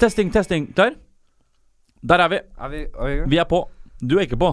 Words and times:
Testing, 0.00 0.30
testing. 0.32 0.74
Klar? 0.74 0.94
Der 2.08 2.18
er 2.24 2.28
vi. 2.32 2.36
Er 2.58 2.68
vi, 2.68 2.78
er 2.80 3.08
vi? 3.08 3.16
Vi 3.30 3.36
er 3.36 3.44
på. 3.44 3.58
Du 4.00 4.14
er 4.16 4.24
ikke 4.24 4.38
på. 4.40 4.48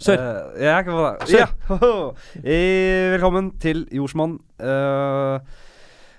Kjør. 0.00 0.22
Uh, 0.22 0.62
jeg 0.62 0.70
er 0.72 0.78
ikke 0.78 0.94
på 0.96 1.02
det. 1.02 1.26
Kjør. 1.28 1.50
Yeah. 1.74 2.38
Eh, 2.54 3.10
velkommen 3.12 3.50
til 3.60 3.84
Jordsmonn. 3.92 4.38
Uh, 4.56 5.36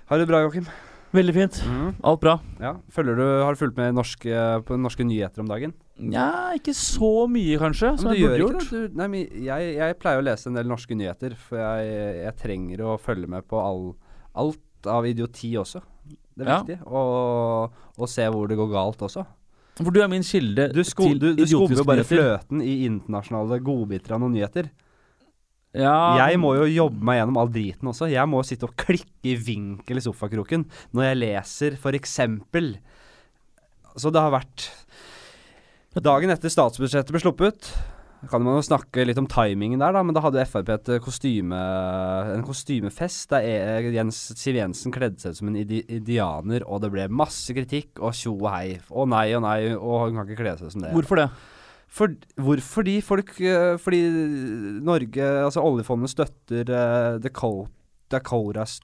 har 0.06 0.14
du 0.14 0.22
det 0.22 0.28
bra, 0.30 0.44
Joakim? 0.44 0.70
Veldig 1.18 1.34
fint. 1.34 1.60
Alt 2.06 2.22
bra. 2.22 2.36
Ja. 2.62 2.76
Du, 2.78 3.12
har 3.42 3.58
du 3.58 3.58
fulgt 3.58 3.82
med 3.82 3.98
norske, 3.98 4.38
på 4.70 4.78
norske 4.78 5.02
nyheter 5.10 5.42
om 5.42 5.50
dagen? 5.50 5.74
Nja, 5.98 6.54
ikke 6.54 6.76
så 6.78 7.26
mye, 7.26 7.58
kanskje. 7.58 7.96
Som 7.98 8.12
Men 8.12 8.20
du 8.20 8.22
jeg 8.22 8.30
burde 8.30 8.44
gjort. 8.44 8.70
Du, 8.70 8.98
nei, 9.02 9.10
men 9.10 9.38
jeg, 9.50 9.72
jeg 9.82 9.98
pleier 9.98 10.22
å 10.22 10.28
lese 10.30 10.46
en 10.46 10.62
del 10.62 10.70
norske 10.70 10.94
nyheter, 10.94 11.34
for 11.34 11.58
jeg, 11.58 12.20
jeg 12.22 12.38
trenger 12.38 12.86
å 12.86 12.98
følge 13.02 13.34
med 13.34 13.50
på 13.50 13.58
all, 13.58 13.88
alt 14.38 14.86
av 14.86 15.10
idioti 15.10 15.56
også. 15.58 15.82
Det 16.36 16.46
er 16.46 16.50
Ja. 16.50 16.58
viktig. 16.62 16.78
Og, 16.86 17.72
og 17.98 18.08
se 18.08 18.22
hvor 18.30 18.48
det 18.48 18.56
går 18.58 18.70
galt 18.72 19.02
også. 19.08 19.26
For 19.80 19.90
du 19.94 20.00
er 20.02 20.08
min 20.12 20.22
kilde 20.26 20.68
Du, 20.74 20.82
sko, 20.84 21.06
til 21.08 21.18
du, 21.18 21.34
du 21.34 21.46
skummer 21.46 21.70
idiotiske 21.70 21.78
jo 21.80 21.84
bare 21.88 22.02
nyheter. 22.02 22.16
fløten 22.16 22.62
i 22.62 22.74
internasjonale 22.86 23.60
godbiter 23.64 24.12
av 24.14 24.20
noen 24.20 24.34
nyheter. 24.36 24.70
Ja, 25.72 26.16
Jeg 26.26 26.40
må 26.42 26.50
jo 26.58 26.64
jobbe 26.66 26.98
meg 27.06 27.20
gjennom 27.20 27.36
all 27.38 27.48
driten 27.54 27.88
også. 27.92 28.08
Jeg 28.10 28.26
må 28.28 28.40
sitte 28.44 28.66
og 28.66 28.74
klikke 28.76 29.30
i 29.30 29.36
vinkel 29.38 29.96
i 30.00 30.02
sofakroken 30.02 30.64
når 30.92 31.04
jeg 31.06 31.20
leser 31.20 31.76
for 31.78 31.92
eksempel 31.94 32.72
Så 33.96 34.10
det 34.10 34.20
har 34.20 34.32
vært 34.34 34.66
Dagen 36.02 36.30
etter 36.30 36.50
statsbudsjettet 36.52 37.10
ble 37.14 37.20
sluppet 37.22 37.70
kan 38.28 38.42
man 38.44 38.58
jo 38.58 38.64
snakke 38.66 39.06
litt 39.06 39.18
om 39.20 39.28
timingen 39.30 39.80
der, 39.80 39.94
da, 39.96 40.02
men 40.04 40.16
da 40.16 40.22
hadde 40.24 40.44
Frp 40.48 40.90
kostyme, 41.04 41.60
en 42.34 42.44
kostymefest 42.44 43.30
der 43.32 43.46
E- 43.46 43.94
Jens, 43.94 44.18
Siv 44.36 44.58
Jensen 44.58 44.92
kledde 44.92 45.22
seg 45.22 45.32
ut 45.32 45.40
som 45.40 45.48
en 45.52 45.56
indianer, 45.60 46.66
og 46.66 46.82
det 46.84 46.92
ble 46.92 47.06
masse 47.08 47.54
kritikk 47.56 48.02
og 48.02 48.12
tjo 48.16 48.34
og 48.36 48.50
hei. 48.52 48.76
Å 48.90 49.06
nei 49.08 49.30
og 49.38 49.44
nei, 49.46 49.58
og 49.76 50.10
hun 50.10 50.20
kan 50.20 50.28
ikke 50.28 50.42
kle 50.42 50.54
seg 50.60 50.74
som 50.74 50.84
det. 50.84 50.92
Hvorfor 50.96 51.22
det? 51.22 51.30
For, 51.90 52.12
hvorfor 52.38 52.76
fordi 52.76 53.00
folk 53.02 53.32
eh, 53.42 53.72
Fordi 53.82 53.98
Norge, 54.86 55.24
altså 55.42 55.64
oljefondet 55.66 56.12
støtter 56.12 56.68
uh, 56.70 57.16
Dakotas 58.10 58.78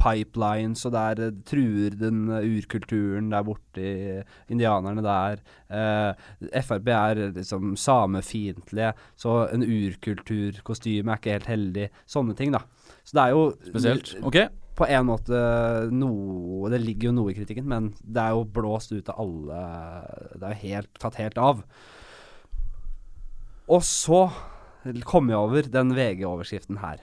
pipelines, 0.00 0.84
og 0.88 0.94
der 0.94 1.20
uh, 1.22 1.34
truer 1.48 1.94
den 1.98 2.24
uh, 2.30 2.40
urkulturen 2.42 3.30
der 3.32 3.44
borte, 3.46 3.82
i 3.82 4.22
indianerne 4.52 5.02
der. 5.04 5.42
Eh, 5.72 6.58
Frp 6.62 6.88
er 6.92 7.20
liksom 7.32 7.76
samefiendtlige, 7.80 8.92
så 9.16 9.46
en 9.52 9.64
urkulturkostyme 9.64 11.12
er 11.12 11.20
ikke 11.20 11.36
helt 11.38 11.48
heldig. 11.50 11.86
Sånne 12.06 12.36
ting, 12.38 12.52
da. 12.54 12.62
Så 13.02 13.16
det 13.16 13.24
er 13.24 13.32
jo 13.36 13.46
Spesielt. 13.70 14.12
Ok. 14.22 14.38
på 14.76 14.86
en 14.88 15.04
måte 15.04 15.38
noe 15.92 16.70
Det 16.72 16.80
ligger 16.80 17.10
jo 17.10 17.16
noe 17.16 17.32
i 17.32 17.36
kritikken, 17.36 17.66
men 17.68 17.90
det 18.00 18.22
er 18.22 18.36
jo 18.36 18.46
blåst 18.48 18.92
ut 18.92 19.10
av 19.12 19.18
alle 19.20 19.58
Det 20.36 20.46
er 20.46 20.54
jo 20.54 20.60
helt, 20.62 20.92
tatt 21.02 21.18
helt 21.20 21.38
av. 21.38 21.64
Og 23.68 23.82
så 23.86 24.26
kom 25.06 25.30
jeg 25.30 25.38
over 25.38 25.68
den 25.70 25.94
VG-overskriften 25.96 26.80
her. 26.82 27.02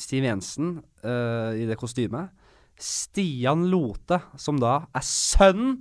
Siv 0.00 0.24
Jensen 0.26 0.78
uh, 1.04 1.52
i 1.56 1.66
det 1.68 1.78
kostymet. 1.80 2.34
Stian 2.80 3.66
Lote, 3.68 4.20
som 4.40 4.60
da 4.60 4.84
er 4.96 5.04
sønn 5.04 5.78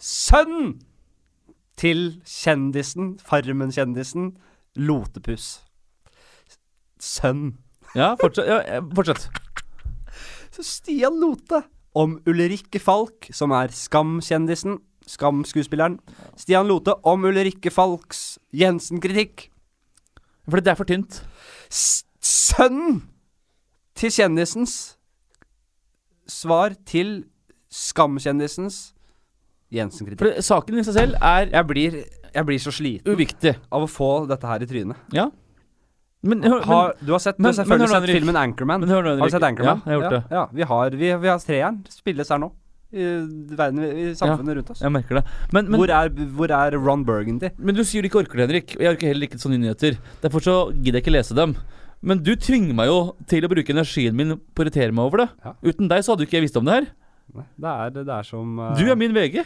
Sønn 0.00 0.78
til 1.76 2.22
kjendisen, 2.24 3.18
Farmen-kjendisen, 3.20 4.30
Lotepus. 4.80 5.58
Sønn. 7.00 7.58
Ja, 7.92 8.14
fortsett. 8.20 8.48
Ja, 8.48 8.60
eh, 8.64 8.80
fortsett. 8.96 9.28
Så 10.56 10.64
Stian 10.64 11.20
Lote 11.20 11.62
om 11.96 12.16
Ulrikke 12.28 12.80
Falk, 12.80 13.28
som 13.32 13.52
er 13.52 13.68
Skam-kjendisen, 13.76 14.78
Skam-skuespilleren. 15.06 15.98
Stian 16.40 16.68
Lote 16.68 16.96
om 17.04 17.24
Ulrikke 17.28 17.70
Falks 17.70 18.38
Jensen-kritikk. 18.56 19.50
For 20.48 20.60
det 20.60 20.72
er 20.72 20.80
for 20.80 20.88
tynt. 20.88 21.20
S 21.68 22.04
Sønnen 22.20 23.02
til 23.96 24.12
kjendisens 24.12 24.74
svar 26.30 26.74
til 26.86 27.24
Skam-kjendisens 27.70 28.92
Jensen-kritikk. 29.70 30.40
Saken 30.42 30.80
i 30.80 30.84
seg 30.86 30.96
selv 30.96 31.18
er 31.22 31.46
Jeg 31.52 31.66
blir, 31.68 31.96
jeg 32.34 32.46
blir 32.48 32.58
så 32.62 32.72
sliten 32.74 33.12
uviktig. 33.14 33.52
av 33.70 33.84
å 33.86 33.88
få 33.90 34.26
dette 34.28 34.46
her 34.50 34.64
i 34.64 34.66
trynet. 34.66 34.96
Ja. 35.14 35.28
Men, 36.22 36.42
hør- 36.42 36.64
Har, 36.66 36.94
du 37.00 37.12
har 37.12 37.18
sett, 37.22 37.38
du 37.38 37.44
har 37.46 37.52
selvfølgelig 37.54 37.88
men, 37.88 38.02
sett 38.02 38.10
filmen 38.18 38.36
Anchorman. 38.36 38.80
men 38.80 38.88
hør 38.90 39.02
Har 39.18 39.26
du 39.26 39.30
sett 39.30 39.42
Anchorman? 39.46 39.80
Ja, 39.86 39.90
jeg 39.92 39.94
har 39.94 40.02
gjort 40.02 40.16
det. 40.16 40.34
Ja, 40.36 40.46
vi 40.52 40.62
har, 40.62 40.90
vi, 40.90 41.12
vi 41.22 41.28
har 41.28 41.38
treeren. 41.38 41.78
Spilles 41.88 42.28
her 42.28 42.38
nå. 42.42 42.50
I 42.92 43.04
verden, 43.54 43.78
i 43.86 44.14
samfunnet 44.18 44.56
rundt 44.58 44.70
oss. 44.74 44.80
Jeg 44.82 44.90
merker 44.92 45.20
det. 45.20 45.24
Men, 45.54 45.70
men, 45.70 45.78
hvor, 45.78 45.88
er, 45.94 46.08
hvor 46.34 46.50
er 46.50 46.74
Ron 46.76 47.04
Burgundy? 47.06 47.52
men 47.56 47.74
du 47.74 47.84
sier 47.84 48.02
du 48.02 48.08
ikke 48.10 48.24
orker 48.24 48.36
det, 48.42 48.48
Henrik. 48.48 48.74
Og 48.76 48.82
jeg 48.82 48.96
orker 48.96 49.06
heller 49.12 49.28
ikke 49.30 49.38
sånne 49.38 49.60
nyheter. 49.62 49.96
Derfor 50.20 50.40
så 50.42 50.56
gidder 50.74 50.98
jeg 50.98 51.06
ikke 51.06 51.14
lese 51.14 51.36
dem. 51.38 51.54
Men 52.00 52.22
du 52.24 52.32
tvinger 52.40 52.76
meg 52.76 52.88
jo 52.88 53.00
til 53.28 53.44
å 53.44 53.50
bruke 53.52 53.74
energien 53.74 54.16
min 54.16 54.38
på 54.40 54.62
å 54.62 54.66
irritere 54.66 54.94
meg 54.96 55.10
over 55.10 55.24
det. 55.24 55.28
Ja. 55.44 55.54
Uten 55.68 55.90
deg 55.90 56.04
så 56.04 56.14
hadde 56.14 56.24
jo 56.24 56.30
ikke 56.30 56.38
jeg 56.38 56.46
visst 56.46 56.60
om 56.60 56.68
det 56.68 56.78
her. 56.78 56.86
Nei, 57.36 57.46
Det 57.60 57.72
er, 57.72 57.90
det 58.00 58.14
er 58.14 58.26
som 58.26 58.56
uh, 58.58 58.70
Du 58.78 58.88
er 58.88 58.98
min 58.98 59.14
VG. 59.14 59.42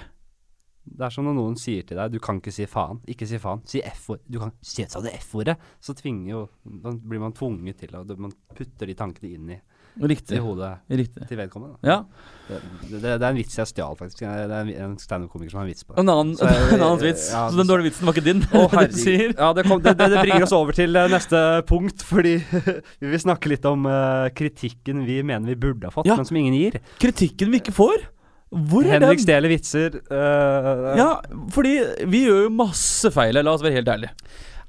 Det 0.84 1.06
er 1.06 1.12
som 1.12 1.25
når 1.25 1.37
noen 1.38 1.54
sier 1.56 1.84
til 1.88 1.97
deg 1.97 2.12
Du 2.12 2.20
kan 2.22 2.38
ikke 2.38 2.53
si 2.54 2.66
faen. 2.69 3.00
Ikke 3.10 3.26
si 3.28 3.41
faen. 3.41 3.62
Si 3.69 3.81
F-ord. 3.88 4.22
Du 4.28 4.38
kan 4.43 4.53
si 4.64 4.84
det 4.84 5.14
F-ordet. 5.19 5.56
Så 5.81 5.97
tvinger 5.97 6.31
jo 6.31 6.43
Da 6.84 6.93
blir 6.94 7.22
man 7.22 7.34
tvunget 7.37 7.82
til 7.82 7.97
å 7.97 8.04
Man 8.20 8.34
putter 8.54 8.91
de 8.91 8.97
tankene 8.98 9.32
inn 9.34 9.54
i, 9.56 9.59
i 9.94 10.38
hodet 10.43 10.71
Riktig. 10.91 11.27
til 11.28 11.38
vedkommende. 11.38 11.77
Ja. 11.87 12.00
Det, 12.49 12.59
det, 12.91 13.00
det 13.03 13.12
er 13.22 13.28
en 13.31 13.37
vits 13.38 13.55
jeg 13.56 13.69
stjal, 13.71 13.94
faktisk. 13.97 14.19
Det 14.21 14.28
er 14.28 14.55
en, 14.59 14.71
en 14.87 14.97
standup-komiker 15.00 15.50
som 15.55 15.60
har 15.62 15.66
en 15.69 15.71
vits 15.72 15.84
på 15.87 15.94
det. 15.94 16.00
En 16.03 16.10
annen, 16.12 16.34
Så 16.37 16.49
jeg- 16.50 16.72
en 16.77 16.82
annen 16.84 17.00
vits. 17.05 17.28
ja, 17.32 17.44
så 17.50 17.56
den 17.60 17.71
dårlige 17.71 17.88
vitsen 17.91 18.09
var 18.09 18.16
ikke 18.19 18.25
din? 18.27 18.43
Å, 18.50 18.65
herregud. 18.75 19.37
Ja, 19.38 19.53
det, 19.56 19.65
kom, 19.69 19.82
det, 19.84 19.94
bringer 19.99 20.47
oss 20.49 20.53
over 20.56 20.77
til 20.77 20.97
eh, 20.99 21.06
neste 21.12 21.44
punkt, 21.71 22.03
fordi 22.05 22.34
vi 23.00 23.12
vil 23.15 23.22
snakke 23.22 23.53
litt 23.55 23.65
om 23.71 23.87
uh, 23.88 24.27
kritikken 24.37 25.05
vi 25.06 25.21
mener 25.22 25.55
vi 25.55 25.56
burde 25.69 25.88
ha 25.88 25.94
fått, 25.94 26.11
Ja. 26.11 26.19
men 26.19 26.26
som 26.28 26.37
ingen 26.43 26.59
gir. 26.59 26.81
Kritikken 27.00 27.55
vi 27.55 27.62
ikke 27.62 27.75
får. 27.76 28.11
Hvor 28.55 28.84
er 28.87 28.99
Henrik 29.00 29.19
den? 29.19 29.25
stjeler 29.25 29.50
vitser. 29.50 29.97
Uh, 30.11 30.93
Ja, 30.99 31.09
fordi 31.55 31.78
vi 32.11 32.26
gjør 32.26 32.44
jo 32.44 32.53
masse 32.55 33.11
feil 33.15 33.34
la 33.41 33.55
oss 33.56 33.65
være 33.65 33.81
helt 33.81 33.88
ærlige. 33.94 34.12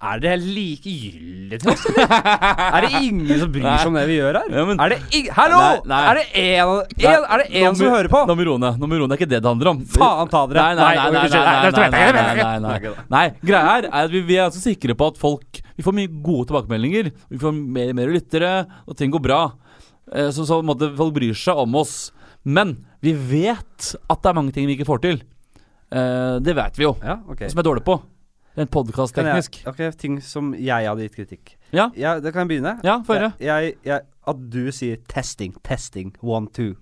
Er 0.03 0.19
det 0.19 0.33
likegyldig 0.43 1.57
til 1.61 1.69
oss, 1.71 1.85
er 1.95 2.83
det 2.83 2.89
ingen 2.99 3.39
som 3.39 3.51
bryr 3.53 3.63
seg 3.79 3.87
om 3.87 3.95
det 3.95 4.03
vi 4.09 4.17
gjør 4.19 4.37
her? 4.41 4.49
Ja, 4.51 4.63
men- 4.67 4.81
er 4.83 4.89
det 4.91 4.97
ing 5.15 5.29
Hallo! 5.33 5.59
Nei, 5.61 5.77
nei. 5.87 5.99
Er 6.11 6.17
det 6.19 6.25
en, 6.41 6.71
en, 6.75 7.27
er 7.31 7.43
det 7.43 7.63
nå 7.63 7.71
som 7.79 7.93
hører 7.93 8.09
på? 8.11 8.21
Nå 8.27 8.35
må 8.35 8.47
roe 8.49 8.59
ned. 8.61 8.75
Vi. 8.83 8.99
Det 8.99 9.05
er 9.07 9.19
ikke 9.21 9.29
det 9.31 9.39
det 9.39 9.49
handler 9.49 9.69
om. 9.71 9.79
Faen 9.95 10.31
ta 10.33 10.41
dere. 10.51 10.65
Nei, 10.65 10.73
nei, 10.75 10.95
nei, 12.59 12.79
nei, 13.15 13.23
greia 13.45 13.63
her 13.69 13.87
er 13.87 14.01
at 14.03 14.11
vi, 14.13 14.21
vi 14.27 14.37
er 14.37 14.45
altså 14.49 14.61
sikre 14.63 14.95
på 14.99 15.07
at 15.13 15.17
folk 15.21 15.61
Vi 15.75 15.83
får 15.83 15.95
mye 15.97 16.11
gode 16.23 16.47
tilbakemeldinger. 16.51 17.09
Vi 17.31 17.39
får 17.41 17.55
mer, 17.55 17.93
mer 17.97 18.11
lyttere, 18.13 18.51
og 18.87 18.95
ting 18.99 19.11
går 19.15 19.23
bra. 19.25 19.39
Eh, 20.13 20.29
Så, 20.31 20.45
så 20.47 20.61
måtte 20.63 20.91
folk 20.95 21.15
bryr 21.17 21.33
seg 21.35 21.55
om 21.65 21.75
oss. 21.81 22.11
Men 22.45 22.77
vi 23.03 23.11
vet 23.15 23.95
at 24.09 24.21
det 24.21 24.29
er 24.31 24.37
mange 24.37 24.53
ting 24.55 24.67
vi 24.69 24.75
ikke 24.77 24.87
får 24.87 25.01
til. 25.07 25.19
Eh, 25.91 26.37
det 26.45 26.55
vet 26.57 26.77
vi 26.79 26.85
jo. 26.87 26.93
Ja, 27.03 27.17
okay. 27.27 27.49
Som 27.51 27.59
er 27.63 27.67
dårlig 27.67 27.83
på. 27.87 27.97
Rent 28.55 28.71
podkast-teknisk. 28.71 29.61
ok, 29.67 29.81
ting 29.99 30.21
som 30.23 30.53
jeg 30.55 30.87
hadde 30.87 31.03
gitt 31.07 31.15
kritikk. 31.17 31.55
Ja. 31.75 31.89
Ja, 31.99 32.13
det 32.23 32.31
kan 32.33 32.45
jeg 32.47 32.53
begynne. 32.55 32.77
Ja, 32.87 32.99
få 33.03 33.17
høre. 33.17 33.33
Jeg, 33.43 33.73
jeg, 33.83 34.01
at 34.27 34.49
du 34.49 34.71
sier 34.71 34.97
'testing', 35.11 35.53
'testing', 35.63 36.13
'one, 36.23 36.47
two' 36.55 36.75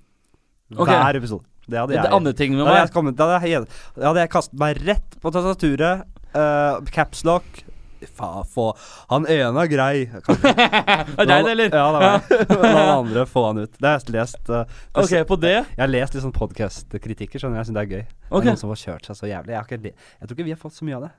Ok. 0.78 0.88
hver 0.90 1.16
episode. 1.18 1.44
Det 1.70 1.80
hadde 1.80 1.94
jeg 1.96 2.04
Det 2.04 2.12
andre 2.14 2.34
ting 2.34 2.52
med 2.56 2.66
Da 2.66 2.72
hadde 2.74 2.80
jeg, 2.82 2.92
kommet, 2.92 3.16
da 3.18 3.28
hadde 3.40 3.50
jeg, 3.50 3.66
da 3.96 4.08
hadde 4.08 4.20
jeg 4.20 4.30
kastet 4.30 4.60
meg 4.60 4.82
rett 4.88 5.16
på 5.22 5.32
tastaturet. 5.32 6.04
Uh, 6.36 6.82
Capslock. 6.92 7.64
Faen, 8.04 8.44
få 8.44 8.74
Han 9.10 9.24
ene 9.32 9.62
er 9.64 9.68
grei. 9.72 10.06
Kan, 10.26 10.36
Er 10.44 11.06
det 11.24 11.28
deg, 11.30 11.46
det, 11.46 11.52
eller? 11.54 11.70
Ja, 11.72 11.86
det 11.88 11.94
var 11.94 12.02
meg. 12.04 12.74
La 12.76 12.98
andre, 13.00 13.26
få 13.26 13.46
han 13.48 13.58
ut. 13.64 13.72
Det 13.80 13.88
har 13.88 14.00
jeg 14.04 14.12
lest. 14.18 14.50
uh, 14.50 14.66
Ok, 14.94 15.14
på 15.28 15.38
det. 15.40 15.54
Jeg 15.72 15.80
har 15.80 15.88
lest 15.88 16.14
litt 16.14 16.24
sånn 16.26 16.36
podkast-kritikker, 16.36 17.40
skjønner 17.40 17.62
jeg. 17.62 17.66
Jeg 17.66 17.72
syns 17.72 17.78
det 17.80 17.84
er 17.86 17.94
gøy. 17.96 18.04
Det 18.04 18.32
Ok. 18.32 18.42
er 18.44 18.50
noen 18.52 18.60
som 18.60 18.70
har 18.74 18.82
kjørt 18.84 19.06
seg 19.08 19.16
så 19.16 19.30
jævlig. 19.32 19.54
Jeg, 19.54 19.58
har 19.62 19.64
ikke, 19.70 19.82
le- 19.84 19.96
jeg 20.20 20.28
tror 20.28 20.36
ikke 20.36 20.44
vi 20.50 20.52
har 20.52 20.60
fått 20.66 20.76
så 20.76 20.84
mye 20.90 20.96
av 21.00 21.02
det. 21.08 21.12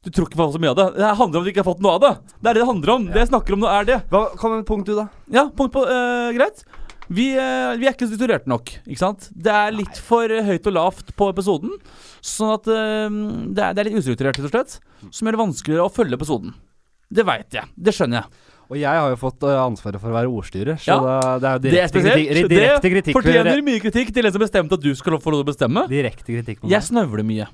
Du 0.00 0.08
tror 0.08 0.30
ikke 0.30 0.38
på 0.40 0.46
så 0.54 0.60
mye 0.60 0.70
av 0.72 0.78
det. 0.78 0.84
Det 0.96 1.08
handler 1.18 1.36
om 1.36 1.42
at 1.42 1.46
du 1.46 1.50
ikke 1.52 1.60
har 1.60 1.66
fått 1.66 1.82
noe 1.84 1.96
av 1.98 2.00
det. 2.00 2.10
Det 2.40 2.48
er 2.48 2.56
det 2.56 2.62
det 2.62 2.68
handler 2.70 2.92
om. 2.94 3.02
Det 3.12 3.20
jeg 3.20 3.28
snakker 3.28 3.56
om 3.56 3.60
nå, 3.60 3.68
er 3.68 3.88
det. 3.88 3.98
Hva, 4.08 4.22
kom 4.40 4.54
med 4.54 4.62
punkt, 4.68 4.88
du, 4.88 4.94
da. 4.96 5.10
Ja, 5.28 5.42
punkt 5.52 5.74
på 5.74 5.82
uh, 5.84 6.30
Greit. 6.32 6.62
Vi, 7.10 7.26
uh, 7.36 7.74
vi 7.76 7.84
er 7.84 7.92
ikke 7.92 8.08
strukturerte 8.08 8.48
nok, 8.48 8.72
ikke 8.86 9.02
sant? 9.02 9.26
Det 9.34 9.52
er 9.52 9.74
litt 9.74 10.00
for 10.06 10.32
eh, 10.32 10.46
høyt 10.46 10.70
og 10.70 10.76
lavt 10.78 11.12
på 11.18 11.28
episoden. 11.34 11.74
Sånn 12.24 12.54
at 12.54 12.70
uh, 12.70 13.12
det, 13.12 13.60
er, 13.60 13.76
det 13.76 13.84
er 13.84 13.90
litt 13.90 14.00
ustrukturert, 14.00 14.40
rett 14.40 14.48
og 14.48 14.54
slett. 14.54 14.78
Som 15.10 15.28
gjør 15.28 15.36
det 15.36 15.42
vanskeligere 15.42 15.84
å 15.90 15.92
følge 15.92 16.16
episoden. 16.16 16.56
Det 17.12 17.28
veit 17.28 17.60
jeg. 17.60 17.68
Det 17.76 17.92
skjønner 17.92 18.22
jeg. 18.22 18.44
Og 18.70 18.78
jeg 18.78 19.02
har 19.02 19.12
jo 19.12 19.16
fått 19.20 19.44
ansvaret 19.50 20.00
for 20.00 20.14
å 20.14 20.16
være 20.16 20.30
ordstyrer, 20.30 20.76
så 20.80 20.94
Ja. 20.94 20.98
det, 21.42 21.48
er 21.50 21.56
jo 21.58 21.60
Det 21.60 21.70
er 21.70 21.72
direkte 21.74 22.00
spesielt. 22.00 22.84
kritikk. 22.86 23.10
Det 23.10 23.16
fortjener 23.18 23.64
mye 23.66 23.80
kritikk 23.82 24.12
til 24.14 24.28
en 24.30 24.32
som 24.32 24.40
bestemte 24.46 24.78
at 24.78 24.84
du 24.84 24.94
skal 24.94 25.18
få 25.18 25.34
lov 25.34 25.42
til 25.42 25.48
å 25.48 25.50
bestemme. 25.50 25.88
Direkte 25.90 26.30
kritikk 26.30 26.62
på 26.62 26.70
Jeg 26.70 26.88
snøvler 26.88 27.26
mye. 27.26 27.50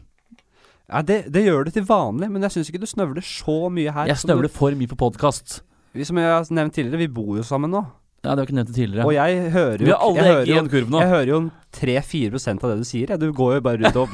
Ja, 0.87 1.03
det, 1.03 1.25
det 1.35 1.43
gjør 1.43 1.65
du 1.67 1.73
til 1.75 1.83
vanlig, 1.87 2.29
men 2.31 2.45
jeg 2.47 2.55
syns 2.55 2.69
ikke 2.71 2.79
du 2.85 2.87
snøvler 2.87 3.25
så 3.27 3.67
mye 3.75 3.91
her. 3.91 4.07
Jeg 4.13 4.23
snøvler 4.23 4.51
for 4.53 4.71
mye 4.79 4.91
på 4.91 4.99
podkast. 5.01 5.61
Vi, 5.97 6.05
som 6.07 6.19
jeg 6.21 6.29
har 6.31 6.47
nevnt 6.55 6.77
tidligere, 6.77 7.01
vi 7.03 7.09
bor 7.11 7.35
jo 7.35 7.43
sammen 7.47 7.73
nå. 7.75 7.83
Ja, 8.23 8.35
det 8.35 8.39
har 8.39 8.47
ikke 8.47 8.59
nevnt 8.59 8.71
det 8.71 8.79
tidligere. 8.79 9.07
Og 9.07 9.15
jeg 9.17 9.51
hører 9.55 9.83
vi 9.83 9.91
jo 9.91 9.97
har 9.97 10.05
alle 10.07 10.27
jeg 10.27 10.37
egg 10.37 10.51
i 10.53 10.59
en 10.61 10.71
kurv 10.71 10.89
nå. 10.93 11.01
jeg 11.03 11.11
hører 11.11 11.31
jo 11.33 11.39
3-4% 11.79 12.63
av 12.63 12.71
det 12.71 12.79
du 12.79 12.87
sier. 12.87 13.11
Ja. 13.11 13.19
Du 13.19 13.27
går 13.35 13.59
jo 13.59 13.61
bare 13.67 13.79
rundt 13.83 13.97
og 13.99 14.07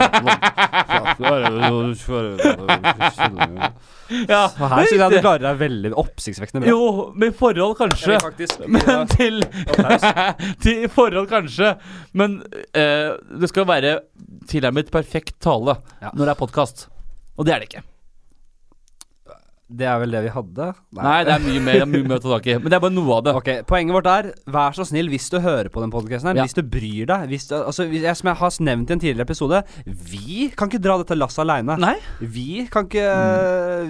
Ja, 4.28 4.44
Og 4.48 4.66
her 4.72 4.86
syns 4.86 4.98
jeg 5.00 5.12
du 5.14 5.18
klarer 5.24 5.44
deg 5.46 5.60
veldig 5.62 5.92
oppsiktsvekkende 6.02 6.64
bra. 6.64 6.72
Jo, 6.72 7.12
med 7.18 7.36
forhold 7.38 7.76
kanskje. 7.78 8.18
faktisk 8.22 8.64
Men 8.74 9.06
til, 9.12 9.42
til 10.64 10.88
forhold 10.92 11.28
kanskje. 11.30 11.74
Men 12.18 12.40
uh, 12.76 13.14
det 13.40 13.52
skal 13.52 13.68
være 13.68 13.96
tilnærmet 14.50 14.90
perfekt 14.94 15.38
tale 15.42 15.78
Ja. 16.02 16.10
når 16.12 16.24
det 16.24 16.34
er 16.34 16.40
podkast. 16.42 16.86
Og 17.38 17.46
det 17.48 17.54
er 17.54 17.62
det 17.62 17.70
ikke. 17.70 17.84
Det 19.72 19.86
er 19.88 19.98
vel 20.02 20.10
det 20.14 20.20
vi 20.26 20.32
hadde? 20.34 20.66
Nei, 20.98 21.16
det 21.24 21.32
er 21.34 21.42
mye 21.46 21.60
mer, 21.64 21.80
er 21.82 21.88
mye 21.88 22.04
mer 22.06 22.18
å 22.18 22.22
ta 22.22 22.32
tak 22.34 22.46
i. 22.52 22.56
Men 22.60 22.68
det 22.72 22.76
er 22.78 22.82
bare 22.84 22.94
noe 22.96 23.16
av 23.16 23.22
det. 23.26 23.34
Ok, 23.40 23.50
Poenget 23.70 23.96
vårt 23.96 24.10
er 24.12 24.28
vær 24.52 24.76
så 24.76 24.84
snill 24.88 25.08
hvis 25.12 25.30
du 25.32 25.38
hører 25.40 25.70
på 25.72 25.80
den 25.80 25.90
podkasten 25.94 26.28
her, 26.32 26.36
Ja. 26.40 26.44
hvis 26.46 26.54
du 26.58 26.62
bryr 26.62 27.06
deg 27.08 27.28
hvis 27.32 27.48
du, 27.48 27.54
altså, 27.58 27.86
jeg, 27.90 28.16
Som 28.16 28.28
jeg 28.32 28.36
har 28.42 28.50
nevnt 28.68 28.90
i 28.90 28.92
en 28.92 29.00
tidligere 29.00 29.26
episode, 29.28 29.62
vi 29.86 30.50
kan 30.56 30.68
ikke 30.68 30.82
dra 30.82 30.98
dette 31.02 31.16
lasset 31.16 31.42
aleine. 31.46 31.78
Nei? 31.80 31.96
Vi 32.20 32.66
kan 32.70 32.84
ikke 32.90 33.08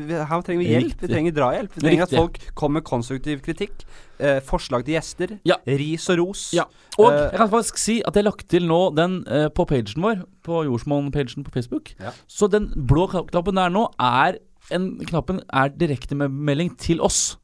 vi, 0.06 0.14
Her 0.14 0.40
trenger 0.46 0.62
vi 0.64 0.70
hjelp. 0.70 0.93
Riktig. 0.93 1.08
Vi 1.08 1.12
trenger 1.14 1.32
drahjelp. 1.37 1.75
Vi 1.76 1.81
trenger 1.84 2.06
Riktig. 2.06 2.19
at 2.19 2.23
folk 2.23 2.55
kommer 2.58 2.81
med 2.81 2.84
konstruktiv 2.88 3.43
kritikk. 3.44 3.84
Eh, 4.23 4.38
forslag 4.46 4.84
til 4.87 4.94
gjester. 4.94 5.32
Ja. 5.49 5.56
Ris 5.67 6.05
og 6.12 6.19
ros. 6.20 6.44
Ja. 6.55 6.64
Og 6.99 7.11
Eh, 7.12 7.19
jeg 7.32 7.38
kan 7.40 7.50
faktisk 7.50 7.79
si 7.79 7.96
at 8.06 8.14
jeg 8.14 8.23
har 8.25 8.31
lagt 8.31 8.46
til 8.49 8.67
nå 8.69 8.94
den 8.94 9.25
eh, 9.26 9.49
på 9.49 9.67
pagen 9.67 10.00
vår, 10.05 10.23
på 10.44 10.62
Jordsmonn-pagen 10.69 11.44
på 11.44 11.50
Facebook. 11.52 11.93
Så 12.29 12.49
den 12.50 12.70
blå 12.87 13.08
knappen 13.11 13.55
der 13.58 13.69
nå 13.70 13.88
er 13.99 14.38
en, 14.70 14.99
Knappen 15.09 15.41
er 15.53 15.69
direktemelding 15.69 16.76
til 16.79 17.00
oss. 17.00 17.37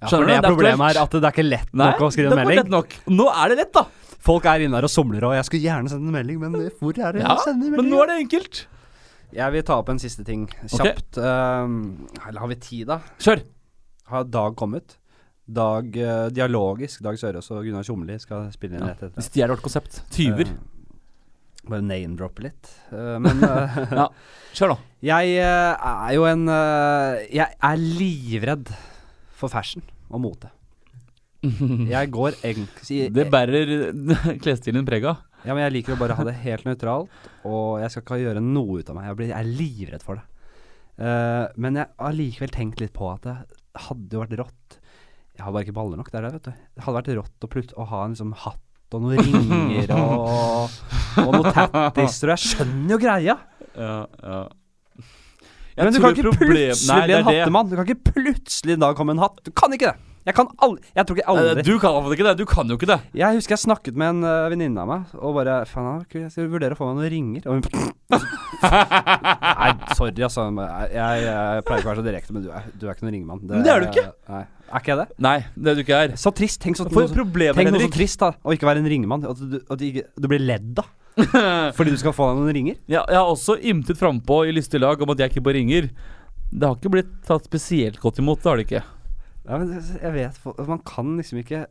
Ja, 0.00 0.06
Skjønner 0.08 0.10
for 0.10 0.22
du? 0.22 0.26
det 0.28 0.36
er 0.38 0.44
er 0.44 0.54
problemet 0.54 0.86
her 0.92 1.02
at 1.02 1.10
det 1.10 1.24
er 1.24 1.32
ikke 1.34 1.44
lett 1.48 1.72
Nei, 1.74 1.86
nok 1.90 2.00
å 2.06 2.10
skrive 2.14 2.28
det 2.28 2.32
en 2.32 2.38
var 2.38 2.44
melding. 2.46 2.64
lett 2.64 2.70
nok. 2.70 2.96
Nå 3.18 3.26
er 3.34 3.48
det 3.48 3.56
lett, 3.58 3.72
da. 3.74 3.84
Folk 4.28 4.44
er 4.50 4.60
inne 4.66 4.78
her 4.78 4.86
og 4.86 4.90
somler, 4.90 5.24
og 5.26 5.34
jeg 5.34 5.44
skulle 5.48 5.62
gjerne 5.66 5.90
sende 5.90 6.06
en 6.10 6.14
melding, 6.14 6.38
men 6.42 6.70
hvor 6.80 6.94
er 6.98 7.12
det 7.12 7.22
Ja, 7.22 7.34
jeg 7.34 7.44
sender 7.48 7.76
Men 7.76 7.90
nå 7.90 8.00
er 8.02 8.06
det 8.12 8.16
enkelt. 8.24 8.66
Jeg 9.34 9.52
vil 9.52 9.62
ta 9.68 9.76
opp 9.82 9.90
en 9.92 9.98
siste 10.00 10.24
ting 10.24 10.46
kjapt. 10.72 11.18
Ehm, 11.20 12.06
eller 12.26 12.40
har 12.40 12.48
vi 12.48 12.56
tid, 12.56 12.86
da? 12.88 13.00
Kjør. 13.20 13.42
Har 14.08 14.24
Dag 14.24 14.56
kommet? 14.56 14.96
Dag 15.48 15.96
eh, 15.96 16.28
Dialogisk, 16.32 17.02
Dag 17.04 17.18
Sørås 17.20 17.50
og 17.52 17.64
Gunnar 17.64 17.82
Tjomli 17.84 18.16
skal 18.20 18.48
spille 18.54 18.76
inn 18.78 18.84
rett 18.86 19.02
etter. 19.02 19.14
De 19.16 19.24
stjeler 19.24 19.52
vårt 19.54 19.62
konsept. 19.64 20.02
Tyver. 20.14 20.48
Eh, 20.48 20.77
bare 21.72 21.84
name-droppe 21.86 22.44
litt. 22.44 22.70
Eh, 22.92 23.16
men 23.22 23.42
eh, 23.48 23.80
Ja. 23.94 24.06
Kjør, 24.56 24.72
da. 24.74 24.76
jeg 25.04 25.34
eh, 25.38 25.88
er 25.88 26.14
jo 26.16 26.24
en 26.26 26.46
Jeg 27.30 27.46
er 27.46 27.82
livredd 27.82 28.72
for 29.38 29.52
fashion 29.52 29.84
og 30.08 30.22
mote. 30.24 30.50
Jeg 31.94 32.10
går 32.10 32.40
egentlig 32.42 33.12
Det 33.14 33.28
bærer 33.30 33.68
klesstilen 34.42 34.88
preg 34.88 35.06
av. 35.06 35.20
Ja, 35.46 35.54
men 35.54 35.62
jeg 35.62 35.76
liker 35.76 35.94
å 35.94 36.00
bare 36.00 36.16
ha 36.18 36.24
det 36.26 36.32
helt 36.42 36.64
nøytralt, 36.66 37.12
og 37.46 37.76
jeg 37.78 37.92
skal 37.92 38.02
ikke 38.02 38.16
gjøre 38.24 38.40
noe 38.42 38.80
ut 38.80 38.88
av 38.90 38.96
meg. 38.96 39.04
Jeg, 39.06 39.16
blir, 39.20 39.28
jeg 39.30 39.38
er 39.38 39.52
livredd 39.60 40.02
for 40.02 40.18
det. 40.18 40.24
Men 41.62 41.78
jeg 41.78 41.86
har 41.94 42.16
likevel 42.18 42.50
tenkt 42.50 42.82
litt 42.82 42.90
på 42.96 43.06
at 43.12 43.22
det 43.22 43.36
hadde 43.84 44.18
jo 44.18 44.24
vært 44.24 44.34
rått 44.40 44.80
Jeg 45.36 45.44
har 45.46 45.54
bare 45.54 45.62
ikke 45.68 45.76
baller 45.76 46.00
nok, 46.00 46.10
det 46.10 46.18
er 46.18 46.26
det, 46.26 46.32
vet 46.40 46.48
du. 46.48 46.64
Det 46.74 46.84
hadde 46.88 46.98
vært 46.98 47.12
rått 47.20 47.46
å, 47.46 47.62
å 47.84 47.86
ha 47.92 48.00
en 48.02 48.16
liksom 48.16 48.34
hatt 48.42 48.67
og 48.96 49.04
noen 49.04 49.20
ringer 49.20 49.92
og, 49.96 50.76
og 51.24 51.32
noen 51.34 51.50
tattiser, 51.52 52.30
og 52.30 52.36
jeg 52.36 52.44
skjønner 52.54 52.94
jo 52.94 53.00
greia. 53.02 53.36
Ja, 53.78 53.96
ja. 54.22 54.40
Men 55.78 55.94
du 55.94 56.00
kan 56.02 56.16
ikke 56.16 56.32
plutselig 56.34 56.90
Nei, 56.90 57.02
bli 57.06 57.16
en 57.20 57.28
hattemann. 57.28 57.68
Du 57.70 57.76
kan 57.78 57.86
ikke 57.86 58.12
plutselig 58.16 58.74
en 58.74 58.82
dag 58.82 58.96
komme 58.98 59.14
en 59.14 59.20
hatt. 59.22 59.38
Du 59.46 59.52
kan 59.54 59.70
ikke 59.76 59.92
det. 59.92 60.08
Jeg 60.28 60.36
kan 60.36 60.50
aldri 60.60 60.90
Jeg 60.92 61.08
tror 61.08 61.16
ikke 61.16 61.32
Nei, 61.32 61.42
aldri 61.48 61.62
Du 61.64 61.70
kan 61.80 61.94
iallfall 61.94 62.14
ikke 62.18 62.26
det. 62.26 62.34
Du 62.36 62.44
kan 62.48 62.68
jo 62.68 62.76
ikke 62.76 62.88
det. 62.90 62.98
Jeg 63.16 63.38
husker 63.38 63.54
jeg 63.54 63.62
snakket 63.64 63.96
med 63.98 64.10
en 64.12 64.26
uh, 64.26 64.48
venninne 64.52 64.82
av 64.82 64.90
meg 64.90 65.14
og 65.16 65.38
bare 65.38 65.62
Faen, 65.70 66.02
jeg 66.12 66.28
skal 66.34 66.50
vurdere 66.52 66.76
å 66.76 66.78
få 66.78 66.90
meg 66.90 67.00
noen 67.00 67.12
ringer. 67.14 67.48
Og 67.48 67.56
hun 67.56 67.94
Nei, 68.58 69.70
sorry, 69.96 70.12
altså. 70.24 70.46
Jeg, 70.52 70.92
jeg, 70.96 71.24
jeg 71.24 71.64
pleier 71.66 71.82
ikke 71.82 71.88
å 71.88 71.92
være 71.92 72.00
så 72.00 72.06
direkte, 72.06 72.34
men 72.36 72.44
du 72.44 72.52
er, 72.52 72.68
du 72.74 72.86
er 72.86 72.94
ikke 72.94 73.06
noen 73.06 73.14
ringemann. 73.16 73.42
Men 73.44 73.64
det 73.64 73.72
er 73.72 73.84
du 73.84 73.88
ikke. 73.88 74.04
Nei. 74.32 74.42
Er 74.68 74.82
ikke 74.82 74.92
jeg 74.92 75.00
det? 75.00 75.06
Nei, 75.24 75.36
det 75.56 75.72
er 75.72 75.78
du 75.78 75.82
ikke 75.84 76.00
er. 76.04 76.14
Så 76.20 76.32
trist. 76.36 76.60
Tenk, 76.64 76.78
så, 76.80 76.88
For 76.92 77.08
noe, 77.08 77.52
tenk 77.56 77.72
noe 77.72 77.84
så 77.86 77.90
trist, 77.94 78.20
da. 78.20 78.32
Å 78.42 78.56
ikke 78.56 78.68
være 78.68 78.82
en 78.82 78.90
ringemann. 78.90 79.24
At 79.28 79.40
du, 79.40 79.58
at 79.64 79.80
du, 79.80 80.00
du 80.04 80.28
blir 80.30 80.44
ledd 80.44 80.82
av 80.82 80.94
fordi 81.76 81.90
du 81.90 81.98
skal 81.98 82.14
få 82.14 82.28
deg 82.28 82.38
noen 82.38 82.54
ringer. 82.54 82.76
ja, 82.86 83.00
Jeg 83.10 83.18
har 83.18 83.26
også 83.26 83.56
ymtet 83.72 83.98
frampå 83.98 84.44
i 84.46 84.52
lystig 84.54 84.78
lag 84.82 85.00
om 85.02 85.10
at 85.14 85.24
jeg 85.24 85.32
ikke 85.32 85.42
bare 85.48 85.58
ringer. 85.58 85.88
Det 86.48 86.64
har 86.64 86.76
ikke 86.78 86.92
blitt 86.94 87.10
tatt 87.26 87.48
spesielt 87.48 87.98
godt 88.00 88.20
imot, 88.22 88.38
det 88.44 88.48
har 88.50 88.60
det 88.60 88.68
ikke. 88.68 88.84
Ja, 89.48 89.56
men 89.56 89.70
jeg 89.72 90.12
vet 90.12 90.34
Man 90.68 90.80
kan 90.84 91.14
liksom 91.16 91.38
ikke 91.40 91.62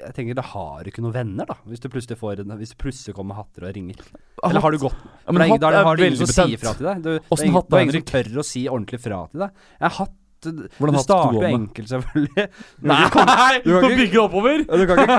Jeg 0.00 0.14
tenker, 0.16 0.34
da 0.34 0.42
har 0.50 0.82
du 0.82 0.90
ikke 0.90 1.04
noen 1.04 1.14
venner, 1.14 1.46
da. 1.46 1.54
Hvis 1.70 1.78
du 1.84 1.86
plutselig 1.92 2.18
får 2.18 2.42
Hvis 2.58 2.72
du 2.74 2.76
plutselig 2.82 3.14
kommer 3.14 3.38
hatter 3.38 3.68
og 3.68 3.76
ringer. 3.76 4.00
Eller 4.42 4.60
har 4.64 4.74
du 4.74 4.80
gått 4.82 4.96
Ja, 4.98 5.30
men 5.36 5.44
det 5.46 5.68
er, 5.70 5.78
er 5.78 5.96
du 5.96 6.02
veldig 6.08 6.28
sier 6.32 6.58
fra 6.58 6.74
til 6.74 6.88
deg. 6.90 7.04
Du, 7.04 7.10
det 7.14 7.46
er 7.46 7.54
hatt 7.54 7.70
det 7.70 7.82
ingen 7.86 7.96
som 8.00 8.06
tør 8.10 8.42
å 8.42 8.46
si 8.50 8.64
ordentlig 8.66 9.00
fra 9.04 9.22
til 9.30 9.44
deg. 9.46 9.64
Jeg 9.78 9.86
har 9.88 9.96
hatt 10.02 10.20
Hvordan 10.44 10.92
du 10.98 11.00
starter 11.00 11.38
jo 11.38 11.44
enkelt, 11.48 11.88
selvfølgelig. 11.88 12.42
Du 12.82 12.88
Nei! 12.90 12.98
kan 13.14 13.30
Du 13.64 13.70
kan 13.70 13.80
kan 13.80 13.86
ikke- 13.88 14.00
bygge 14.02 14.20
oppover! 14.26 14.58
Du 14.68 14.82
kan, 14.90 14.98
ikke, 15.06 15.16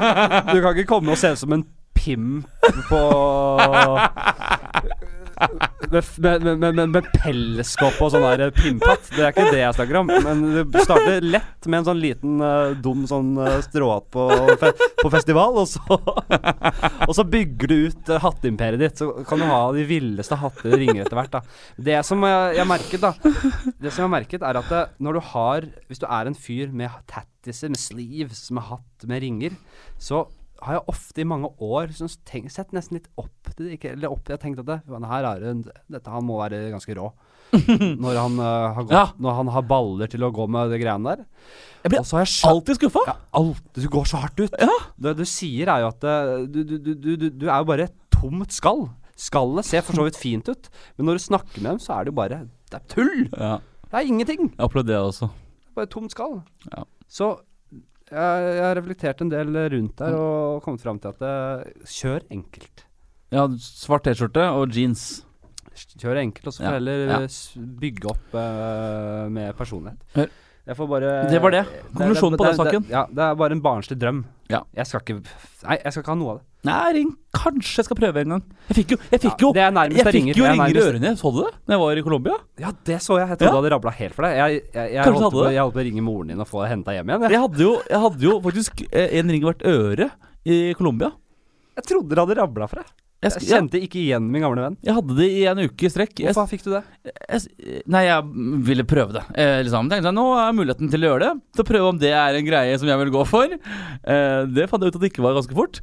du 0.52 0.60
kan 0.62 0.76
ikke 0.76 0.90
komme 0.92 1.16
og 1.16 1.18
se 1.18 1.32
ut 1.34 1.42
som 1.42 1.56
en 1.58 1.64
pimp 1.98 2.46
på 2.92 3.00
med, 5.90 6.44
med, 6.44 6.76
med, 6.76 6.90
med, 6.90 7.08
pelskopp 7.14 8.00
og 8.04 8.12
sånn 8.14 8.26
der 8.26 8.54
pimphatt. 8.56 9.10
Det 9.14 9.24
er 9.24 9.34
ikke 9.34 9.48
det 9.54 9.62
jeg 9.62 9.78
snakker 9.78 10.00
om. 10.02 10.12
Men 10.26 10.44
du 10.72 10.80
starter 10.82 11.26
lett 11.26 11.70
med 11.70 11.80
en 11.82 11.88
sånn 11.90 12.02
liten 12.02 12.44
uh, 12.44 12.76
dum 12.82 13.06
sånn 13.10 13.34
uh, 13.40 13.58
stråhatt 13.66 14.08
på, 14.14 14.28
fe 14.62 14.72
på 15.02 15.12
festival, 15.14 15.60
og 15.62 15.68
så, 15.70 16.00
og 17.08 17.14
så 17.18 17.26
bygger 17.28 17.72
du 17.72 17.76
ut 17.90 18.14
uh, 18.14 18.20
hatteimperiet 18.24 18.82
ditt. 18.82 19.02
Så 19.02 19.26
kan 19.28 19.42
du 19.42 19.48
ha 19.50 19.62
de 19.76 19.86
villeste 19.90 20.40
hatter 20.40 20.76
og 20.76 20.82
ringer 20.82 21.04
etter 21.06 21.20
hvert. 21.20 21.38
da 21.38 21.86
Det 21.90 22.00
som 22.08 22.24
jeg, 22.26 22.56
jeg 22.60 22.70
merket, 22.70 23.06
da 23.06 23.14
Det 23.22 23.92
som 23.92 24.02
jeg 24.02 24.08
har 24.08 24.16
merket, 24.16 24.46
er 24.46 24.62
at 24.62 24.72
det, 24.72 24.86
når 25.04 25.18
du 25.18 25.26
har 25.34 25.68
Hvis 25.90 26.02
du 26.02 26.08
er 26.08 26.30
en 26.30 26.38
fyr 26.38 26.74
med 26.74 26.94
tattiser, 27.12 27.72
med 27.72 27.82
sleeves, 27.82 28.48
med 28.56 28.68
hatt, 28.72 29.08
med 29.10 29.24
ringer, 29.24 29.56
så 30.02 30.26
har 30.62 30.74
jeg 30.78 30.86
ofte 30.88 31.22
i 31.22 31.28
mange 31.28 31.50
år 31.62 31.92
sånn, 31.94 32.10
tenkt, 32.26 32.52
sett 32.56 32.72
nesten 32.74 32.98
litt 33.00 33.08
opp 33.18 33.52
til 33.56 33.70
det. 33.72 33.80
Eller 33.92 34.12
opp, 34.12 34.24
jeg 34.28 34.38
har 34.38 34.44
tenkt 34.44 34.60
at 34.60 34.66
det, 34.66 34.82
"Faen, 34.88 35.04
her 35.06 35.24
er 35.26 35.40
det, 35.40 35.50
en- 35.50 35.72
dette 35.92 36.08
han 36.12 36.24
må 36.26 36.38
være 36.42 36.72
ganske 36.72 36.96
rå. 36.96 37.12
når, 37.56 38.16
han, 38.18 38.40
uh, 38.40 38.74
har 38.74 38.84
gått, 38.84 38.92
Ja. 38.92 39.06
når 39.20 39.36
han 39.36 39.48
har 39.54 39.62
baller 39.62 40.08
til 40.08 40.20
å 40.26 40.32
gå 40.34 40.48
med 40.50 40.72
de 40.72 40.80
greiene 40.80 41.04
der. 41.16 41.26
Jeg 41.84 41.92
blir 41.92 42.00
jeg 42.02 42.28
skjønt 42.28 42.50
alltid 42.52 42.76
skuffa. 42.80 43.04
ja, 43.08 43.16
alt, 43.34 43.62
Du 43.74 43.88
går 43.88 44.06
så 44.06 44.18
hardt 44.18 44.40
ut. 44.40 44.52
Ja. 44.60 44.68
Det 45.00 45.16
du 45.18 45.24
sier, 45.24 45.68
er 45.70 45.80
jo 45.82 45.88
at 45.88 46.04
uh, 46.04 46.46
du, 46.48 46.64
du, 46.64 46.78
du, 46.80 47.16
du, 47.16 47.30
du 47.30 47.46
er 47.48 47.60
jo 47.62 47.66
bare 47.66 47.84
et 47.90 47.94
tomt 48.12 48.52
skall. 48.52 48.90
Skallet 49.16 49.64
ser 49.64 49.82
for 49.82 49.94
så 49.96 50.04
vidt 50.04 50.18
fint 50.20 50.50
ut, 50.50 50.68
men 50.98 51.06
når 51.08 51.14
du 51.20 51.24
snakker 51.24 51.62
med 51.62 51.72
dem, 51.72 51.80
så 51.80 51.94
er 52.00 52.04
det 52.04 52.12
jo 52.12 52.18
bare 52.20 52.50
Det 52.70 52.82
er 52.82 52.88
tull! 52.92 53.30
Ja, 53.38 53.60
Det 53.86 53.94
er 53.94 54.08
ingenting. 54.10 54.50
jeg 54.52 54.60
opplevde 54.60 54.88
det 54.92 54.98
også. 55.00 55.30
Bare 55.76 55.84
et 55.88 55.90
tomt 55.94 56.12
skall. 56.12 56.42
Ja. 56.74 56.84
Så 57.08 57.40
jeg, 58.12 58.60
har 58.62 58.76
reflektert 58.78 59.22
en 59.24 59.32
del 59.32 59.56
rundt 59.74 59.98
der 60.02 60.18
og 60.18 60.64
kommet 60.66 60.84
fram 60.84 61.00
til 61.02 61.14
at 61.14 61.22
det, 61.24 61.36
kjør 61.90 62.28
enkelt. 62.34 62.86
Ja, 63.34 63.48
svart 63.60 64.06
T-skjorte 64.06 64.46
og 64.54 64.76
jeans. 64.76 65.24
Kjør 66.00 66.22
enkelt, 66.22 66.48
og 66.48 66.54
så 66.56 66.62
får 66.64 66.70
Ja, 66.70 66.78
heller 66.78 67.02
ja. 67.10 67.18
eh, 67.26 67.64
bygge 67.82 68.08
opp 68.14 68.36
uh, 68.38 69.26
med 69.34 69.56
personlighet. 69.58 70.06
Hør. 70.16 70.30
Jeg 70.66 70.78
får 70.80 70.88
bare 70.90 71.10
Det 71.30 71.40
var 71.44 71.54
det. 71.54 71.64
Konklusjonen 71.94 72.40
på 72.42 72.46
den 72.48 72.56
saken. 72.58 72.86
Det, 72.88 72.94
ja, 72.96 73.04
det 73.14 73.22
er 73.22 73.36
bare 73.38 73.54
en 73.54 73.62
barnslig 73.62 73.98
drøm. 74.02 74.24
Ja. 74.50 74.64
Jeg 74.78 74.88
skal 74.90 75.02
ikke 75.04 75.16
Nei, 75.22 75.78
jeg 75.84 75.94
skal 75.94 76.02
ikke 76.02 76.12
ha 76.14 76.18
noe 76.18 76.32
av 76.34 76.40
det. 76.40 76.46
Nei, 76.66 76.94
ring. 76.98 77.12
Kanskje 77.38 77.78
jeg 77.84 77.86
skal 77.86 77.98
prøve 78.00 78.24
en 78.24 78.34
gang. 78.34 78.44
Jeg 78.72 78.78
fikk 78.80 78.94
jo, 78.96 78.98
jeg 79.12 79.22
fikk 79.22 79.44
jo, 79.46 79.52
det 79.54 79.62
er 79.62 79.70
jeg 79.78 79.94
jeg 80.00 80.08
fikk 80.10 80.30
jo 80.32 80.46
Jeg 80.46 80.50
er 80.50 80.56
ringer 80.56 80.80
i 80.80 80.84
ørene. 80.86 81.12
Så 81.20 81.32
du 81.36 81.40
det? 81.44 81.52
Når 81.70 81.76
jeg 81.76 81.82
var 81.84 82.02
i 82.02 82.06
Colombia? 82.08 82.38
Ja, 82.66 82.72
det 82.90 82.98
så 83.06 83.20
jeg. 83.22 83.30
Jeg 83.30 83.38
trodde 83.38 83.52
Ja. 83.52 83.54
du 83.54 83.60
hadde 83.62 83.74
rabla 83.76 83.94
helt 84.00 84.18
for 84.18 84.26
deg. 84.26 84.38
Jeg, 84.42 84.64
jeg, 84.74 85.06
holdt 85.06 85.38
på, 85.38 85.46
jeg 85.54 85.62
holdt 85.62 85.78
på 85.78 85.84
å 85.84 85.86
ringe 85.90 86.06
moren 86.06 86.34
din 86.34 86.42
og 86.42 86.50
få 86.50 86.64
deg 86.64 86.74
henta 86.74 86.98
hjem 86.98 87.14
igjen. 87.14 87.28
Jeg, 87.28 87.36
Jeg 87.38 87.44
hadde 87.46 87.62
jo, 87.68 87.74
jeg 87.94 88.04
hadde 88.08 88.26
jo 88.26 88.36
faktisk 88.50 88.84
eh, 88.90 89.10
en 89.22 89.30
ring 89.36 89.46
i 89.46 89.50
hvert 89.52 89.66
øre 89.70 90.10
i 90.46 90.58
Colombia. 90.78 91.12
jeg 91.78 91.86
trodde 91.94 92.10
det 92.16 92.24
hadde 92.26 92.40
rabla 92.42 92.68
for 92.74 92.82
deg. 92.82 92.90
Jeg, 93.26 93.44
kjente 93.50 93.82
ikke 93.82 94.00
igjen 94.02 94.28
min 94.32 94.44
gamle 94.46 94.64
venn. 94.68 94.78
jeg 94.86 94.96
hadde 94.98 95.16
det 95.18 95.30
i 95.34 95.46
en 95.50 95.62
uke 95.66 95.88
i 95.88 95.92
strekk. 95.92 96.14
Jeg, 96.22 96.32
Hvorfor 96.32 96.52
fikk 96.52 96.66
du 96.68 96.72
det? 96.76 96.84
jeg, 97.06 97.82
nei, 97.92 98.04
jeg 98.08 98.52
ville 98.70 98.86
prøve 98.88 99.18
det. 99.18 99.24
Eh, 99.34 99.58
liksom. 99.66 99.90
Tenkte 99.92 100.12
jeg, 100.12 100.18
Nå 100.18 100.28
er 100.42 100.56
muligheten 100.58 100.92
til 100.94 101.06
å 101.06 101.12
gjøre 101.12 101.26
det. 101.26 101.34
Til 101.58 101.66
å 101.66 101.70
prøve 101.72 101.90
om 101.94 102.00
det 102.02 102.14
er 102.14 102.38
en 102.38 102.48
greie 102.48 102.78
som 102.82 102.92
jeg 102.92 103.02
vil 103.02 103.14
gå 103.16 103.26
for. 103.30 103.58
Eh, 103.58 104.40
det 104.54 104.70
fant 104.72 104.86
jeg 104.86 104.94
ut 104.94 105.00
at 105.00 105.04
det 105.04 105.12
ikke 105.12 105.26
var 105.26 105.38
ganske 105.40 105.58
fort. 105.58 105.82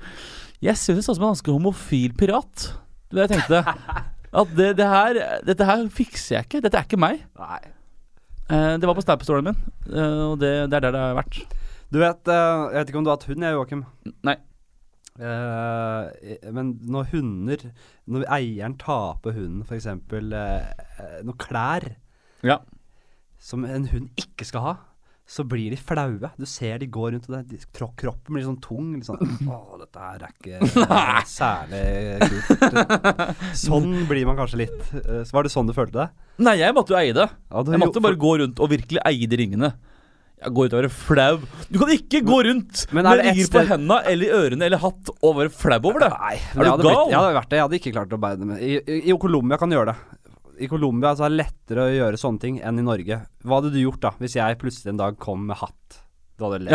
Jeg 0.63 0.79
synes 0.79 1.03
det 1.03 1.07
så 1.09 1.17
ut 1.17 1.19
som 1.19 1.27
en 1.27 1.35
ganske 1.35 1.55
homofil 1.59 2.17
pirat. 2.19 2.69
Det 3.13 3.27
jeg 3.27 3.35
tenkte 3.37 3.65
At 4.43 4.53
det, 4.57 4.71
det 4.79 4.89
her, 4.89 5.19
dette 5.45 5.67
her 5.69 5.83
fikser 5.93 6.39
jeg 6.39 6.47
ikke. 6.47 6.61
Dette 6.65 6.79
er 6.79 6.87
ikke 6.87 7.01
meg. 7.01 7.25
Nei. 7.37 7.61
Eh, 8.53 8.75
det 8.81 8.89
var 8.89 8.97
på 8.97 9.05
Snap-storyen 9.05 9.51
min, 9.51 9.59
eh, 9.93 10.23
og 10.31 10.39
det, 10.41 10.53
det 10.71 10.79
er 10.79 10.87
der 10.87 10.95
det 10.95 11.03
har 11.03 11.19
vært. 11.19 11.43
Du 11.93 11.99
vet, 12.01 12.29
eh, 12.33 12.63
jeg 12.73 12.79
vet 12.79 12.91
ikke 12.91 13.01
om 13.01 13.05
du 13.05 13.11
har 13.13 13.19
hatt 13.19 13.29
hund, 13.29 13.45
jeg, 13.45 13.57
Joakim. 13.59 13.85
Nei. 14.27 14.37
Eh, 15.21 16.39
men 16.57 16.71
når 16.89 17.11
hunder 17.13 17.67
Når 18.09 18.25
eieren 18.33 18.79
tar 18.81 19.19
på 19.23 19.35
hunden 19.37 19.61
f.eks. 19.67 19.87
Uh, 19.87 21.19
noen 21.27 21.37
klær 21.39 21.85
Ja. 22.43 22.57
som 23.39 23.65
en 23.69 23.85
hund 23.91 24.09
ikke 24.17 24.47
skal 24.49 24.61
ha, 24.65 24.73
så 25.27 25.45
blir 25.47 25.71
de 25.71 25.77
flaue. 25.79 26.31
Du 26.39 26.45
ser 26.47 26.79
de 26.83 26.87
går 26.91 27.13
rundt, 27.15 27.29
og 27.31 27.37
det, 27.37 27.59
de, 27.61 27.85
kroppen 27.97 28.35
blir 28.35 28.45
sånn 28.47 28.59
tung. 28.65 28.89
Litt 28.97 29.07
sånn 29.07 29.21
Å, 29.53 29.79
dette 29.81 30.03
her 30.03 30.25
er 30.27 30.35
ikke 30.35 31.27
særlig 31.31 31.85
kult. 32.33 33.55
Sånn 33.57 33.95
blir 34.11 34.27
man 34.29 34.37
kanskje 34.41 34.63
litt. 34.65 34.81
Eh, 35.03 35.23
Så 35.29 35.37
var 35.37 35.47
det 35.47 35.53
sånn 35.55 35.69
du 35.71 35.75
følte 35.77 36.01
det? 36.03 36.09
Nei, 36.43 36.57
jeg 36.63 36.75
måtte 36.77 36.95
jo 36.95 36.99
eie 37.01 37.15
det. 37.17 37.29
Ja, 37.29 37.63
Jeg 37.63 37.79
jo- 37.79 37.83
måtte 37.85 38.03
bare 38.05 38.19
gå 38.21 38.35
rundt 38.43 38.61
og 38.63 38.71
virkelig 38.75 39.03
eie 39.07 39.29
de 39.31 39.37
ringene. 39.45 39.73
Jeg 40.43 40.55
går 40.57 40.67
ut 40.69 40.73
og 40.75 40.81
være 40.81 40.91
flau. 40.93 41.37
Du 41.71 41.79
kan 41.79 41.93
ikke 41.95 42.21
gå 42.27 42.39
rundt 42.49 42.87
Men 42.91 43.05
men 43.07 43.21
med 43.23 43.37
det 43.39 43.45
på 43.53 43.63
henda 43.69 44.01
eller 44.11 44.27
i 44.27 44.33
ørene 44.41 44.67
eller 44.67 44.83
hatt 44.83 45.13
og 45.15 45.37
være 45.39 45.53
flau 45.55 45.79
over 45.93 46.03
det. 46.03 46.11
Nei, 46.17 46.35
Er 46.35 46.59
du 46.59 46.71
hadde 46.71 46.87
blitt- 46.89 47.11
Jeg 47.13 47.19
hadde 47.21 47.37
vært 47.39 47.49
det. 47.53 47.57
Jeg 47.61 47.67
hadde 47.67 47.79
ikke 47.79 47.93
klart 47.95 48.17
å 48.17 48.21
bære 48.25 48.39
det 48.43 48.49
med. 48.51 48.63
I, 48.63 48.73
i, 48.83 48.99
I 49.13 49.19
Colombia 49.23 49.59
kan 49.61 49.71
gjøre 49.71 49.93
det. 49.93 49.97
I 50.63 50.69
Colombia 50.69 51.13
altså, 51.13 51.27
er 51.27 51.33
det 51.35 51.41
lettere 51.43 51.87
å 51.87 51.93
gjøre 51.95 52.19
sånne 52.21 52.41
ting 52.43 52.59
enn 52.63 52.79
i 52.79 52.87
Norge. 52.87 53.21
Hva 53.47 53.59
hadde 53.61 53.73
du 53.75 53.79
gjort 53.81 54.03
da, 54.03 54.11
hvis 54.19 54.37
jeg 54.37 54.59
plutselig 54.61 54.93
en 54.93 55.01
dag 55.01 55.19
kom 55.19 55.47
med 55.47 55.57
hatt? 55.63 56.01
Du 56.39 56.45
hadde 56.49 56.59
ledd 56.65 56.73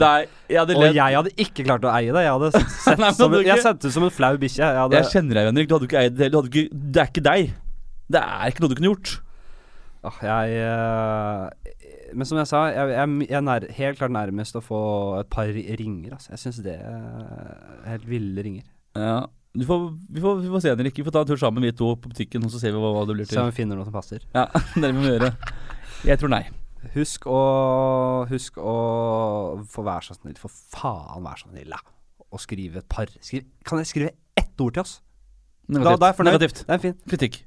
deg 0.00 0.28
i 0.48 0.54
hjel. 0.56 0.72
Og 0.76 0.84
jeg 0.96 1.16
hadde 1.18 1.32
ikke 1.44 1.64
klart 1.66 1.84
å 1.84 1.92
eie 1.92 2.12
det. 2.14 2.22
Jeg 2.24 2.32
hadde 2.32 2.50
sett 2.86 3.02
Nei, 3.02 3.10
som, 3.16 3.32
du 3.34 3.42
jeg 3.44 3.60
sett 3.64 3.84
ut 3.84 3.92
som 3.92 4.06
en 4.08 4.14
flau 4.14 4.32
bikkje. 4.40 4.62
Jeg 4.64 4.80
hadde, 4.82 4.96
Jeg 5.00 5.10
kjenner 5.12 5.38
deg, 5.40 5.50
Henrik. 5.50 5.68
Du 5.68 5.76
hadde 5.76 5.88
ikke 5.90 6.00
eid 6.06 6.16
det. 6.16 6.30
Ikke, 6.32 6.64
det 6.72 7.02
er 7.04 7.12
ikke 7.12 7.24
deg. 7.28 7.52
Det 8.12 8.22
er 8.22 8.52
ikke 8.52 8.64
noe 8.64 8.72
du 8.72 8.76
kunne 8.78 8.92
gjort. 8.92 9.12
Åh, 10.02 10.16
jeg 10.26 10.56
eh, 10.58 11.72
Men 12.14 12.28
som 12.28 12.38
jeg 12.40 12.48
sa, 12.50 12.62
jeg, 12.72 12.94
jeg, 12.94 13.28
jeg 13.30 13.42
er 13.54 13.68
helt 13.78 14.00
klart 14.00 14.14
nærmest 14.14 14.56
å 14.58 14.64
få 14.64 14.80
et 15.20 15.30
par 15.32 15.52
ringer. 15.52 16.16
Altså. 16.16 16.32
Jeg 16.34 16.42
syns 16.44 16.62
det 16.64 16.78
er 16.78 17.86
helt 17.88 18.08
ville 18.08 18.44
ringer. 18.44 18.66
Ja. 18.98 19.22
Du 19.52 19.66
får, 19.68 19.84
vi, 20.08 20.20
får, 20.20 20.38
vi 20.40 20.48
får 20.48 20.64
se, 20.64 20.72
Henrik. 20.72 20.98
Vi 20.98 21.04
får 21.04 21.14
ta 21.14 21.22
en 21.24 21.28
tur 21.28 21.40
sammen, 21.40 21.64
vi 21.64 21.74
to, 21.76 21.90
på 22.00 22.08
butikken, 22.12 22.44
og 22.46 22.52
så 22.54 22.60
ser 22.62 22.72
vi 22.72 22.80
hva, 22.80 22.92
hva 22.96 23.04
det 23.08 23.18
blir 23.18 23.28
til. 23.28 23.36
Så 23.36 23.44
vi 23.50 23.56
finner 23.58 23.76
noe 23.76 23.84
som 23.88 23.94
passer. 23.94 24.24
Ja, 24.32 24.46
det 24.82 24.92
må 24.96 25.04
vi 25.04 25.12
gjøre. 25.12 25.32
Jeg 26.08 26.20
tror 26.22 26.32
nei. 26.32 26.44
Husk 26.96 27.28
å 27.30 27.40
Husk 28.26 28.56
å 28.58 28.72
få 29.70 29.84
være 29.86 30.08
så 30.08 30.16
snill, 30.16 30.38
for 30.40 30.50
faen 30.50 31.22
være 31.26 31.44
så 31.44 31.52
snill, 31.52 31.76
da. 31.76 31.82
Og 32.32 32.40
skrive 32.40 32.80
et 32.80 32.88
par. 32.90 33.12
Skriv, 33.20 33.44
kan 33.68 33.82
jeg 33.82 33.92
skrive 33.92 34.14
ett 34.40 34.64
ord 34.64 34.78
til 34.78 34.86
oss? 34.86 34.98
Negativt. 35.68 36.00
da 36.00 36.06
er 36.06 36.10
jeg 36.14 36.18
fornøyd. 36.22 36.32
Negativt. 36.38 36.62
Det 36.64 36.74
er 36.74 36.82
fint. 36.88 37.02
Kritikk. 37.12 37.42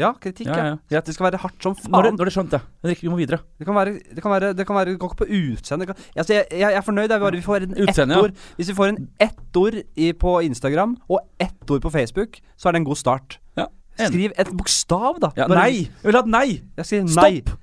Ja, 0.00 0.12
kritikk. 0.16 0.48
Ja, 0.48 0.56
Ja, 0.70 0.76
ja. 0.96 1.00
Det 1.04 1.14
skal 1.14 1.26
være 1.30 1.40
hardt 1.42 1.62
som 1.62 1.74
faen. 1.76 1.92
du- 1.92 2.10
nå 2.16 2.18
har 2.24 2.30
du 2.30 2.32
skjønt 2.34 2.50
det. 2.54 2.60
Henrik, 2.82 3.02
vi 3.04 3.08
må 3.12 3.16
videre. 3.20 3.40
Det 3.58 3.66
kan 3.68 3.74
være 3.76 3.92
Det 4.14 4.22
kan 4.24 4.32
være 4.32 4.54
Det 4.56 4.66
kan 4.66 4.76
være 4.76 4.96
Gå 4.98 5.08
på 5.16 5.26
utseende. 5.28 5.88
Altså, 6.16 6.32
jeg, 6.34 6.46
jeg, 6.50 6.60
jeg 6.60 6.74
er 6.74 6.80
fornøyd. 6.86 7.08
Bare, 7.08 7.32
vi 7.36 7.42
får 7.44 7.62
en 7.68 7.74
Utseende, 7.84 8.16
ja. 8.16 8.28
Hvis 8.56 8.68
vi 8.72 8.74
får 8.74 8.88
en 8.94 9.08
ettord 9.20 9.74
i, 9.96 10.12
på 10.12 10.40
Instagram 10.42 10.96
og 11.08 11.20
ett 11.38 11.70
ord 11.70 11.80
på 11.82 11.90
Facebook, 11.90 12.40
så 12.56 12.68
er 12.68 12.72
det 12.72 12.80
en 12.80 12.84
god 12.88 12.96
start. 12.96 13.38
Ja. 13.56 13.66
Skriv 14.00 14.32
et 14.38 14.48
bokstav, 14.56 15.18
da. 15.20 15.30
Ja, 15.36 15.46
nei! 15.46 15.84
Jeg 15.84 16.04
vil 16.08 16.14
ha 16.16 16.20
et 16.24 16.26
nei! 16.26 16.60
Nei. 16.78 17.42
Stopp! 17.42 17.58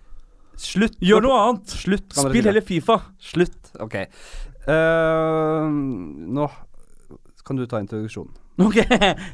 Slutt. 0.57 0.97
Gjør 1.01 1.21
noe 1.21 1.37
annet! 1.49 1.67
Slutt. 1.69 2.13
Spill 2.13 2.43
heller 2.45 2.61
Fifa. 2.61 2.99
Slutt. 3.19 3.71
Ok. 3.79 3.95
Uh, 4.67 5.67
nå 6.37 6.47
kan 7.47 7.55
du 7.59 7.65
ta 7.69 7.79
introduksjonen. 7.79 8.33
Ok, 8.65 8.77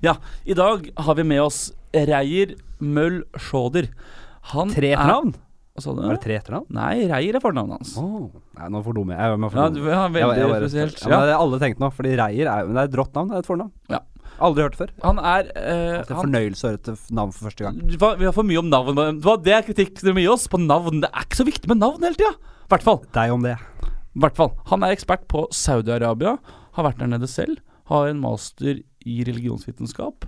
ja. 0.03 0.17
I 0.45 0.53
dag 0.57 0.89
har 0.99 1.15
vi 1.15 1.23
med 1.23 1.41
oss 1.45 1.71
Reier 1.95 2.55
Møll 2.83 3.21
Sjåder. 3.39 3.87
Han 4.51 4.73
Tre 4.73 4.89
er- 4.91 4.97
etternavn? 4.97 5.33
Er 5.79 6.11
det 6.13 6.21
tre 6.21 6.35
etternavn? 6.37 6.65
Nei, 6.75 7.07
Reier 7.09 7.37
er 7.39 7.41
fornavnet 7.41 7.79
hans. 7.79 7.93
Oh. 7.97 8.27
Nei, 8.59 8.67
nå 8.69 8.81
fordummer 8.85 9.15
jeg. 9.15 9.31
jeg. 9.31 9.39
må 9.41 9.49
Ja, 9.55 9.69
du, 9.73 9.79
ja, 9.89 10.01
veldig 10.11 10.35
jeg 10.37 10.49
jeg, 10.51 10.59
spesielt. 10.67 10.99
for- 10.99 11.09
Ja, 11.09 11.17
men 11.21 11.27
det 11.29 11.33
har 11.33 11.41
alle 11.47 11.59
tenkt 11.63 11.79
nå, 11.81 11.89
fordi 11.95 12.11
Reier 12.19 12.49
er, 12.51 12.65
men 12.67 12.75
det 12.77 12.83
er 12.83 12.91
et 12.91 12.97
rått 12.99 13.15
navn. 13.17 13.31
Det 13.31 13.35
er 13.39 13.45
et 13.45 13.49
fornavn. 13.49 13.71
Ja. 13.89 13.99
Aldri 14.43 14.63
hørt 14.65 14.75
det 14.75 14.81
før. 14.83 14.91
Han 15.07 15.19
er 15.23 15.49
eh, 15.55 16.03
Det 16.03 16.11
er 16.13 16.19
fornøyelse 16.19 16.65
å 16.65 16.69
høre 16.73 16.79
et 16.93 17.11
navn 17.13 17.31
for 17.33 17.47
første 17.49 17.63
gang. 17.65 17.79
Vi 17.87 18.25
har 18.27 18.35
for 18.35 18.43
mye 18.43 18.59
om 18.61 18.69
navn. 18.69 18.95
Det 19.45 19.53
er 19.55 19.65
kritikk 19.65 20.01
dere 20.03 20.13
må 20.17 20.21
gi 20.25 20.29
oss 20.33 20.47
på 20.51 20.59
navn. 20.61 21.01
Det 21.01 21.09
er 21.13 21.25
ikke 21.25 21.39
så 21.41 21.45
viktig 21.47 21.69
med 21.71 21.79
navn 21.81 22.01
hele 22.05 22.17
tida. 22.19 22.33
Hvert 22.69 22.83
fall. 22.85 23.01
Deg 23.13 23.31
om 23.33 23.41
det. 23.45 23.55
hvert 24.19 24.35
fall. 24.37 24.51
Han 24.69 24.83
er 24.83 24.93
ekspert 24.93 25.25
på 25.31 25.47
Saudi-Arabia. 25.53 26.35
Har 26.77 26.85
vært 26.91 26.99
der 27.01 27.07
nede 27.13 27.29
selv. 27.29 27.57
Har 27.89 28.07
en 28.09 28.19
master 28.21 28.81
i 29.05 29.23
religionsvitenskap. 29.27 30.25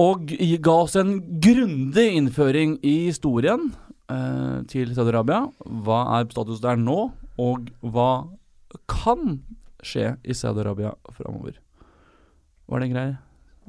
Og 0.00 0.30
ga 0.64 0.74
oss 0.86 0.96
en 0.96 1.18
grundig 1.44 2.06
innføring 2.16 2.78
i 2.82 2.94
historien 3.10 3.70
eh, 4.08 4.62
til 4.72 4.94
Saudi-Arabia. 4.96 5.42
Hva 5.84 5.98
er 6.18 6.30
status 6.32 6.62
der 6.64 6.80
nå, 6.80 7.10
og 7.42 7.68
hva 7.84 8.08
kan 8.88 9.42
skje 9.84 10.14
i 10.24 10.32
Saudi-Arabia 10.36 10.94
framover? 11.12 11.58
Var 12.70 12.80
det 12.80 12.88
en 12.88 12.94
grei 12.96 13.06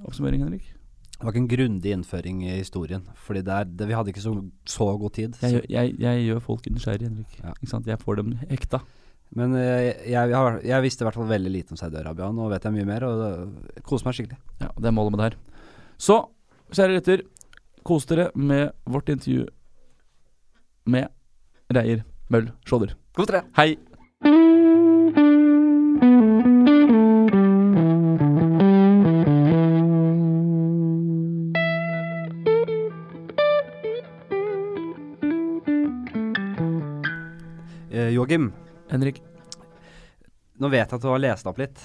oppsummering, 0.08 0.46
Henrik? 0.46 0.70
Det 1.14 1.28
var 1.28 1.32
ikke 1.36 1.44
en 1.44 1.52
grundig 1.52 1.92
innføring 1.96 2.40
i 2.44 2.56
historien, 2.58 3.04
Fordi 3.16 3.42
det 3.48 3.54
er, 3.54 3.64
det, 3.70 3.86
vi 3.88 3.94
hadde 3.96 4.12
ikke 4.12 4.24
så, 4.24 4.34
så 4.68 4.88
god 5.00 5.14
tid. 5.16 5.36
Jeg, 5.42 5.52
Så, 5.52 5.60
gjør- 5.60 5.70
jeg, 5.70 5.94
jeg 6.00 6.24
gjør 6.26 6.40
folk 6.44 6.66
nysgjerrige, 6.72 7.08
Henrik. 7.10 7.38
Ja. 7.44 7.54
Jeg 7.88 8.00
får 8.02 8.16
dem 8.20 8.34
hekta. 8.50 8.80
Men 9.38 9.56
eh, 9.58 9.88
jeg, 9.90 10.12
jeg, 10.14 10.36
har, 10.38 10.60
jeg 10.62 10.86
visste 10.86 11.04
i 11.04 11.08
hvert 11.08 11.18
fall 11.18 11.32
veldig 11.32 11.54
lite 11.54 11.74
om 11.74 11.80
Saudi-Arabia. 11.80 12.30
Nå 12.36 12.50
vet 12.52 12.68
jeg 12.68 12.76
mye 12.76 12.90
mer, 12.90 13.06
og 13.08 13.82
koser 13.88 14.10
meg 14.10 14.18
skikkelig. 14.18 14.40
Ja, 14.62 14.70
det 14.78 14.90
er 14.90 14.96
målet 14.96 15.16
med 15.16 15.24
det 15.24 15.30
her. 15.32 15.40
Så, 15.98 16.20
kjære 16.74 17.00
lytter, 17.00 17.26
kos 17.84 18.06
dere 18.10 18.30
med 18.36 18.72
vårt 18.86 19.10
intervju 19.10 19.48
med 20.94 21.10
Reier 21.74 22.06
Møll 22.34 22.52
Skjolder. 22.68 22.94
Kos 23.18 23.30
dere. 23.30 23.44
Hei. 23.58 23.74
Eh, 37.94 38.10
Joakim, 38.10 38.52
Henrik. 38.94 39.22
nå 40.62 40.70
vet 40.70 40.86
jeg 40.86 40.98
at 41.00 41.02
du 41.02 41.10
har 41.10 41.22
lest 41.22 41.48
opp 41.50 41.58
litt, 41.58 41.82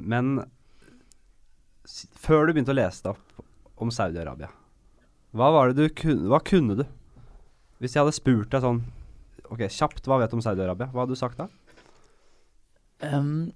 men 0.00 0.38
før 2.16 2.48
du 2.48 2.54
begynte 2.54 2.72
å 2.72 2.78
lese 2.78 3.12
opp 3.12 3.42
om 3.78 3.92
Saudi-Arabia, 3.92 4.48
hva 5.36 5.50
var 5.52 5.70
det 5.70 5.84
du 5.84 5.92
kunne 5.92 6.30
Hva 6.32 6.38
kunne 6.40 6.72
du? 6.78 6.86
Hvis 7.82 7.92
jeg 7.92 8.00
hadde 8.00 8.16
spurt 8.16 8.48
deg 8.48 8.62
sånn 8.64 8.78
Ok, 9.52 9.60
kjapt, 9.68 10.06
hva 10.08 10.16
vet 10.22 10.32
du 10.32 10.38
om 10.38 10.44
Saudi-Arabia? 10.44 10.88
Hva 10.88 11.04
hadde 11.04 11.12
du 11.12 11.20
sagt 11.20 11.36
da? 11.40 11.46
Um, 13.04 13.52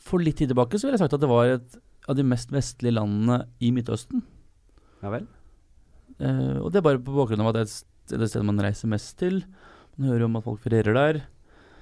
for 0.00 0.24
litt 0.24 0.40
tid 0.40 0.50
tilbake 0.50 0.80
så 0.80 0.88
ville 0.88 0.96
jeg 0.96 1.04
sagt 1.04 1.16
at 1.16 1.22
det 1.22 1.30
var 1.30 1.52
et 1.52 1.76
av 2.08 2.16
de 2.18 2.24
mest 2.26 2.50
vestlige 2.52 2.96
landene 2.96 3.42
i 3.64 3.70
Midtøsten. 3.76 4.24
Ja 5.04 5.12
vel? 5.14 5.28
Uh, 6.18 6.64
og 6.64 6.72
det 6.72 6.80
er 6.80 6.88
bare 6.88 7.00
på 7.04 7.14
bakgrunn 7.16 7.44
av 7.44 7.52
at 7.52 7.60
det 7.60 7.62
er 7.64 8.24
et 8.26 8.32
sted- 8.32 8.44
man 8.44 8.60
reiser 8.60 8.92
mest 8.92 9.14
til. 9.20 9.42
Man 9.96 10.10
hører 10.10 10.26
om 10.26 10.36
at 10.40 10.44
folk 10.48 10.60
ferierer 10.64 10.96
der. 10.96 11.22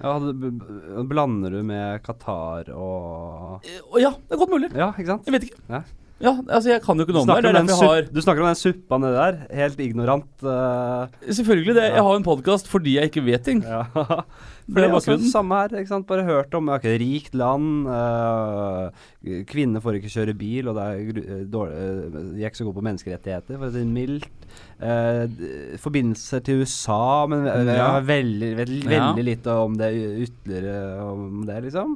Ja, 0.03 1.03
blander 1.09 1.55
du 1.55 1.61
med 1.67 2.03
Qatar 2.03 2.69
og 2.75 3.63
Eh, 3.63 3.79
og 3.93 4.01
ja, 4.03 4.11
det 4.11 4.35
er 4.35 4.41
godt 4.41 4.51
mulig. 4.51 4.71
Ja, 4.75 4.91
ikke 4.93 5.13
sant? 5.13 5.27
Jeg 5.29 5.37
vet 5.37 5.45
ikke. 5.51 5.61
Ja. 5.71 5.83
Ja, 6.23 6.37
altså 6.47 6.71
jeg 6.71 6.83
kan 6.85 6.99
jo 7.01 7.07
ikke 7.07 7.17
noe 7.17 7.25
om 7.25 7.33
det. 7.33 7.43
Det 7.43 7.63
om 7.63 7.71
har 7.83 8.07
du 8.07 8.21
snakker 8.23 8.45
om 8.45 8.51
den 8.53 8.59
suppa 8.61 8.99
nedi 9.03 9.19
der. 9.19 9.41
Helt 9.63 9.81
ignorant. 9.83 10.31
Uh... 10.45 11.11
Selvfølgelig. 11.27 11.75
det 11.79 11.87
Ja. 11.89 11.95
Jeg 11.99 12.07
har 12.07 12.19
en 12.21 12.27
podkast 12.27 12.71
fordi 12.71 12.97
jeg 12.99 13.11
ikke 13.11 13.25
vet 13.27 13.47
ting. 13.47 13.65
ja. 13.67 13.85
Det 14.73 14.85
er 14.85 14.95
også 14.95 15.17
samme 15.31 15.59
her. 15.59 15.75
ikke 15.81 15.91
sant? 15.91 16.07
Bare 16.07 16.25
hørt 16.27 16.55
om 16.55 16.71
okay, 16.73 16.95
rikt 17.01 17.35
land. 17.35 17.89
uh, 17.89 19.43
kvinner 19.49 19.83
får 19.83 19.99
ikke 19.99 20.13
kjøre 20.13 20.37
bil, 20.39 20.71
og 20.71 20.79
det 20.79 20.85
er 20.87 21.21
eh, 21.23 21.43
dårlig, 21.51 21.75
uh, 21.75 22.21
de 22.33 22.43
er 22.43 22.51
ikke 22.51 22.63
så 22.63 22.69
gode 22.69 22.79
på 22.79 22.87
menneskerettigheter, 22.87 23.59
for 23.59 23.69
å 23.69 23.73
si 23.75 23.83
det 23.83 23.91
mildt. 23.91 24.49
Uh, 24.83 25.77
forbindelser 25.83 26.43
til 26.47 26.63
USA, 26.63 27.27
men 27.31 27.47
jeg, 27.51 27.79
har 27.83 28.07
veldig, 28.07 28.55
veldig, 28.63 28.83
veldig 28.95 29.27
lite 29.27 29.61
om 29.67 29.79
det 29.79 29.93
ytterligere 30.29 31.07
om 31.11 31.45
det, 31.49 31.61
liksom. 31.69 31.95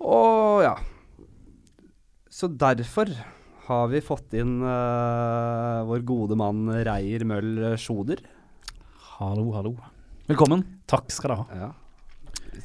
Og 0.00 0.64
ja. 0.64 0.76
Så 2.40 2.48
derfor 2.56 3.10
har 3.66 3.88
vi 3.92 4.00
fått 4.00 4.32
inn 4.40 4.62
uh, 4.64 5.82
vår 5.88 6.04
gode 6.08 6.38
mann 6.40 6.62
Reier 6.86 7.24
Møll 7.28 7.74
Sjoder. 7.80 8.22
Hallo, 9.18 9.50
hallo. 9.58 9.74
Velkommen. 10.30 10.62
Takk 10.88 11.10
skal 11.12 11.34
du 11.34 11.40
ha. 11.42 11.60
Ja. 11.66 11.70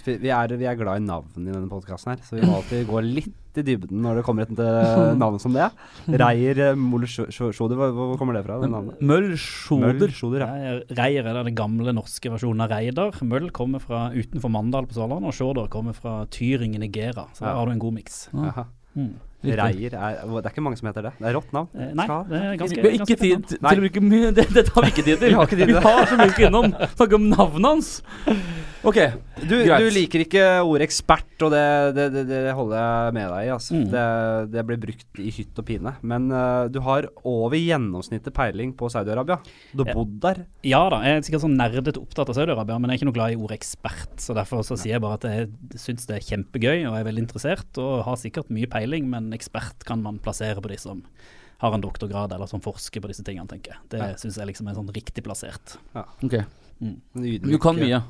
Vi 0.06 0.30
er, 0.32 0.54
vi 0.60 0.66
er 0.68 0.78
glad 0.80 1.02
i 1.02 1.04
navn 1.06 1.44
i 1.44 1.52
denne 1.52 1.68
podkasten 1.70 2.14
her, 2.14 2.22
så 2.26 2.38
vi 2.38 2.46
må 2.48 2.56
alltid 2.62 2.88
gå 2.88 3.02
litt 3.04 3.60
i 3.60 3.64
dybden 3.68 4.00
når 4.04 4.18
det 4.20 4.24
kommer 4.28 4.44
et 4.48 4.60
eh, 4.64 5.12
navn 5.20 5.38
som 5.40 5.54
det. 5.56 5.68
Reier 6.20 6.58
Sjo- 7.08 7.52
Sjoder, 7.56 7.78
hvor, 7.80 7.94
hvor 7.96 8.18
kommer 8.20 8.36
det 8.36 8.42
fra? 8.48 8.58
det? 8.64 8.70
Møll 8.72 8.90
Møll 9.12 9.30
Sjoder. 9.40 10.12
Sjoder, 10.16 10.44
ja. 10.46 10.72
Er- 10.72 10.98
Reier 11.00 11.30
er 11.32 11.40
den 11.48 11.56
gamle 11.58 11.94
norske 11.96 12.32
versjonen 12.34 12.66
av 12.66 12.74
Reidar. 12.74 13.16
Møll 13.28 13.52
kommer 13.56 13.84
fra 13.84 14.08
utenfor 14.16 14.52
Mandal 14.56 14.88
på 14.90 14.98
Svalbard, 14.98 15.28
og 15.30 15.36
Sjoder 15.38 15.70
kommer 15.72 15.96
fra 16.00 16.22
Tyring 16.34 16.76
i 16.80 16.84
Nigeria. 16.88 17.28
Så 17.38 17.46
Ja. 17.46 17.56
har 17.60 17.68
du 17.70 17.76
en 17.76 17.84
god 17.86 18.00
miks. 18.00 18.26
Mm. 18.96 19.14
Reier 19.60 19.94
er 19.96 20.22
Det 20.26 20.46
er 20.46 20.52
ikke 20.52 20.64
mange 20.66 20.80
som 20.80 20.90
heter 20.90 21.08
det. 21.08 21.14
Det 21.20 21.30
er 21.30 21.36
rått 21.38 21.52
navn. 21.56 21.70
Eh, 21.76 21.92
nei, 21.98 22.08
det 22.30 22.42
er 22.42 22.58
ganske 22.62 22.82
Vi 22.82 22.90
har 22.90 22.98
ikke 22.98 23.20
tid 23.22 23.46
til 23.52 23.60
å 23.62 23.76
bruke 23.82 24.04
mye 24.06 24.32
det, 24.36 24.48
Dette 24.56 24.74
har 24.76 24.88
vi 24.88 24.94
ikke 24.94 25.06
tid 25.06 25.22
til. 25.22 25.30
Vi 25.30 25.38
har 25.40 25.50
ikke 25.50 25.60
tid 25.60 25.66
til. 25.66 25.76
Vi 25.76 25.86
har 25.86 26.10
så 26.12 26.20
mye 26.20 26.48
innom. 26.50 26.70
Snakke 26.96 27.20
om 27.20 27.30
navnet 27.32 27.70
hans. 27.70 27.92
Ok. 28.86 29.00
Du, 29.36 29.56
du 29.68 29.86
liker 29.92 30.24
ikke 30.24 30.44
ordet 30.64 30.86
ekspert, 30.88 31.34
og 31.44 31.52
det, 31.52 31.64
det, 31.98 32.06
det, 32.14 32.24
det 32.30 32.54
holder 32.56 32.80
jeg 32.80 33.16
med 33.18 33.28
deg 33.34 33.48
i. 33.48 33.52
Altså. 33.56 33.76
Mm. 33.76 33.86
Det, 33.92 34.06
det 34.54 34.64
blir 34.70 34.80
brukt 34.86 35.20
i 35.22 35.34
hytt 35.36 35.62
og 35.62 35.68
pine. 35.68 35.94
Men 36.08 36.30
uh, 36.32 36.66
du 36.72 36.80
har 36.86 37.10
over 37.28 37.58
gjennomsnittet 37.60 38.36
peiling 38.36 38.72
på 38.80 38.90
Saudi-Arabia. 38.94 39.40
Du 39.76 39.84
har 39.84 39.92
bodd 39.98 40.18
der. 40.24 40.44
Ja 40.66 40.82
da, 40.94 41.02
jeg 41.04 41.20
er 41.20 41.28
sikkert 41.28 41.46
sånn 41.46 41.58
nerdete 41.60 42.02
opptatt 42.02 42.32
av 42.32 42.40
Saudi-Arabia, 42.40 42.80
men 42.80 42.90
jeg 42.94 42.98
er 42.98 43.04
ikke 43.04 43.10
noe 43.12 43.20
glad 43.20 43.36
i 43.36 43.40
ordet 43.40 43.60
ekspert. 43.60 44.16
Så 44.24 44.36
derfor 44.38 44.64
så 44.68 44.80
sier 44.80 44.96
jeg 44.96 45.04
bare 45.04 45.20
at 45.20 45.28
jeg 45.30 45.80
syns 45.84 46.08
det 46.10 46.20
er 46.20 46.28
kjempegøy 46.32 46.86
og 46.90 47.00
er 47.00 47.10
veldig 47.10 47.26
interessert, 47.28 47.82
og 47.82 48.06
har 48.08 48.22
sikkert 48.22 48.54
mye 48.56 48.70
peiling, 48.72 49.10
men 49.12 49.34
ekspert 49.36 49.84
kan 49.88 50.04
man 50.06 50.22
plassere 50.24 50.64
på 50.64 50.72
de 50.72 50.80
som 50.82 51.04
har 51.64 51.76
en 51.76 51.84
doktorgrad 51.84 52.34
eller 52.36 52.50
som 52.52 52.60
forsker 52.64 53.00
på 53.04 53.10
disse 53.12 53.24
tingene, 53.24 53.48
tenker 53.48 53.76
jeg. 53.76 53.84
Det 53.94 54.00
Ja. 54.00 54.14
syns 54.20 54.38
jeg 54.40 54.48
liksom 54.50 54.68
er 54.70 54.76
sånn 54.76 54.92
riktig 54.96 55.24
plassert. 55.24 55.78
Ja. 55.96 56.04
Ok, 56.24 56.40
Mm. 56.84 56.98
Du 57.46 57.58
kan 57.62 57.78
mye. 57.80 58.02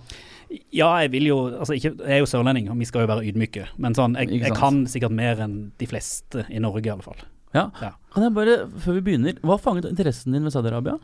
Ja, 0.73 0.89
jeg 1.01 1.09
vil 1.13 1.25
jo 1.27 1.37
Altså, 1.47 1.73
ikke, 1.73 1.91
jeg 2.05 2.17
er 2.17 2.21
jo 2.21 2.29
sørlending, 2.29 2.69
og 2.71 2.77
vi 2.79 2.87
skal 2.87 3.05
jo 3.05 3.09
være 3.09 3.25
ydmyke, 3.29 3.65
men 3.81 3.95
sånn, 3.97 4.15
jeg, 4.19 4.29
jeg 4.43 4.53
kan 4.55 4.83
sikkert 4.89 5.15
mer 5.15 5.41
enn 5.41 5.55
de 5.81 5.87
fleste 5.89 6.45
i 6.53 6.61
Norge, 6.61 6.85
i 6.85 6.93
alle 6.93 7.05
fall. 7.05 7.23
Ja. 7.55 7.69
Ja. 7.81 7.93
Kan 8.13 8.27
jeg 8.27 8.35
bare, 8.35 8.57
før 8.83 8.97
vi 8.99 9.05
begynner, 9.09 9.39
hva 9.45 9.57
fanget 9.61 9.87
interessen 9.89 10.35
din 10.35 10.45
ved 10.45 10.53
Saudi-Arabia? 10.53 10.97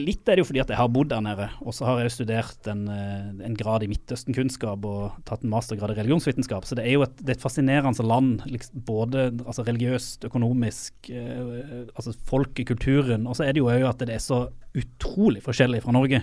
Litt 0.00 0.24
er 0.24 0.38
det 0.38 0.44
jo 0.44 0.48
fordi 0.48 0.62
at 0.62 0.70
jeg 0.72 0.78
har 0.78 0.88
bodd 0.88 1.10
der 1.10 1.20
nede, 1.20 1.50
og 1.60 1.74
så 1.76 1.84
har 1.84 1.98
jeg 2.00 2.14
studert 2.14 2.68
en, 2.70 2.86
eh, 2.88 3.26
en 3.44 3.56
grad 3.58 3.82
i 3.84 3.88
Midtøsten-kunnskap 3.90 4.86
og 4.88 5.18
tatt 5.28 5.44
en 5.44 5.52
mastergrad 5.52 5.92
i 5.92 5.98
religionsvitenskap. 5.98 6.64
Så 6.64 6.78
det 6.78 6.86
er 6.86 6.94
jo 6.96 7.04
et, 7.04 7.20
er 7.26 7.34
et 7.34 7.44
fascinerende 7.44 8.06
land, 8.06 8.40
liksom, 8.48 8.80
både 8.88 9.26
altså, 9.44 9.66
religiøst, 9.68 10.24
økonomisk, 10.30 11.10
eh, 11.12 11.84
altså 11.92 12.16
folket, 12.24 12.70
kulturen. 12.72 13.28
Og 13.28 13.36
så 13.36 13.44
er 13.44 13.52
det 13.52 13.60
jo 13.60 13.68
òg 13.68 13.84
at 13.90 14.00
det 14.00 14.16
er 14.16 14.24
så 14.24 14.46
utrolig 14.72 15.44
forskjellig 15.44 15.82
fra 15.84 15.92
Norge 15.92 16.22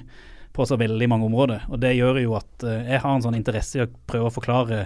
på 0.56 0.66
så 0.66 0.80
veldig 0.80 1.12
mange 1.12 1.30
områder. 1.30 1.70
Og 1.70 1.78
det 1.84 1.94
gjør 1.94 2.24
jo 2.24 2.36
at 2.40 2.66
eh, 2.66 2.90
jeg 2.96 3.06
har 3.06 3.16
en 3.16 3.26
sånn 3.28 3.38
interesse 3.38 3.78
i 3.78 3.86
å 3.86 3.92
prøve 4.10 4.32
å 4.32 4.38
forklare 4.40 4.84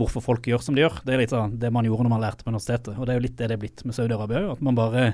hvorfor 0.00 0.24
folk 0.24 0.48
gjør 0.48 0.64
som 0.64 0.76
de 0.76 0.86
gjør. 0.86 1.02
Det 1.04 1.12
er 1.14 1.20
litt 1.20 1.36
sånn 1.36 1.58
det 1.60 1.68
man 1.74 1.84
gjorde 1.84 2.08
når 2.08 2.14
man 2.16 2.24
lærte 2.24 2.46
på 2.46 2.52
universitetet, 2.52 2.96
og 2.96 3.04
det 3.04 3.12
er 3.12 3.20
jo 3.20 3.26
litt 3.26 3.36
det 3.36 3.52
det 3.52 3.58
er 3.58 3.64
blitt 3.66 3.84
med 3.84 3.96
Saudi-Arabia 3.96 4.46
òg. 4.46 4.54
At 4.56 4.64
man 4.64 4.78
bare 4.78 5.06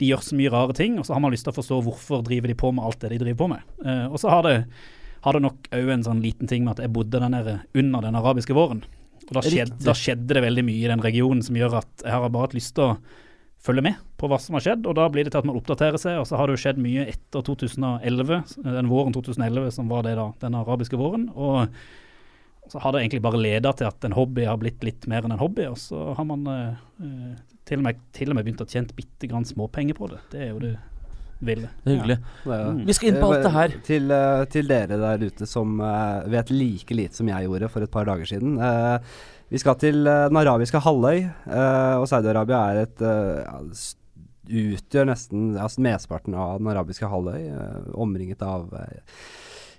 de 0.00 0.10
gjør 0.10 0.24
så 0.26 0.38
mye 0.38 0.52
rare 0.52 0.74
ting, 0.76 0.98
og 0.98 1.06
så 1.06 1.14
har 1.14 1.22
man 1.22 1.34
lyst 1.34 1.46
til 1.46 1.54
å 1.54 1.58
forstå 1.58 1.80
hvorfor 1.86 2.24
driver 2.26 2.50
de 2.50 2.58
på 2.58 2.72
med 2.74 2.86
alt 2.86 3.00
det 3.04 3.12
de 3.14 3.20
driver 3.22 3.40
på 3.44 3.50
med. 3.54 3.72
Uh, 3.84 4.06
og 4.10 4.18
så 4.22 4.32
har 4.32 4.46
det, 4.46 4.56
har 5.26 5.36
det 5.36 5.44
nok 5.44 5.68
òg 5.74 5.92
en 5.94 6.06
sånn 6.06 6.22
liten 6.24 6.50
ting 6.50 6.66
med 6.66 6.76
at 6.76 6.84
jeg 6.84 6.94
bodde 6.94 7.20
der 7.22 7.32
nede 7.32 7.58
under 7.78 8.06
den 8.06 8.18
arabiske 8.18 8.56
våren. 8.56 8.82
Og 9.24 9.36
da 9.38 9.44
skjedde, 9.44 9.78
da 9.84 9.94
skjedde 9.96 10.36
det 10.36 10.42
veldig 10.44 10.64
mye 10.66 10.82
i 10.82 10.90
den 10.90 11.04
regionen 11.04 11.44
som 11.44 11.56
gjør 11.56 11.78
at 11.80 12.04
jeg 12.04 12.12
har 12.12 12.26
bare 12.26 12.48
hatt 12.48 12.56
lyst 12.58 12.74
til 12.76 12.90
å 12.90 12.96
følge 13.64 13.84
med 13.86 14.00
på 14.20 14.28
hva 14.28 14.38
som 14.40 14.56
har 14.58 14.64
skjedd, 14.64 14.86
og 14.88 14.96
da 14.98 15.06
blir 15.12 15.24
det 15.24 15.32
til 15.32 15.40
at 15.40 15.48
man 15.48 15.56
oppdaterer 15.56 16.00
seg, 16.00 16.18
og 16.20 16.26
så 16.28 16.36
har 16.36 16.48
det 16.48 16.56
jo 16.56 16.62
skjedd 16.66 16.80
mye 16.84 17.06
etter 17.08 17.44
2011, 17.46 18.42
den 18.66 18.90
våren 18.90 19.14
2011 19.16 19.70
som 19.78 19.88
var 19.88 20.04
det 20.04 20.18
da, 20.18 20.26
den 20.42 20.58
arabiske 20.58 21.00
våren, 21.00 21.30
og 21.32 21.72
så 22.72 22.80
har 22.80 22.92
det 22.94 23.02
egentlig 23.04 23.22
bare 23.22 23.40
leda 23.40 23.72
til 23.76 23.86
at 23.90 24.04
en 24.08 24.14
hobby 24.16 24.46
har 24.48 24.56
blitt 24.60 24.82
litt 24.86 25.06
mer 25.10 25.26
enn 25.26 25.34
en 25.36 25.42
hobby, 25.42 25.66
og 25.68 25.76
så 25.78 26.14
har 26.16 26.24
man 26.28 26.46
eh, 26.48 26.80
eh, 27.04 27.34
til, 27.68 27.78
og 27.82 27.84
med, 27.88 28.00
til 28.16 28.30
og 28.32 28.38
med 28.38 28.46
begynt 28.46 28.64
å 28.64 28.68
tjene 28.70 28.96
bitte 28.96 29.28
grann 29.30 29.44
småpenger 29.48 29.96
på 29.98 30.08
det. 30.12 30.20
Det 30.32 30.40
er 30.46 30.50
jo 30.54 30.62
det 30.62 30.74
ville. 31.44 31.68
Det 31.84 31.90
er 31.92 31.96
hyggelig. 31.98 32.18
Er- 32.46 32.70
Mm. 32.74 32.84
Vi 32.86 32.92
skal 32.96 33.08
inn 33.10 33.20
på 33.20 33.28
alt 33.32 33.42
det 33.44 33.52
her. 33.52 33.72
Til, 33.84 34.10
eh, 34.10 34.44
til 34.54 34.68
dere 34.70 34.96
der 35.00 35.24
ute 35.26 35.46
som 35.46 35.78
uh, 35.80 36.22
vet 36.30 36.50
like 36.50 36.94
lite 36.96 37.14
som 37.18 37.28
jeg 37.28 37.44
gjorde 37.48 37.68
for 37.70 37.82
et 37.84 37.90
par 37.92 38.04
dager 38.08 38.24
siden. 38.24 38.56
Uh, 38.58 38.98
vi 39.52 39.58
skal 39.60 39.76
til 39.76 40.06
uh, 40.08 40.28
den 40.30 40.38
arabiske 40.40 40.80
halvøy, 40.80 41.18
eh, 41.28 41.94
og 42.00 42.06
Saudi-Arabia 42.08 42.62
er 42.72 42.80
et 42.86 43.02
eh, 43.04 43.44
ja, 43.44 43.60
utgjør 44.48 45.06
nesten 45.08 45.54
altså 45.60 45.80
mesteparten 45.84 46.34
av 46.36 46.58
den 46.60 46.70
arabiske 46.72 47.08
halvøy, 47.08 47.40
eh, 47.48 47.90
omringet 48.00 48.42
av 48.44 48.72
eh, 48.80 49.02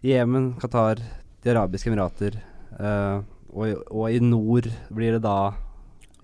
Jemen, 0.06 0.54
Qatar, 0.62 1.02
De 1.44 1.52
arabiske 1.54 1.90
emirater. 1.92 2.38
Eh, 2.80 3.22
og, 3.56 3.86
og 3.92 4.10
i 4.12 4.20
nord 4.24 4.68
blir 4.94 5.18
det 5.18 5.24
da 5.26 5.38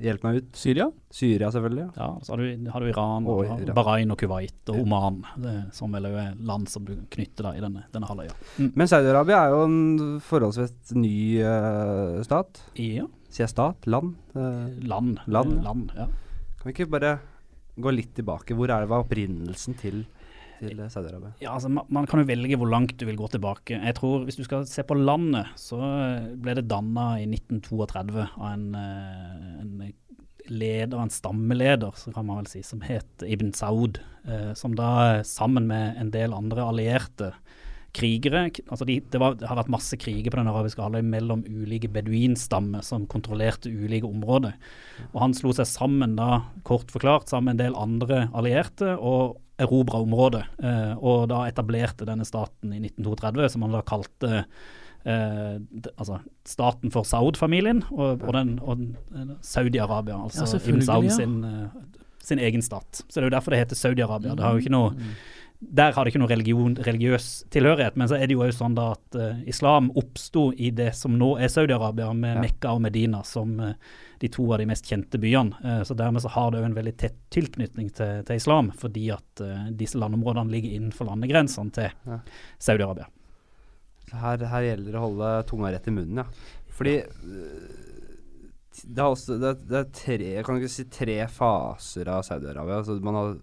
Hjelp 0.01 0.23
meg 0.25 0.37
ut. 0.39 0.47
Syria? 0.57 0.87
Syria, 1.13 1.51
selvfølgelig. 1.53 1.83
Ja, 1.93 2.07
så 2.25 2.33
har 2.33 2.41
du, 2.41 2.69
har 2.73 2.81
du 2.81 2.87
Iran, 2.89 3.27
Og 3.29 3.43
og, 3.43 3.61
Iran. 3.61 3.73
Bahrain 3.77 4.13
og 4.13 4.17
Kuwait 4.17 4.71
og 4.73 4.79
Oman, 4.81 5.19
det, 5.43 5.53
som 5.77 5.93
vel 5.93 6.07
er 6.09 6.31
land 6.41 6.69
som 6.71 6.87
du 6.87 6.95
knytter 7.13 7.45
da 7.45 7.51
i 7.53 7.61
denne, 7.61 7.83
denne 7.93 8.09
halvøya. 8.09 8.33
Mm. 8.57 8.71
Men 8.81 8.89
Saudi-Arabia 8.89 9.43
er 9.43 9.53
jo 9.53 9.59
en 9.67 10.15
forholdsvis 10.25 10.95
ny 10.97 11.13
uh, 11.45 12.17
stat. 12.25 12.63
Ja, 12.81 13.05
Sier 13.31 13.45
jeg 13.45 13.53
stat? 13.53 13.85
Land? 13.87 14.15
Uh, 14.33 14.73
land. 14.83 15.21
Land, 15.31 15.61
land 15.63 15.93
ja. 15.95 16.09
Kan 16.57 16.67
vi 16.67 16.73
ikke 16.73 16.89
bare 16.97 17.13
gå 17.81 17.93
litt 17.93 18.15
tilbake? 18.17 18.57
Hvor 18.57 18.73
er 18.73 18.83
det 18.83 18.89
var 18.91 19.05
opprinnelsen 19.05 19.77
til, 19.79 20.01
til 20.61 20.79
eh, 20.79 20.91
Saudi-Arabia? 20.91 21.33
Ja, 21.43 21.55
altså 21.55 21.71
man, 21.73 21.87
man 21.93 22.07
kan 22.09 22.21
jo 22.21 22.29
velge 22.29 22.59
hvor 22.59 22.69
langt 22.71 22.97
du 22.99 23.05
vil 23.09 23.19
gå 23.19 23.29
tilbake. 23.33 23.79
Jeg 23.79 23.97
tror 23.97 24.25
Hvis 24.27 24.39
du 24.39 24.45
skal 24.47 24.67
se 24.69 24.85
på 24.87 24.97
landet, 24.97 25.51
så 25.59 25.79
ble 26.41 26.55
det 26.59 26.69
danna 26.71 27.15
i 27.21 27.27
1932 27.29 28.27
av 28.29 28.47
en, 28.53 28.67
eh, 28.77 29.59
en 29.63 29.91
leder, 30.51 30.99
en 30.99 31.13
stammeleder, 31.13 31.95
så 31.95 32.13
kan 32.13 32.25
man 32.27 32.41
vel 32.41 32.49
si, 32.51 32.63
som 32.65 32.81
het 32.85 33.25
Ibn 33.25 33.53
Saud. 33.57 34.01
eh, 34.27 34.53
som 34.53 34.75
da 34.77 35.23
sammen 35.25 35.65
med 35.65 35.95
en 35.97 36.11
del 36.13 36.33
andre 36.33 36.61
allierte 36.61 37.31
krigere 37.91 38.45
altså 38.69 38.85
de, 38.87 38.99
det, 39.11 39.19
var, 39.19 39.35
det 39.39 39.47
har 39.49 39.57
vært 39.59 39.71
masse 39.73 39.97
kriger 39.99 40.31
på 40.31 40.39
den 40.39 40.49
arabiske 40.51 40.83
halvøya 40.83 41.03
mellom 41.03 41.43
ulike 41.43 41.89
beduinstammer 41.91 42.85
som 42.85 43.07
kontrollerte 43.09 43.71
ulike 43.71 44.07
områder. 44.07 44.55
Og 45.11 45.19
han 45.25 45.35
slo 45.35 45.51
seg 45.55 45.67
sammen 45.67 46.15
da, 46.19 46.45
kort 46.67 46.91
forklart, 46.93 47.27
sammen 47.31 47.51
med 47.51 47.57
en 47.57 47.63
del 47.65 47.79
andre 47.79 48.27
allierte 48.37 48.95
og 48.95 49.41
erobra 49.61 50.01
området. 50.03 50.43
Eh, 50.63 50.93
og 50.97 51.29
da 51.31 51.45
etablerte 51.49 52.07
denne 52.09 52.27
staten 52.27 52.73
i 52.75 52.81
1932, 52.83 53.49
som 53.53 53.65
han 53.65 53.77
da 53.77 53.83
kalte 53.87 54.31
eh, 54.41 55.57
altså 55.95 56.21
staten 56.47 56.93
for 56.93 57.07
Saud-familien, 57.07 57.83
og, 57.91 58.21
og, 58.21 58.33
den, 58.37 58.55
og 58.61 58.85
eh, 59.15 59.35
Saudi-Arabia, 59.45 60.19
altså 60.25 60.47
ja, 60.47 60.63
Ibn 60.73 60.85
Saud 60.85 61.11
sin, 61.15 61.37
eh, 61.47 62.01
sin 62.21 62.41
egen 62.41 62.65
stat. 62.65 63.03
Så 63.07 63.19
det 63.19 63.25
er 63.25 63.31
jo 63.31 63.37
derfor 63.37 63.55
det 63.55 63.63
heter 63.65 63.79
Saudi-Arabia. 63.79 64.35
Det 64.35 64.45
har 64.45 64.57
jo 64.57 64.65
ikke 64.65 64.75
noe 64.77 65.13
der 65.61 65.93
har 65.93 66.03
det 66.03 66.11
ikke 66.11 66.21
noe 66.23 66.31
religion, 66.31 66.75
religiøs 66.81 67.25
tilhørighet, 67.53 67.97
men 67.99 68.09
så 68.09 68.17
er 68.17 68.25
det 68.25 68.33
jo 68.33 68.47
sånn 68.55 68.73
da 68.77 68.91
at 68.95 69.17
uh, 69.17 69.41
islam 69.49 69.91
oppsto 69.99 70.47
i 70.57 70.71
det 70.73 70.89
som 70.97 71.13
nå 71.19 71.35
er 71.37 71.51
Saudi-Arabia, 71.53 72.09
med 72.17 72.33
Ja. 72.35 72.41
Mekka 72.41 72.71
og 72.73 72.81
Medina 72.81 73.21
som 73.27 73.59
eh, 73.59 73.75
de 74.21 74.29
to 74.31 74.45
av 74.53 74.61
de 74.61 74.67
mest 74.69 74.87
kjente 74.87 75.19
byene. 75.21 75.57
Eh, 75.65 75.81
så 75.87 75.97
dermed 75.97 76.23
så 76.23 76.31
har 76.35 76.51
det 76.53 76.63
en 76.65 76.77
veldig 76.77 76.93
tett 77.01 77.17
tilknytning 77.33 77.89
til, 77.97 78.23
til 78.27 78.41
islam, 78.41 78.71
fordi 78.77 79.07
at 79.15 79.43
eh, 79.43 79.67
disse 79.77 79.99
landområdene 80.01 80.53
ligger 80.53 80.77
innenfor 80.77 81.09
landegrensene 81.09 81.73
til 81.75 81.89
Ja. 82.05 82.21
Saudi-Arabia. 82.61 83.09
Så 84.09 84.17
Her, 84.21 84.43
her 84.51 84.65
gjelder 84.65 84.91
det 84.91 84.99
å 84.99 85.05
holde 85.07 85.29
tunga 85.49 85.71
rett 85.71 85.87
i 85.87 85.93
munnen, 85.95 86.23
ja. 86.23 86.59
Fordi 86.71 86.97
øh, 87.01 87.81
det, 88.83 89.03
også, 89.03 89.35
det, 89.37 89.51
det 89.69 89.77
er 89.77 89.89
tre 89.95 90.27
Jeg 90.31 90.45
kan 90.47 90.57
ikke 90.57 90.71
si 90.71 90.85
tre 90.91 91.17
faser 91.31 92.09
av 92.09 92.23
Saudi-Arabia. 92.25 92.79
Altså 92.79 92.95
har, 93.03 93.33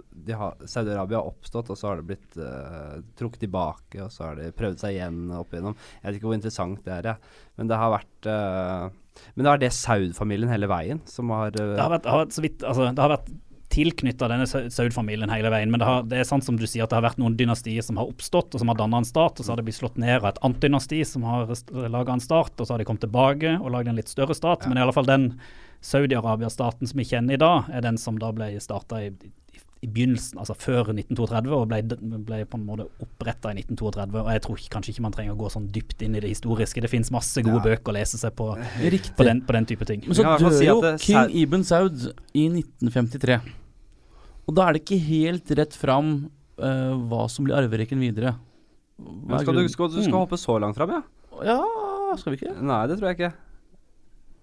har, 0.41 0.63
Saudi-Arabia 0.65 1.21
har 1.21 1.29
oppstått, 1.31 1.73
og 1.73 1.79
så 1.79 1.91
har 1.91 2.01
det 2.01 2.09
blitt 2.09 2.39
uh, 2.41 2.99
trukket 3.19 3.45
tilbake, 3.45 4.01
og 4.05 4.13
så 4.15 4.29
har 4.29 4.41
de 4.41 4.49
prøvd 4.57 4.81
seg 4.83 4.97
igjen 4.97 5.21
opp 5.37 5.53
igjennom. 5.53 5.77
Jeg 5.99 6.07
vet 6.09 6.19
ikke 6.19 6.31
hvor 6.31 6.39
interessant 6.39 6.81
det 6.87 6.95
er, 6.97 7.11
jeg. 7.13 7.37
Men 7.59 7.71
det 7.71 7.81
har 7.81 7.93
vært 7.93 8.31
øh, 8.33 8.89
Men 9.35 9.47
det 9.47 9.53
er 9.53 9.61
det 9.67 9.75
Saud-familien 9.77 10.51
hele 10.53 10.71
veien 10.71 11.03
som 11.09 11.31
har 11.35 11.53
uh, 11.55 11.75
Det 11.75 11.83
har 11.83 11.93
vært, 11.93 12.09
har 12.09 12.25
vært 12.25 12.37
så 12.37 12.45
vidt, 12.45 12.65
altså, 12.65 12.89
det 12.93 13.05
har 13.05 13.15
vært 13.17 13.31
tilknytta 13.69 14.29
denne 14.31 14.47
Sau- 14.49 14.69
Saud-familien 14.73 15.31
hele 15.31 15.51
veien. 15.53 15.71
Men 15.71 15.83
det, 15.83 15.89
har, 15.89 16.07
det 16.09 16.21
er 16.23 16.29
sant 16.29 16.47
som 16.47 16.57
du 16.57 16.65
sier 16.67 16.87
at 16.87 16.93
det 16.93 16.99
har 16.99 17.05
vært 17.05 17.21
noen 17.21 17.37
dynastier 17.39 17.85
som 17.85 18.01
har 18.01 18.09
oppstått 18.09 18.55
og 18.57 18.63
som 18.63 18.73
har 18.73 18.79
danna 18.81 19.03
en 19.03 19.09
stat, 19.09 19.37
og 19.39 19.45
så 19.45 19.53
har 19.53 19.61
det 19.61 19.67
blitt 19.69 19.79
slått 19.81 19.99
ned 20.01 20.17
av 20.23 20.31
et 20.31 20.41
annet 20.47 20.63
dynasti 20.65 21.03
som 21.07 21.27
har 21.29 21.51
laga 21.93 22.17
en 22.17 22.25
stat, 22.25 22.55
og 22.57 22.65
så 22.65 22.75
har 22.75 22.81
de 22.81 22.89
kommet 22.89 23.05
tilbake 23.05 23.59
og 23.59 23.73
lagd 23.75 23.93
en 23.93 24.01
litt 24.01 24.11
større 24.11 24.37
stat. 24.37 24.65
Men 24.69 24.81
i 24.81 24.85
alle 24.87 24.97
fall 24.97 25.09
den 25.09 25.31
Saudi-Arabia-staten 25.85 26.91
som 26.91 26.99
vi 26.99 27.07
kjenner 27.07 27.37
i 27.37 27.43
dag, 27.43 27.69
er 27.71 27.85
den 27.85 28.01
som 28.01 28.19
da 28.19 28.33
ble 28.35 28.51
starta 28.63 29.03
i, 29.05 29.13
i, 29.83 29.87
begynnelsen, 29.87 30.39
altså 30.43 30.55
før 30.59 30.89
1932, 30.93 31.53
og 31.55 31.69
ble, 31.71 31.83
ble 32.27 32.39
på 32.51 32.59
en 32.59 32.65
måte 32.67 32.87
oppretta 33.05 33.53
i 33.53 33.61
1932. 33.63 34.23
Og 34.25 34.31
jeg 34.35 34.43
tror 34.43 34.59
ikke, 34.59 34.73
kanskje 34.75 34.95
ikke 34.95 35.05
man 35.07 35.15
trenger 35.15 35.37
å 35.37 35.39
gå 35.39 35.51
sånn 35.55 35.69
dypt 35.75 36.03
inn 36.03 36.17
i 36.19 36.23
det 36.25 36.31
historiske. 36.33 36.83
Det 36.83 36.91
finnes 36.91 37.13
masse 37.15 37.43
gode 37.47 37.61
Ja. 37.63 37.67
bøker 37.77 37.93
å 37.93 37.97
lese 37.99 38.19
seg 38.19 38.35
på, 38.39 38.49
på, 38.57 39.25
den, 39.29 39.43
på 39.47 39.53
den 39.59 39.67
type 39.71 39.87
ting. 39.87 40.03
Men 40.07 40.15
så 40.19 40.27
dør 40.39 40.57
si 40.59 40.67
jo 40.67 40.81
King 41.05 41.31
Ibn 41.45 41.63
Saud 41.69 42.09
i 42.35 42.49
1953. 42.51 43.39
Og 44.49 44.55
da 44.57 44.67
er 44.69 44.73
det 44.79 44.83
ikke 44.85 44.99
helt 45.05 45.51
rett 45.59 45.75
fram 45.77 46.13
uh, 46.59 46.95
hva 47.11 47.27
som 47.31 47.45
blir 47.47 47.55
arverekken 47.59 48.01
videre. 48.01 48.35
Er 48.99 49.45
skal 49.45 49.55
du, 49.55 49.69
skal, 49.71 49.91
du 49.95 50.01
skal 50.03 50.11
Mm. 50.17 50.23
hoppe 50.25 50.39
så 50.41 50.59
langt 50.59 50.75
fram, 50.75 50.91
ja? 50.91 51.03
Ja, 51.47 52.17
skal 52.19 52.33
vi 52.35 52.41
ikke? 52.41 52.57
Nei, 52.67 52.81
det 52.91 52.97
tror 52.99 53.13
jeg 53.13 53.19
ikke. 53.21 53.33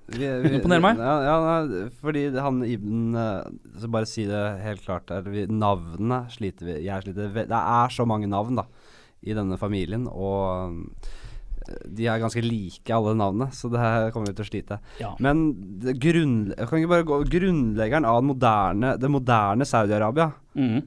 Vi, 0.06 0.22
vi, 0.22 0.52
Imponerer 0.60 0.84
meg. 0.86 1.00
Ja, 1.02 1.14
ja, 1.26 1.90
fordi 2.02 2.28
han 2.38 2.60
Ibn 2.62 3.16
eh, 3.18 3.48
Så 3.82 3.90
bare 3.90 4.06
si 4.10 4.28
det 4.30 4.42
helt 4.62 4.84
klart 4.86 5.08
der. 5.10 5.26
Vi, 5.26 5.48
navnene 5.50 6.26
sliter 6.34 6.70
vi 6.70 6.76
Jeg 6.86 7.06
sliter 7.08 7.32
Det 7.34 7.46
er 7.50 7.94
så 7.94 8.06
mange 8.06 8.30
navn, 8.30 8.60
da, 8.62 8.68
i 9.26 9.34
denne 9.34 9.58
familien, 9.58 10.06
og 10.12 10.76
eh, 11.66 11.80
de 11.98 12.06
er 12.06 12.22
ganske 12.22 12.44
like, 12.46 12.86
alle 12.94 13.16
navnene, 13.18 13.48
så 13.58 13.72
det 13.74 13.82
her 13.82 14.12
kommer 14.14 14.30
vi 14.30 14.36
til 14.38 14.46
å 14.46 14.50
slite. 14.52 14.78
Ja. 15.02 15.16
Men 15.18 15.48
det 15.82 15.96
grunn, 16.04 16.52
kan 16.54 16.78
ikke 16.78 16.92
bare 16.92 17.08
gå, 17.10 17.18
grunnleggeren 17.34 18.06
av 18.06 18.22
moderne, 18.28 18.94
det 19.02 19.10
moderne 19.10 19.66
Saudi-Arabia 19.66 20.30
Mhm. 20.54 20.84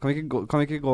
Kan 0.00 0.08
vi, 0.08 0.14
ikke 0.16 0.28
gå, 0.32 0.38
kan 0.48 0.62
vi 0.62 0.66
ikke 0.66 0.78
gå 0.84 0.92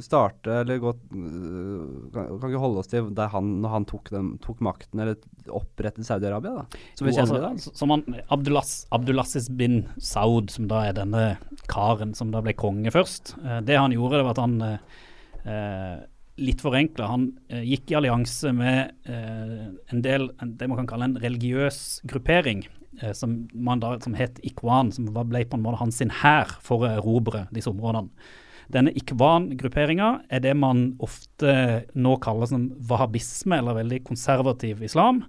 starte 0.00 0.54
Eller 0.62 0.78
gå 0.80 0.92
øh, 0.96 1.82
kan, 2.14 2.28
kan 2.30 2.46
vi 2.46 2.52
ikke 2.54 2.62
holde 2.62 2.80
oss 2.80 2.88
til 2.88 3.10
der 3.16 3.28
han, 3.32 3.50
når 3.60 3.74
han 3.74 3.86
tok, 3.90 4.08
den, 4.14 4.30
tok 4.44 4.62
makten, 4.64 5.02
eller 5.04 5.18
opprettet 5.52 6.08
Saudi-Arabia, 6.08 6.62
da? 6.62 6.82
Som 6.96 7.06
vi 7.08 7.12
Jo, 7.12 7.18
kjenner 7.20 7.48
altså. 7.50 7.72
Som 7.76 7.92
han, 7.92 8.04
Abdulaziz 8.32 9.50
bin 9.60 9.82
Saud, 10.00 10.48
som 10.54 10.68
da 10.70 10.86
er 10.88 10.96
denne 10.96 11.26
karen 11.68 12.14
som 12.16 12.32
da 12.32 12.40
ble 12.44 12.54
konge 12.56 12.92
først. 12.94 13.34
Eh, 13.44 13.60
det 13.68 13.76
han 13.76 13.92
gjorde, 13.92 14.22
det 14.22 14.26
var 14.30 14.36
at 14.38 14.44
han 14.46 14.56
eh, 14.64 15.00
eh, 15.44 15.96
Litt 16.36 16.60
forenkla, 16.60 17.06
han 17.08 17.22
eh, 17.48 17.62
gikk 17.64 17.92
i 17.92 17.94
allianse 17.96 18.50
med 18.52 18.90
eh, 19.08 19.68
en 19.92 20.02
del 20.04 20.26
en, 20.44 20.50
det 20.60 20.66
man 20.68 20.82
kan 20.82 20.90
kalle 20.90 21.06
en 21.08 21.14
religiøs 21.22 21.78
gruppering. 22.12 22.66
eh, 23.02 23.12
som, 23.12 23.48
man 23.52 23.80
da, 23.80 23.94
som 24.00 24.14
het 24.16 24.38
Ikwan, 24.44 24.92
som 24.92 25.08
ble 25.12 25.44
på 25.48 25.56
en 25.56 25.64
måte 25.64 25.80
hans 25.80 25.96
sin 26.00 26.12
hær 26.22 26.52
for 26.64 26.84
å 26.84 26.90
erobre 26.98 27.46
disse 27.56 27.70
områdene. 27.72 28.08
Denne 28.72 28.92
ikvan-grupperinga 28.98 30.08
er 30.32 30.42
det 30.42 30.54
man 30.58 30.88
ofte 31.04 31.84
nå 31.94 32.16
kaller 32.22 32.50
som 32.50 32.70
wahhabisme, 32.88 33.60
eller 33.60 33.78
veldig 33.78 34.02
konservativ 34.08 34.82
islam. 34.86 35.22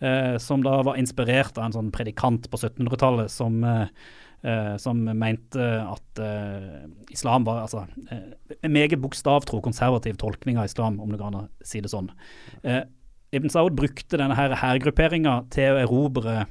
Eh, 0.00 0.38
som 0.40 0.62
da 0.64 0.78
var 0.86 0.96
inspirert 0.96 1.58
av 1.58 1.66
en 1.66 1.76
sånn 1.76 1.90
predikant 1.92 2.48
på 2.48 2.56
1700-tallet 2.56 3.28
som, 3.32 3.58
eh, 3.64 4.76
som 4.80 5.02
mente 5.04 5.66
at 5.84 6.22
eh, 6.24 6.86
islam 7.12 7.44
var 7.44 7.66
altså, 7.66 7.84
eh, 8.08 8.30
en 8.62 8.72
meget 8.72 8.96
bokstavtro 9.02 9.60
konservativ 9.60 10.16
tolkning 10.22 10.56
av 10.56 10.70
islam, 10.70 10.96
om 11.04 11.12
det 11.12 11.20
går 11.20 11.36
an 11.36 11.50
si 11.60 11.84
det 11.84 11.92
sånn. 11.92 12.08
Eh, 12.64 12.86
Ibn 13.36 13.52
Saud 13.52 13.76
brukte 13.78 14.18
denne 14.18 14.34
her 14.34 14.56
hærgrupperinga 14.58 15.36
til 15.52 15.76
å 15.76 15.82
erobre 15.84 16.46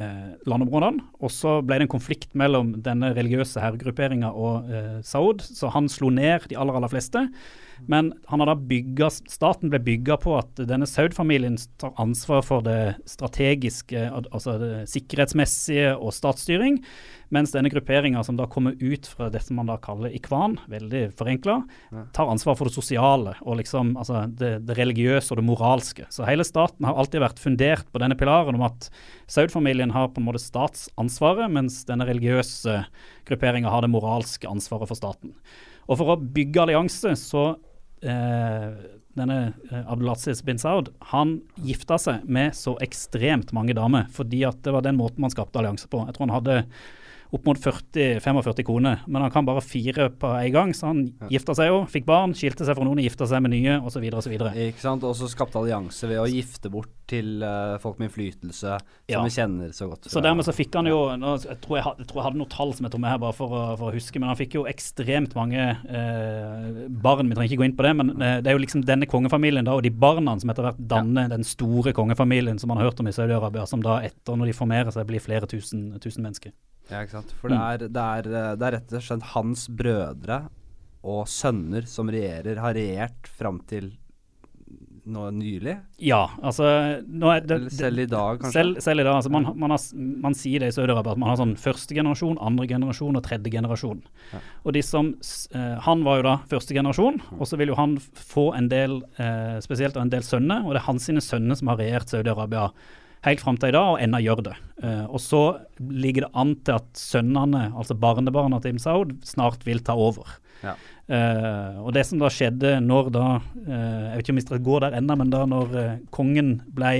eh, 0.00 0.32
landområdene. 0.48 1.02
Og 1.20 1.32
så 1.32 1.58
ble 1.64 1.80
det 1.80 1.88
en 1.88 1.94
konflikt 1.96 2.36
mellom 2.38 2.74
denne 2.84 3.12
religiøse 3.16 3.62
herregrupperinga 3.62 4.32
og 4.32 4.70
eh, 4.72 4.98
Saud, 5.06 5.44
så 5.44 5.72
han 5.74 5.90
slo 5.92 6.12
ned 6.14 6.48
de 6.50 6.58
aller, 6.58 6.78
aller 6.78 6.92
fleste. 6.92 7.26
Men 7.90 8.12
han 8.30 8.42
har 8.42 8.50
da 8.52 8.54
bygget, 8.56 9.30
staten 9.30 9.72
ble 9.72 9.80
bygga 9.82 10.18
på 10.22 10.36
at 10.38 10.60
denne 10.68 10.86
Saud-familien 10.88 11.56
tar 11.80 11.94
ansvar 12.00 12.44
for 12.46 12.64
det 12.66 12.96
strategiske, 13.08 14.04
altså 14.22 14.58
det 14.60 14.72
sikkerhetsmessige 14.92 15.94
og 15.96 16.14
statsstyring, 16.14 16.80
mens 17.32 17.54
denne 17.54 17.70
grupperinga 17.72 18.20
som 18.26 18.36
da 18.36 18.46
kommer 18.50 18.76
ut 18.78 19.08
fra 19.08 19.30
det 19.32 19.40
som 19.44 19.56
man 19.58 19.70
da 19.70 19.78
kaller 19.82 20.12
ikwan, 20.12 20.58
veldig 20.70 21.04
forenkla, 21.16 21.62
tar 22.12 22.30
ansvar 22.30 22.58
for 22.58 22.68
det 22.68 22.76
sosiale 22.76 23.34
og 23.40 23.58
liksom 23.62 23.94
altså 23.96 24.26
det, 24.28 24.52
det 24.68 24.76
religiøse 24.76 25.32
og 25.32 25.40
det 25.40 25.46
moralske. 25.48 26.06
Så 26.12 26.28
hele 26.28 26.44
staten 26.46 26.86
har 26.86 27.00
alltid 27.00 27.24
vært 27.24 27.42
fundert 27.42 27.88
på 27.92 28.02
denne 28.02 28.18
pilaren 28.20 28.58
om 28.58 28.66
at 28.68 28.90
Saud-familien 29.32 29.94
har 29.96 30.12
på 30.12 30.20
en 30.20 30.28
måte 30.28 30.42
statsansvaret, 30.44 31.48
mens 31.52 31.82
denne 31.88 32.06
religiøse 32.08 32.82
grupperinga 33.28 33.72
har 33.72 33.84
det 33.84 33.92
moralske 33.94 34.50
ansvaret 34.50 34.90
for 34.90 34.98
staten. 34.98 35.32
Og 35.88 35.98
for 35.98 36.14
å 36.14 36.20
bygge 36.20 36.62
allianse, 36.62 37.16
så 37.18 37.52
denne 38.02 39.38
Abdelaziz 39.86 39.86
Abdulaziz 39.86 40.42
bin 40.42 40.58
Saud, 40.58 40.90
han 41.12 41.36
gifta 41.62 41.98
seg 42.00 42.24
med 42.26 42.56
så 42.58 42.74
ekstremt 42.82 43.52
mange 43.54 43.76
damer, 43.78 44.08
fordi 44.14 44.42
at 44.48 44.58
det 44.64 44.74
var 44.74 44.84
den 44.84 44.98
måten 44.98 45.22
man 45.22 45.32
skapte 45.32 45.60
allianser 45.60 45.90
på. 45.92 46.02
Jeg 46.08 46.16
tror 46.16 46.26
han 46.26 46.36
hadde 46.40 46.56
opp 47.32 47.46
mot 47.48 47.56
40-45 47.56 48.62
koner, 48.68 49.00
men 49.08 49.22
han 49.24 49.30
kan 49.32 49.46
bare 49.48 49.62
fire 49.64 50.10
på 50.20 50.28
en 50.36 50.52
gang. 50.52 50.72
Så 50.76 50.86
han 50.90 50.98
Ja. 51.22 51.28
gifta 51.38 51.54
seg 51.56 51.68
jo, 51.70 51.78
fikk 51.88 52.04
barn, 52.04 52.34
skilte 52.34 52.66
seg 52.66 52.76
fra 52.76 52.84
noen, 52.84 52.98
gifta 53.00 53.26
seg 53.26 53.40
med 53.42 53.52
nye, 53.52 53.78
osv. 53.80 54.04
osv. 54.12 54.32
Ikke 54.36 54.78
sant? 54.82 55.02
Og 55.02 55.14
så 55.16 55.28
skapte 55.32 55.56
allianse 55.56 56.06
ved 56.08 56.18
å 56.20 56.26
gifte 56.28 56.68
bort 56.70 56.90
til 57.08 57.42
uh, 57.42 57.78
folk 57.78 57.98
med 57.98 58.10
innflytelse, 58.10 58.76
som 58.78 59.08
Ja. 59.08 59.22
vi 59.22 59.30
kjenner 59.30 59.72
så 59.72 59.88
godt. 59.88 60.04
Så 60.12 60.20
dermed 60.22 60.44
så 60.44 60.52
fikk 60.52 60.74
han 60.74 60.86
jo 60.86 61.08
jeg, 61.12 61.60
tror 61.60 61.76
jeg, 61.80 61.84
jeg 61.98 62.06
tror 62.08 62.16
jeg 62.20 62.24
hadde 62.28 62.38
noen 62.38 62.48
tall 62.52 62.72
som 62.74 62.84
jeg 62.84 62.92
tok 62.92 63.00
med 63.00 63.10
her 63.10 63.18
bare 63.18 63.32
for 63.36 63.48
å, 63.48 63.62
for 63.78 63.90
å 63.90 63.94
huske, 63.96 64.20
men 64.20 64.28
han 64.28 64.36
fikk 64.36 64.54
jo 64.54 64.64
ekstremt 64.68 65.34
mange 65.34 65.76
eh, 66.12 66.88
barn. 66.88 67.28
Vi 67.28 67.34
trenger 67.36 67.50
ikke 67.52 67.60
gå 67.62 67.68
inn 67.68 67.76
på 67.76 67.86
det, 67.86 67.94
men 67.96 68.10
eh, 68.20 68.40
det 68.44 68.52
er 68.52 68.56
jo 68.58 68.62
liksom 68.64 68.84
denne 68.84 69.06
kongefamilien 69.08 69.64
da, 69.64 69.74
og 69.76 69.82
de 69.84 69.90
barna 69.90 70.36
som 70.40 70.50
etter 70.52 70.66
hvert 70.68 70.80
danner 70.88 71.28
den 71.32 71.44
store 71.44 71.92
kongefamilien 71.96 72.58
som 72.60 72.68
man 72.72 72.78
har 72.80 72.90
hørt 72.90 73.00
om 73.00 73.08
i 73.08 73.14
Saudi-Arabia, 73.16 73.66
som 73.68 73.82
da 73.84 74.00
etter 74.04 74.36
når 74.36 74.52
de 74.52 74.56
formerer 74.58 74.92
seg, 74.94 75.06
blir 75.08 75.20
flere 75.24 75.48
tusen, 75.50 75.98
tusen 76.02 76.22
mennesker. 76.24 76.52
Ja, 76.90 77.02
ikke 77.04 77.10
sant. 77.20 77.32
For 77.40 77.48
det 77.48 77.58
Mm. 77.58 77.64
er, 77.70 77.78
det, 77.88 78.02
er, 78.02 78.26
øh, 78.32 78.56
det 78.58 78.66
er 78.68 78.72
rett 78.78 78.92
og 78.92 79.02
slett 79.02 79.22
hans 79.34 79.68
brødre 79.68 80.48
og 81.04 81.26
sønner 81.26 81.86
som 81.86 82.08
regjerer, 82.08 82.58
har 82.62 82.74
regjert 82.74 83.26
fram 83.26 83.60
til 83.66 83.92
nå 85.04 85.24
nylig. 85.34 85.72
Ja, 85.98 86.28
altså 86.46 86.62
er 86.62 87.40
det, 87.42 87.56
selv 87.74 87.98
i 87.98 88.06
dag, 88.06 88.38
kanskje. 88.38 88.52
Selv, 88.54 88.76
selv 88.84 89.00
i 89.00 89.02
dag. 89.02 89.16
Altså 89.18 89.32
man, 89.34 89.48
man, 89.58 89.70
har, 89.74 89.80
man 90.22 90.34
sier 90.38 90.62
det 90.62 90.68
i 90.70 90.76
Saudi-Arabia 90.76 91.16
at 91.16 91.18
man 91.18 91.32
har 91.32 91.40
sånn 91.40 91.56
første 91.58 91.96
generasjon, 91.96 92.38
andre 92.38 92.68
generasjon 92.70 93.18
og 93.18 93.24
tredje 93.26 93.50
generasjon. 93.50 94.04
Ja. 94.30 94.38
Og 94.62 94.76
de 94.76 94.82
som, 94.86 95.10
eh, 95.58 95.74
Han 95.88 96.04
var 96.06 96.20
jo 96.20 96.22
da 96.28 96.36
første 96.46 96.76
generasjon, 96.76 97.18
og 97.34 97.46
så 97.50 97.58
vil 97.58 97.72
jo 97.74 97.74
han 97.80 97.96
få 97.98 98.54
en 98.54 98.68
del, 98.70 99.02
eh, 99.18 99.58
spesielt 99.64 99.96
en 99.96 100.08
del 100.12 100.22
sønner, 100.22 100.62
og 100.64 100.70
det 100.74 100.82
er 100.82 100.86
hans 100.86 101.02
sine 101.10 101.18
sønner 101.20 101.56
som 101.58 101.66
har 101.68 101.78
regjert 101.78 102.06
Saudi-Arabia 102.14 102.70
helt 103.26 103.42
fram 103.42 103.58
til 103.60 103.70
i 103.70 103.76
dag, 103.76 103.94
og 103.94 104.02
ennå 104.02 104.20
gjør 104.22 104.42
det. 104.48 104.54
Eh, 104.82 105.04
og 105.06 105.20
så 105.22 105.42
ligger 105.78 106.26
det 106.26 106.32
an 106.42 106.56
til 106.66 106.78
at 106.80 106.88
sønnene, 106.98 107.68
altså 107.70 107.96
barnebarna 107.98 108.58
til 108.62 108.74
Im 108.74 108.80
Saud, 108.82 109.14
snart 109.26 109.66
vil 109.66 109.82
ta 109.84 109.94
over. 109.98 110.38
Ja. 110.62 110.76
Uh, 111.10 111.80
og 111.82 111.88
det 111.96 112.04
som 112.06 112.20
da 112.22 112.28
skjedde 112.30 112.76
når 112.78 113.08
da 113.10 113.24
uh, 113.42 113.64
Jeg 113.66 114.12
vet 114.12 114.22
ikke 114.22 114.32
om 114.32 114.38
vi 114.38 114.58
går 114.68 114.84
der 114.84 114.94
ennå, 115.00 115.16
men 115.18 115.32
da 115.32 115.40
når 115.50 115.72
uh, 115.74 115.96
kongen 116.14 116.52
ble 116.70 116.92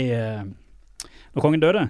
Når 1.30 1.44
kongen 1.44 1.62
døde, 1.62 1.84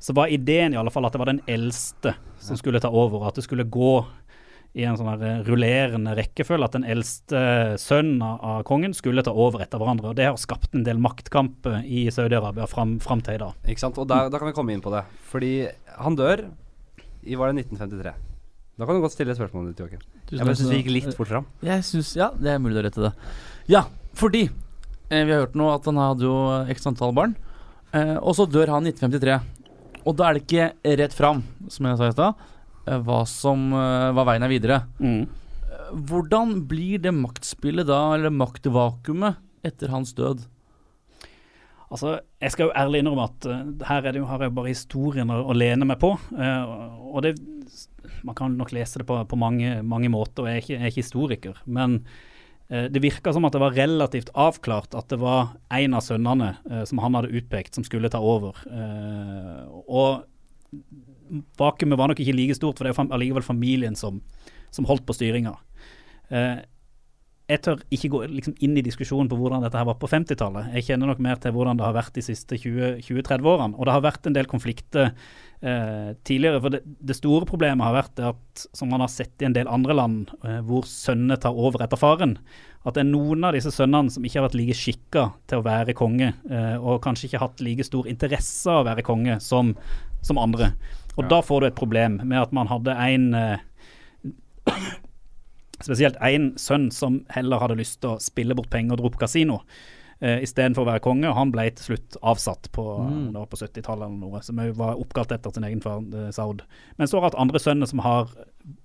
så 0.00 0.16
var 0.16 0.32
ideen 0.32 0.72
i 0.72 0.78
alle 0.80 0.90
fall 0.90 1.04
at 1.06 1.12
det 1.14 1.20
var 1.20 1.28
den 1.28 1.42
eldste 1.46 2.14
som 2.42 2.58
skulle 2.58 2.80
ta 2.82 2.88
over. 2.88 3.28
At 3.28 3.36
det 3.36 3.44
skulle 3.44 3.68
gå 3.68 3.92
i 4.72 4.86
en 4.88 4.96
sånn 4.96 5.10
her 5.10 5.22
eh, 5.28 5.42
rullerende 5.46 6.14
rekkefølge. 6.16 6.68
At 6.68 6.76
den 6.78 6.88
eldste 6.88 7.42
sønnen 7.82 8.22
av, 8.24 8.62
kongen 8.68 8.96
skulle 8.96 9.24
ta 9.24 9.34
over 9.34 9.64
etter 9.64 9.82
hverandre. 9.82 10.12
og 10.12 10.18
Det 10.18 10.30
har 10.30 10.40
skapt 10.40 10.74
en 10.76 10.86
del 10.86 11.00
maktkamp 11.02 11.68
i 11.84 12.06
Saudi-Arabia 12.14 12.68
fram, 12.70 12.96
fram 13.04 13.22
til 13.24 13.36
i 13.36 13.42
dag. 13.44 13.56
Ikke 13.68 13.84
sant? 13.84 14.00
Og 14.00 14.08
da, 14.08 14.24
kan 14.32 14.48
vi 14.48 14.56
komme 14.56 14.74
inn 14.76 14.84
på 14.84 14.92
det. 14.94 15.04
Fordi 15.32 15.54
han 16.00 16.18
dør 16.18 16.46
i 17.22 17.38
var 17.38 17.52
det 17.52 17.66
1953. 17.68 18.14
Da 18.80 18.88
kan 18.88 18.96
du 18.96 19.04
godt 19.04 19.14
stille 19.14 19.34
spørsmålet 19.36 19.74
ditt, 19.74 19.82
Joakim. 19.84 20.04
Jeg 20.32 20.46
bare 20.46 20.56
syns 20.56 20.72
vi 20.72 20.80
gikk 20.80 20.92
litt 20.94 21.16
fort 21.16 21.28
fram. 21.30 21.48
Jeg 21.62 21.84
synes, 21.86 22.14
Ja, 22.16 22.30
det 22.32 22.54
er 22.54 22.62
mulig 22.62 22.80
å 22.80 22.86
rette 22.86 23.04
det. 23.04 23.12
Ja, 23.70 23.84
fordi 24.18 24.46
eh, 24.48 25.22
vi 25.22 25.34
har 25.34 25.44
hørt 25.44 25.58
nå 25.58 25.68
at 25.74 25.84
han 25.86 26.00
hadde 26.00 26.24
jo 26.26 26.36
x 26.72 26.88
antall 26.88 27.12
barn. 27.16 27.36
Eh, 27.92 28.16
og 28.16 28.34
så 28.38 28.48
dør 28.48 28.72
han 28.72 28.88
i 28.88 28.94
1953. 28.94 29.36
Og 30.08 30.16
da 30.18 30.28
er 30.30 30.38
det 30.38 30.46
ikke 30.46 30.96
rett 30.98 31.14
fram, 31.14 31.44
som 31.70 31.86
jeg 31.86 32.00
sa 32.00 32.08
i 32.08 32.16
stad, 32.16 32.32
eh, 32.32 32.51
hva 32.86 33.22
som 33.30 33.70
eh, 33.76 34.08
hva 34.14 34.24
veien 34.26 34.46
er 34.46 34.52
videre. 34.52 34.80
Mm. 35.02 35.22
Eh, 35.26 35.92
Hvordan 36.08 36.56
blir 36.70 37.02
det 37.02 37.14
maktspillet 37.14 37.86
da, 37.88 38.00
eller 38.16 38.34
maktvakuumet, 38.34 39.38
etter 39.62 39.92
hans 39.92 40.14
død? 40.18 40.46
Altså, 41.92 42.16
Jeg 42.40 42.54
skal 42.54 42.70
jo 42.70 42.74
ærlig 42.74 43.02
innrømme 43.02 43.28
at 43.28 43.46
uh, 43.46 43.86
her 43.86 44.06
er 44.06 44.14
det 44.14 44.22
jo, 44.22 44.26
har 44.26 44.40
jeg 44.40 44.54
bare 44.56 44.72
historien 44.72 45.30
å, 45.30 45.42
å 45.44 45.54
lene 45.54 45.84
meg 45.84 46.00
på. 46.00 46.14
Uh, 46.32 47.12
og 47.12 47.22
det, 47.26 47.34
Man 48.24 48.34
kan 48.38 48.56
nok 48.56 48.72
lese 48.72 49.02
det 49.02 49.06
på, 49.06 49.18
på 49.28 49.38
mange, 49.38 49.82
mange 49.84 50.08
måter, 50.10 50.42
og 50.42 50.48
jeg 50.48 50.56
er 50.56 50.64
ikke, 50.64 50.72
jeg 50.72 50.82
er 50.82 50.94
ikke 50.94 51.04
historiker. 51.04 51.60
Men 51.68 51.98
uh, 52.72 52.88
det 52.88 53.04
virka 53.04 53.36
som 53.36 53.44
at 53.44 53.52
det 53.52 53.60
var 53.60 53.76
relativt 53.76 54.32
avklart 54.32 54.96
at 54.96 55.12
det 55.12 55.20
var 55.20 55.52
en 55.68 55.98
av 55.98 56.06
sønnene 56.06 56.54
eh, 56.70 56.84
som 56.88 57.02
han 57.04 57.18
hadde 57.18 57.34
utpekt, 57.36 57.76
som 57.76 57.84
skulle 57.84 58.08
ta 58.08 58.22
over. 58.24 58.56
Eh, 58.64 59.64
og 59.84 60.24
vakuumet 61.60 61.98
var 61.98 62.12
nok 62.12 62.20
ikke 62.22 62.36
like 62.36 62.58
stort, 62.58 62.78
for 62.78 62.88
det 62.88 62.94
er 62.94 63.14
allikevel 63.14 63.46
familien 63.46 63.96
som, 63.98 64.20
som 64.74 64.88
holdt 64.88 65.06
på 65.08 65.16
styringa. 65.16 65.54
Eh, 66.32 66.60
jeg 67.50 67.60
tør 67.66 67.80
ikke 67.92 68.10
gå 68.12 68.20
liksom, 68.30 68.54
inn 68.64 68.76
i 68.78 68.84
diskusjonen 68.84 69.28
på 69.28 69.36
hvordan 69.36 69.64
dette 69.64 69.76
her 69.76 69.86
var 69.88 69.98
på 70.00 70.08
50-tallet. 70.08 70.70
Jeg 70.78 70.86
kjenner 70.86 71.10
nok 71.10 71.22
mer 71.24 71.40
til 71.42 71.52
hvordan 71.54 71.78
det 71.78 71.84
har 71.84 71.96
vært 71.96 72.14
de 72.16 72.24
siste 72.24 72.56
20-30 72.62 73.48
årene. 73.50 73.76
Og 73.76 73.88
det 73.88 73.96
har 73.96 74.04
vært 74.04 74.28
en 74.28 74.36
del 74.36 74.48
konflikter 74.48 75.10
eh, 75.10 76.12
tidligere. 76.24 76.62
For 76.62 76.74
det, 76.74 76.82
det 76.86 77.16
store 77.18 77.48
problemet 77.48 77.84
har 77.84 77.96
vært 77.98 78.22
at, 78.30 78.64
som 78.72 78.92
man 78.94 79.04
har 79.04 79.10
sett 79.12 79.42
i 79.42 79.48
en 79.48 79.56
del 79.56 79.70
andre 79.70 79.96
land, 79.98 80.32
eh, 80.46 80.60
hvor 80.68 80.86
sønnene 80.88 81.40
tar 81.42 81.58
over 81.58 81.84
etter 81.84 82.00
faren, 82.00 82.38
at 82.82 82.96
det 82.96 83.04
er 83.04 83.10
noen 83.10 83.44
av 83.46 83.58
disse 83.58 83.74
sønnene 83.74 84.10
som 84.10 84.24
ikke 84.26 84.40
har 84.40 84.48
vært 84.48 84.58
like 84.58 84.78
skikka 84.78 85.26
til 85.50 85.60
å 85.60 85.66
være 85.66 85.96
konge, 85.98 86.32
eh, 86.50 86.74
og 86.78 87.02
kanskje 87.04 87.28
ikke 87.28 87.42
hatt 87.42 87.62
like 87.62 87.86
stor 87.86 88.08
interesse 88.10 88.70
av 88.70 88.82
å 88.82 88.88
være 88.88 89.06
konge 89.06 89.38
som, 89.44 89.74
som 90.24 90.40
andre. 90.40 90.72
Og 91.18 91.24
Ja. 91.24 91.28
da 91.28 91.40
får 91.44 91.60
du 91.60 91.66
et 91.66 91.74
problem 91.76 92.20
med 92.24 92.38
at 92.40 92.52
man 92.52 92.66
hadde 92.68 92.94
en 92.96 93.34
eh, 93.34 93.58
spesielt 95.82 96.16
én 96.22 96.52
sønn 96.60 96.90
som 96.94 97.24
heller 97.34 97.58
hadde 97.62 97.76
lyst 97.80 98.00
til 98.02 98.14
å 98.14 98.20
spille 98.22 98.54
bort 98.54 98.70
penger 98.70 98.94
og 98.96 99.02
dro 99.02 99.10
på 99.10 99.18
kasino. 99.24 99.60
Uh, 100.22 100.38
Istedenfor 100.38 100.84
å 100.84 100.90
være 100.92 101.02
konge. 101.02 101.26
og 101.26 101.34
Han 101.34 101.50
ble 101.50 101.64
til 101.74 101.96
slutt 101.96 102.16
avsatt 102.22 102.68
på, 102.70 102.84
Mm. 103.02 103.32
på 103.50 103.56
70-tallet 103.58 104.06
eller 104.06 104.20
noe, 104.20 104.40
som 104.40 104.54
var 104.78 104.94
oppkalt 104.94 105.32
etter 105.34 105.50
sin 105.52 105.64
egen 105.64 105.80
far, 105.82 105.98
eh, 105.98 106.30
Saud. 106.30 106.62
Men 106.96 107.08
så 107.08 107.18
har 107.18 107.22
hatt 107.30 107.40
andre 107.40 107.58
sønner 107.58 107.88
som 107.88 107.98
har 107.98 108.28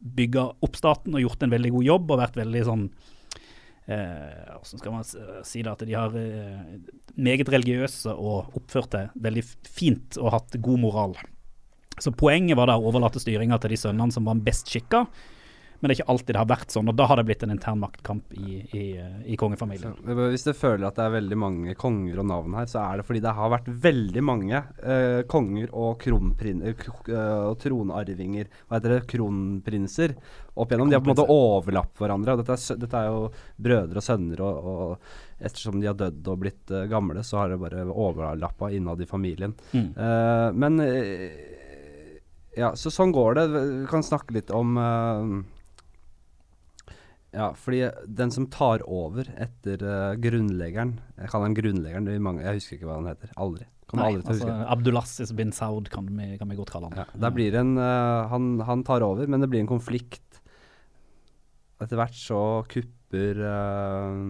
bygga 0.02 0.48
opp 0.64 0.76
staten 0.76 1.14
og 1.14 1.22
gjort 1.22 1.44
en 1.44 1.52
veldig 1.52 1.72
god 1.72 1.84
jobb 1.86 2.12
og 2.12 2.20
vært 2.24 2.36
veldig 2.42 2.64
sånn 2.66 2.90
eh, 3.88 4.58
Hvordan 4.58 4.80
skal 4.80 4.92
man 4.92 5.04
si 5.46 5.62
det? 5.62 5.72
At 5.72 5.86
de 5.86 5.94
har 5.94 6.10
eh, 6.18 6.80
meget 7.16 7.48
religiøse 7.54 8.18
og 8.18 8.50
oppført 8.58 8.92
seg 8.92 9.10
veldig 9.22 9.44
fint 9.64 10.18
og 10.18 10.32
hatt 10.32 10.58
god 10.60 10.80
moral. 10.80 11.16
Så 11.98 12.14
poenget 12.14 12.58
var 12.60 12.70
da 12.70 12.78
å 12.78 12.90
overlate 12.90 13.22
styringa 13.22 13.58
til 13.62 13.74
de 13.74 13.82
sønnene 13.82 14.14
som 14.14 14.28
var 14.28 14.40
best 14.46 14.70
skikka. 14.70 15.06
Men 15.80 15.90
det 15.90 15.94
er 15.94 16.00
ikke 16.00 16.10
alltid 16.10 16.34
det 16.34 16.42
har 16.42 16.50
vært 16.50 16.74
sånn, 16.74 16.88
og 16.90 16.96
da 16.98 17.06
har 17.06 17.20
det 17.20 17.26
blitt 17.28 17.44
en 17.46 17.54
intern 17.54 17.82
maktkamp 17.84 18.32
i, 18.34 18.56
i, 18.74 18.86
i 19.30 19.36
kongefamilien. 19.38 19.94
Så, 19.94 20.16
hvis 20.18 20.46
du 20.48 20.52
føler 20.58 20.88
at 20.88 20.98
det 20.98 21.04
er 21.06 21.14
veldig 21.14 21.38
mange 21.38 21.76
konger 21.78 22.22
og 22.24 22.28
navn 22.32 22.56
her, 22.58 22.70
så 22.72 22.82
er 22.82 22.98
det 22.98 23.06
fordi 23.06 23.22
det 23.22 23.34
har 23.38 23.52
vært 23.54 23.70
veldig 23.84 24.24
mange 24.26 24.62
eh, 24.82 25.20
konger 25.30 25.70
og, 25.78 26.08
eh, 26.10 26.64
eh, 26.74 27.20
og 27.46 27.60
tronarvinger, 27.62 28.50
hva 28.66 28.80
heter 28.80 28.96
det, 28.96 29.04
kronprinser, 29.14 30.16
opp 30.58 30.74
igjennom. 30.74 30.90
De 30.90 30.98
har 30.98 31.06
på 31.06 31.12
en 31.12 31.14
måte 31.14 31.30
overlappet 31.30 32.02
hverandre. 32.02 32.40
Dette 32.42 32.58
er, 32.58 32.82
dette 32.82 33.04
er 33.04 33.12
jo 33.12 33.22
brødre 33.70 34.02
og 34.02 34.08
sønner, 34.08 34.42
og, 34.48 34.72
og 34.74 35.46
ettersom 35.46 35.78
de 35.78 35.92
har 35.92 36.00
dødd 36.00 36.32
og 36.34 36.42
blitt 36.42 36.74
eh, 36.74 36.88
gamle, 36.90 37.22
så 37.22 37.44
har 37.44 37.54
det 37.54 37.62
bare 37.62 37.86
overlappa 37.86 38.72
innad 38.74 39.06
i 39.06 39.10
familien. 39.10 39.54
Mm. 39.78 39.92
Eh, 39.94 40.48
men 40.58 40.82
eh, 40.82 41.54
Ja, 42.58 42.74
så 42.80 42.92
sånn 42.94 43.14
går 43.16 43.38
det. 43.38 43.46
Vi 43.54 43.86
kan 43.92 44.06
snakke 44.06 44.34
litt 44.36 44.50
om 44.56 44.78
uh, 44.82 45.38
Ja, 47.36 47.52
fordi 47.54 47.86
den 48.10 48.34
som 48.34 48.50
tar 48.54 48.82
over 48.84 49.30
etter 49.38 49.84
uh, 49.86 50.18
grunnleggeren 50.18 50.96
Jeg 51.20 51.30
kaller 51.32 51.52
han 51.52 51.58
grunnleggeren, 51.58 52.08
det 52.10 52.18
er 52.18 52.24
mange, 52.24 52.46
jeg 52.46 52.62
husker 52.62 52.80
ikke 52.80 52.90
hva 52.90 53.02
han 53.02 53.12
heter. 53.12 53.34
Aldri. 53.38 53.68
Kommer 53.88 54.10
Nei, 54.10 54.20
altså, 54.20 54.36
huske. 54.36 54.56
Abdulaziz 54.74 55.32
bin 55.38 55.54
Saud 55.56 55.92
kan 55.94 56.10
vi, 56.12 56.34
kan 56.42 56.50
vi 56.52 56.58
godt 56.60 56.74
kalle 56.74 56.90
han. 56.92 57.06
Ja, 57.06 57.32
blir 57.32 57.56
en 57.62 57.78
uh, 57.80 58.26
han, 58.34 58.58
han 58.68 58.84
tar 58.88 59.06
over, 59.06 59.30
men 59.30 59.44
det 59.44 59.52
blir 59.54 59.64
en 59.64 59.70
konflikt. 59.70 60.42
Etter 61.78 62.00
hvert 62.00 62.18
så 62.18 62.42
kupper 62.72 63.38
eh, 63.46 64.22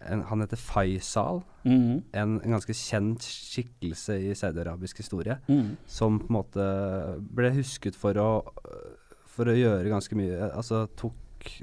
en, 0.00 0.22
Han 0.22 0.40
heter 0.40 0.56
Faisal, 0.56 1.42
Mhm. 1.64 2.02
en, 2.14 2.40
en 2.40 2.50
ganske 2.54 2.72
kjent 2.74 3.20
skikkelse 3.20 4.14
i 4.30 4.34
saudiarabisk 4.34 4.96
historie. 4.98 5.38
Mhm. 5.48 5.76
som 5.86 6.18
på 6.20 6.28
en 6.30 6.36
måte 6.36 7.20
ble 7.34 7.50
husket 7.50 7.94
for 7.96 8.14
å 8.14 8.52
For 9.26 9.44
å 9.46 9.54
gjøre 9.54 9.86
ganske 9.88 10.16
mye 10.16 10.50
Altså 10.54 10.88
tok 10.96 11.14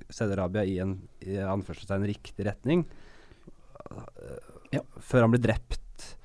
Saudi-Arabia 0.09 0.63
i 0.65 0.79
en 0.79 1.01
i 1.21 1.35
anførselstegn 1.35 2.05
riktig 2.07 2.45
retning. 2.45 2.85
Ja. 4.73 4.81
Før 4.99 5.25
han 5.25 5.31
ble 5.33 5.41
drept 5.43 6.15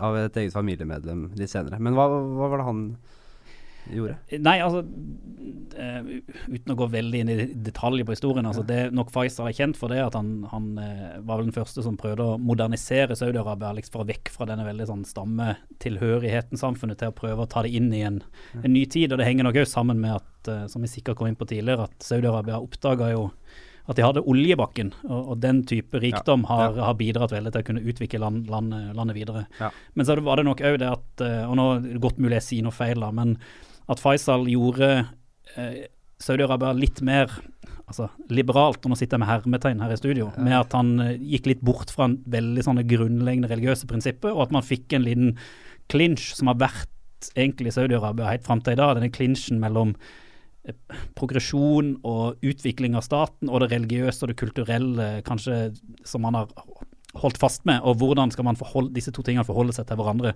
av 0.00 0.16
et 0.16 0.36
eget 0.40 0.52
familiemedlem 0.54 1.28
litt 1.38 1.50
senere. 1.52 1.78
Men 1.82 1.94
hva, 1.96 2.06
hva 2.08 2.48
var 2.50 2.58
det 2.60 2.66
han 2.66 2.82
gjorde? 3.96 4.16
Nei, 4.42 4.56
altså 4.62 4.84
eh, 5.80 6.08
Uten 6.50 6.74
å 6.74 6.76
gå 6.78 6.88
veldig 6.92 7.22
inn 7.22 7.32
i 7.32 7.36
detaljer 7.66 8.06
på 8.06 8.14
historien. 8.14 8.46
altså 8.46 8.64
det 8.66 8.80
Nok 8.96 9.12
Faisal 9.14 9.50
er 9.50 9.56
kjent 9.56 9.78
for 9.78 9.92
det 9.92 10.00
at 10.02 10.16
han, 10.18 10.32
han 10.50 10.68
eh, 10.82 11.16
var 11.18 11.40
vel 11.40 11.48
den 11.48 11.56
første 11.56 11.84
som 11.86 11.98
prøvde 12.00 12.26
å 12.26 12.38
modernisere 12.40 13.16
Saudi-Arabia 13.18 13.72
liksom 13.78 14.06
vekk 14.10 14.32
fra 14.34 14.48
denne 14.48 14.66
veldig 14.66 14.88
sånn 14.90 15.06
stammetilhørigheten 15.08 16.60
samfunnet 16.60 17.00
til 17.00 17.12
å 17.12 17.16
prøve 17.16 17.44
å 17.44 17.50
ta 17.50 17.64
det 17.66 17.74
inn 17.76 17.90
i 17.96 18.04
en, 18.06 18.20
en 18.60 18.72
ny 18.72 18.84
tid. 18.90 19.12
og 19.12 19.20
Det 19.20 19.28
henger 19.28 19.48
nok 19.48 19.62
også 19.62 19.80
sammen 19.80 20.02
med 20.02 20.18
at, 20.18 20.52
eh, 20.52 20.68
som 20.72 20.84
vi 20.84 20.92
sikkert 20.92 21.20
kom 21.20 21.30
inn 21.30 21.40
på 21.40 21.48
tidligere, 21.50 21.88
at 21.90 22.06
Saudi-Arabia 22.06 22.60
oppdaga 22.62 23.12
jo 23.14 23.28
at 23.90 23.96
de 23.98 24.04
hadde 24.04 24.22
oljebakken, 24.28 24.92
og, 25.08 25.32
og 25.32 25.38
den 25.42 25.64
type 25.66 25.98
rikdom 25.98 26.44
har, 26.46 26.76
har 26.78 26.94
bidratt 26.94 27.32
veldig 27.34 27.50
til 27.50 27.64
å 27.64 27.66
kunne 27.66 27.82
utvikle 27.90 28.20
land, 28.22 28.44
landet, 28.52 28.92
landet 28.94 29.16
videre. 29.16 29.42
Ja. 29.58 29.72
Men 29.98 30.06
så 30.06 30.14
var 30.22 30.38
det 30.38 30.44
nok 30.46 30.62
òg 30.62 30.76
det 30.78 30.90
at, 30.92 31.24
og 31.48 31.56
nå 31.58 31.64
er 31.72 31.88
det 31.88 32.02
godt 32.04 32.20
mulig 32.22 32.38
jeg 32.38 32.46
sier 32.46 32.68
noe 32.68 32.76
feil, 32.76 33.02
da, 33.02 33.08
men 33.16 33.34
at 33.90 34.02
Faisal 34.02 34.46
gjorde 34.50 34.90
eh, 35.56 35.88
Saudi-Arabia 36.20 36.72
litt 36.76 37.00
mer 37.06 37.32
altså, 37.90 38.08
liberalt, 38.30 38.82
og 38.84 38.92
nå 38.92 38.98
sitter 38.98 39.16
jeg 39.16 39.24
med 39.24 39.30
hermetegn 39.30 39.82
her 39.82 39.94
i 39.94 39.98
studio, 39.98 40.30
med 40.38 40.56
at 40.60 40.76
han 40.76 40.94
eh, 41.02 41.18
gikk 41.34 41.50
litt 41.50 41.66
bort 41.66 41.92
fra 41.94 42.10
en 42.10 42.18
veldig 42.30 42.64
sånne 42.66 42.86
grunnleggende 42.88 43.50
religiøse 43.50 43.88
prinsipper, 43.90 44.34
og 44.34 44.46
at 44.46 44.56
man 44.56 44.66
fikk 44.66 44.96
en 44.96 45.06
liten 45.06 45.36
clinch 45.90 46.30
som 46.36 46.52
har 46.52 46.60
vært 46.60 47.32
egentlig 47.34 47.72
i 47.72 47.76
Saudi-Arabia 47.76 48.30
helt 48.30 48.46
fram 48.46 48.62
til 48.64 48.76
i 48.76 48.80
dag. 48.80 48.94
Denne 48.96 49.12
clinchen 49.12 49.60
mellom 49.62 49.96
eh, 50.68 50.76
progresjon 51.18 51.96
og 52.06 52.46
utvikling 52.46 52.96
av 52.98 53.04
staten 53.06 53.50
og 53.50 53.64
det 53.64 53.72
religiøse 53.74 54.24
og 54.24 54.32
det 54.32 54.40
kulturelle 54.40 55.10
kanskje 55.26 55.66
som 56.06 56.24
man 56.24 56.38
har 56.38 56.54
holdt 57.18 57.40
fast 57.42 57.64
med, 57.66 57.80
og 57.82 57.98
hvordan 58.00 58.30
skal 58.30 58.46
man 58.46 58.58
forholde, 58.58 58.92
disse 58.94 59.12
to 59.14 59.24
tingene 59.26 59.46
forholde 59.46 59.74
seg 59.74 59.88
til 59.88 59.98
hverandre. 59.98 60.32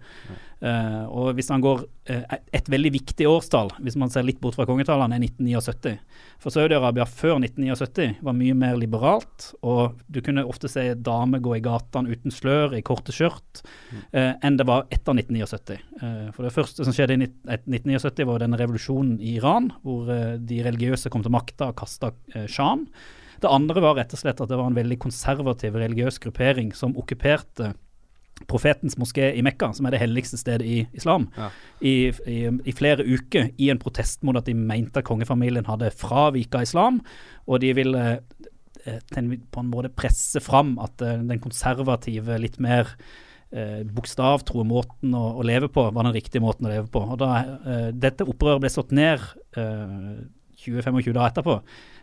Uh, 0.58 1.04
og 1.06 1.28
hvis 1.38 1.50
man 1.52 1.62
går 1.62 1.84
uh, 1.84 2.36
et, 2.54 2.70
veldig 2.70 2.92
viktig 2.96 3.28
årstall, 3.30 3.70
hvis 3.84 3.98
man 4.00 4.10
ser 4.10 4.26
litt 4.26 4.40
bort 4.42 4.58
fra 4.58 4.66
kongetallene, 4.68 5.14
er 5.14 5.26
1979. 5.28 5.94
For 6.42 6.54
Saudi-Arabia 6.54 7.06
før 7.06 7.38
1979 7.38 8.24
var 8.26 8.38
mye 8.38 8.56
mer 8.58 8.78
liberalt, 8.80 9.52
og 9.62 10.00
du 10.10 10.20
kunne 10.24 10.46
ofte 10.48 10.70
se 10.72 10.86
damer 10.98 11.42
gå 11.44 11.56
i 11.58 11.64
gatene 11.64 12.10
uten 12.10 12.34
slør, 12.34 12.74
i 12.74 12.84
korte 12.86 13.14
skjørt, 13.14 13.62
uh, 14.10 14.34
enn 14.34 14.58
det 14.58 14.68
var 14.68 14.88
etter 14.90 15.14
1979. 15.14 15.80
Eh, 16.00 16.30
for 16.34 16.46
det 16.46 16.52
første 16.54 16.84
som 16.86 16.94
skjedde 16.94 17.14
i 17.14 17.26
1979 17.26 18.26
var 18.26 18.42
denne 18.42 18.58
revolusjonen 18.58 19.18
i 19.22 19.36
Iran, 19.38 19.70
hvor 19.84 20.08
de 20.40 20.62
religiøse 20.64 21.10
kom 21.12 21.22
til 21.24 21.32
makta 21.34 21.70
og 21.70 21.78
kasta 21.78 22.10
sjahen. 22.50 22.88
Det 23.42 23.50
andre 23.50 23.80
var 23.82 23.96
rett 23.98 24.12
og 24.14 24.18
slett 24.20 24.40
at 24.40 24.48
det 24.48 24.56
var 24.58 24.66
en 24.70 24.76
veldig 24.78 24.98
konservativ 25.02 25.74
religiøs 25.80 26.18
gruppering 26.22 26.72
som 26.76 26.94
okkuperte 27.00 27.72
profetens 28.50 28.96
moské 28.98 29.28
i 29.38 29.42
Mekka, 29.46 29.68
som 29.76 29.86
er 29.86 29.94
det 29.94 30.00
helligste 30.02 30.36
stedet 30.40 30.66
i 30.66 30.80
islam, 30.98 31.28
Ja. 31.38 31.50
i, 31.80 32.10
i, 32.26 32.38
i 32.66 32.72
flere 32.74 33.04
uker 33.06 33.52
i 33.62 33.68
en 33.70 33.78
protest 33.78 34.24
mot 34.26 34.36
at 34.36 34.48
de 34.48 34.54
mente 34.58 34.98
at 34.98 35.06
kongefamilien 35.06 35.66
hadde 35.68 35.92
fravika 35.94 36.62
islam, 36.66 37.00
og 37.46 37.60
de 37.62 37.70
ville 37.78 38.02
eh, 38.86 38.98
en- 39.16 39.38
på 39.50 39.60
en 39.62 39.70
måte 39.70 39.88
presse 39.94 40.40
fram 40.42 40.74
at 40.82 41.00
eh, 41.02 41.22
den 41.22 41.38
konservative, 41.40 42.36
litt 42.42 42.58
mer 42.58 42.90
eh, 43.52 43.84
bokstavtro 43.86 44.64
måten 44.66 45.14
å, 45.14 45.38
å 45.38 45.46
leve 45.46 45.68
på 45.70 45.86
var 45.94 46.02
den 46.02 46.16
riktige 46.18 46.42
måten 46.42 46.66
å 46.66 46.74
leve 46.74 46.90
på. 46.90 47.04
Og 47.14 47.18
da, 47.22 47.30
eh, 47.64 47.90
dette 47.94 48.26
opprøret 48.26 48.60
ble 48.66 48.68
slått 48.74 48.90
ned 48.90 49.22
eh, 49.56 50.24
20-25 50.58 51.12
dager 51.14 51.30
etterpå, 51.30 51.60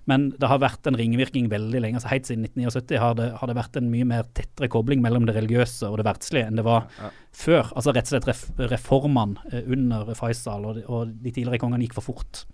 men 0.09 0.29
det 0.39 0.47
har 0.49 0.59
vært 0.59 0.87
en 0.89 0.95
ringvirkning 0.97 1.49
veldig 1.51 1.81
lenge. 1.81 1.99
altså 1.99 2.09
Helt 2.09 2.25
siden 2.25 2.45
1979 2.47 2.99
har 2.99 3.13
det, 3.19 3.27
har 3.37 3.47
det 3.51 3.55
vært 3.55 3.77
en 3.77 3.89
mye 3.91 4.07
mer 4.09 4.23
tettere 4.33 4.69
kobling 4.73 5.01
mellom 5.03 5.25
det 5.27 5.35
religiøse 5.35 5.89
og 5.89 5.97
det 6.01 6.05
verdslige 6.07 6.47
enn 6.47 6.55
det 6.57 6.65
var 6.65 6.87
Ja. 6.97 7.09
før. 7.31 7.69
Altså 7.75 7.93
rett 7.93 8.09
og 8.09 8.13
slett 8.15 8.27
ref, 8.31 8.41
reformene 8.71 9.37
eh, 9.53 9.63
under 9.67 10.13
Faisal 10.17 10.65
og 10.65 10.75
de, 10.79 10.85
og 10.87 11.13
de 11.21 11.31
tidligere 11.31 11.59
kongene 11.61 11.85
gikk 11.85 11.93
for 11.99 12.07
fort, 12.09 12.45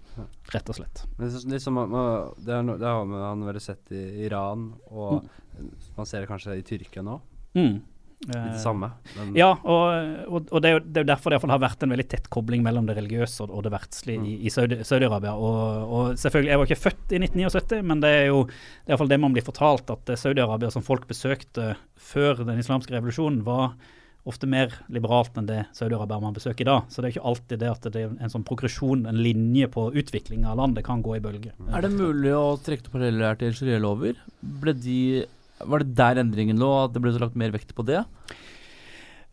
rett 0.53 0.69
og 0.69 0.75
slett. 0.75 1.05
Men 1.17 1.29
det, 1.29 1.43
liksom, 1.53 1.75
det, 2.45 2.53
er 2.53 2.63
no, 2.63 2.77
det 2.77 2.87
har 2.87 3.05
man 3.05 3.45
vel 3.47 3.59
sett 3.63 3.91
i 3.95 4.25
Iran, 4.25 4.73
og 4.91 5.27
man 5.97 6.05
ser 6.09 6.21
det 6.25 6.29
kanskje 6.29 6.57
i 6.59 6.65
Tyrkia 6.67 7.03
nå. 7.05 7.19
Mm. 7.55 7.79
Litt 8.25 8.35
Eh, 8.35 8.45
det 8.51 8.59
samme. 8.59 8.87
Men, 9.15 9.35
Ja, 9.37 9.51
og, 9.61 10.27
og, 10.27 10.47
og 10.51 10.61
det, 10.63 10.69
er 10.69 10.73
jo, 10.77 10.79
det 10.83 10.97
er 10.97 11.03
jo 11.05 11.09
derfor 11.11 11.29
det 11.29 11.37
i 11.37 11.51
har 11.53 11.59
vært 11.61 11.83
en 11.85 11.91
veldig 11.93 12.07
tett 12.09 12.29
kobling 12.33 12.63
mellom 12.65 12.87
det 12.89 12.95
religiøse 12.97 13.45
og, 13.45 13.51
det 13.67 13.71
verdslige 13.75 14.23
i, 14.25 14.33
i 14.47 14.49
Saudi- 14.49 14.79
Saudi-Arabia. 14.81 15.35
og, 15.37 15.91
og 15.93 16.17
selvfølgelig, 16.17 16.49
Jeg 16.49 16.57
var 16.57 16.65
ikke 16.71 16.81
født 16.87 17.13
i 17.13 17.19
1979, 17.21 17.83
men 17.91 18.01
det 18.01 18.09
er 18.09 18.25
jo 18.31 18.39
det 18.47 18.89
er 18.89 18.97
i 18.97 19.11
det 19.13 19.19
man 19.21 19.37
blir 19.37 19.45
fortalt, 19.45 19.93
at 19.93 20.09
eh, 20.09 20.17
Saudi-Arabia 20.17 20.71
som 20.73 20.81
folk 20.81 21.05
besøkte 21.07 21.75
før 21.95 22.41
den 22.43 22.57
islamske 22.57 22.97
revolusjonen, 22.97 23.45
var 23.45 23.77
ofte 24.27 24.49
mer 24.49 24.73
liberalt 24.91 25.37
enn 25.39 25.45
det 25.47 25.61
Saudi-Arabia 25.77 26.19
man 26.19 26.35
besøker 26.35 26.65
i 26.65 26.67
dag. 26.67 26.89
Så 26.91 26.99
det 26.99 27.07
er 27.07 27.13
ikke 27.15 27.29
alltid 27.29 27.61
det 27.61 27.69
at 27.71 27.85
det 27.93 28.01
er 28.01 28.17
en 28.17 28.33
sånn 28.33 28.43
progresjon, 28.43 29.05
en 29.07 29.21
linje 29.23 29.69
på 29.71 29.85
utvikling 29.95 30.43
av 30.43 30.57
landet, 30.59 30.83
kan 30.89 31.05
gå 31.05 31.15
i 31.15 31.21
bølger. 31.23 31.53
Er 31.71 31.85
det 31.85 31.93
mulig 31.95 32.33
å 32.35 32.57
trekke 32.59 32.91
paralleller 32.91 33.39
til 33.39 33.55
sharialover? 33.55 34.19
Ble 34.41 34.73
de 34.75 34.99
Var 35.59 35.83
det 35.83 35.95
der 35.97 36.21
endringen 36.21 36.59
lå, 36.61 36.69
at 36.83 36.93
det 36.93 37.01
ble 37.03 37.15
så 37.15 37.23
lagt 37.23 37.39
mer 37.39 37.53
vekt 37.55 37.73
på 37.77 37.85
det? 37.87 38.03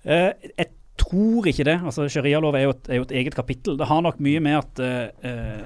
Uh, 0.05 0.33
jeg 0.55 0.71
tror 1.01 1.49
ikke 1.51 1.67
det. 1.67 1.79
Altså, 1.83 2.09
Sharialov 2.09 2.57
er, 2.59 2.71
er 2.89 3.01
jo 3.01 3.07
et 3.09 3.17
eget 3.23 3.37
kapittel. 3.37 3.79
Det 3.81 3.89
har 3.91 4.05
nok 4.05 4.21
mye 4.23 4.43
med 4.43 4.61
at 4.61 4.83
eh, 4.85 5.65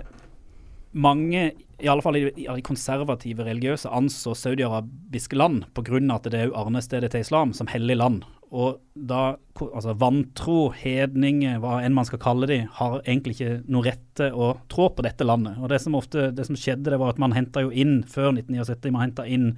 mange, 0.93 1.43
i 1.79 1.91
alle 1.91 2.05
fall 2.05 2.19
i, 2.19 2.25
i 2.33 2.65
konservative 2.65 3.45
religiøse, 3.47 3.91
anså 3.93 4.35
saudiarabiske 4.39 5.39
land 5.39 5.67
pga. 5.77 6.01
at 6.15 6.31
det 6.33 6.41
er 6.41 6.51
jo 6.51 6.59
arnestedet 6.59 7.13
til 7.13 7.27
islam 7.27 7.53
som 7.53 7.71
hellig 7.71 7.97
land. 7.97 8.25
Og 8.49 8.79
da 8.95 9.37
altså, 9.61 9.93
vantro, 10.01 10.71
hedninger, 10.73 11.59
hva 11.61 11.83
enn 11.85 11.97
man 11.97 12.09
skal 12.09 12.23
kalle 12.23 12.49
de, 12.49 12.63
har 12.79 13.03
egentlig 13.05 13.37
ikke 13.37 13.59
noe 13.69 13.85
rett 13.85 14.07
til 14.17 14.33
å 14.33 14.55
trå 14.73 14.89
på 14.97 15.05
dette 15.05 15.27
landet. 15.27 15.59
Og 15.61 15.69
det 15.69 15.83
som 15.85 15.99
ofte, 15.99 16.31
det 16.33 16.49
som 16.49 16.57
skjedde, 16.57 16.89
det 16.89 17.01
var 17.01 17.13
at 17.13 17.21
man 17.21 17.37
henta 17.37 17.67
jo 17.67 17.71
inn 17.75 18.01
før 18.09 18.33
1979, 18.33 18.95
man 18.95 19.13
inn 19.29 19.53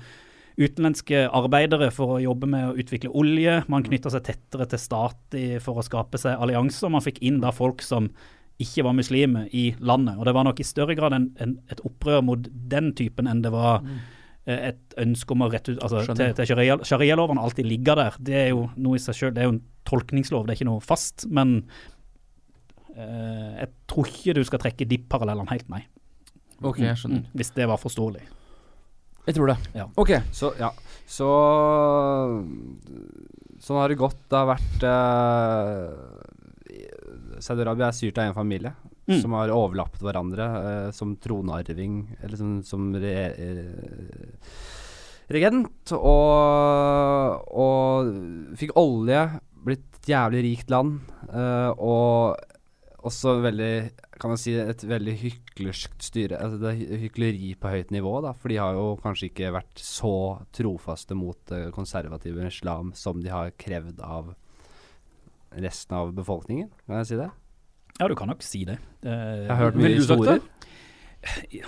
utenlandske 0.58 1.26
arbeidere 1.28 1.90
for 1.94 2.16
å 2.16 2.20
jobbe 2.22 2.48
med 2.50 2.68
å 2.70 2.74
utvikle 2.80 3.12
olje. 3.16 3.60
Man 3.70 3.86
knytta 3.86 4.12
seg 4.12 4.26
tettere 4.26 4.66
til 4.70 4.82
stat 4.82 5.38
for 5.64 5.80
å 5.80 5.86
skape 5.86 6.20
seg 6.20 6.40
allianser. 6.40 6.92
Man 6.92 7.04
fikk 7.04 7.22
inn 7.26 7.40
da 7.44 7.52
folk 7.54 7.84
som 7.84 8.10
ikke 8.60 8.84
var 8.84 8.96
muslimer 8.96 9.48
i 9.56 9.70
landet. 9.80 10.18
Og 10.18 10.26
det 10.28 10.34
var 10.36 10.46
nok 10.46 10.60
i 10.60 10.66
større 10.68 10.96
grad 10.98 11.16
en, 11.16 11.28
en, 11.40 11.54
et 11.72 11.80
opprør 11.86 12.24
mot 12.26 12.48
den 12.50 12.92
typen 12.96 13.30
enn 13.30 13.42
det 13.44 13.52
var 13.54 13.80
mm. 13.84 14.00
et 14.52 14.98
ønske 15.00 15.34
om 15.34 15.46
å 15.46 15.50
rette 15.52 15.74
ut 15.74 15.80
altså, 15.80 16.02
Skjønner. 16.04 16.34
til, 16.34 16.34
til 16.42 16.50
sharia, 16.50 16.76
Sharialoven 16.86 17.40
har 17.40 17.48
alltid 17.48 17.70
ligger 17.70 18.02
der. 18.02 18.18
Det 18.30 18.36
er 18.42 18.50
jo 18.52 18.66
noe 18.76 19.00
i 19.00 19.02
seg 19.02 19.16
selv, 19.16 19.36
det 19.36 19.44
er 19.44 19.48
jo 19.48 19.54
en 19.56 19.62
tolkningslov, 19.88 20.44
det 20.44 20.54
er 20.54 20.60
ikke 20.60 20.68
noe 20.68 20.84
fast. 20.84 21.24
Men 21.32 21.56
eh, 22.92 23.62
jeg 23.62 23.72
tror 23.90 24.12
ikke 24.12 24.36
du 24.36 24.42
skal 24.48 24.62
trekke 24.66 24.88
de 24.92 25.00
parallellene 25.08 25.54
helt, 25.54 25.70
nei. 25.72 25.86
Ok, 26.60 26.82
jeg 26.84 27.00
skjønner. 27.00 27.24
Mm, 27.24 27.40
hvis 27.40 27.54
det 27.56 27.70
var 27.70 27.80
forståelig. 27.80 28.26
Jeg 29.26 29.36
tror 29.36 29.52
det. 29.52 29.58
Ja. 29.76 29.86
Ok. 30.00 30.12
Så, 30.32 30.52
ja. 30.58 30.70
Så 31.10 31.28
Sånn 33.60 33.76
har 33.76 33.92
det 33.92 33.98
gått. 34.00 34.20
Det 34.30 34.38
har 34.38 34.48
vært 34.48 34.84
uh, 34.88 35.90
Saudi-Arabia 37.42 37.90
er 37.90 37.96
styrt 37.96 38.20
av 38.20 38.30
en 38.30 38.38
familie. 38.38 38.72
Mm. 39.10 39.18
som 39.24 39.32
har 39.34 39.50
overlappet 39.50 40.04
hverandre 40.06 40.44
uh, 40.46 40.90
som 40.94 41.16
tronarving, 41.18 41.94
eller 42.22 42.38
som, 42.38 42.50
som 42.62 42.92
re, 42.94 43.14
uh, 43.34 44.60
regent. 45.34 45.92
Og, 45.96 47.48
og 47.64 48.12
fikk 48.60 48.76
olje, 48.78 49.24
blitt 49.66 49.88
et 50.00 50.12
jævlig 50.14 50.40
rikt 50.46 50.70
land, 50.72 51.00
og 51.76 52.38
også 53.04 53.34
veldig 53.44 53.74
kan 54.20 54.34
man 54.34 54.38
si 54.40 54.52
et 54.60 54.82
veldig 54.86 55.14
hyklersk 55.22 55.96
styre. 56.04 56.38
Altså 56.40 56.60
det 56.60 56.72
er 56.76 57.00
hykleri 57.06 57.54
på 57.60 57.72
høyt 57.72 57.90
nivå, 57.94 58.12
da. 58.24 58.34
For 58.36 58.52
de 58.52 58.58
har 58.60 58.76
jo 58.76 58.94
kanskje 59.02 59.30
ikke 59.30 59.52
vært 59.56 59.80
så 59.80 60.12
trofaste 60.56 61.16
mot 61.18 61.40
konservativ 61.74 62.00
konservative 62.00 62.46
islam 62.46 62.92
som 62.94 63.20
de 63.22 63.30
har 63.32 63.52
krevd 63.58 64.00
av 64.04 64.34
resten 65.50 65.96
av 65.96 66.12
befolkningen. 66.14 66.70
Kan 66.86 67.00
jeg 67.00 67.10
si 67.10 67.18
det? 67.18 67.30
Ja, 67.98 68.08
du 68.08 68.14
kan 68.16 68.30
nok 68.30 68.42
si 68.42 68.64
det. 68.64 68.78
Eh, 69.02 69.46
Jeg 69.46 69.50
har 69.50 69.64
hørt 69.64 69.76
mye 69.76 69.96
historier. 69.96 70.40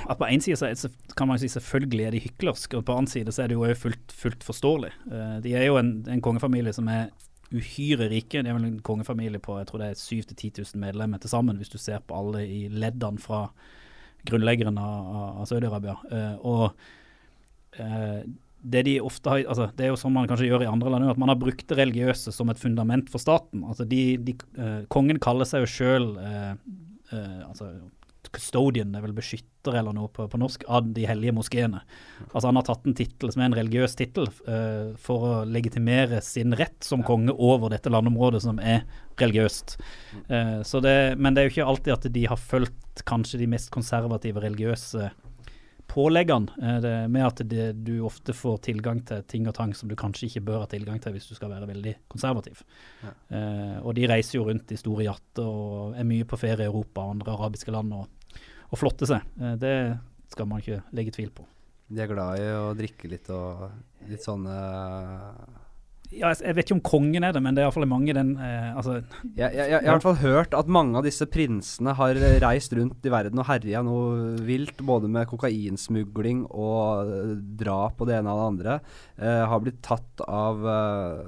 at 0.09 0.19
på 0.19 0.29
en 0.29 0.41
side 0.41 0.57
så, 0.57 0.89
kan 1.17 1.29
man 1.29 1.39
si 1.39 1.49
selvfølgelig 1.49 2.05
er 2.07 2.11
de 2.15 2.21
hyklerske, 2.21 2.77
og 2.79 2.85
på 2.87 2.95
annen 2.97 3.11
side 3.11 3.33
så 3.33 3.43
er 3.43 3.49
det 3.49 3.59
jo 3.59 3.75
fullt, 3.75 4.13
fullt 4.13 4.45
forståelig. 4.47 4.93
Eh, 5.11 5.41
de 5.43 5.55
er 5.55 5.67
jo 5.67 5.77
en, 5.77 6.05
en 6.09 6.23
kongefamilie 6.23 6.73
som 6.73 6.89
er 6.89 7.11
uhyre 7.53 8.09
rike. 8.13 8.43
De 8.43 8.51
er 8.51 8.57
vel 8.57 8.69
en 8.69 8.81
kongefamilie 8.85 9.43
på 9.43 9.59
jeg 9.61 9.69
tror 9.71 9.83
det 9.83 9.93
er 9.93 10.01
7 10.01 10.33
000-10 10.33 10.51
000 10.75 10.83
medlemmer 10.83 11.23
til 11.23 11.33
sammen, 11.33 11.59
hvis 11.61 11.73
du 11.73 11.79
ser 11.81 12.03
på 12.07 12.17
alle 12.19 12.45
i 12.47 12.65
leddene 12.73 13.23
fra 13.23 13.47
grunnleggeren 14.29 14.79
av, 14.79 15.13
av 15.43 15.51
Saudi-Arabia. 15.51 15.97
Uh, 16.13 16.35
og 16.47 16.65
uh, 17.81 18.21
det 18.63 18.85
de 18.87 18.99
ofte 19.03 19.27
har 19.27 19.41
altså 19.51 19.65
Det 19.75 19.83
er 19.83 19.91
jo 19.91 19.97
sånn 19.99 20.13
man 20.15 20.29
kanskje 20.31 20.47
gjør 20.47 20.63
i 20.63 20.71
andre 20.71 20.93
land, 20.93 21.09
at 21.11 21.19
man 21.19 21.33
har 21.33 21.41
brukt 21.41 21.65
det 21.67 21.79
religiøse 21.81 22.35
som 22.35 22.53
et 22.53 22.61
fundament 22.61 23.11
for 23.11 23.23
staten. 23.23 23.65
Altså 23.67 23.87
de, 23.89 24.03
de, 24.23 24.37
uh, 24.61 24.85
kongen 24.93 25.19
kaller 25.23 25.49
seg 25.49 25.67
jo 25.67 25.73
sjøl 25.73 26.09
altså 27.13 27.67
custodian, 28.31 28.93
det 28.93 29.01
er 29.01 29.07
vel 29.07 29.17
beskytter 29.17 29.79
eller 29.81 29.95
noe 29.97 30.11
på, 30.13 30.27
på 30.31 30.39
norsk, 30.41 30.65
av 30.71 30.87
de 30.95 31.07
hellige 31.09 31.35
moskeene. 31.35 31.83
Altså 32.31 32.47
Han 32.49 32.61
har 32.61 32.67
tatt 32.69 32.87
en 32.87 32.97
tittel 32.99 33.33
som 33.33 33.43
er 33.43 33.51
en 33.51 33.57
religiøs 33.59 33.97
tittel 33.99 34.29
uh, 34.47 34.93
for 35.01 35.27
å 35.27 35.33
legitimere 35.49 36.23
sin 36.25 36.55
rett 36.59 36.79
som 36.87 37.05
konge 37.07 37.35
over 37.35 37.73
dette 37.73 37.93
landområdet 37.93 38.45
som 38.45 38.61
er 38.63 38.85
religiøst. 39.21 39.77
Uh, 40.31 40.61
så 40.67 40.83
det, 40.85 40.97
men 41.19 41.35
det 41.35 41.43
er 41.43 41.49
jo 41.49 41.55
ikke 41.57 41.69
alltid 41.75 41.97
at 41.97 42.09
de 42.15 42.25
har 42.31 42.41
fulgt 42.41 43.05
kanskje 43.09 43.43
de 43.43 43.51
mest 43.51 43.73
konservative 43.75 44.43
religiøse 44.45 45.11
påleggene, 45.93 46.49
eh, 46.63 46.79
det, 46.81 46.93
med 47.13 47.27
at 47.27 47.43
det, 47.49 47.67
du 47.85 48.01
ofte 48.07 48.33
får 48.37 48.63
tilgang 48.69 49.03
til 49.09 49.23
ting 49.29 49.49
og 49.51 49.57
tang 49.59 49.75
som 49.77 49.91
du 49.91 49.97
kanskje 49.99 50.31
ikke 50.31 50.45
bør 50.49 50.65
ha 50.65 50.71
tilgang 50.71 51.01
til 51.03 51.15
hvis 51.17 51.29
du 51.29 51.35
skal 51.37 51.53
være 51.53 51.69
veldig 51.69 51.95
konservativ. 52.13 52.63
Eh, 53.05 53.77
og 53.83 53.93
de 53.99 54.09
reiser 54.09 54.39
jo 54.39 54.47
rundt 54.49 54.73
i 54.73 54.81
store 54.81 55.07
jatter 55.09 55.49
og 55.49 55.99
er 55.99 56.09
mye 56.09 56.29
på 56.29 56.41
ferie 56.41 56.65
i 56.65 56.71
Europa 56.71 57.05
og 57.05 57.19
andre 57.19 57.37
arabiske 57.37 57.75
land 57.75 57.93
og, 57.99 58.39
og 58.71 58.81
flotter 58.81 59.11
seg. 59.13 59.33
Eh, 59.41 59.57
det 59.61 59.75
skal 60.33 60.49
man 60.49 60.65
ikke 60.65 60.81
legge 60.97 61.17
tvil 61.19 61.33
på. 61.37 61.47
De 61.93 62.01
er 62.01 62.09
glad 62.09 62.41
i 62.41 62.49
å 62.57 62.73
drikke 62.77 63.11
litt 63.13 63.29
og 63.35 63.67
litt 64.09 64.25
sånne 64.25 64.57
Ja, 66.13 66.31
jeg, 66.37 66.55
vet 66.57 66.67
ikke 66.67 66.77
om 66.77 66.83
kongen 66.85 67.25
er 67.25 67.33
det, 67.35 67.41
men 67.45 67.57
det 67.57 67.63
er 67.63 67.69
iallfall 67.69 67.87
mange 67.89 68.13
den 68.17 68.35
eh, 68.37 68.71
altså, 68.77 68.99
ja, 69.33 69.49
jeg, 69.49 69.57
jeg, 69.57 69.69
jeg 69.73 69.79
har 69.79 69.87
i 69.87 69.93
hvert 69.95 70.05
fall 70.05 70.21
hørt 70.21 70.57
at 70.57 70.73
mange 70.73 70.99
av 71.01 71.07
disse 71.07 71.27
prinsene 71.31 71.95
har 71.97 72.19
reist 72.45 72.75
rundt 72.77 73.07
i 73.09 73.13
verden 73.13 73.41
og 73.41 73.49
herja 73.49 73.81
noe 73.87 74.35
vilt, 74.45 74.83
både 74.85 75.09
med 75.13 75.29
kokainsmugling 75.31 76.45
og 76.51 77.13
eh, 77.13 77.33
drap 77.63 78.03
og 78.03 78.11
det 78.11 78.19
ene 78.19 78.35
og 78.35 78.43
det 78.43 78.49
andre. 78.51 78.77
Eh, 79.17 79.45
har 79.53 79.63
blitt 79.65 79.81
tatt 79.85 80.25
av, 80.27 80.67
eh, 80.69 81.23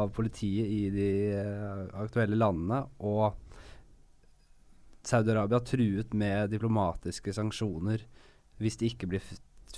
av 0.00 0.10
politiet 0.16 0.66
i 0.66 0.82
de 0.94 1.10
eh, 1.38 1.84
aktuelle 2.02 2.38
landene. 2.38 2.82
Og 3.06 3.30
Saudi-Arabia 5.06 5.62
truet 5.64 6.16
med 6.16 6.50
diplomatiske 6.52 7.32
sanksjoner 7.36 8.02
hvis 8.60 8.76
de 8.80 8.90
ikke 8.90 9.08
blir 9.14 9.24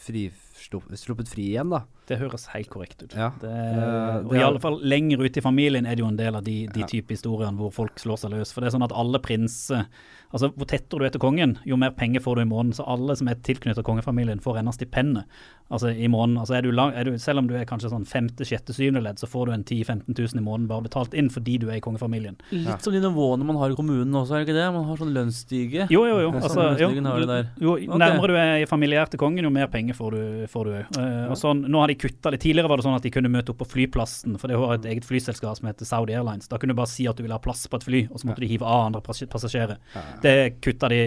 fri, 0.00 0.26
sluppet 0.62 1.28
fri 1.28 1.48
igjen, 1.52 1.70
da. 1.70 1.82
Det 2.08 2.18
høres 2.18 2.48
helt 2.52 2.68
korrekt 2.68 3.02
ut. 3.04 3.14
Ja. 3.14 3.30
Det, 3.40 3.48
Eh, 3.52 4.16
og 4.26 4.30
det 4.32 4.40
i 4.40 4.42
alle 4.44 4.60
fall 4.60 4.80
lenger 4.82 5.22
ute 5.22 5.38
i 5.38 5.44
familien 5.44 5.86
er 5.86 5.94
det 5.96 6.02
jo 6.02 6.08
en 6.10 6.16
del 6.18 6.34
av 6.36 6.42
de, 6.44 6.66
de 6.66 6.80
Ja. 6.80 6.86
type 6.86 7.08
historiene 7.14 7.56
hvor 7.56 7.72
folk 7.72 7.94
slår 7.98 8.18
seg 8.18 8.30
løs. 8.34 8.52
For 8.52 8.60
det 8.60 8.68
er 8.72 8.78
sånn 8.78 8.84
at 8.88 8.92
alle 8.96 9.18
prinser 9.22 9.86
Altså, 10.32 10.48
hvor 10.56 10.64
tettere 10.64 10.96
du 10.98 11.04
er 11.04 11.10
til 11.12 11.20
kongen, 11.20 11.58
jo 11.68 11.76
mer 11.76 11.90
penger 11.92 12.22
får 12.24 12.36
du 12.36 12.40
i 12.40 12.44
måneden. 12.48 12.72
Så 12.72 12.86
alle 12.88 13.12
som 13.20 13.28
er 13.28 13.34
tilknyttet 13.44 13.84
kongefamilien, 13.84 14.40
får 14.40 14.62
ennå 14.62 14.72
stipendet 14.72 15.26
altså, 15.70 15.90
i 15.92 16.08
måneden. 16.08 16.38
Altså, 16.40 16.54
er 16.56 16.62
du 16.64 16.70
lang, 16.72 16.94
er 16.96 17.04
du, 17.04 17.18
selv 17.20 17.42
om 17.42 17.46
du 17.50 17.52
er 17.54 17.66
kanskje 17.68 17.90
sånn 17.92 18.06
femte, 18.08 18.40
sjette, 18.48 18.72
syvende 18.72 19.02
ledd, 19.04 19.20
så 19.20 19.28
får 19.28 19.50
du 19.50 19.52
en 19.52 19.62
10 19.68 19.84
000-15 19.84 20.16
000 20.32 20.40
i 20.40 20.44
måneden 20.46 20.68
bare 20.70 20.86
betalt 20.88 21.12
inn 21.12 21.28
fordi 21.28 21.58
du 21.60 21.68
er 21.68 21.76
i 21.76 21.80
kongefamilien. 21.84 22.38
Litt 22.50 22.64
Ja. 22.66 22.78
som 22.78 22.94
de 22.94 23.00
nivåene 23.04 23.44
man 23.44 23.56
har 23.60 23.68
i 23.68 23.76
kommunen 23.76 24.08
også, 24.10 24.32
er 24.32 24.38
det 24.40 24.48
ikke 24.48 24.56
det? 24.56 24.72
Man 24.72 24.84
har 24.88 24.96
sånn 24.96 25.12
lønnsstige. 25.12 25.86
Jo, 25.92 26.06
jo, 26.08 26.16
jo. 26.24 26.32
Altså, 26.40 26.48
sånn 26.64 26.80
jo, 26.80 27.76
jo 27.76 27.98
nærmere 28.00 28.26
du 28.32 28.36
er 28.40 28.64
familiær 28.72 29.10
til 29.12 29.20
kongen, 29.20 29.44
jo 29.44 29.50
mer 29.52 29.68
penger 29.68 29.92
får 30.00 30.10
du 30.16 30.46
får 30.52 30.68
du 30.68 30.72
òg. 30.76 30.96
Uh, 31.00 31.32
sånn, 31.40 31.64
nå 31.72 31.80
har 31.82 31.88
de 31.90 31.96
kutta 31.98 32.30
det. 32.34 32.38
Tidligere 32.44 32.68
var 32.70 32.78
det 32.80 32.84
sånn 32.86 32.96
at 32.98 33.06
de 33.06 33.12
kunne 33.14 33.30
møte 33.32 33.54
opp 33.54 33.58
på 33.64 33.68
flyplassen, 33.72 34.36
for 34.40 34.52
det 34.52 34.58
var 34.60 34.74
et 34.76 34.88
eget 34.92 35.08
flyselskap 35.08 35.56
som 35.58 35.68
heter 35.70 35.88
Saudi 35.88 36.14
Airlines. 36.14 36.48
Da 36.52 36.58
kunne 36.60 36.76
du 36.76 36.80
bare 36.82 36.92
si 36.92 37.08
at 37.10 37.16
du 37.18 37.24
ville 37.24 37.36
ha 37.36 37.42
plass 37.42 37.64
på 37.72 37.80
et 37.80 37.86
fly, 37.88 38.02
og 38.12 38.20
så 38.20 38.28
måtte 38.30 38.44
de 38.44 38.50
hive 38.52 38.68
av 38.68 38.86
andre 38.90 39.02
passasjerer. 39.02 39.80
Ja, 39.96 40.04
ja. 40.12 40.20
Det 40.24 40.36
kutta 40.64 40.92
de, 40.92 41.00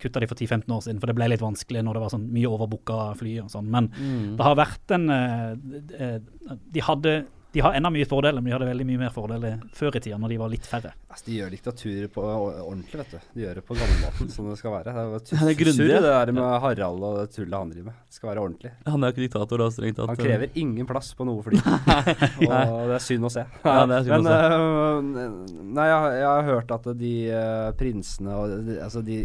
kutta 0.00 0.22
de 0.22 0.30
for 0.30 0.38
10-15 0.40 0.70
år 0.78 0.84
siden, 0.86 1.00
for 1.02 1.10
det 1.12 1.18
ble 1.18 1.28
litt 1.34 1.44
vanskelig 1.44 1.82
når 1.84 1.98
det 1.98 2.04
var 2.06 2.14
sånn 2.14 2.28
mye 2.34 2.50
overbooka 2.54 3.00
fly 3.20 3.36
og 3.44 3.50
sånn. 3.52 3.68
Men 3.74 3.90
Mm. 3.94 4.36
det 4.38 4.44
har 4.46 4.54
vært 4.56 4.90
en 4.96 5.10
eh, 5.10 5.52
eh, 5.98 6.18
De 6.72 6.80
hadde 6.80 7.12
de 7.54 7.62
har 7.62 7.76
enda 7.78 7.90
mye 7.94 8.06
fordeler, 8.10 8.42
men 8.42 8.50
de 8.50 8.54
hadde 8.56 8.66
veldig 8.68 8.86
mye 8.88 9.00
mer 9.04 9.12
fordeler 9.14 9.60
før 9.78 9.94
i 9.94 10.00
tida, 10.02 10.18
når 10.18 10.32
de 10.34 10.38
var 10.42 10.50
litt 10.52 10.66
færre. 10.66 10.90
Altså, 11.14 11.26
de 11.28 11.36
gjør 11.38 11.52
diktaturer 11.54 12.08
på 12.10 12.22
ordentlig, 12.26 12.98
vet 13.00 13.12
du. 13.14 13.18
De 13.38 13.44
gjør 13.44 13.60
det 13.60 13.64
på 13.68 13.76
gammelmåten, 13.78 14.30
som 14.34 14.48
det 14.50 14.56
skal 14.58 14.72
være. 14.74 14.90
Det 14.90 14.94
er 14.94 15.04
Ja, 15.04 15.44
det 15.46 15.54
er 15.54 15.84
ja. 15.86 16.00
det 16.00 16.00
der 16.10 16.32
med 16.34 16.48
Harald 16.64 17.04
og 17.06 17.18
det 17.20 17.28
tullet 17.36 17.54
han 17.54 17.70
driver 17.70 17.86
med. 17.92 18.00
Det 18.10 18.18
skal 18.18 18.30
være 18.32 18.42
ordentlig. 18.42 18.72
Han 18.90 19.04
er 19.04 19.12
jo 19.12 19.14
ikke 19.14 19.24
diktator, 19.28 19.62
da, 19.62 19.68
strengt 19.76 19.96
tatt. 20.00 20.10
Han 20.10 20.18
krever 20.18 20.58
ingen 20.64 20.86
plass 20.90 21.12
på 21.14 21.26
noe 21.28 21.44
fly. 21.46 21.60
og 22.50 22.90
det 22.90 22.96
er 22.98 23.04
synd 23.06 23.28
å 23.28 23.32
se. 23.32 23.44
Ja, 23.64 23.76
det 23.86 24.00
er 24.00 24.08
synd 24.08 24.28
å 24.28 24.34
se. 24.34 24.40
Uh, 24.54 25.62
nei, 25.78 25.86
jeg, 25.88 25.98
har- 26.04 26.18
jeg 26.18 26.28
har 26.30 26.48
hørt 26.50 26.74
at 26.74 26.90
de 26.98 27.14
uh, 27.30 27.70
prinsene 27.78 28.34
og 28.40 28.54
de, 28.66 28.76
altså 28.84 29.02
de, 29.06 29.18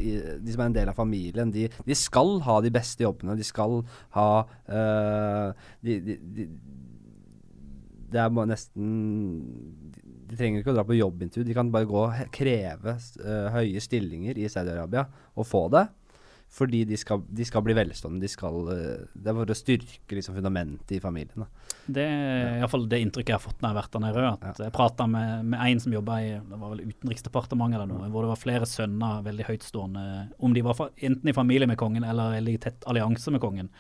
de 0.46 0.54
som 0.54 0.62
er 0.66 0.70
en 0.70 0.78
del 0.78 0.92
av 0.94 0.98
familien, 1.02 1.52
de, 1.54 1.66
de 1.90 1.98
skal 1.98 2.38
ha 2.46 2.60
de 2.66 2.72
beste 2.78 3.04
jobbene. 3.06 3.38
De 3.40 3.46
skal 3.48 3.80
ha 4.18 4.30
uh, 4.46 5.50
de, 5.82 6.00
de, 6.06 6.18
de, 6.38 6.48
Det 8.10 8.22
er 8.22 8.50
nesten 8.50 8.90
de, 9.94 10.36
trenger 10.38 10.64
ikke 10.64 10.74
å 10.74 10.78
dra 10.80 10.86
på 10.88 10.98
jobbintervju. 10.98 11.46
De 11.48 11.56
kan 11.58 11.72
bare 11.74 11.90
gå 11.90 12.02
og 12.02 12.34
kreve 12.36 12.98
uh, 12.98 13.48
høye 13.56 13.82
stillinger 13.84 14.40
i 14.40 14.50
Saudi-Arabia 14.52 15.08
og 15.36 15.48
få 15.48 15.68
det. 15.74 15.88
Fordi 16.50 16.80
de 16.90 16.98
skal, 16.98 17.22
de 17.30 17.46
skal 17.46 17.62
bli 17.62 17.76
velstående. 17.78 18.24
De 18.24 18.30
skal, 18.32 18.56
uh, 18.72 19.10
det 19.14 19.30
er 19.30 19.38
for 19.38 19.54
å 19.54 19.58
styrke 19.58 20.18
liksom, 20.18 20.38
fundamentet 20.40 20.96
i 20.98 21.02
familien. 21.04 21.46
Da. 21.46 21.76
Det 21.90 22.06
er 22.06 22.58
iallfall 22.60 22.88
det 22.90 23.02
inntrykket 23.04 23.34
jeg 23.34 23.38
har 23.38 23.44
fått 23.44 23.62
når 23.62 23.70
jeg 23.70 23.76
har 23.76 23.82
vært 23.84 23.96
der 23.96 24.04
nede. 24.06 24.26
At 24.50 24.64
Jeg 24.66 24.76
prata 24.76 25.08
med, 25.10 25.46
med 25.54 25.62
en 25.66 25.84
som 25.84 25.94
jobba 25.94 26.18
i 26.26 26.34
det 26.38 26.60
var 26.62 26.74
vel 26.74 26.84
Utenriksdepartementet 26.90 27.80
eller 27.80 27.92
noe, 27.94 28.10
hvor 28.14 28.26
det 28.26 28.34
var 28.34 28.42
flere 28.42 28.70
sønner, 28.70 29.24
veldig 29.26 29.48
høytstående, 29.50 30.04
om 30.46 30.58
de 30.58 30.66
var 30.66 30.84
enten 30.98 31.30
i 31.30 31.38
familie 31.38 31.70
med 31.70 31.80
kongen 31.82 32.06
eller 32.06 32.38
veldig 32.40 32.60
tett 32.66 32.90
allianse 32.90 33.34
med 33.34 33.42
kongen, 33.44 33.72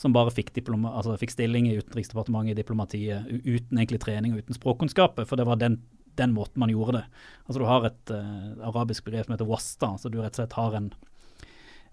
som 0.00 0.14
bare 0.14 0.32
fikk, 0.34 0.52
diploma, 0.56 0.92
altså 0.98 1.16
fikk 1.20 1.34
stilling 1.34 1.68
i 1.70 1.76
Utenriksdepartementet, 1.78 2.54
i 2.54 2.60
diplomatiet, 2.62 3.28
uten 3.44 3.78
egentlig 3.78 4.00
trening 4.02 4.34
og 4.34 4.42
uten 4.44 4.58
språkkunnskaper. 4.58 5.28
For 5.28 5.40
det 5.40 5.46
var 5.48 5.60
den, 5.60 5.78
den 6.18 6.34
måten 6.34 6.62
man 6.62 6.72
gjorde 6.72 6.98
det. 6.98 7.04
Altså 7.46 7.62
Du 7.62 7.68
har 7.68 7.86
et 7.88 8.14
uh, 8.14 8.50
arabisk 8.70 9.06
begrep 9.06 9.28
som 9.28 9.36
heter 9.36 9.50
wasta, 9.50 9.94
så 10.00 10.10
du 10.10 10.20
rett 10.20 10.34
og 10.34 10.42
slett 10.42 10.58
har 10.58 10.76
en 10.80 10.90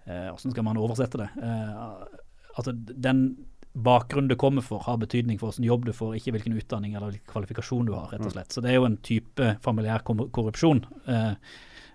eh, 0.04 0.28
Hvordan 0.32 0.54
skal 0.54 0.66
man 0.66 0.82
oversette 0.82 1.22
det? 1.22 1.30
Uh, 1.38 2.02
altså 2.58 2.74
den 2.74 3.24
bakgrunnen 3.72 4.28
du 4.28 4.36
kommer 4.36 4.64
for, 4.64 4.82
har 4.84 4.98
betydning 5.00 5.38
for 5.40 5.48
hvilken 5.48 5.68
jobb 5.68 5.86
du 5.86 5.92
får, 5.96 6.16
ikke 6.18 6.34
hvilken 6.36 6.56
utdanning 6.58 6.96
eller 6.96 7.14
hvilken 7.14 7.30
kvalifikasjon 7.32 7.86
du 7.88 7.94
har. 7.96 8.10
rett 8.12 8.26
og 8.26 8.34
slett. 8.34 8.52
Så 8.52 8.60
det 8.60 8.72
er 8.72 8.80
jo 8.80 8.88
en 8.88 8.98
type 9.00 9.54
familiær 9.64 10.04
korrupsjon, 10.04 10.84
uh, 11.08 11.32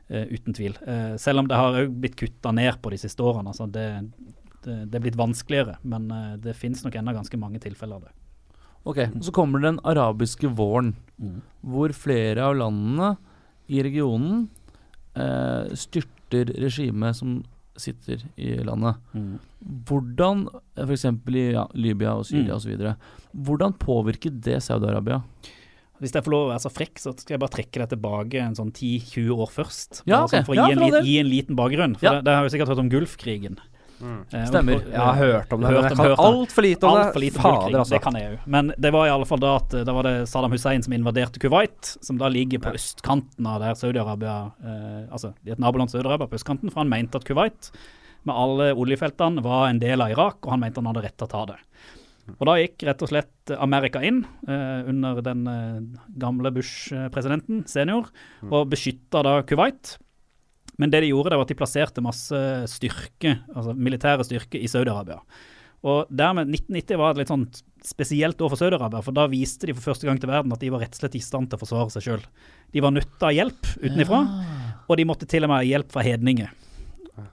uh, 0.10 0.26
uten 0.32 0.58
tvil. 0.58 0.78
Uh, 0.88 1.14
selv 1.22 1.44
om 1.44 1.52
det 1.52 1.60
har 1.60 1.84
blitt 1.92 2.18
kutta 2.18 2.54
ned 2.56 2.82
på 2.82 2.94
de 2.94 3.02
siste 3.04 3.22
årene. 3.24 3.54
altså 3.54 3.70
det, 3.70 3.88
det, 4.66 4.78
det 4.92 4.96
er 4.96 5.04
blitt 5.06 5.18
vanskeligere, 5.20 5.78
men 5.84 6.10
eh, 6.12 6.38
det 6.44 6.56
finnes 6.58 6.84
nok 6.84 6.96
ennå 6.96 7.14
ganske 7.14 7.38
mange 7.40 7.60
tilfeller 7.64 7.96
av 7.96 8.08
det. 8.08 8.14
Ok, 8.88 9.02
Så 9.22 9.32
kommer 9.36 9.60
den 9.60 9.80
arabiske 9.84 10.48
våren, 10.56 10.94
hvor 11.62 11.92
flere 11.92 12.46
av 12.48 12.56
landene 12.56 13.18
i 13.68 13.82
regionen 13.84 14.46
eh, 15.18 15.74
styrter 15.76 16.54
regimet 16.64 17.16
som 17.20 17.42
sitter 17.78 18.24
i 18.40 18.56
landet. 18.64 18.96
Hvordan, 19.88 20.48
f.eks. 20.78 21.06
i 21.06 21.44
ja, 21.54 21.68
Libya 21.74 22.16
og 22.18 22.26
Syria 22.26 22.56
Mm. 22.56 22.58
osv., 22.58 22.96
hvordan 23.36 23.74
påvirker 23.78 24.32
det 24.32 24.62
Saudi-Arabia? 24.64 25.22
Hvis 26.00 26.14
jeg 26.14 26.24
får 26.24 26.32
lov 26.32 26.44
å 26.48 26.52
være 26.54 26.62
så 26.62 26.70
frekk, 26.72 27.00
så 27.02 27.12
skal 27.18 27.36
jeg 27.36 27.42
bare 27.42 27.54
trekke 27.58 27.82
det 27.82 27.90
tilbake 27.96 28.42
en 28.42 28.56
sånn 28.56 28.72
10-20 28.72 29.32
år 29.34 29.50
først. 29.50 30.04
Ja, 30.06 30.24
okay. 30.24 30.40
sånn 30.40 30.46
for 30.46 30.54
å 30.54 30.58
Ja, 30.60 30.68
gi, 30.68 30.72
en 30.74 30.78
for 30.80 30.98
all 31.00 31.06
gi 31.10 31.16
en 31.20 31.30
liten 31.32 31.56
bakgrunn. 31.58 31.96
For 31.98 32.06
Ja. 32.06 32.12
det, 32.20 32.26
det 32.26 32.36
har 32.38 32.44
vi 32.46 32.50
sikkert 32.54 32.70
hørt 32.70 32.80
om 32.86 32.90
Gulfkrigen. 32.90 33.58
Eh, 34.02 34.42
og- 34.42 34.48
Stemmer. 34.48 34.84
Jeg 34.92 35.00
har 35.00 35.16
hørt 35.16 35.54
om 35.54 35.62
det, 35.62 35.70
Hørt 35.70 35.82
men 35.82 35.90
jeg 35.90 35.98
kan 35.98 36.26
altfor 36.26 36.62
lite 36.62 36.84
om 36.88 36.96
det. 36.98 37.06
Altfor 37.08 37.20
lite 37.24 37.42
Fader, 37.42 37.78
altså. 37.80 37.90
det 37.96 38.02
kan 38.04 38.14
jeg 38.14 38.32
jo. 38.32 38.38
Men 38.46 38.74
det 38.78 38.92
var 38.94 39.06
i 39.08 39.10
alle 39.10 39.26
fall 39.26 39.40
da 39.40 39.56
at 39.58 39.74
eh, 39.74 39.84
da 39.84 39.94
var 39.94 40.04
det 40.04 40.16
Saddam 40.30 40.52
Hussein 40.52 40.84
som 40.84 40.94
invaderte 40.94 41.40
Kuwait, 41.40 41.98
som 42.06 42.18
da 42.18 42.28
ligger 42.30 42.60
på 42.60 42.74
østkanten 42.78 43.48
av 43.48 43.60
der 43.62 43.74
Saudi-Arabia 43.80 44.52
eh, 44.64 45.08
Altså 45.12 45.34
i 45.46 45.52
et 45.52 45.60
naboland 45.60 45.90
Saudi-Arabia 45.90 46.28
på 46.30 46.38
østkanten, 46.38 46.70
for 46.72 46.82
han 46.84 46.90
mente 46.90 47.16
at 47.16 47.26
Kuwait 47.26 47.72
med 48.28 48.36
alle 48.36 48.74
oljefeltene 48.76 49.42
var 49.42 49.70
en 49.70 49.80
del 49.80 50.02
av 50.02 50.12
Irak, 50.12 50.38
og 50.44 50.52
han 50.52 50.60
mente 50.60 50.82
han 50.82 50.86
hadde 50.94 51.04
rett 51.06 51.18
til 51.18 51.28
å 51.28 51.32
ta 51.32 51.46
det. 51.54 51.56
Og 52.42 52.46
da 52.46 52.58
gikk 52.60 52.84
rett 52.84 53.02
og 53.02 53.08
slett 53.08 53.54
Amerika 53.58 54.02
inn 54.04 54.26
eh, 54.50 54.84
under 54.90 55.22
den 55.24 55.46
eh, 55.48 55.80
gamle 56.20 56.52
Bush-presidenten, 56.52 57.64
senior, 57.72 58.10
og 58.52 58.68
beskytta 58.70 59.24
da 59.24 59.38
Kuwait. 59.48 59.98
Men 60.78 60.92
det 60.94 61.02
de 61.02 61.10
gjorde, 61.12 61.32
det 61.34 61.38
var 61.40 61.48
at 61.48 61.52
de 61.54 61.58
plasserte 61.58 62.04
masse 62.06 62.40
styrke, 62.70 63.38
altså 63.56 63.74
militære 63.74 64.26
styrker 64.28 64.62
i 64.62 64.70
Saudi-Arabia. 64.70 65.20
Og 65.88 66.10
dermed 66.10 66.50
1990 66.50 66.98
var 67.00 67.12
et 67.14 67.20
litt 67.22 67.32
sånn 67.32 67.48
spesielt 67.86 68.40
år 68.42 68.50
for 68.52 68.60
Saudi-Arabia, 68.60 69.02
for 69.06 69.16
da 69.16 69.28
viste 69.32 69.70
de 69.70 69.76
for 69.78 69.92
første 69.92 70.08
gang 70.10 70.20
til 70.22 70.30
verden 70.30 70.54
at 70.54 70.62
de 70.62 70.70
var 70.74 70.82
rett 70.84 70.94
og 70.98 71.02
slett 71.02 71.18
i 71.18 71.22
stand 71.24 71.50
til 71.50 71.58
å 71.58 71.62
forsvare 71.64 71.94
seg 71.94 72.06
sjøl. 72.08 72.24
De 72.74 72.82
var 72.84 72.94
nødt 72.94 73.18
ha 73.26 73.34
hjelp 73.34 73.70
utenfra, 73.82 74.22
og 74.88 74.98
de 74.98 75.06
måtte 75.10 75.30
til 75.30 75.46
og 75.46 75.52
med 75.54 75.62
ha 75.62 75.68
hjelp 75.70 75.94
fra 75.94 76.06
hedninger. 76.06 76.54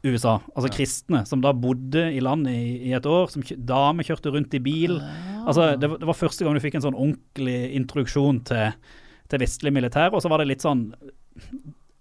USA, 0.05 0.39
altså 0.57 0.71
kristne, 0.73 1.27
som 1.29 1.43
da 1.45 1.51
bodde 1.53 2.07
i 2.17 2.21
landet 2.25 2.55
i, 2.57 2.69
i 2.89 2.93
et 2.97 3.05
år, 3.05 3.27
som 3.33 3.43
damer 3.69 4.07
kjørte 4.09 4.33
rundt 4.33 4.55
i 4.57 4.61
bil. 4.65 4.95
Altså, 5.45 5.75
det, 5.77 5.91
var- 5.93 5.99
det 6.01 6.09
var 6.09 6.17
første 6.17 6.45
gang 6.47 6.57
du 6.57 6.63
fikk 6.65 6.79
en 6.79 6.87
sånn 6.87 6.97
ordentlig 6.97 7.59
introduksjon 7.77 8.39
til, 8.49 8.73
til 9.29 9.43
vestlig 9.45 9.75
militær, 9.77 10.15
og 10.17 10.25
så 10.25 10.33
var 10.33 10.41
det 10.41 10.49
litt 10.55 10.65
sånn 10.65 10.87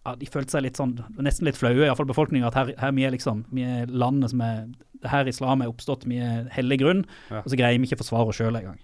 ja, 0.04 0.16
De 0.20 0.28
følte 0.28 0.52
seg 0.52 0.66
litt 0.66 0.80
sånn, 0.80 0.98
nesten 1.24 1.48
litt 1.48 1.60
flaue, 1.60 1.86
iallfall 1.86 2.10
befolkninga, 2.10 2.50
at 2.50 2.58
her, 2.60 2.74
her 2.80 2.92
vi 2.96 3.06
er 3.08 3.14
liksom, 3.16 3.46
vi 3.56 3.64
er 3.64 3.88
landet 3.88 4.34
som 4.34 4.44
er 4.44 4.66
det 5.04 5.12
her 5.12 5.28
islam 5.28 5.64
er 5.64 5.72
oppstått, 5.72 6.06
vi 6.08 6.20
er 6.24 6.48
hellig 6.56 6.80
grunn, 6.80 7.06
Ja. 7.30 7.42
og 7.44 7.50
så 7.52 7.60
greier 7.60 7.80
vi 7.80 7.88
ikke 7.90 8.00
å 8.00 8.04
forsvare 8.04 8.32
oss 8.32 8.40
sjøl 8.40 8.56
engang. 8.56 8.80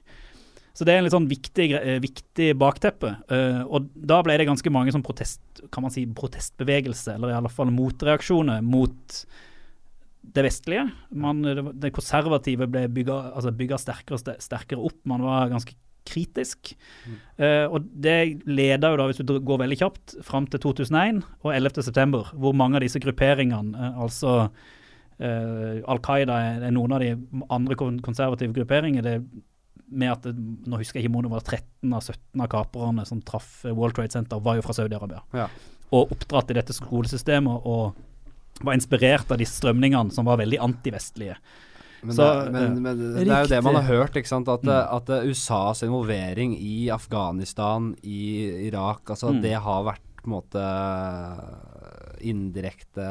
Så 0.76 0.86
det 0.86 0.94
er 0.94 1.00
en 1.00 1.04
litt 1.08 1.16
sånn 1.16 1.28
viktig, 1.28 1.74
eh, 1.76 2.00
viktig 2.00 2.54
bakteppe. 2.56 3.18
Uh, 3.28 3.64
og 3.68 3.90
da 3.96 4.22
ble 4.24 4.38
det 4.38 4.48
ganske 4.48 4.72
mange 4.72 4.94
sånn 4.96 5.04
protest, 5.04 5.42
kan 5.72 5.84
man 5.84 5.92
si, 5.92 6.06
protestbevegelse, 6.06 7.16
eller 7.16 7.34
i 7.34 7.38
alle 7.40 7.52
fall 7.52 7.72
motreaksjoner 7.74 8.62
mot 8.64 9.26
det 10.24 10.46
vestlige. 10.46 10.86
Man, 11.12 11.42
det 11.44 11.92
konservative 11.96 12.68
ble 12.70 12.86
bygga 12.88 13.34
altså 13.34 13.52
sterkere 13.82 14.16
og 14.20 14.42
sterkere 14.44 14.80
opp. 14.80 15.00
Man 15.10 15.24
var 15.26 15.50
ganske 15.50 15.76
kritisk. 16.08 16.74
Eh, 17.38 17.66
og 17.68 17.88
det 17.94 18.42
leda 18.48 18.94
jo 18.94 19.00
da, 19.00 19.08
hvis 19.10 19.22
du 19.22 19.36
går 19.40 19.64
veldig 19.64 19.80
kjapt, 19.82 20.18
fram 20.26 20.48
til 20.50 20.62
2001 20.64 21.24
og 21.44 21.54
11. 21.54 21.84
september, 21.90 22.32
hvor 22.34 22.56
mange 22.58 22.80
av 22.80 22.86
disse 22.86 23.02
grupperingene, 23.04 23.76
uh, 23.76 24.02
altså 24.06 24.34
uh, 24.48 25.76
Al 25.92 26.02
Qaida 26.06 26.40
er, 26.56 26.68
noen 26.76 26.96
av 26.96 27.04
de 27.04 27.14
andre 27.50 27.78
konservative 27.80 28.56
grupperinger. 28.56 29.06
det 29.06 29.20
med 29.90 30.12
at 30.12 30.28
Nå 30.30 30.80
husker 30.80 31.00
jeg 31.00 31.08
ikke 31.08 31.18
om 31.18 31.26
det 31.26 31.34
var 31.34 31.46
13 31.46 31.94
av 31.96 32.04
17 32.04 32.44
av 32.44 32.50
kaperne 32.52 33.06
som 33.10 33.22
traff 33.26 33.64
eh, 33.66 33.74
World 33.76 33.98
Trade 33.98 34.14
Center, 34.14 34.42
var 34.44 34.60
jo 34.60 34.66
fra 34.66 34.76
Saudi-Arabia. 34.78 35.24
Ja. 35.34 35.48
Og 35.90 36.14
oppdratt 36.14 36.54
i 36.54 36.58
dette 36.60 36.76
skolesystemet 36.78 37.66
og 37.70 37.98
var 38.66 38.76
inspirert 38.76 39.32
av 39.32 39.40
de 39.40 39.48
strømningene 39.48 40.14
som 40.14 40.28
var 40.28 40.40
veldig 40.42 40.60
antivestlige. 40.62 41.38
Men, 42.04 42.16
Så, 42.16 42.26
det, 42.46 42.52
men, 42.54 42.64
eh, 42.64 42.80
men 42.82 42.98
det 43.28 43.28
er 43.28 43.42
jo 43.44 43.50
det 43.52 43.64
man 43.64 43.76
har 43.76 43.84
hørt, 43.90 44.14
ikke 44.16 44.28
sant? 44.32 44.48
At, 44.48 44.62
Mm. 44.64 44.96
at 44.98 45.10
eh, 45.10 45.26
USAs 45.30 45.84
involvering 45.84 46.54
i 46.58 46.90
Afghanistan, 46.90 47.96
i 48.04 48.68
Irak, 48.70 49.02
altså 49.10 49.34
Mm. 49.34 49.42
det 49.42 49.54
har 49.60 49.84
vært 49.84 50.00
på 50.20 50.28
en 50.28 50.36
måte 50.36 50.64
indirekte 52.22 53.06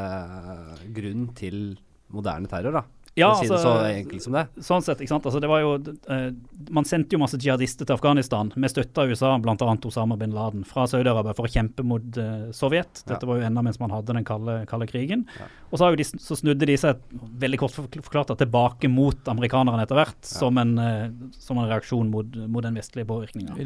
grunn 0.95 1.29
til 1.39 1.79
moderne 2.13 2.49
terror, 2.49 2.73
da. 2.73 2.83
Ja, 3.19 3.31
si 3.39 3.49
det 3.49 3.59
så 3.59 3.73
altså, 3.75 3.91
enkelt 3.99 4.25
som 4.25 4.37
det. 4.37 4.45
sånn 4.65 4.85
sett, 4.87 5.03
ikke 5.03 5.13
sant. 5.13 5.27
Altså, 5.29 5.41
det 5.43 5.51
var 5.51 5.63
jo, 5.65 5.73
uh, 6.09 6.29
man 6.75 6.87
sendte 6.89 7.17
jo 7.17 7.21
masse 7.23 7.39
jihadister 7.41 7.89
til 7.89 7.97
Afghanistan 7.97 8.53
med 8.57 8.73
støtte 8.73 9.03
av 9.05 9.11
USA, 9.13 9.33
bl.a. 9.43 9.57
Osama 9.91 10.17
bin 10.21 10.35
Laden, 10.37 10.65
fra 10.69 10.87
Saudi-Arabia 10.91 11.35
for 11.37 11.49
å 11.49 11.53
kjempe 11.53 11.85
mot 11.87 12.21
uh, 12.21 12.49
Sovjet. 12.57 13.03
Dette 13.05 13.21
Ja. 13.25 13.29
var 13.31 13.41
jo 13.43 13.47
enda 13.51 13.63
mens 13.67 13.81
man 13.83 13.93
hadde 13.95 14.15
den 14.17 14.27
kalde, 14.29 14.61
kalde 14.71 14.89
krigen. 14.91 15.27
Ja. 15.39 15.51
Og 15.71 15.77
så, 15.79 15.85
har 15.85 15.95
jo 15.97 16.01
de, 16.01 16.09
så 16.09 16.39
snudde 16.39 16.67
de 16.71 16.77
seg, 16.81 17.03
veldig 17.45 17.59
kort 17.61 17.77
forklart, 17.77 18.35
tilbake 18.39 18.89
mot 18.93 19.29
amerikanerne 19.29 19.83
etter 19.85 19.99
hvert, 19.99 20.19
som, 20.25 20.59
en, 20.63 20.75
uh, 20.79 21.31
som 21.39 21.59
en 21.59 21.69
reaksjon 21.71 22.11
mot, 22.13 22.39
mot 22.49 22.65
den 22.65 22.79
vestlige 22.79 23.09
påvirkninga. 23.09 23.57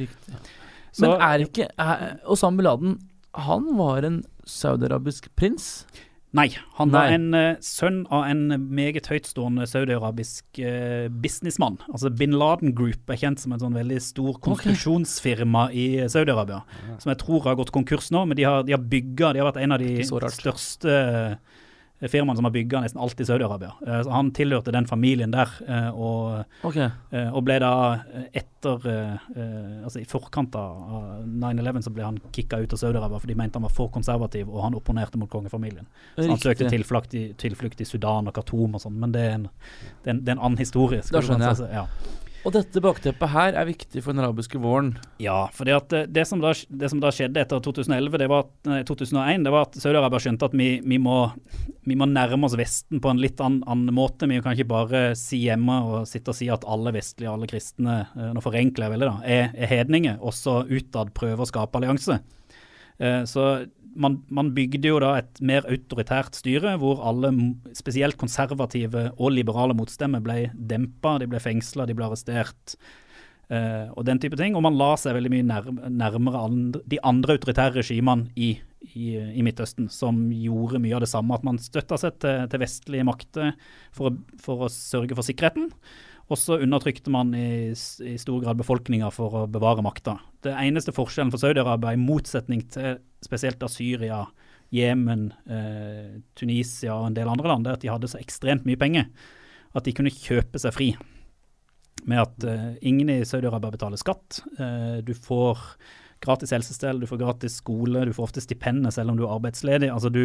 Men 1.01 1.15
er 1.25 1.47
ikke 1.47 1.71
er, 1.81 2.19
Osama 2.29 2.59
bin 2.61 2.67
Laden 2.67 2.97
Han 3.49 3.71
var 3.79 4.05
en 4.05 4.19
saudiarabisk 4.45 5.31
prins? 5.41 5.87
Nei, 6.33 6.47
han 6.79 6.93
var 6.95 7.13
en 7.13 7.27
uh, 7.37 7.59
sønn 7.61 8.03
av 8.09 8.25
en 8.25 8.55
meget 8.73 9.11
høytstående 9.13 9.67
saudiarabisk 9.69 10.61
uh, 10.65 11.11
businessmann. 11.13 11.77
Altså 11.93 12.09
Bin 12.09 12.33
Laden 12.41 12.73
Group 12.77 13.13
er 13.13 13.21
kjent 13.21 13.43
som 13.43 13.53
en 13.53 13.61
sånn 13.61 13.77
veldig 13.77 13.99
stor 14.01 14.39
konstruksjonsfirma 14.45 15.67
i 15.77 15.87
Saudi-Arabia. 16.09 16.63
Som 17.03 17.13
jeg 17.13 17.21
tror 17.21 17.45
har 17.45 17.59
gått 17.61 17.75
konkurs 17.75 18.09
nå, 18.15 18.25
men 18.31 18.39
de 18.39 18.49
har, 18.49 18.65
de 18.65 18.73
har 18.73 18.81
bygga 18.81 19.35
De 19.35 19.43
har 19.43 19.51
vært 19.51 19.61
en 19.61 19.77
av 19.77 19.85
de 19.85 19.93
største 20.09 20.97
eh, 20.97 21.61
firmaene 22.09 22.37
som 22.37 22.45
har 22.45 22.55
bygga 22.55 22.81
nesten 22.83 23.01
alt 23.01 23.21
i 23.21 23.25
Saudi-Arabia. 23.25 23.73
Eh, 23.87 24.03
så 24.03 24.11
han 24.11 24.31
tilhørte 24.35 24.73
den 24.75 24.87
familien 24.87 25.31
der, 25.35 25.51
eh, 25.69 25.91
og, 25.91 26.45
okay. 26.67 26.89
eh, 27.11 27.29
og 27.31 27.45
ble 27.47 27.59
da 27.63 27.75
etter 28.33 28.51
Altså 28.63 29.99
i 29.99 30.05
forkant 30.07 30.55
av 30.55 30.93
av 30.95 31.25
9-11 31.27 31.83
så 31.83 31.91
ble 31.91 32.05
han 32.07 32.19
kicka 32.35 32.61
ut 32.63 32.73
av 32.77 32.79
Saudi-Arabia, 32.79 33.19
for 33.19 33.31
de 33.31 33.35
mente 33.35 33.59
han 33.59 33.67
var 33.67 33.75
for 33.75 33.91
konservativ, 33.91 34.47
og 34.47 34.63
han 34.63 34.77
opponerte 34.79 35.19
mot 35.19 35.31
kongefamilien. 35.31 35.89
Så 36.15 36.29
han 36.31 36.39
søkte 36.39 36.71
tilflukt 36.71 37.15
i, 37.19 37.25
tilflukt 37.39 37.83
i 37.83 37.89
Sudan 37.89 38.31
og 38.31 38.37
Khartoum 38.37 38.79
og 38.79 38.85
sånn, 38.85 39.01
men 39.03 39.15
det 39.15 39.25
er 39.27 39.35
en, 39.41 39.49
det 40.05 40.13
er 40.13 40.15
en, 40.15 40.23
det 40.23 40.31
er 40.31 40.39
en 40.39 40.45
annen 40.47 40.63
historie. 40.63 41.03
Da 41.11 41.25
skjønner 41.27 41.51
jeg. 41.51 41.73
Ja. 41.75 41.87
Og 42.43 42.51
dette 42.57 42.81
bakteppet 42.83 43.31
her 43.31 43.55
er 43.55 43.69
viktig 43.69 44.01
for 44.03 44.11
den 44.11 44.25
arabiske 44.25 44.59
våren. 44.59 44.97
ja, 45.23 45.45
for 45.55 45.69
det, 45.69 46.25
som 46.27 46.41
da, 46.43 46.51
det 46.53 46.89
som 46.91 46.99
da 47.03 47.13
skjedde 47.15 47.39
etter 47.39 47.61
2011, 47.63 48.19
det 48.19 48.27
var 48.33 48.49
nei, 48.67 48.81
2001, 48.89 49.45
det 49.47 49.53
var 49.55 49.69
at 49.69 49.79
Saudi-Arabia 49.79 50.19
skjønte 50.25 50.49
at 50.51 50.57
vi, 50.59 50.81
vi, 50.83 50.99
må, 50.99 51.21
vi 51.87 51.95
må 51.99 52.09
nærme 52.11 52.49
oss 52.49 52.57
Vesten 52.59 52.99
på 53.03 53.13
en 53.13 53.23
litt 53.23 53.39
annen, 53.39 53.63
annen 53.71 53.95
måte. 53.95 54.27
Vi 54.27 54.41
kan 54.43 54.57
ikke 54.57 54.73
bare 54.75 55.03
si 55.19 55.45
hjemme 55.45 55.79
og 55.87 56.09
sitte 56.11 56.35
og 56.35 56.39
si 56.41 56.51
at 56.51 56.67
alle 56.67 56.95
vestlige, 56.97 57.31
alle 57.31 57.47
kristne, 57.51 58.01
eh, 58.17 58.33
nå 58.35 58.43
forenkler 58.43 58.89
jeg 58.89 58.97
veldig 58.97 59.11
da, 59.13 59.17
er, 59.23 59.55
er 59.55 59.71
hedninger, 59.77 60.19
Også 60.19 60.65
utad 60.67 61.15
prøve 61.15 61.47
å 61.47 61.51
skape 61.53 61.79
allianse. 61.79 62.19
Eh, 62.99 63.23
Så 63.31 63.47
man, 63.95 64.19
man 64.33 64.51
bygde 64.57 64.91
jo 64.91 64.99
da 65.03 65.15
et 65.21 65.41
mer 65.45 65.67
autoritært 65.71 66.37
styre, 66.39 66.77
hvor 66.81 67.03
alle, 67.07 67.33
spesielt 67.77 68.19
konservative 68.21 69.11
og 69.19 69.33
liberale 69.37 69.77
motstemmer, 69.77 70.23
ble 70.25 70.51
dempa, 70.55 71.19
de 71.23 71.29
ble 71.31 71.41
fengsla, 71.43 71.87
de 71.89 71.97
ble 71.97 72.09
arrestert. 72.09 72.77
eh, 73.53 73.89
og 73.93 74.05
den 74.09 74.21
type 74.23 74.39
ting. 74.41 74.57
Og 74.57 74.65
man 74.65 74.79
la 74.79 74.95
seg 75.01 75.17
veldig 75.17 75.33
mye 75.33 75.49
nær, 75.49 75.71
nærmere 75.93 76.45
andre, 76.49 76.85
de 76.89 77.01
andre 77.05 77.37
autoritære 77.37 77.81
regimene 77.81 78.31
i, 78.37 78.55
i, 78.95 79.17
i 79.17 79.45
Midtøsten, 79.45 79.91
som 79.93 80.25
gjorde 80.33 80.81
mye 80.83 80.97
av 80.97 81.05
det 81.05 81.13
samme. 81.13 81.37
At 81.37 81.45
man 81.47 81.61
støtta 81.63 82.01
seg 82.01 82.17
til, 82.23 82.47
til 82.53 82.65
vestlige 82.65 83.09
makter 83.09 83.53
for, 83.95 84.17
for 84.43 84.67
å 84.67 84.73
sørge 84.73 85.19
for 85.19 85.27
sikkerheten. 85.27 85.71
Og 86.33 86.39
så 86.41 86.57
undertrykte 86.63 87.13
man 87.13 87.35
i, 87.37 87.73
i 87.75 88.17
stor 88.21 88.41
grad 88.41 88.61
befolkninga 88.61 89.11
for 89.13 89.43
å 89.43 89.49
bevare 89.51 89.85
makta. 89.85 90.17
Det 90.45 90.55
eneste 90.55 90.95
forskjellen 90.97 91.33
for 91.35 91.43
Saudi-Arabia, 91.43 91.93
i 91.93 92.01
motsetning 92.01 92.63
til 92.73 93.03
spesielt 93.25 93.61
da 93.63 93.69
Syria, 93.71 94.25
Jemen, 94.73 95.29
eh, 95.47 96.21
Tunisia 96.39 96.95
og 96.97 97.11
en 97.11 97.17
del 97.17 97.29
andre 97.29 97.51
land, 97.51 97.67
det 97.67 97.77
at 97.77 97.85
de 97.85 97.91
hadde 97.93 98.09
så 98.09 98.21
ekstremt 98.23 98.65
mye 98.69 98.81
penger 98.81 99.09
at 99.77 99.85
de 99.85 99.95
kunne 99.97 100.13
kjøpe 100.13 100.61
seg 100.61 100.75
fri. 100.75 100.89
Med 102.09 102.23
at 102.25 102.47
eh, 102.49 102.71
ingen 102.89 103.11
i 103.13 103.23
Saudi-Arabia 103.29 103.75
betaler 103.75 104.01
skatt. 104.01 104.41
Eh, 104.59 105.01
du 105.05 105.13
får 105.15 105.61
gratis 106.23 106.55
helsestell, 106.55 107.01
du 107.03 107.09
får 107.11 107.21
gratis 107.21 107.59
skole, 107.61 108.07
du 108.07 108.15
får 108.17 108.31
ofte 108.31 108.45
stipender 108.45 108.95
selv 108.95 109.13
om 109.13 109.19
du 109.19 109.27
er 109.27 109.35
arbeidsledig. 109.35 109.91
Altså 109.93 110.13
du, 110.13 110.25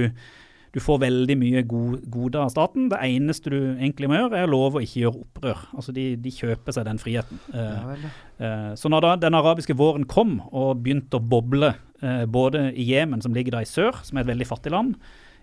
du 0.78 0.82
får 0.84 1.00
veldig 1.02 1.36
mye 1.42 1.62
gode 1.66 2.00
goder 2.14 2.44
av 2.46 2.52
staten. 2.54 2.88
Det 2.92 3.00
eneste 3.02 3.50
du 3.50 3.58
egentlig 3.80 4.10
må 4.12 4.20
gjøre, 4.20 4.38
er 4.38 4.46
å 4.46 4.52
love 4.54 4.78
å 4.78 4.84
ikke 4.86 5.02
gjøre 5.02 5.22
opprør. 5.26 5.64
Altså 5.74 5.94
de, 5.96 6.04
de 6.22 6.34
kjøper 6.36 6.76
seg 6.76 6.86
den 6.86 7.00
friheten. 7.02 7.40
Eh, 7.50 7.94
Ja. 7.98 8.12
Eh, 8.38 8.74
Så 8.78 8.92
når 8.94 9.02
da 9.08 9.16
den 9.26 9.34
arabiske 9.40 9.74
våren 9.78 10.06
kom 10.06 10.36
og 10.52 10.84
begynte 10.86 11.18
å 11.18 11.24
boble, 11.34 11.72
eh, 12.04 12.26
både 12.30 12.68
i 12.78 12.86
Jemen, 12.92 13.24
som 13.26 13.34
ligger 13.34 13.58
da 13.58 13.64
i 13.66 13.70
sør, 13.70 13.98
som 14.06 14.18
er 14.20 14.22
et 14.28 14.30
veldig 14.36 14.46
fattig 14.52 14.72
land, 14.76 14.96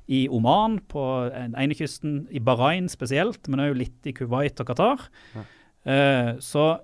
i 0.06 0.26
Oman, 0.28 0.78
på 0.86 1.02
den 1.32 1.54
ene 1.56 1.74
kysten, 1.74 2.26
i 2.30 2.38
Bahrain 2.38 2.86
spesielt, 2.92 3.48
men 3.48 3.58
òg 3.64 3.74
litt 3.80 4.06
i 4.06 4.12
Kuwait 4.12 4.60
og 4.60 4.66
Qatar, 4.68 5.06
eh, 5.86 6.34
så 6.44 6.78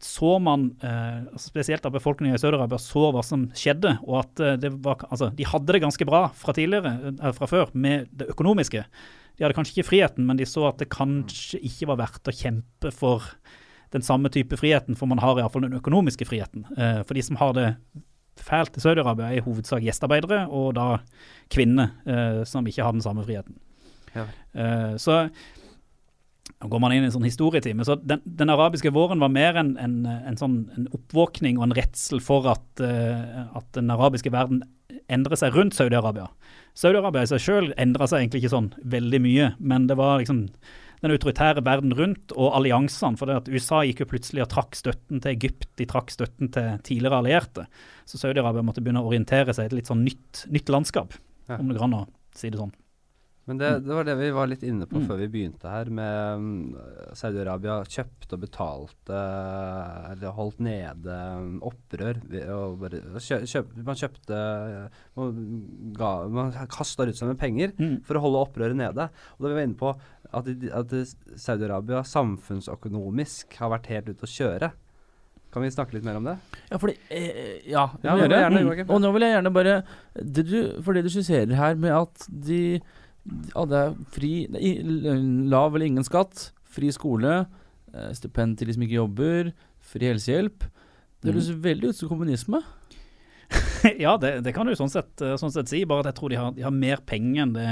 så 0.00 0.38
man, 0.40 0.70
eh, 0.82 1.38
spesielt 1.38 1.84
av 1.86 1.92
befolkningen 1.92 2.34
i 2.34 2.40
Saudi-Arabia, 2.40 2.78
så 2.80 3.10
hva 3.12 3.22
som 3.24 3.46
skjedde. 3.52 3.98
Og 4.06 4.20
at 4.22 4.40
eh, 4.40 4.56
det 4.60 4.72
var, 4.80 5.02
altså, 5.10 5.28
de 5.36 5.44
hadde 5.44 5.76
det 5.76 5.82
ganske 5.84 6.06
bra 6.08 6.22
fra 6.36 6.54
tidligere, 6.56 7.12
eh, 7.12 7.32
fra 7.36 7.48
før, 7.50 7.74
med 7.76 8.08
det 8.16 8.30
økonomiske. 8.32 8.84
De 9.36 9.44
hadde 9.44 9.56
kanskje 9.56 9.76
ikke 9.76 9.90
friheten, 9.90 10.24
men 10.28 10.40
de 10.40 10.48
så 10.48 10.66
at 10.70 10.80
det 10.80 10.88
kanskje 10.92 11.60
ikke 11.68 11.90
var 11.92 12.00
verdt 12.00 12.32
å 12.32 12.36
kjempe 12.36 12.92
for 12.96 13.28
den 13.92 14.04
samme 14.06 14.30
type 14.32 14.56
friheten, 14.56 14.96
for 14.96 15.10
man 15.10 15.20
har 15.20 15.38
iallfall 15.38 15.66
den 15.66 15.76
økonomiske 15.76 16.28
friheten. 16.28 16.64
Eh, 16.78 17.02
for 17.04 17.18
de 17.18 17.26
som 17.26 17.40
har 17.40 17.54
det 17.58 17.68
fælt 18.40 18.76
i 18.78 18.82
Saudi-Arabia, 18.82 19.28
er 19.28 19.40
i 19.40 19.44
hovedsak 19.44 19.84
gjestearbeidere, 19.84 20.46
og 20.48 20.74
da 20.78 20.88
kvinner 21.52 21.92
eh, 22.08 22.42
som 22.48 22.64
ikke 22.64 22.86
har 22.86 22.96
den 22.96 23.04
samme 23.04 23.26
friheten. 23.26 23.58
Ja. 24.14 24.24
Eh, 24.54 24.94
så 24.96 25.26
Nå 26.60 26.68
går 26.72 26.82
man 26.82 26.92
inn 26.92 27.04
i 27.04 27.08
en 27.08 27.14
sånn 27.14 27.26
historietime. 27.28 27.84
Så 27.86 27.96
den, 28.02 28.20
den 28.24 28.52
arabiske 28.52 28.92
våren 28.94 29.22
var 29.22 29.32
mer 29.32 29.56
en, 29.60 29.76
en, 29.80 29.96
en 30.06 30.36
sånn 30.40 30.58
en 30.76 30.88
oppvåkning 30.96 31.60
og 31.60 31.68
en 31.68 31.76
redsel 31.78 32.20
for 32.24 32.48
at, 32.50 32.66
uh, 32.82 33.46
at 33.56 33.70
den 33.76 33.90
arabiske 33.94 34.32
verden 34.34 34.62
endrer 35.10 35.38
seg 35.38 35.54
rundt 35.56 35.76
Saudi-Arabia. 35.78 36.28
Saudi-Arabia 36.78 37.24
i 37.24 37.30
seg 37.32 37.42
sjøl 37.42 37.72
endra 37.80 38.06
seg 38.10 38.22
egentlig 38.22 38.44
ikke 38.44 38.54
sånn 38.54 38.70
veldig 38.92 39.20
mye, 39.24 39.48
men 39.58 39.88
det 39.90 39.96
var 39.98 40.20
liksom 40.20 40.44
den 41.00 41.14
autoritære 41.14 41.62
verden 41.64 41.94
rundt 41.96 42.34
og 42.36 42.52
alliansene. 42.58 43.16
For 43.18 43.30
det 43.30 43.38
at 43.40 43.48
USA 43.50 43.80
gikk 43.88 44.04
jo 44.04 44.10
plutselig 44.10 44.44
og 44.44 44.50
trakk 44.52 44.76
støtten 44.76 45.22
til 45.22 45.32
Egypt, 45.32 45.70
de 45.80 45.86
trakk 45.88 46.12
støtten 46.12 46.52
til 46.52 46.76
tidligere 46.86 47.22
allierte. 47.22 47.66
Så 48.04 48.20
Saudi-Arabia 48.20 48.64
måtte 48.66 48.84
begynne 48.84 49.02
å 49.02 49.08
orientere 49.08 49.54
seg 49.56 49.66
i 49.66 49.72
et 49.72 49.78
litt 49.80 49.90
sånn 49.90 50.04
nytt, 50.04 50.44
nytt 50.52 50.72
landskap, 50.72 51.16
Ja. 51.48 51.56
om 51.58 51.68
det 51.68 51.78
går 51.78 51.88
an 51.88 51.98
å 52.02 52.06
si 52.36 52.50
det 52.50 52.60
sånn. 52.60 52.74
Men 53.50 53.58
det, 53.58 53.68
det 53.82 53.94
var 53.96 54.04
det 54.06 54.14
vi 54.20 54.28
var 54.30 54.46
litt 54.46 54.62
inne 54.62 54.86
på 54.86 55.00
Mm. 55.00 55.06
før 55.08 55.18
vi 55.18 55.26
begynte 55.32 55.66
her, 55.72 55.88
med 55.90 56.42
mm, 56.44 57.14
Saudi-Arabia 57.18 57.80
kjøpte 57.90 58.36
og 58.36 58.42
betalte 58.44 59.20
Eller 60.12 60.34
holdt 60.36 60.60
nede 60.62 61.16
mm, 61.40 61.56
opprør. 61.66 62.20
bare 62.78 63.00
kjøp, 63.50 63.72
Man 63.88 63.98
kjøpte 63.98 64.38
og 65.18 65.40
ga, 65.98 66.10
Man 66.30 66.52
kasta 66.70 67.08
ut 67.10 67.18
seg 67.18 67.32
med 67.32 67.40
penger 67.42 67.72
Mm. 67.80 67.96
for 68.06 68.14
å 68.20 68.22
holde 68.22 68.44
opprøret 68.46 68.76
nede. 68.78 69.08
Og 69.38 69.42
da 69.42 69.48
vi 69.50 69.58
var 69.58 69.66
inne 69.66 69.80
på 69.80 69.90
at, 70.30 70.46
at 70.46 70.94
Saudi-Arabia 71.40 72.04
samfunnsøkonomisk 72.06 73.56
har 73.60 73.72
vært 73.74 73.90
helt 73.90 74.12
ute 74.12 74.26
å 74.28 74.30
kjøre. 74.30 74.70
Kan 75.50 75.64
vi 75.64 75.70
snakke 75.74 75.96
litt 75.96 76.04
mer 76.06 76.20
om 76.20 76.28
det? 76.28 76.36
Ja, 76.70 76.78
fordi 76.78 76.94
eh, 77.10 77.56
Ja, 77.66 77.88
det 77.98 78.06
Ja, 78.06 78.14
må 78.14 78.28
det 78.30 78.38
gjerne, 78.38 78.60
Mm. 78.60 78.90
Og 78.94 79.00
nå 79.02 79.10
vil 79.16 79.24
jeg 79.26 79.34
gjerne 79.34 79.52
bare 79.52 79.72
det 80.14 80.44
du, 80.46 80.82
For 80.84 80.94
det 80.94 81.02
du 81.02 81.10
skisserer 81.10 81.56
her 81.58 81.74
med 81.74 81.90
at 81.96 82.26
de 82.30 82.80
hadde 83.54 83.82
fri 84.14 84.46
Lav 84.50 85.74
eller 85.74 85.86
ingen 85.86 86.06
skatt, 86.06 86.50
fri 86.64 86.90
skole, 86.94 87.44
eh, 87.92 88.10
stipend 88.16 88.58
til 88.58 88.70
de 88.70 88.76
som 88.76 88.84
ikke 88.86 89.00
jobber, 89.00 89.52
fri 89.80 90.10
helsehjelp 90.10 90.66
Det 91.20 91.32
høres 91.32 91.50
veldig 91.52 91.90
ut 91.90 91.98
som 91.98 92.08
kommunisme. 92.08 92.62
ja, 94.04 94.14
det, 94.20 94.40
det 94.46 94.54
kan 94.56 94.68
du 94.68 94.76
sånn 94.78 94.92
sett, 94.92 95.12
eh, 95.20 95.36
sånn 95.40 95.52
sett 95.52 95.70
si, 95.70 95.82
bare 95.88 96.04
at 96.04 96.12
jeg 96.12 96.20
tror 96.20 96.32
de 96.32 96.38
har, 96.40 96.54
de 96.56 96.64
har 96.64 96.74
mer 96.74 97.02
penger 97.06 97.44
enn 97.44 97.56
det 97.56 97.68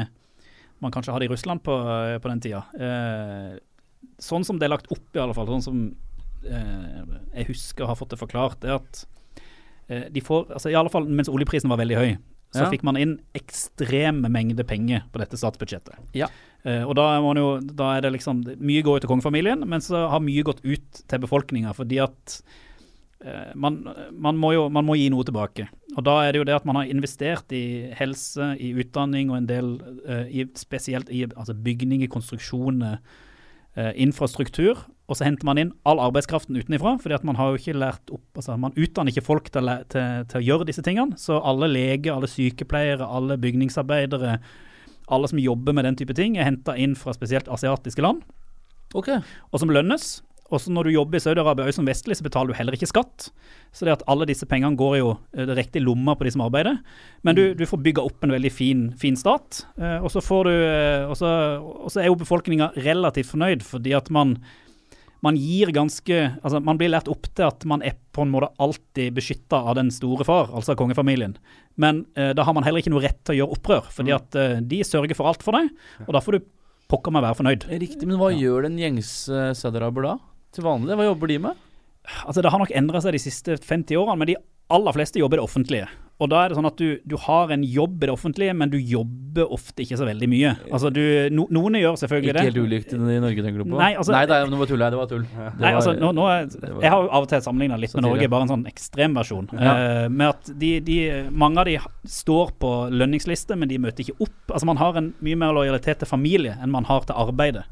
man 0.83 0.93
kanskje 0.95 1.15
hadde 1.15 1.27
i 1.27 1.33
Russland 1.33 1.63
på, 1.67 1.75
eh, 1.75 2.19
på 2.23 2.31
den 2.31 2.43
tida. 2.43 2.65
Eh, 2.79 3.57
sånn 4.23 4.45
som 4.47 4.59
det 4.59 4.69
er 4.69 4.75
lagt 4.75 4.91
opp, 4.95 5.07
i 5.15 5.23
alle 5.23 5.35
fall, 5.35 5.49
sånn 5.51 5.65
som 5.65 5.81
eh, 6.47 7.03
jeg 7.41 7.49
husker 7.53 7.87
og 7.87 7.93
har 7.93 7.99
fått 7.99 8.15
det 8.15 8.21
forklart, 8.21 8.67
er 8.67 8.77
at 8.79 9.05
eh, 9.89 10.07
de 10.13 10.23
får, 10.25 10.53
altså 10.55 10.73
i 10.73 10.77
alle 10.79 10.93
fall 10.93 11.09
mens 11.09 11.31
oljeprisen 11.33 11.71
var 11.71 11.81
veldig 11.81 11.99
høy, 11.99 12.13
så 12.55 12.65
Ja. 12.65 12.71
fikk 12.73 12.83
man 12.83 12.97
inn 12.97 13.19
ekstreme 13.37 14.29
mengder 14.33 14.65
penger 14.65 15.03
på 15.13 15.21
dette 15.21 15.37
statsbudsjettet. 15.37 15.99
Ja. 16.17 16.31
Uh, 16.65 16.89
og 16.89 16.97
da, 16.99 17.21
jo, 17.39 17.61
da 17.61 17.93
er 17.97 18.03
det 18.03 18.15
liksom 18.17 18.41
Mye 18.59 18.83
går 18.83 18.99
ut 18.99 19.05
til 19.05 19.13
kongefamilien, 19.13 19.63
men 19.69 19.85
så 19.85 20.09
har 20.11 20.25
mye 20.25 20.43
gått 20.43 20.65
ut 20.65 21.03
til 21.07 21.23
befolkninga, 21.23 21.75
fordi 21.77 22.01
at 22.03 22.39
uh, 23.25 23.53
man, 23.55 23.83
man, 24.13 24.41
må 24.41 24.55
jo 24.57 24.67
man 24.73 24.89
må 24.89 24.97
gi 24.99 25.07
noe 25.13 25.27
tilbake. 25.29 25.69
Og 25.95 26.03
da 26.09 26.23
er 26.25 26.33
det 26.33 26.43
jo 26.43 26.49
det 26.49 26.57
at 26.57 26.67
man 26.69 26.81
har 26.81 26.91
investert 26.91 27.53
i 27.53 27.93
helse, 27.99 28.55
i 28.59 28.73
utdanning 28.81 29.31
og 29.31 29.43
en 29.43 29.51
del 29.51 29.73
uh, 30.09 30.27
i, 30.27 30.49
spesielt 30.59 31.13
i 31.13 31.27
altså 31.29 31.55
bygninger, 31.55 32.09
konstruksjoner, 32.09 33.01
infrastruktur. 33.95 34.81
Og 35.09 35.17
så 35.17 35.25
henter 35.25 35.49
man 35.49 35.59
inn 35.61 35.71
all 35.89 36.01
arbeidskraften 36.05 36.57
utenifra, 36.59 36.99
fordi 37.01 37.17
at 37.17 37.25
man 37.25 37.39
har 37.39 37.51
jo 37.51 37.61
ikke 37.61 37.79
lært 37.81 38.13
opp 38.13 38.41
altså 38.41 38.59
Man 38.61 38.77
utdanner 38.77 39.13
ikke 39.13 39.25
folk 39.25 39.49
til, 39.53 39.71
til, 39.89 40.25
til 40.29 40.41
å 40.41 40.45
gjøre 40.45 40.69
disse 40.69 40.85
tingene. 40.85 41.17
Så 41.17 41.41
alle 41.41 41.71
leger, 41.73 42.13
alle 42.13 42.29
sykepleiere, 42.29 43.09
alle 43.09 43.39
bygningsarbeidere, 43.41 44.37
alle 45.09 45.31
som 45.31 45.41
jobber 45.41 45.73
med 45.73 45.89
den 45.89 45.97
type 45.97 46.17
ting, 46.17 46.37
er 46.37 46.51
henta 46.51 46.77
inn 46.77 46.97
fra 46.99 47.17
spesielt 47.17 47.49
asiatiske 47.49 48.05
land 48.05 48.21
okay. 48.93 49.23
og 49.49 49.63
som 49.63 49.73
lønnes. 49.73 50.19
Og 50.49 50.63
så 50.65 50.73
når 50.73 50.89
du 50.89 50.95
jobber 50.95 51.19
i 51.19 51.21
Saudi-Arabia 51.21 51.73
som 51.77 51.89
vestlig, 51.89 52.17
så 52.17 52.25
betaler 52.25 52.53
du 52.53 52.57
heller 52.57 52.77
ikke 52.77 52.89
skatt. 52.89 53.27
Så 53.73 53.85
det 53.85 53.99
at 53.99 54.05
alle 54.09 54.29
disse 54.29 54.49
pengene 54.49 54.79
går 54.81 54.95
jo 54.97 55.11
eh, 55.37 55.45
direkte 55.49 55.81
i 55.81 55.85
lomma 55.85 56.15
på 56.17 56.25
de 56.25 56.33
som 56.33 56.45
arbeider. 56.47 56.79
Men 57.27 57.37
du, 57.37 57.43
du 57.57 57.67
får 57.69 57.83
bygga 57.85 58.05
opp 58.09 58.25
en 58.25 58.33
veldig 58.33 58.53
fin, 58.53 58.87
fin 59.01 59.17
stat. 59.19 59.67
Eh, 59.77 59.99
og 60.01 60.09
så 60.15 60.25
får 60.25 60.49
du 60.49 60.55
eh, 60.55 61.05
og 61.05 61.19
så 61.21 62.01
er 62.01 62.09
jo 62.09 62.17
befolkninga 62.23 62.73
relativt 62.81 63.29
fornøyd, 63.35 63.67
fordi 63.67 63.93
at 63.99 64.09
man 64.15 64.39
man 65.25 65.39
gir 65.39 65.73
ganske 65.75 66.19
Altså, 66.43 66.61
man 66.63 66.79
blir 66.79 66.93
lært 66.93 67.09
opp 67.11 67.27
til 67.35 67.47
at 67.49 67.65
man 67.69 67.83
er 67.87 67.97
på 68.15 68.25
en 68.25 68.33
måte 68.33 68.51
alltid 68.63 69.17
beskytta 69.17 69.61
av 69.71 69.77
den 69.79 69.91
store 69.95 70.27
far, 70.27 70.53
altså 70.55 70.77
kongefamilien. 70.79 71.37
Men 71.79 72.05
eh, 72.19 72.33
da 72.37 72.47
har 72.47 72.55
man 72.57 72.67
heller 72.67 72.83
ikke 72.83 72.93
noe 72.93 73.05
rett 73.05 73.21
til 73.27 73.37
å 73.37 73.39
gjøre 73.41 73.59
opprør, 73.59 73.91
fordi 73.95 74.15
at 74.15 74.39
eh, 74.39 74.59
de 74.63 74.81
sørger 74.87 75.19
for 75.19 75.31
alt 75.31 75.45
for 75.47 75.59
deg, 75.59 75.71
og 76.07 76.15
da 76.17 76.23
får 76.25 76.39
du 76.39 76.49
pokker 76.89 77.15
meg 77.15 77.27
være 77.27 77.39
fornøyd. 77.39 77.69
Riktig. 77.85 78.09
Men 78.09 78.19
hva 78.21 78.33
gjør 78.33 78.67
den 78.67 78.79
gjengse 78.81 79.51
saudiaraber 79.59 80.07
da? 80.09 80.15
Til 80.57 80.67
vanlig? 80.67 80.97
Hva 80.97 81.09
jobber 81.11 81.31
de 81.31 81.41
med? 81.47 81.65
Altså, 82.25 82.43
det 82.43 82.53
har 82.55 82.63
nok 82.63 82.75
endra 82.75 83.03
seg 83.05 83.15
de 83.15 83.23
siste 83.23 83.59
50 83.61 83.99
årene, 84.01 84.19
men 84.23 84.31
de 84.33 84.39
aller 84.73 84.97
fleste 84.97 85.21
jobber 85.21 85.39
i 85.39 85.43
det 85.43 85.49
offentlige. 85.49 85.89
Og 86.19 86.27
da 86.33 86.41
er 86.43 86.51
det 86.51 86.57
sånn 86.59 86.67
at 86.67 86.81
du, 86.81 86.97
du 87.07 87.15
har 87.29 87.53
en 87.55 87.63
jobb 87.63 88.01
i 88.03 88.09
det 88.09 88.11
offentlige, 88.11 88.55
men 88.59 88.71
du 88.73 88.77
jobber 88.83 89.53
ofte 89.55 89.85
ikke 89.85 89.99
så 90.01 90.07
veldig 90.09 90.27
mye. 90.31 90.51
Altså, 90.67 90.91
du, 90.91 91.03
no, 91.31 91.45
noen 91.55 91.77
gjør 91.79 91.99
selvfølgelig 92.01 92.33
det. 92.35 92.43
Ikke 92.43 92.51
helt 92.51 92.65
ulikt 92.65 92.95
i 92.97 92.99
Norge, 92.99 93.45
tenker 93.45 93.63
du 93.63 93.67
på? 93.69 93.79
Nei, 93.79 93.93
altså- 93.95 94.17
Nei 94.17 94.25
det, 94.27 94.35
er, 94.35 94.57
var 94.59 94.71
tull. 94.71 94.83
Det 94.83 94.99
var 94.99 95.11
tull. 95.13 95.23
Det 95.23 95.45
Nei, 95.61 95.71
var- 95.71 95.79
altså, 95.79 95.95
nå, 95.95 96.11
nå 96.17 96.25
jeg 96.83 96.91
har 96.91 97.05
jo 97.05 97.13
av 97.15 97.23
og 97.23 97.29
til 97.31 97.45
sammenligna 97.45 97.79
litt 97.79 97.95
med. 97.95 98.07
Norge, 98.09 98.31
bare 98.35 98.49
en 98.49 98.53
sånn 98.55 98.67
ekstremversjon. 98.67 99.47
Ja. 99.55 99.77
Uh, 99.77 100.09
med 100.09 100.27
at 100.33 100.51
de, 100.59 100.73
de, 100.89 100.99
mange 101.31 101.63
av 101.63 101.71
de 101.71 101.77
står 102.11 102.51
på 102.59 102.73
lønningsliste, 102.91 103.55
men 103.55 103.71
de 103.71 103.79
møter 103.79 104.03
ikke 104.03 104.19
opp. 104.19 104.51
Altså 104.51 104.67
Man 104.67 104.83
har 104.83 104.99
en 104.99 105.13
mye 105.23 105.39
mer 105.39 105.55
lojalitet 105.55 106.03
til 106.03 106.11
familie 106.11 106.59
enn 106.59 106.75
man 106.75 106.91
har 106.91 107.07
til 107.07 107.15
arbeidet. 107.15 107.63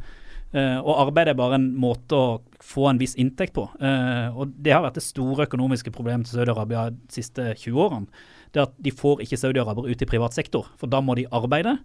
Uh, 0.55 0.79
og 0.87 1.09
arbeid 1.09 1.33
er 1.33 1.35
bare 1.35 1.59
en 1.59 1.73
måte 1.75 2.15
å 2.15 2.39
få 2.63 2.87
en 2.93 3.03
viss 3.03 3.19
inntekt 3.19 3.59
på. 3.59 3.67
Uh, 3.83 4.31
og 4.39 4.55
det 4.55 4.71
har 4.71 4.87
vært 4.87 5.03
det 5.03 5.05
store 5.09 5.51
økonomiske 5.51 5.91
problemet 5.91 6.31
til 6.31 6.39
Saudi-Arabia 6.39 6.93
de 6.95 7.19
siste 7.19 7.51
20 7.59 7.83
årene. 7.89 8.07
Det 8.53 8.61
er 8.63 8.67
at 8.69 8.75
de 8.83 8.91
får 8.95 9.23
ikke 9.27 9.39
saudiarabere 9.41 9.91
ut 9.93 10.03
i 10.03 10.09
privat 10.09 10.35
sektor, 10.37 10.69
for 10.81 10.87
da 10.93 11.01
må 11.05 11.17
de 11.19 11.27
arbeide. 11.35 11.79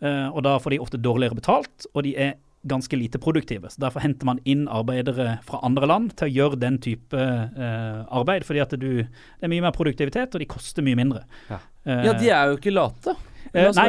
Eh, 0.00 0.28
og 0.30 0.42
da 0.46 0.56
får 0.62 0.76
de 0.76 0.78
ofte 0.84 1.00
dårligere 1.02 1.34
betalt, 1.38 1.86
og 1.94 2.04
de 2.06 2.14
er 2.16 2.36
ganske 2.68 2.96
lite 2.98 3.18
produktive. 3.22 3.70
Så 3.70 3.78
Derfor 3.80 4.02
henter 4.02 4.26
man 4.26 4.40
inn 4.44 4.66
arbeidere 4.68 5.38
fra 5.46 5.60
andre 5.64 5.86
land 5.86 6.10
til 6.18 6.26
å 6.26 6.32
gjøre 6.34 6.58
den 6.60 6.76
type 6.82 7.14
eh, 7.16 8.00
arbeid. 8.10 8.44
Fordi 8.44 8.60
at 8.64 8.74
du, 8.74 8.88
det 9.06 9.46
er 9.46 9.52
mye 9.52 9.62
mer 9.62 9.72
produktivitet, 9.76 10.34
og 10.34 10.42
de 10.42 10.48
koster 10.50 10.82
mye 10.84 10.98
mindre. 10.98 11.22
Ja. 11.50 11.60
Eh, 11.86 12.04
Ja, 12.08 12.12
de 12.18 12.30
er 12.34 12.50
jo 12.52 12.58
ikke 12.58 12.74
late. 12.74 13.14
eh, 13.54 13.70
nei. 13.78 13.86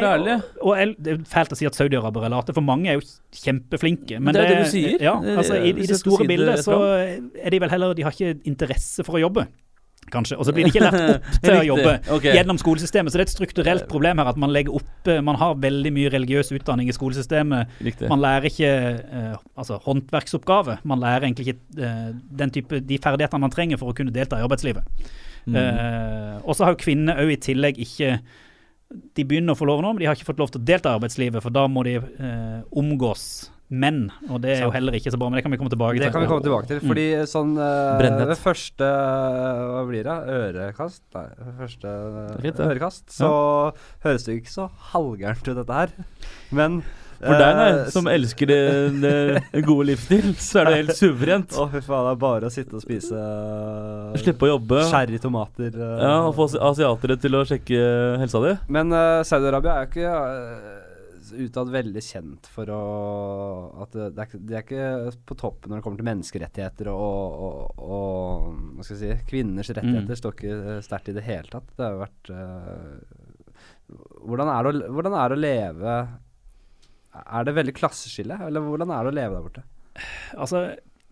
Og, 0.62 0.70
og 0.70 0.94
det 1.02 1.12
er 1.16 1.18
fælt 1.28 1.52
å 1.52 1.58
si 1.58 1.66
at 1.68 1.76
saudiarabere 1.76 2.30
er 2.30 2.32
late, 2.36 2.54
for 2.56 2.64
mange 2.64 2.88
er 2.94 3.00
jo 3.00 3.04
kjempeflinke. 3.42 4.20
Men 4.22 4.34
det 4.38 4.44
er 4.44 4.54
det 4.54 4.60
du 4.64 4.70
sier. 4.70 4.94
Ja, 5.02 5.16
altså 5.18 5.58
I, 5.58 5.74
i 5.74 5.86
det 5.90 5.98
store 6.00 6.22
si 6.24 6.30
bildet 6.30 6.62
så 6.64 6.78
er 7.44 7.50
de 7.54 7.60
vel 7.60 7.70
heller 7.74 7.94
De 7.98 8.06
har 8.06 8.14
ikke 8.16 8.38
interesse 8.48 9.04
for 9.04 9.18
å 9.18 9.24
jobbe. 9.26 9.46
Kanskje. 10.12 10.36
Og 10.40 10.46
så 10.46 10.54
blir 10.54 10.66
de 10.66 10.72
ikke 10.72 10.82
lært 10.82 10.98
opp 11.00 11.28
til 11.44 11.54
å 11.56 11.62
jobbe 11.66 11.94
okay. 12.16 12.34
gjennom 12.36 12.58
skolesystemet. 12.60 13.12
Så 13.12 13.18
det 13.18 13.24
er 13.24 13.28
et 13.28 13.34
strukturelt 13.34 13.86
problem 13.90 14.20
her 14.22 14.30
at 14.32 14.40
man 14.40 14.52
legger 14.54 14.76
opp 14.80 15.10
eh, 15.10 15.20
Man 15.24 15.38
har 15.40 15.58
veldig 15.62 15.92
mye 15.96 16.12
religiøs 16.12 16.52
utdanning 16.56 16.90
i 16.90 16.96
skolesystemet. 16.96 17.78
Riktig. 17.86 18.10
Man 18.10 18.22
lærer 18.22 18.50
ikke 18.50 18.72
uh, 19.00 19.38
altså 19.60 19.80
håndverksoppgave. 19.86 20.80
Man 20.90 21.02
lærer 21.02 21.28
egentlig 21.28 21.50
ikke 21.50 21.86
uh, 21.86 22.10
den 22.42 22.54
type, 22.54 22.82
de 22.86 23.00
ferdighetene 23.02 23.46
man 23.46 23.54
trenger 23.54 23.80
for 23.80 23.92
å 23.92 23.96
kunne 23.96 24.14
delta 24.14 24.40
i 24.40 24.46
arbeidslivet. 24.46 24.86
Mm. 25.46 25.56
Uh, 25.56 26.36
og 26.44 26.56
så 26.56 26.66
har 26.66 26.74
jo 26.74 26.82
kvinner 26.82 27.22
òg 27.22 27.32
i 27.32 27.40
tillegg 27.40 27.78
ikke 27.80 28.18
De 29.16 29.24
begynner 29.24 29.54
å 29.54 29.58
få 29.58 29.64
lov 29.70 29.80
nå, 29.80 29.94
men 29.94 30.02
de 30.02 30.10
har 30.10 30.18
ikke 30.18 30.28
fått 30.28 30.42
lov 30.42 30.50
til 30.52 30.60
å 30.60 30.66
delta 30.66 30.90
i 30.90 30.98
arbeidslivet, 30.98 31.40
for 31.44 31.54
da 31.54 31.64
må 31.70 31.86
de 31.86 31.94
omgås 32.76 33.24
menn. 33.70 34.00
Og 34.28 34.40
det 34.42 34.56
er 34.56 34.62
jo 34.66 34.70
heller 34.74 34.96
ikke 34.98 35.12
så 35.14 35.18
bra, 35.20 35.28
men 35.30 35.38
det 35.38 35.44
kan 35.46 35.52
vi 35.54 35.58
komme 35.60 35.70
tilbake 35.70 35.98
Det 35.98 36.08
til. 36.08 36.12
kan 36.16 36.24
vi 36.24 36.30
komme 36.30 36.42
tilbake 36.46 36.66
til. 36.70 36.80
Fordi 36.82 37.04
sånn 37.30 37.52
uh, 37.54 37.98
Ved 38.02 38.36
første 38.42 38.88
Hva 38.90 39.84
blir 39.88 40.06
det? 40.08 40.16
Ørekast? 40.38 41.02
Nei, 41.14 41.26
ved 41.38 41.60
første 41.64 41.92
fint, 42.42 42.56
det. 42.56 42.66
ørekast 42.72 43.04
så 43.14 43.30
høres 44.06 44.26
det 44.26 44.34
jo 44.34 44.40
ikke 44.42 44.56
så 44.56 44.66
halvgærent 44.94 45.46
ut, 45.52 45.54
dette 45.62 45.78
her. 45.82 45.94
Men 46.50 46.80
For 47.20 47.36
deg, 47.36 47.56
nei, 47.58 47.68
eh, 47.76 47.88
som 47.92 48.06
elsker 48.08 48.48
det, 48.48 48.60
det, 49.02 49.14
det 49.52 49.62
gode 49.68 49.90
livsstil, 49.90 50.30
så 50.40 50.62
er 50.62 50.70
det 50.70 50.76
helt 50.78 50.94
suverent. 50.96 51.52
Å, 51.52 51.66
fy 51.68 51.82
faen. 51.84 52.06
Det 52.08 52.14
er 52.16 52.20
bare 52.22 52.48
å 52.48 52.54
sitte 52.54 52.78
og 52.78 52.84
spise 52.84 53.24
Slippe 54.22 54.48
å 54.48 54.54
jobbe. 54.54 54.82
sherry 54.88 55.20
tomater. 55.20 55.74
Uh, 55.76 55.96
Ja, 56.00 56.14
Og 56.30 56.34
få 56.38 56.48
asiatere 56.70 57.18
til 57.20 57.36
å 57.36 57.44
sjekke 57.48 57.82
helsa 58.22 58.40
di. 58.46 58.54
Men 58.72 58.90
uh, 58.96 59.20
Saudi-Arabia 59.28 59.76
er 59.76 59.84
jo 59.84 59.90
ikke 59.92 60.14
eh, 60.16 60.79
utad 61.32 61.70
veldig 61.72 62.02
kjent 62.02 62.46
for 62.50 62.70
å 62.74 62.80
At 63.82 63.92
det 63.94 64.08
det 64.16 64.22
er, 64.22 64.26
ikke- 64.28 64.40
de 64.46 64.54
er 64.58 64.64
ikke 64.64 65.16
på 65.28 65.36
toppen 65.38 65.70
når 65.70 65.80
det 65.80 65.84
kommer 65.86 66.00
til 66.02 66.08
menneskerettigheter 66.10 66.90
og, 66.92 67.44
og, 67.46 67.80
og 67.80 68.76
Hva 68.76 68.86
skal 68.86 68.96
jeg 68.96 69.18
si 69.20 69.28
Kvinners 69.30 69.70
rettigheter 69.76 70.20
står 70.20 70.36
ikke 70.36 70.56
eh, 70.76 70.80
sterkt 70.86 71.08
i 71.12 71.16
det 71.16 71.24
hele 71.26 71.48
tatt. 71.52 71.70
Det 71.76 71.84
har 71.86 71.94
jo 71.96 72.02
vært 72.04 72.32
uh, 72.34 73.00
hvordan, 74.26 74.48
er 74.52 74.62
det 74.62 74.70
å, 74.70 74.92
hvordan 74.94 75.16
er 75.18 75.28
det 75.32 75.38
å 75.38 75.44
leve 75.46 75.94
Er 77.34 77.44
det 77.48 77.56
veldig 77.56 77.74
klasseskille, 77.74 78.38
eller 78.46 78.60
hvordan 78.62 78.90
er 78.94 79.02
det 79.08 79.10
å 79.12 79.18
leve 79.18 79.34
der 79.34 79.46
borte? 79.48 79.64
Altså, 80.38 80.60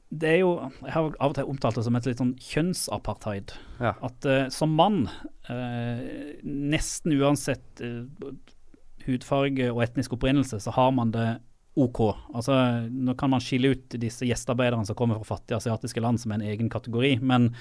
det 0.08 0.28
er 0.30 0.38
jo 0.40 0.52
Jeg 0.84 0.92
har 0.94 1.08
av 1.20 1.32
og 1.32 1.34
til 1.36 1.48
omtalt 1.50 1.76
det 1.80 1.84
som 1.84 1.96
et 1.98 2.06
litt 2.08 2.20
sånn 2.22 2.36
kjønnsapartheid. 2.40 3.52
Ja. 3.82 3.94
At 4.06 4.28
uh, 4.30 4.46
som 4.54 4.72
mann, 4.78 5.02
uh, 5.50 5.98
nesten 6.44 7.12
uansett 7.18 7.82
eh, 7.84 8.04
hudfarge 9.06 9.70
og 9.72 9.82
etnisk 9.84 10.16
opprinnelse, 10.16 10.60
så 10.64 10.74
har 10.74 10.94
man 10.96 11.12
det 11.14 11.28
OK. 11.78 12.00
Altså, 12.34 12.54
nå 12.90 13.14
kan 13.18 13.30
man 13.30 13.42
skille 13.44 13.74
ut 13.74 13.98
disse 14.02 14.26
gjestearbeiderne 14.26 14.86
som 14.88 14.96
kommer 14.98 15.20
fra 15.20 15.36
fattige 15.36 15.60
asiatiske 15.60 16.02
land 16.02 16.18
som 16.22 16.34
en 16.34 16.42
egen 16.42 16.70
kategori, 16.72 17.18
men 17.22 17.52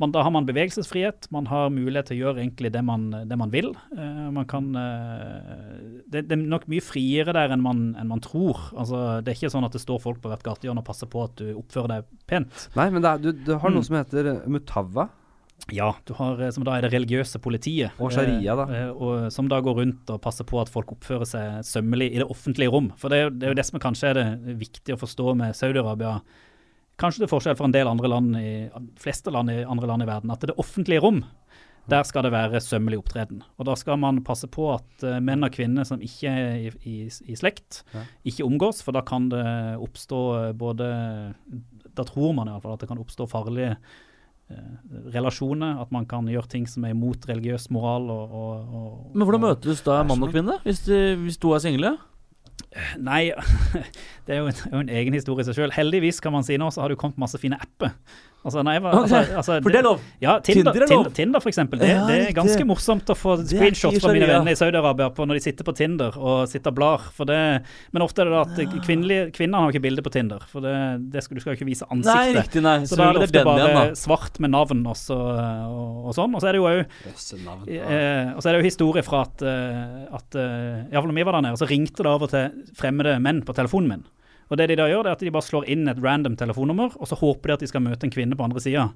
man, 0.00 0.12
da 0.12 0.22
har 0.24 0.32
man 0.34 0.46
bevegelsesfrihet. 0.48 1.28
Man 1.30 1.46
har 1.46 1.70
mulighet 1.70 2.08
til 2.10 2.16
å 2.16 2.20
gjøre 2.24 2.42
egentlig 2.42 2.72
det 2.74 2.82
man, 2.86 3.04
det 3.28 3.36
man 3.38 3.52
vil. 3.52 3.70
Uh, 3.94 4.30
man 4.34 4.48
kan 4.50 4.70
uh, 4.74 6.02
det, 6.08 6.24
det, 6.26 6.36
er 6.36 6.42
nok 6.42 6.66
mye 6.72 6.82
friere 6.82 7.34
der 7.36 7.52
enn 7.54 7.62
man, 7.62 7.84
enn 8.00 8.10
man 8.10 8.22
tror. 8.24 8.58
Altså, 8.72 9.20
det 9.22 9.34
er 9.34 9.38
ikke 9.38 9.52
sånn 9.52 9.68
at 9.68 9.76
det 9.76 9.82
står 9.84 10.00
folk 10.02 10.22
på 10.24 10.32
hvert 10.32 10.44
gatehjørne 10.46 10.82
og 10.82 10.88
passer 10.88 11.10
på 11.12 11.26
at 11.26 11.36
du 11.38 11.52
oppfører 11.54 11.96
deg 11.96 12.12
pent. 12.30 12.68
Nei, 12.78 12.88
men 12.94 13.04
er, 13.04 13.20
du, 13.22 13.30
du, 13.36 13.54
har 13.54 13.70
noe 13.70 13.82
Mm. 13.82 13.86
som 13.88 13.96
heter 13.98 14.26
mutawwa. 14.46 15.08
Ja, 15.70 15.92
du 16.04 16.14
har, 16.18 16.40
eh, 16.42 16.50
som 16.50 16.64
da 16.66 16.74
er 16.76 16.82
det 16.82 16.92
religiøse 16.92 17.38
politiet. 17.38 17.92
Og 18.02 18.10
sharia, 18.12 18.56
da. 18.58 18.64
Eh, 18.66 18.90
og, 18.90 19.28
som 19.32 19.48
da 19.48 19.60
går 19.62 19.78
rundt 19.78 20.10
og 20.10 20.20
passer 20.24 20.44
på 20.48 20.60
at 20.60 20.68
folk 20.72 20.90
oppfører 20.96 21.28
seg 21.28 21.60
sømmelig 21.64 22.10
i 22.12 22.18
det 22.18 22.26
offentlige 22.28 22.72
rom. 22.72 22.90
For 22.98 23.08
det, 23.12 23.18
er 23.18 23.30
det 23.30 23.46
er 23.46 23.54
jo 23.54 23.60
det 23.60 23.66
som 23.68 23.78
kanskje 23.82 24.10
er 24.10 24.18
det 24.18 24.56
viktige 24.58 24.96
å 24.96 25.02
forstå 25.04 25.36
med 25.38 25.54
Saudi-Arabia. 25.54 26.16
Kanskje 27.00 27.22
det 27.22 27.28
er 27.28 27.34
forskjell 27.36 27.56
fra 27.56 27.70
en 27.70 27.76
del 27.76 27.88
andre 27.88 28.10
land 28.10 28.36
i, 28.36 28.50
fleste 29.00 29.32
land 29.32 29.50
i 29.50 29.62
andre 29.64 29.88
land 29.88 30.04
i 30.04 30.10
verden, 30.10 30.34
at 30.34 30.44
det 30.44 30.58
offentlige 30.60 31.00
rom, 31.02 31.22
der 31.90 32.04
skal 32.06 32.22
det 32.22 32.30
være 32.34 32.60
sømmelig 32.62 33.00
opptreden. 33.00 33.40
Og 33.58 33.66
da 33.66 33.74
skal 33.74 33.96
man 33.98 34.20
passe 34.22 34.46
på 34.46 34.68
at 34.74 35.02
eh, 35.06 35.18
menn 35.24 35.42
og 35.42 35.54
kvinner 35.54 35.86
som 35.88 36.02
ikke 36.04 36.30
er 36.30 36.52
i, 36.60 36.70
i, 36.86 36.96
i 37.08 37.38
slekt, 37.38 37.82
Ja. 37.94 38.04
ikke 38.28 38.46
omgås, 38.46 38.82
for 38.82 38.94
da 38.94 39.02
kan 39.02 39.30
det 39.32 39.42
oppstå 39.82 40.20
eh, 40.38 40.52
både 40.52 41.34
Da 41.92 42.04
tror 42.08 42.32
man 42.34 42.48
iallfall 42.48 42.76
at 42.76 42.84
det 42.84 42.88
kan 42.88 43.00
oppstå 43.02 43.26
farlige 43.28 43.74
eh, 43.74 44.00
relasjoner, 45.14 45.80
at 45.82 45.92
man 45.94 46.06
kan 46.08 46.28
gjøre 46.30 46.50
ting 46.50 46.66
som 46.68 46.84
er 46.86 46.94
imot 46.94 47.26
religiøs 47.28 47.68
moral 47.74 48.10
og, 48.12 48.38
og, 48.38 48.78
og 48.78 49.12
Men 49.16 49.26
hvordan 49.26 49.44
møtes 49.46 49.84
da 49.86 50.02
mann 50.06 50.24
og 50.24 50.32
kvinne, 50.34 50.58
hvis, 50.66 50.84
de, 50.88 51.02
hvis 51.24 51.40
to 51.42 51.54
er 51.56 51.62
single? 51.64 51.96
Nei, 53.00 53.32
det 54.26 54.34
er 54.36 54.42
jo 54.42 54.50
en, 54.50 54.60
en 54.82 54.92
egen 54.92 55.16
historie 55.16 55.44
i 55.44 55.48
seg 55.48 55.58
sjøl. 55.58 55.74
Heldigvis 55.76 56.20
kan 56.24 56.34
man 56.34 56.46
si 56.46 56.56
nå, 56.60 56.70
så 56.72 56.84
har 56.84 56.92
det 56.92 57.00
kommet 57.00 57.20
masse 57.20 57.40
fine 57.40 57.58
apper. 57.60 57.92
Altså, 58.42 58.62
nei, 58.66 58.74
hva- 58.82 58.90
altså, 59.02 59.20
altså, 59.38 59.56
For 59.62 59.70
det 59.70 59.78
er 59.78 59.86
lov! 59.86 60.00
Ja, 60.22 60.32
Tinder, 60.42 60.72
Tinder 60.74 60.84
er 60.86 60.90
lov. 60.96 61.10
Tinder, 61.14 61.42
for 61.44 61.50
eksempel. 61.52 61.78
Det, 61.78 61.90
Ja, 61.92 62.00
det 62.08 62.16
er 62.26 62.32
ganske 62.34 62.64
morsomt 62.66 63.10
å 63.12 63.16
få 63.18 63.36
screenshots 63.44 64.00
fra 64.02 64.12
mine 64.16 64.26
venner 64.26 64.50
i 64.54 64.58
Saudi-Arabia 64.58 65.10
på 65.14 65.26
når 65.28 65.38
de 65.38 65.42
sitter 65.44 65.66
på 65.68 65.74
Tinder 65.78 66.16
og 66.18 66.48
sitter 66.50 66.72
og 66.72 66.78
blar. 66.80 67.04
For 67.14 67.28
det, 67.28 67.38
men 67.94 68.04
ofte 68.04 68.24
er 68.24 68.30
det 68.30 68.34
da 68.34 68.42
at 68.42 68.82
kvinnelige, 68.86 69.28
kvinner 69.36 69.62
har 69.62 69.74
ikke 69.74 69.84
bilde 69.86 70.02
på 70.02 70.12
Tinder, 70.14 70.42
for 70.50 70.64
det, 70.64 70.74
det 71.14 71.22
skal, 71.22 71.38
du 71.38 71.44
skal 71.44 71.54
jo 71.54 71.60
ikke 71.60 71.68
vise 71.70 71.86
Nei, 71.86 71.98
ansiktet. 72.00 72.40
riktig, 72.40 72.64
nei. 72.66 72.76
så 72.90 72.98
da 72.98 73.08
er 73.08 73.18
det 73.20 73.26
ofte 73.28 73.44
bare 73.46 73.68
igjen, 73.68 73.96
svart 74.02 74.40
med 74.42 74.54
navn 74.56 74.82
også, 74.90 75.18
og, 75.22 76.08
og 76.10 76.16
sånn. 76.18 76.34
Og 76.34 76.42
så 76.42 76.50
er 76.50 76.58
det 76.58 76.62
jo 76.62 76.68
òg 76.72 76.80
Eh, 77.72 78.32
og 78.34 78.42
så 78.42 78.48
er 78.50 78.56
det 78.56 78.62
jo 78.62 78.68
historie 78.70 79.02
fra 79.06 79.22
at, 79.26 79.42
uh, 79.46 80.16
at 80.18 80.36
Iallfall 80.38 81.12
når 81.12 81.18
vi 81.20 81.26
var 81.28 81.38
der 81.38 81.46
nede, 81.46 81.60
så 81.60 81.68
ringte 81.70 82.02
det 82.02 82.10
av 82.10 82.26
og 82.26 82.32
til 82.32 82.74
fremmede 82.78 83.14
menn 83.22 83.42
på 83.46 83.54
telefonen 83.56 83.94
min. 83.94 84.04
Og 84.52 84.58
det 84.60 84.68
de 84.68 84.76
da 84.76 84.86
gjør, 84.90 85.06
det 85.06 85.12
er 85.14 85.16
at 85.16 85.24
de 85.24 85.32
bare 85.32 85.48
slår 85.48 85.64
inn 85.72 85.88
et 85.88 86.00
random 86.04 86.36
telefonnummer, 86.36 86.92
og 87.00 87.08
så 87.08 87.16
håper 87.16 87.48
de 87.48 87.58
at 87.58 87.62
de 87.64 87.72
skal 87.72 87.80
møte 87.84 88.04
en 88.04 88.12
kvinne 88.12 88.36
på 88.36 88.44
andre 88.44 88.60
sida. 88.60 88.90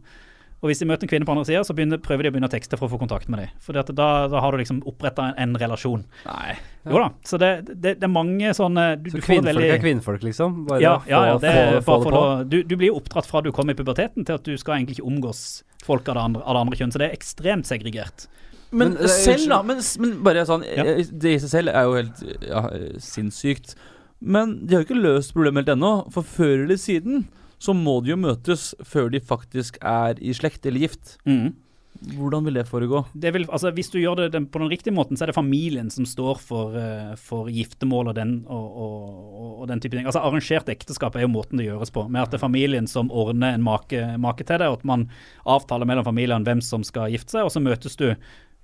Og 0.64 0.70
hvis 0.70 0.80
de 0.80 0.86
møter 0.88 1.04
en 1.04 1.10
kvinne 1.10 1.26
på 1.28 1.32
andre 1.34 1.44
sida, 1.44 1.60
så 1.68 1.74
begynner, 1.76 1.98
prøver 2.00 2.24
de 2.24 2.30
å 2.30 2.34
begynne 2.34 2.48
å 2.48 2.52
tekste 2.52 2.78
for 2.80 2.88
å 2.88 2.92
få 2.94 2.98
kontakt 3.02 3.28
med 3.32 3.42
dem. 3.42 3.50
For 3.60 3.76
da, 3.76 3.82
da 3.92 4.40
har 4.40 4.52
du 4.52 4.60
liksom 4.60 4.78
oppretta 4.88 5.26
en, 5.30 5.34
en 5.42 5.58
relasjon. 5.60 6.04
Nei. 6.24 6.54
Jo 6.88 7.02
da. 7.02 7.08
Så 7.28 7.36
det, 7.42 7.50
det, 7.68 7.92
det 8.00 8.06
er 8.08 8.12
mange 8.12 8.52
sånne 8.56 8.86
du, 9.00 9.10
Så 9.12 9.20
du 9.20 9.24
kvinnfolk 9.26 9.50
veldig- 9.52 9.68
er 9.74 9.82
kvinnfolk, 9.84 10.24
liksom? 10.24 10.62
Bare 10.70 10.80
ja, 10.80 10.94
ja, 11.08 11.20
ja, 11.28 11.34
det, 11.42 11.52
få, 11.84 11.98
få, 11.98 11.98
få 12.06 12.08
det 12.08 12.14
på? 12.16 12.22
å, 12.22 12.48
du, 12.48 12.56
du 12.72 12.72
blir 12.80 12.88
jo 12.88 12.96
oppdratt 13.02 13.28
fra 13.28 13.42
du 13.44 13.50
kom 13.52 13.68
i 13.72 13.76
puberteten 13.76 14.24
til 14.28 14.38
at 14.40 14.48
du 14.48 14.56
skal 14.60 14.78
egentlig 14.78 14.96
ikke 14.96 15.08
omgås 15.12 15.42
folk 15.84 16.08
av 16.08 16.16
det 16.16 16.24
andre, 16.30 16.42
av 16.48 16.56
det 16.56 16.64
andre 16.64 16.80
kjønn. 16.80 16.94
Så 16.96 17.02
det 17.04 17.10
er 17.10 17.18
ekstremt 17.20 17.68
segregert. 17.68 18.24
Men, 18.72 18.94
Men, 18.94 18.96
eh, 19.04 19.12
selv, 19.12 19.44
da. 19.52 19.60
Men, 19.62 19.84
men 20.02 20.16
bare 20.26 20.46
sånn 20.48 20.64
Ja. 20.66 20.88
eh, 20.96 21.04
Det 21.12 21.36
i 21.36 21.42
seg 21.44 21.52
selv 21.52 21.76
er 21.76 21.84
jo 21.86 22.00
helt 22.00 22.24
ja, 22.48 22.64
sinnssykt. 23.04 23.76
Men 24.20 24.58
de 24.64 24.74
har 24.74 24.82
jo 24.82 24.88
ikke 24.88 25.02
løst 25.02 25.34
problemet 25.36 25.64
helt 25.64 25.76
ennå. 25.76 25.92
For 26.14 26.26
før 26.26 26.64
eller 26.64 26.80
siden 26.80 27.26
så 27.62 27.72
må 27.76 28.00
de 28.04 28.12
jo 28.12 28.20
møtes 28.20 28.72
før 28.84 29.08
de 29.12 29.20
faktisk 29.22 29.78
er 29.84 30.18
i 30.20 30.34
slekt 30.36 30.66
eller 30.68 30.86
gift. 30.86 31.16
Mm. 31.28 31.54
Hvordan 31.96 32.44
vil 32.44 32.58
det 32.58 32.66
foregå? 32.68 33.04
det 33.14 33.32
vil, 33.32 33.46
altså 33.50 33.70
Hvis 33.70 33.88
du 33.88 33.98
gjør 33.98 34.16
det 34.20 34.32
den, 34.34 34.46
på 34.46 34.58
den 34.58 34.68
riktige 34.68 34.94
måten, 34.94 35.16
så 35.16 35.24
er 35.24 35.30
det 35.30 35.36
familien 35.38 35.90
som 35.90 36.06
står 36.06 36.38
for, 36.38 36.76
eh, 36.76 37.14
for 37.16 37.48
giftermål 37.48 38.10
og 38.12 38.14
den, 38.18 38.34
og, 38.46 38.66
og, 38.76 39.06
og, 39.40 39.52
og 39.62 39.68
den 39.68 39.80
type 39.80 39.96
ting. 39.96 40.06
Altså 40.06 40.20
Arrangert 40.20 40.68
ekteskap 40.68 41.16
er 41.16 41.24
jo 41.24 41.32
måten 41.32 41.56
det 41.56 41.68
gjøres 41.68 41.92
på. 41.94 42.06
Med 42.08 42.22
at 42.22 42.34
det 42.34 42.40
er 42.40 42.44
familien 42.44 42.86
som 42.90 43.10
ordner 43.10 43.56
en 43.56 43.64
make, 43.64 44.02
make 44.20 44.44
til 44.44 44.60
det, 44.60 44.68
og 44.68 44.80
at 44.80 44.88
man 44.88 45.08
avtaler 45.46 45.88
mellom 45.88 46.06
familiene 46.06 46.44
hvem 46.46 46.60
som 46.64 46.84
skal 46.84 47.12
gifte 47.14 47.38
seg, 47.38 47.46
og 47.46 47.54
så 47.54 47.64
møtes 47.64 47.96
du 47.96 48.10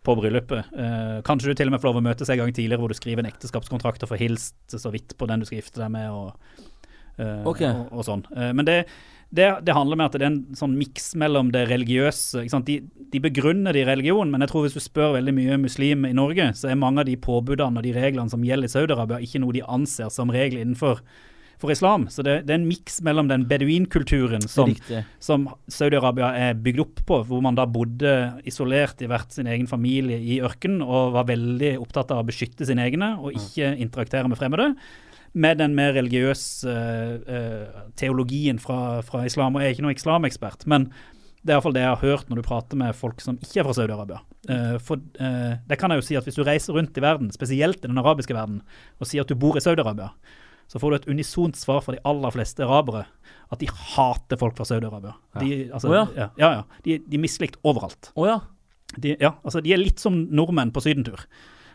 på 0.02 0.16
bryllupet. 0.18 0.74
Eh, 0.74 1.16
kanskje 1.26 1.52
du 1.52 1.58
til 1.58 1.70
og 1.70 1.76
med 1.76 1.82
får 1.82 1.90
lov 1.90 2.02
å 2.02 2.04
møtes 2.08 2.30
en 2.32 2.40
gang 2.42 2.52
tidligere 2.54 2.82
hvor 2.82 2.92
du 2.92 2.98
skriver 2.98 3.22
en 3.22 3.30
ekteskapskontrakt 3.30 4.02
og 4.02 4.10
får 4.10 4.22
hilst 4.22 4.76
så 4.76 4.92
vidt 4.94 5.16
på 5.18 5.28
den 5.30 5.42
du 5.42 5.48
skal 5.48 5.60
gifte 5.60 5.82
deg 5.82 5.92
med, 5.94 6.10
og, 6.10 6.68
eh, 7.18 7.42
okay. 7.48 7.70
og, 7.70 7.92
og 7.94 8.06
sånn. 8.08 8.24
Eh, 8.34 8.50
men 8.56 8.66
det, 8.66 8.76
det, 9.30 9.48
det 9.62 9.76
handler 9.76 10.00
med 10.00 10.10
at 10.10 10.18
det 10.18 10.26
er 10.26 10.32
en 10.32 10.58
sånn 10.58 10.74
miks 10.78 11.12
mellom 11.18 11.52
det 11.54 11.64
religiøse? 11.70 12.42
De, 12.66 12.80
de 13.14 13.22
begrunner 13.22 13.76
det 13.76 13.84
i 13.84 13.88
religion, 13.88 14.32
men 14.32 14.42
jeg 14.42 14.52
tror 14.52 14.66
hvis 14.66 14.76
du 14.76 14.82
spør 14.82 15.14
veldig 15.20 15.36
mye 15.38 15.60
muslimer 15.62 16.10
i 16.10 16.18
Norge, 16.18 16.50
så 16.58 16.72
er 16.72 16.80
mange 16.82 17.04
av 17.04 17.08
de 17.08 17.16
påbudene 17.16 17.78
og 17.78 17.86
de 17.86 17.94
reglene 17.96 18.32
som 18.32 18.42
gjelder 18.44 18.68
i 18.68 18.74
Saudi-Arabia, 18.74 19.22
ikke 19.22 19.40
noe 19.44 19.54
de 19.54 19.62
anser 19.64 20.10
som 20.12 20.34
regler 20.34 20.66
innenfor 20.66 21.00
for 21.62 21.72
islam. 21.74 22.08
Så 22.12 22.24
det, 22.26 22.40
det 22.48 22.54
er 22.54 22.60
en 22.60 22.68
miks 22.68 22.98
mellom 23.06 23.30
den 23.30 23.46
beduinkulturen 23.50 24.44
som, 24.50 24.74
som 25.22 25.46
Saudi-Arabia 25.70 26.32
er 26.48 26.58
bygd 26.58 26.82
opp 26.84 27.04
på, 27.08 27.20
hvor 27.28 27.44
man 27.44 27.58
da 27.58 27.68
bodde 27.70 28.16
isolert 28.48 29.02
i 29.02 29.10
hvert 29.10 29.32
sin 29.34 29.50
egen 29.50 29.70
familie 29.70 30.18
i 30.18 30.40
ørkenen 30.44 30.82
og 30.82 31.14
var 31.16 31.30
veldig 31.30 31.76
opptatt 31.82 32.12
av 32.14 32.22
å 32.22 32.28
beskytte 32.28 32.68
sine 32.68 32.84
egne 32.88 33.14
og 33.20 33.38
ikke 33.38 33.74
interaktere 33.82 34.30
med 34.30 34.40
fremmede. 34.40 34.72
Med 35.32 35.62
den 35.62 35.72
mer 35.72 35.94
religiøse 35.96 36.68
uh, 36.68 37.36
eh, 37.38 37.84
teologien 37.96 38.58
fra, 38.60 39.00
fra 39.06 39.22
islam. 39.24 39.54
Og 39.56 39.62
jeg 39.62 39.70
er 39.70 39.76
ikke 39.78 39.84
noen 39.86 39.96
islamekspert, 39.96 40.66
men 40.68 40.90
det 41.42 41.50
er 41.50 41.56
iallfall 41.56 41.74
det 41.74 41.82
jeg 41.82 41.90
har 41.90 42.02
hørt 42.04 42.28
når 42.30 42.38
du 42.38 42.46
prater 42.46 42.78
med 42.78 42.94
folk 42.94 43.22
som 43.22 43.38
ikke 43.42 43.62
er 43.62 43.66
fra 43.66 43.74
Saudi-Arabia. 43.74 44.20
Uh, 44.46 44.76
for 44.82 45.02
eh, 45.22 45.56
det 45.70 45.78
kan 45.78 45.90
jeg 45.90 46.00
jo 46.02 46.06
si 46.06 46.18
at 46.18 46.26
hvis 46.26 46.38
du 46.38 46.44
reiser 46.46 46.76
rundt 46.76 46.98
i 46.98 47.02
verden, 47.02 47.32
spesielt 47.34 47.82
i 47.82 47.90
den 47.90 47.98
arabiske 47.98 48.34
verden, 48.36 48.60
og 49.02 49.10
sier 49.10 49.26
at 49.26 49.30
du 49.30 49.38
bor 49.38 49.58
i 49.58 49.64
Saudi-Arabia, 49.64 50.12
så 50.72 50.80
får 50.80 50.90
du 50.90 50.96
et 50.96 51.08
unisont 51.12 51.56
svar 51.60 51.82
fra 51.84 51.92
de 51.92 52.00
aller 52.08 52.32
fleste 52.32 52.64
arabere 52.64 53.04
at 53.52 53.60
de 53.60 53.68
hater 53.68 54.38
folk 54.40 54.56
fra 54.56 54.64
Saudi-Arabia. 54.64 55.12
De, 55.36 55.48
altså, 55.68 55.90
oh, 55.90 55.96
ja. 55.98 56.06
ja, 56.16 56.28
ja, 56.40 56.50
ja. 56.62 56.80
De, 56.86 56.96
de 57.04 57.18
er 57.18 57.20
mislikt 57.20 57.58
overalt. 57.68 58.08
Oh, 58.16 58.24
ja. 58.24 58.38
De, 58.96 59.12
ja, 59.20 59.34
altså, 59.44 59.60
de 59.64 59.74
er 59.74 59.80
litt 59.82 60.00
som 60.00 60.16
nordmenn 60.32 60.72
på 60.72 60.80
sydentur. 60.84 61.20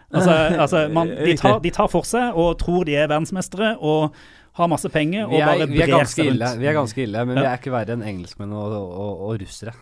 Altså, 0.10 0.34
altså 0.64 0.88
man, 0.94 1.12
de, 1.14 1.36
tar, 1.38 1.60
de 1.62 1.72
tar 1.76 1.92
for 1.94 2.08
seg 2.10 2.34
og 2.40 2.56
tror 2.62 2.88
de 2.90 2.98
er 2.98 3.10
verdensmestere 3.12 3.76
og 3.78 4.18
har 4.58 4.72
masse 4.72 4.90
penger 4.90 5.28
og 5.28 5.36
Vi 5.36 5.44
er, 5.44 5.46
bare 5.52 5.68
vi 5.70 5.78
er 5.78 5.86
brer 5.86 5.94
ganske 6.00 6.18
seg 6.18 6.32
ille, 6.32 6.48
rundt. 6.50 6.62
vi 6.64 6.70
er 6.72 6.78
ganske 6.80 7.04
ille, 7.06 7.26
men 7.30 7.38
vi 7.38 7.46
er 7.46 7.60
ikke 7.62 7.76
verre 7.76 7.94
enn 7.94 8.06
engelskmenn 8.10 8.58
og, 8.58 8.74
og, 8.82 9.24
og 9.30 9.38
russere. 9.44 9.76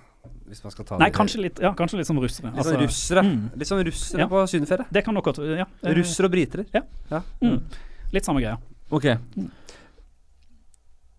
Hvis 0.52 0.62
man 0.66 0.74
skal 0.76 0.86
ta 0.86 0.98
Nei, 1.00 1.08
det- 1.08 1.16
kanskje 1.16 1.42
litt, 1.42 1.64
ja, 1.64 1.72
kanskje 1.78 2.02
litt 2.02 2.10
som 2.12 2.20
russere. 2.20 2.52
Litt 2.52 2.60
sånn 2.60 2.76
Altså, 2.76 2.84
russere. 2.84 3.24
mm. 3.24 3.44
Litt 3.62 3.72
sånn 3.72 3.84
russere 3.88 4.26
Ja. 4.26 4.28
på 4.36 4.44
sydenferie. 4.52 4.86
det 4.92 5.06
kan 5.08 5.16
nok 5.16 5.32
godt 5.32 5.40
ja, 5.48 5.66
Russere 5.96 6.28
og 6.28 6.36
britere. 6.36 6.66
Mm, 7.42 7.60
litt 8.12 8.28
samme 8.28 8.44
greia. 8.44 8.58
Ok. 8.96 9.06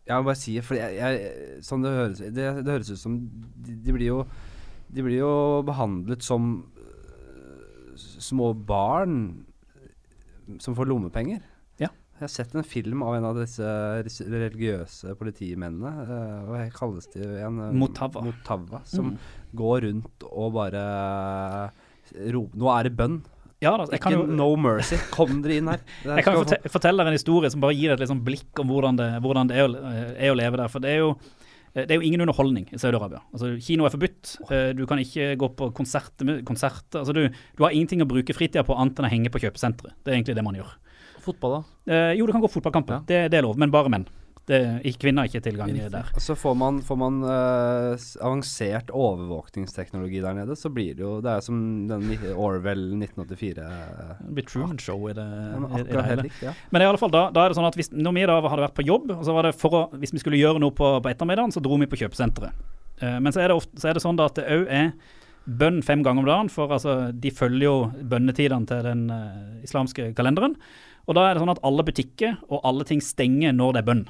Jeg 0.06 0.14
må 0.20 0.22
bare 0.28 0.38
si 0.38 0.54
for 0.62 0.78
jeg, 0.78 0.94
jeg, 1.00 1.62
Sånn 1.66 1.82
det 1.82 1.90
høres 1.96 2.20
det, 2.22 2.34
det 2.62 2.70
høres 2.70 2.92
ut 2.94 3.00
som 3.00 3.16
de, 3.26 3.74
de 3.82 3.94
blir 3.96 4.06
jo 4.12 4.20
De 4.94 5.02
blir 5.02 5.18
jo 5.18 5.32
behandlet 5.66 6.22
som 6.22 6.46
øh, 6.78 7.96
små 7.98 8.52
barn 8.68 9.16
øh, 9.80 10.58
som 10.62 10.76
får 10.78 10.86
lommepenger. 10.86 11.40
Ja. 11.82 11.88
Jeg 12.16 12.22
har 12.22 12.30
sett 12.30 12.54
en 12.54 12.62
film 12.64 13.02
av 13.02 13.16
en 13.18 13.26
av 13.26 13.34
disse 13.40 13.66
religiøse 14.30 15.16
politimennene. 15.18 15.90
øh, 16.06 16.46
hva 16.52 16.60
kalles 16.76 17.10
de 17.16 17.24
igjen? 17.26 17.58
Motava. 17.82 18.22
Motava 18.28 18.84
som 18.86 19.10
Mm. 19.10 19.18
går 19.58 19.80
rundt 19.88 20.28
og 20.30 20.54
bare 20.54 20.84
roper 22.30 22.56
Nå 22.62 22.70
er 22.78 22.86
det 22.86 22.94
bønn. 23.02 23.18
Ja, 23.64 23.72
da, 23.78 23.86
jeg 23.88 23.96
Ikke 23.96 24.10
kan 24.10 24.12
jo 24.18 24.24
no 24.28 24.50
mercy. 24.60 24.98
Kom 25.14 25.38
dere 25.44 25.56
inn 25.60 25.70
her. 25.72 25.80
Jeg 26.18 26.24
kan 26.26 26.36
fortelle, 26.36 26.70
fortelle 26.74 27.06
en 27.08 27.16
historie 27.16 27.48
som 27.50 27.62
bare 27.64 27.76
gir 27.78 27.94
et 27.94 28.02
liksom 28.02 28.20
blikk 28.26 28.60
om 28.60 28.68
hvordan 28.68 28.98
det, 29.00 29.06
hvordan 29.24 29.48
det 29.48 29.56
er, 29.56 29.70
å, 29.72 29.92
er 30.12 30.32
å 30.34 30.36
leve 30.36 30.60
der. 30.60 30.68
For 30.72 30.84
det 30.84 30.90
er 30.92 31.00
jo 31.06 31.14
det 31.76 31.92
er 31.92 31.98
jo 32.00 32.06
ingen 32.08 32.22
underholdning 32.24 32.70
i 32.72 32.78
Saudi-Arabia. 32.80 33.18
Altså, 33.36 33.50
kino 33.60 33.84
er 33.84 33.92
forbudt. 33.92 34.30
Eh, 34.48 34.70
Du 34.76 34.86
kan 34.88 35.00
ikke 35.00 35.34
gå 35.36 35.48
på 35.58 35.66
konserter. 35.76 36.38
konserter. 36.48 37.02
Altså, 37.02 37.12
du, 37.12 37.26
du 37.28 37.64
har 37.64 37.74
ingenting 37.76 38.00
å 38.00 38.08
bruke 38.08 38.32
fritida 38.36 38.62
på 38.64 38.76
annet 38.80 38.96
enn 39.00 39.08
å 39.08 39.10
henge 39.12 39.32
på 39.32 39.42
kjøpesenteret. 39.42 39.92
Det 40.00 40.12
er 40.12 40.16
egentlig 40.16 40.36
det 40.38 40.44
man 40.46 40.56
gjør. 40.56 40.70
Fotball, 41.26 41.58
da? 41.58 41.60
Eh, 41.92 42.12
jo, 42.16 42.24
du 42.28 42.32
kan 42.32 42.40
gå 42.44 42.48
fotballkamper. 42.48 42.96
Ja. 43.00 43.04
Det, 43.08 43.18
det 43.34 43.40
er 43.40 43.44
lov, 43.44 43.58
men 43.60 43.72
bare 43.74 43.92
menn. 43.92 44.06
Det, 44.46 44.58
kvinner 45.02 45.24
har 45.24 45.30
ikke 45.30 45.42
tilgang 45.42 45.72
der. 45.74 46.10
Og 46.14 46.22
så 46.22 46.36
får 46.38 46.54
man, 46.54 46.78
får 46.86 46.98
man 47.00 47.16
uh, 47.26 48.04
avansert 48.22 48.92
overvåkningsteknologi 48.94 50.20
der 50.22 50.36
nede, 50.38 50.54
så 50.54 50.70
blir 50.70 50.94
det 50.94 51.02
jo 51.02 51.16
Det 51.24 51.32
er 51.32 51.42
som 51.42 51.58
den 51.90 52.12
Orwell 52.30 52.84
1984 52.94 53.66
Det 53.66 54.36
blir 54.38 54.46
Truman 54.46 54.78
Show 54.78 55.08
i 55.10 55.16
det, 55.18 55.26
ja, 55.26 55.58
i, 55.66 55.82
i 55.82 55.90
det 55.90 56.06
hele. 56.10 56.26
likt, 56.28 56.44
ja. 56.46 56.54
Men 56.70 56.84
i 56.84 56.86
alle 56.86 57.02
fall 57.02 57.10
da, 57.10 57.26
da 57.34 57.42
er 57.42 57.50
det 57.50 57.58
sånn 57.58 57.66
at 57.66 57.78
hvis, 57.78 57.90
når 57.90 58.14
vi 58.14 58.26
da 58.30 58.38
hadde 58.38 58.68
vært 58.68 58.78
på 58.78 58.86
jobb, 58.86 59.10
og 59.18 59.26
så 59.26 59.34
var 59.34 59.50
det 59.50 59.56
for 59.58 59.74
å, 59.74 59.84
hvis 59.98 60.14
vi 60.14 60.22
skulle 60.22 60.38
gjøre 60.38 60.62
noe 60.62 60.74
på, 60.76 60.94
på 61.02 61.10
ettermiddagen, 61.10 61.54
så 61.54 61.62
dro 61.64 61.78
vi 61.82 61.90
på 61.90 61.98
kjøpesenteret. 62.04 62.66
Uh, 63.02 63.18
men 63.18 63.34
så 63.34 63.42
er, 63.42 63.50
det 63.50 63.58
ofte, 63.58 63.82
så 63.82 63.90
er 63.90 63.98
det 63.98 64.04
sånn 64.06 64.18
da 64.18 64.30
at 64.30 64.38
det 64.38 64.46
òg 64.46 64.70
er 64.70 64.92
bønn 65.46 65.80
fem 65.86 66.02
ganger 66.06 66.22
om 66.22 66.28
dagen, 66.28 66.52
for 66.54 66.70
altså, 66.74 67.10
de 67.10 67.30
følger 67.34 67.66
jo 67.66 67.76
bønnetidene 68.10 68.66
til 68.66 68.82
den 68.82 69.04
eh, 69.14 69.64
islamske 69.66 70.08
kalenderen. 70.18 70.56
Og 71.06 71.14
da 71.14 71.28
er 71.28 71.36
det 71.36 71.42
sånn 71.44 71.52
at 71.54 71.62
alle 71.66 71.84
butikker 71.86 72.34
og 72.50 72.64
alle 72.66 72.86
ting 72.88 73.02
stenger 73.04 73.54
når 73.54 73.76
det 73.76 73.82
er 73.82 73.86
bønn. 73.86 74.06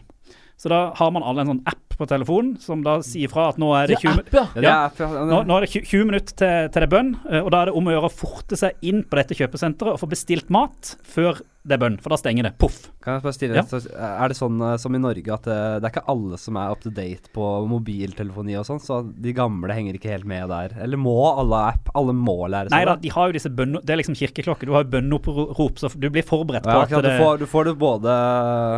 Så 0.56 0.70
da 0.72 0.78
har 0.96 1.10
man 1.12 1.22
alle 1.26 1.42
en 1.44 1.50
sånn 1.54 1.62
app 1.68 1.96
på 1.96 2.06
telefonen 2.08 2.54
som 2.60 2.82
da 2.84 2.98
sier 3.04 3.28
fra 3.32 3.48
at 3.50 3.58
nå 3.60 3.70
er 3.76 3.88
det 3.90 3.98
20 4.02 4.20
app, 4.20 4.30
ja. 4.36 4.44
Ja, 4.56 4.60
det 4.60 4.70
er, 4.72 4.94
for- 4.96 5.26
nå, 5.30 5.42
nå 5.48 5.56
er 5.56 5.64
det 5.66 5.70
20 5.84 6.04
minutter 6.08 6.34
til, 6.36 6.68
til 6.72 6.80
det 6.82 6.86
er 6.88 6.92
bønn, 6.94 7.10
eh, 7.30 7.40
og 7.42 7.50
da 7.54 7.60
er 7.62 7.70
det 7.70 7.74
om 7.80 7.88
å 7.88 7.94
gjøre 7.94 8.08
å 8.10 8.12
forte 8.12 8.56
seg 8.60 8.72
inn 8.88 9.02
på 9.04 9.16
dette 9.20 9.36
kjøpesenteret 9.38 9.92
og 9.96 10.00
få 10.00 10.08
bestilt 10.12 10.48
mat 10.52 10.94
før 11.04 11.40
det 11.66 11.74
er 11.76 11.80
bønn, 11.82 11.96
for 12.00 12.14
da 12.14 12.16
stenger 12.20 12.46
det. 12.46 12.52
Poff. 12.62 12.76
Kan 13.02 13.16
jeg 13.18 13.22
bare 13.26 13.34
stille 13.34 13.56
Ja. 13.58 13.62
så 13.66 13.80
Er 13.90 14.28
det 14.30 14.36
sånn 14.38 14.60
eh, 14.62 14.76
som 14.78 14.94
i 14.94 15.00
Norge 15.02 15.32
at 15.34 15.42
det, 15.48 15.56
det 15.82 15.88
er 15.88 15.92
ikke 15.96 16.04
alle 16.12 16.38
som 16.38 16.56
er 16.60 16.70
up 16.74 16.80
to 16.84 16.90
date 16.94 17.30
på 17.34 17.46
mobiltelefoni 17.70 18.54
og 18.60 18.66
sånn, 18.68 18.80
så 18.82 19.00
de 19.04 19.32
gamle 19.36 19.74
henger 19.74 19.98
ikke 19.98 20.12
helt 20.14 20.24
med 20.30 20.48
der? 20.52 20.76
Eller 20.82 21.00
må 21.00 21.14
alle 21.38 21.60
app? 21.74 21.90
Alle 21.98 22.14
må 22.16 22.36
lære 22.48 22.70
seg 22.70 22.76
Nei 22.76 22.84
da, 22.86 22.94
de 23.02 23.12
har 23.14 23.28
jo 23.32 23.36
disse 23.38 23.50
bønn... 23.50 23.78
Det 23.82 23.94
er 23.94 24.00
liksom 24.00 24.16
kirkeklokke. 24.18 24.66
Du 24.68 24.72
har 24.76 24.84
jo 24.86 24.90
bønneopprop, 24.94 25.78
så 25.82 25.90
du 25.94 26.08
blir 26.10 26.26
forberedt 26.26 26.64
på 26.66 26.76
at 26.82 26.90
det 26.94 27.02
du, 27.02 27.10
får, 27.22 27.38
du 27.42 27.46
får 27.50 27.70
det 27.70 27.76
både 27.82 28.14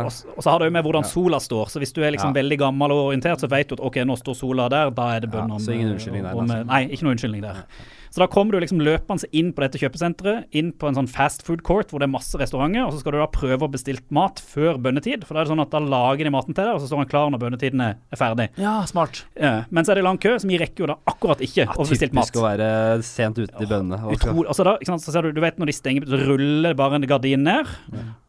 og, 0.05 0.11
og 0.35 0.43
så 0.43 0.49
har 0.53 0.59
det 0.63 0.69
jo 0.69 0.75
med 0.79 0.85
hvordan 0.87 1.05
sola 1.07 1.39
står. 1.43 1.69
Så 1.73 1.81
hvis 1.83 1.93
du 1.95 2.01
er 2.03 2.11
liksom 2.15 2.33
Ja. 2.33 2.41
veldig 2.41 2.57
gammel 2.61 2.91
og 2.93 3.05
orientert, 3.11 3.39
så 3.41 3.49
vet 3.49 3.69
du 3.71 3.75
at 3.77 3.85
ok, 3.85 4.01
nå 4.05 4.17
står 4.19 4.35
sola 4.37 4.67
der, 4.69 4.91
da 4.95 5.07
er 5.15 5.23
det 5.25 5.31
bønn 5.33 5.47
Ja, 5.49 5.55
om 5.57 5.63
så 5.63 5.73
ingen 5.73 5.89
eh, 5.89 5.95
unnskyldning 5.95 6.23
der, 6.27 6.33
om, 6.35 6.45
altså. 6.45 6.65
Nei, 6.69 6.81
ikke 6.93 7.05
noe 7.07 7.15
unnskyldning 7.17 7.41
der. 7.45 7.63
Så 8.09 8.23
da 8.23 8.27
kommer 8.31 8.55
du 8.55 8.63
liksom 8.63 8.81
løpende 8.83 9.29
inn 9.35 9.51
på 9.53 9.63
dette 9.63 9.79
kjøpesenteret, 9.81 10.49
inn 10.57 10.71
på 10.73 10.89
en 10.89 10.97
sånn 10.97 11.09
fast 11.11 11.45
food 11.47 11.61
court 11.67 11.91
hvor 11.91 12.01
det 12.01 12.09
er 12.09 12.13
masse 12.15 12.37
restauranter, 12.39 12.87
og 12.87 12.93
så 12.95 13.03
skal 13.03 13.15
du 13.15 13.21
da 13.21 13.29
prøve 13.31 13.67
å 13.67 13.71
bestille 13.71 14.01
mat 14.15 14.41
før 14.41 14.79
bønnetid. 14.81 15.25
For 15.27 15.35
da 15.35 15.43
er 15.43 15.49
det 15.49 15.53
sånn 15.53 15.63
at 15.65 15.73
da 15.73 15.83
lager 15.83 16.25
de 16.25 16.33
maten 16.33 16.57
til 16.57 16.63
deg, 16.65 16.73
og 16.75 16.83
så 16.83 16.89
står 16.89 17.03
han 17.03 17.11
klar 17.11 17.33
når 17.33 17.43
bønnetiden 17.45 17.85
er 17.85 17.97
er 18.09 18.19
ferdig. 18.19 18.47
Ja, 18.59 18.73
smart. 18.89 19.23
Ja, 19.39 19.63
men 19.69 19.85
så 19.85 19.93
er 19.93 19.99
det 19.99 20.05
lang 20.07 20.19
kø, 20.21 20.35
som 20.41 20.49
vi 20.51 20.59
rekker 20.61 20.83
jo 20.83 20.89
da 20.91 20.97
akkurat 21.09 21.41
ikke 21.45 21.63
ja, 21.63 21.69
å 21.73 21.83
få 21.83 21.93
bestilt 21.93 22.15
mat. 22.17 22.29
Typisk 22.29 22.41
å 22.41 22.45
være 22.47 22.69
sent 23.05 23.39
ute 23.39 23.63
i 23.63 23.69
bønnene. 23.69 23.99
Altså 24.09 24.65
da, 24.65 24.75
ikke 24.79 24.91
sant, 24.93 25.05
så 25.05 25.13
ser 25.13 25.27
du, 25.27 25.33
du 25.35 25.41
vet 25.43 25.59
når 25.61 25.71
de 25.71 25.75
stenger, 25.77 26.07
så 26.09 26.21
ruller 26.25 26.77
bare 26.79 26.99
en 26.99 27.07
gardin 27.09 27.45
ned, 27.45 27.69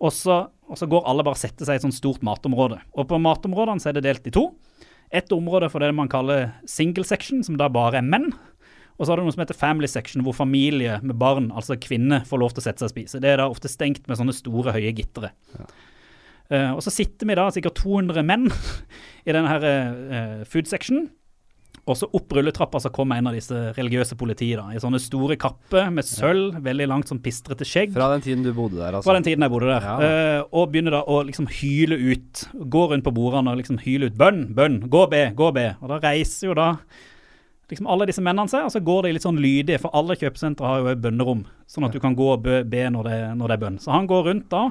og, 0.00 0.10
så, 0.16 0.42
og 0.68 0.80
så 0.80 0.88
går 0.90 1.06
alle 1.10 1.26
bare 1.26 1.38
og 1.38 1.42
setter 1.42 1.68
seg 1.68 1.78
i 1.78 1.82
et 1.82 1.86
sånt 1.86 1.96
stort 1.96 2.24
matområde. 2.26 2.80
Og 2.96 3.08
på 3.10 3.20
matområdene 3.22 3.82
så 3.82 3.90
er 3.92 3.98
det 3.98 4.06
delt 4.08 4.28
i 4.30 4.34
to. 4.34 4.50
Et 5.10 5.32
område 5.34 5.70
for 5.72 5.82
det 5.82 5.90
man 5.96 6.10
kaller 6.10 6.52
single 6.70 7.06
section, 7.08 7.42
som 7.46 7.56
da 7.58 7.70
bare 7.72 7.98
er 7.98 8.06
menn. 8.06 8.30
Og 9.00 9.06
så 9.06 9.14
har 9.14 9.20
du 9.20 9.24
noe 9.24 9.32
som 9.32 9.40
heter 9.40 9.56
family 9.56 9.88
section, 9.88 10.20
hvor 10.26 10.36
familie 10.36 10.98
med 11.00 11.16
barn, 11.20 11.48
altså 11.56 11.78
kvinner, 11.80 12.26
får 12.28 12.42
lov 12.42 12.52
til 12.52 12.60
å 12.60 12.66
sette 12.66 12.82
seg 12.82 12.90
og 12.90 12.92
spise. 12.92 13.20
Det 13.24 13.30
er 13.32 13.40
da 13.40 13.48
ofte 13.48 13.70
stengt 13.72 14.04
med 14.10 14.20
sånne 14.20 14.34
store, 14.36 14.74
høye 14.76 14.92
gittere. 14.92 15.32
Eh, 16.50 16.68
og 16.74 16.82
så 16.84 16.92
sitter 16.92 17.30
vi 17.30 17.38
da 17.38 17.46
sikkert 17.54 17.80
200 17.80 18.26
menn 18.28 18.50
i 19.26 19.32
denne 19.32 19.48
her 19.48 19.64
uh, 19.64 20.44
food 20.44 20.68
section. 20.68 21.06
Og 21.88 21.96
så 21.96 22.06
opp 22.14 22.34
rulletrappa 22.36 22.76
så 22.84 22.90
kommer 22.92 23.18
en 23.18 23.30
av 23.30 23.34
disse 23.34 23.56
religiøse 23.74 24.18
politiene 24.20 24.60
da, 24.60 24.76
i 24.76 24.82
sånne 24.82 25.00
store 25.00 25.38
kapper 25.40 25.88
med 25.94 26.04
sølv, 26.06 26.58
veldig 26.62 26.86
langt 26.90 27.08
som 27.08 27.22
pistrete 27.24 27.64
skjegg. 27.66 27.94
Fra 27.96 28.10
den 28.12 28.24
tiden 28.26 28.44
du 28.44 28.52
bodde 28.54 28.76
der, 28.76 28.98
altså. 28.98 29.08
Fra 29.08 29.16
den 29.16 29.24
tiden 29.26 29.46
jeg 29.46 29.54
bodde 29.54 29.70
der. 29.72 29.86
Ja. 29.88 29.96
Uh, 29.96 30.58
og 30.60 30.74
begynner 30.74 30.98
da 30.98 31.04
å 31.08 31.22
liksom 31.24 31.48
hyle 31.62 31.96
ut. 31.96 32.44
Gå 32.52 32.84
rundt 32.92 33.08
på 33.08 33.14
bordene 33.16 33.54
og 33.54 33.62
liksom 33.62 33.80
hyle 33.80 34.10
ut 34.10 34.20
bønn, 34.20 34.50
bønn, 34.58 34.82
gå 34.92 35.06
og 35.06 35.14
be, 35.14 35.24
gå 35.38 35.48
og 35.48 35.56
be. 35.56 35.70
Og 35.80 35.94
da 35.94 36.02
reiser 36.04 36.50
jo 36.50 36.58
da 36.60 36.74
liksom 37.70 37.88
alle 37.90 38.06
disse 38.10 38.22
mennene 38.24 38.50
seg, 38.50 38.66
og 38.66 38.72
så 38.74 38.82
går 38.84 39.06
de 39.06 39.12
litt 39.16 39.26
sånn 39.26 39.40
lydig, 39.40 39.78
for 39.82 39.94
alle 39.96 40.16
kjøpesentre 40.18 40.66
har 40.66 40.80
jo 40.82 40.90
et 40.92 41.02
bønnerom, 41.02 41.44
sånn 41.70 41.86
at 41.86 41.94
du 41.94 42.00
kan 42.02 42.16
gå 42.18 42.32
og 42.34 42.42
be, 42.44 42.62
be 42.68 42.86
når, 42.92 43.06
det, 43.08 43.20
når 43.38 43.52
det 43.52 43.56
er 43.56 43.62
bønn. 43.64 43.78
Så 43.82 43.94
han 43.94 44.08
går 44.10 44.26
rundt 44.26 44.50
da, 44.52 44.64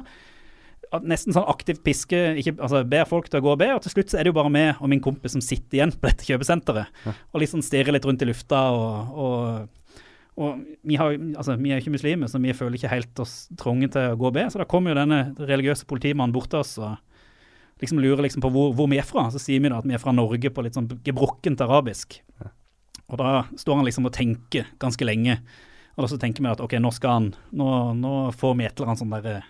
nesten 1.06 1.36
sånn 1.36 1.48
aktivt 1.50 1.84
piske, 1.86 2.20
ikke, 2.42 2.56
altså 2.58 2.82
ber 2.90 3.10
folk 3.10 3.30
til 3.30 3.42
å 3.42 3.46
gå 3.46 3.52
og 3.54 3.60
be, 3.62 3.72
og 3.76 3.84
til 3.86 3.94
slutt 3.94 4.12
så 4.12 4.20
er 4.20 4.26
det 4.26 4.34
jo 4.34 4.38
bare 4.40 4.54
meg 4.54 4.80
og 4.80 4.90
min 4.92 5.04
kompis 5.04 5.36
som 5.36 5.44
sitter 5.46 5.80
igjen 5.80 5.94
på 5.96 6.10
dette 6.10 6.26
kjøpesenteret, 6.28 7.04
og 7.10 7.44
liksom 7.44 7.62
stirrer 7.66 7.96
litt 7.96 8.08
rundt 8.10 8.26
i 8.26 8.30
lufta, 8.30 8.64
og, 8.74 9.20
og, 9.26 10.00
og 10.40 10.64
vi, 10.82 10.98
har, 11.00 11.14
altså, 11.36 11.58
vi 11.62 11.76
er 11.76 11.84
ikke 11.84 11.94
muslimer, 11.94 12.32
så 12.32 12.42
vi 12.42 12.56
føler 12.58 12.80
ikke 12.80 12.94
helt 12.96 13.22
oss 13.22 13.44
trange 13.60 13.92
til 13.94 14.16
å 14.16 14.18
gå 14.20 14.32
og 14.32 14.40
be, 14.40 14.48
så 14.50 14.62
da 14.62 14.68
kommer 14.70 14.94
jo 14.94 15.02
denne 15.02 15.22
religiøse 15.38 15.88
politimannen 15.90 16.34
bort 16.36 16.52
til 16.54 16.64
oss, 16.64 16.76
og 16.82 16.98
liksom 17.84 18.02
lurer 18.04 18.26
liksom 18.26 18.44
på 18.44 18.52
hvor, 18.54 18.74
hvor 18.76 18.90
vi 18.92 19.00
er 19.00 19.08
fra, 19.08 19.30
så 19.32 19.42
sier 19.42 19.62
vi 19.64 19.72
da 19.72 19.80
at 19.80 19.88
vi 19.88 19.96
er 19.96 20.02
fra 20.02 20.16
Norge 20.16 20.52
på 20.52 20.66
litt 20.66 20.76
sånn 20.76 20.90
gebrokkent 21.06 21.62
arabisk. 21.64 22.20
Og 23.10 23.18
da 23.22 23.44
står 23.58 23.80
han 23.80 23.88
liksom 23.88 24.08
og 24.10 24.16
tenker 24.16 24.70
ganske 24.82 25.06
lenge. 25.08 25.40
Og 25.98 26.06
da 26.06 26.10
så 26.12 26.20
tenker 26.22 26.46
vi 26.46 26.52
at 26.52 26.62
ok, 26.64 26.78
nå 26.80 26.92
skal 26.96 27.16
han 27.16 27.32
Nå, 27.58 27.70
nå 27.98 28.14
får 28.38 28.54
vi 28.60 28.68
et 28.68 28.76
eller 28.78 28.92
annet 28.92 29.02
sånn 29.02 29.16
der 29.18 29.32
eh, 29.34 29.50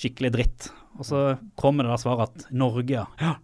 skikkelig 0.00 0.32
dritt. 0.34 0.70
Og 0.98 1.06
så 1.06 1.20
kommer 1.60 1.86
det 1.86 1.92
da 1.92 2.00
svaret 2.00 2.30
at 2.30 2.50
Norge, 2.56 3.04
ja. 3.20 3.36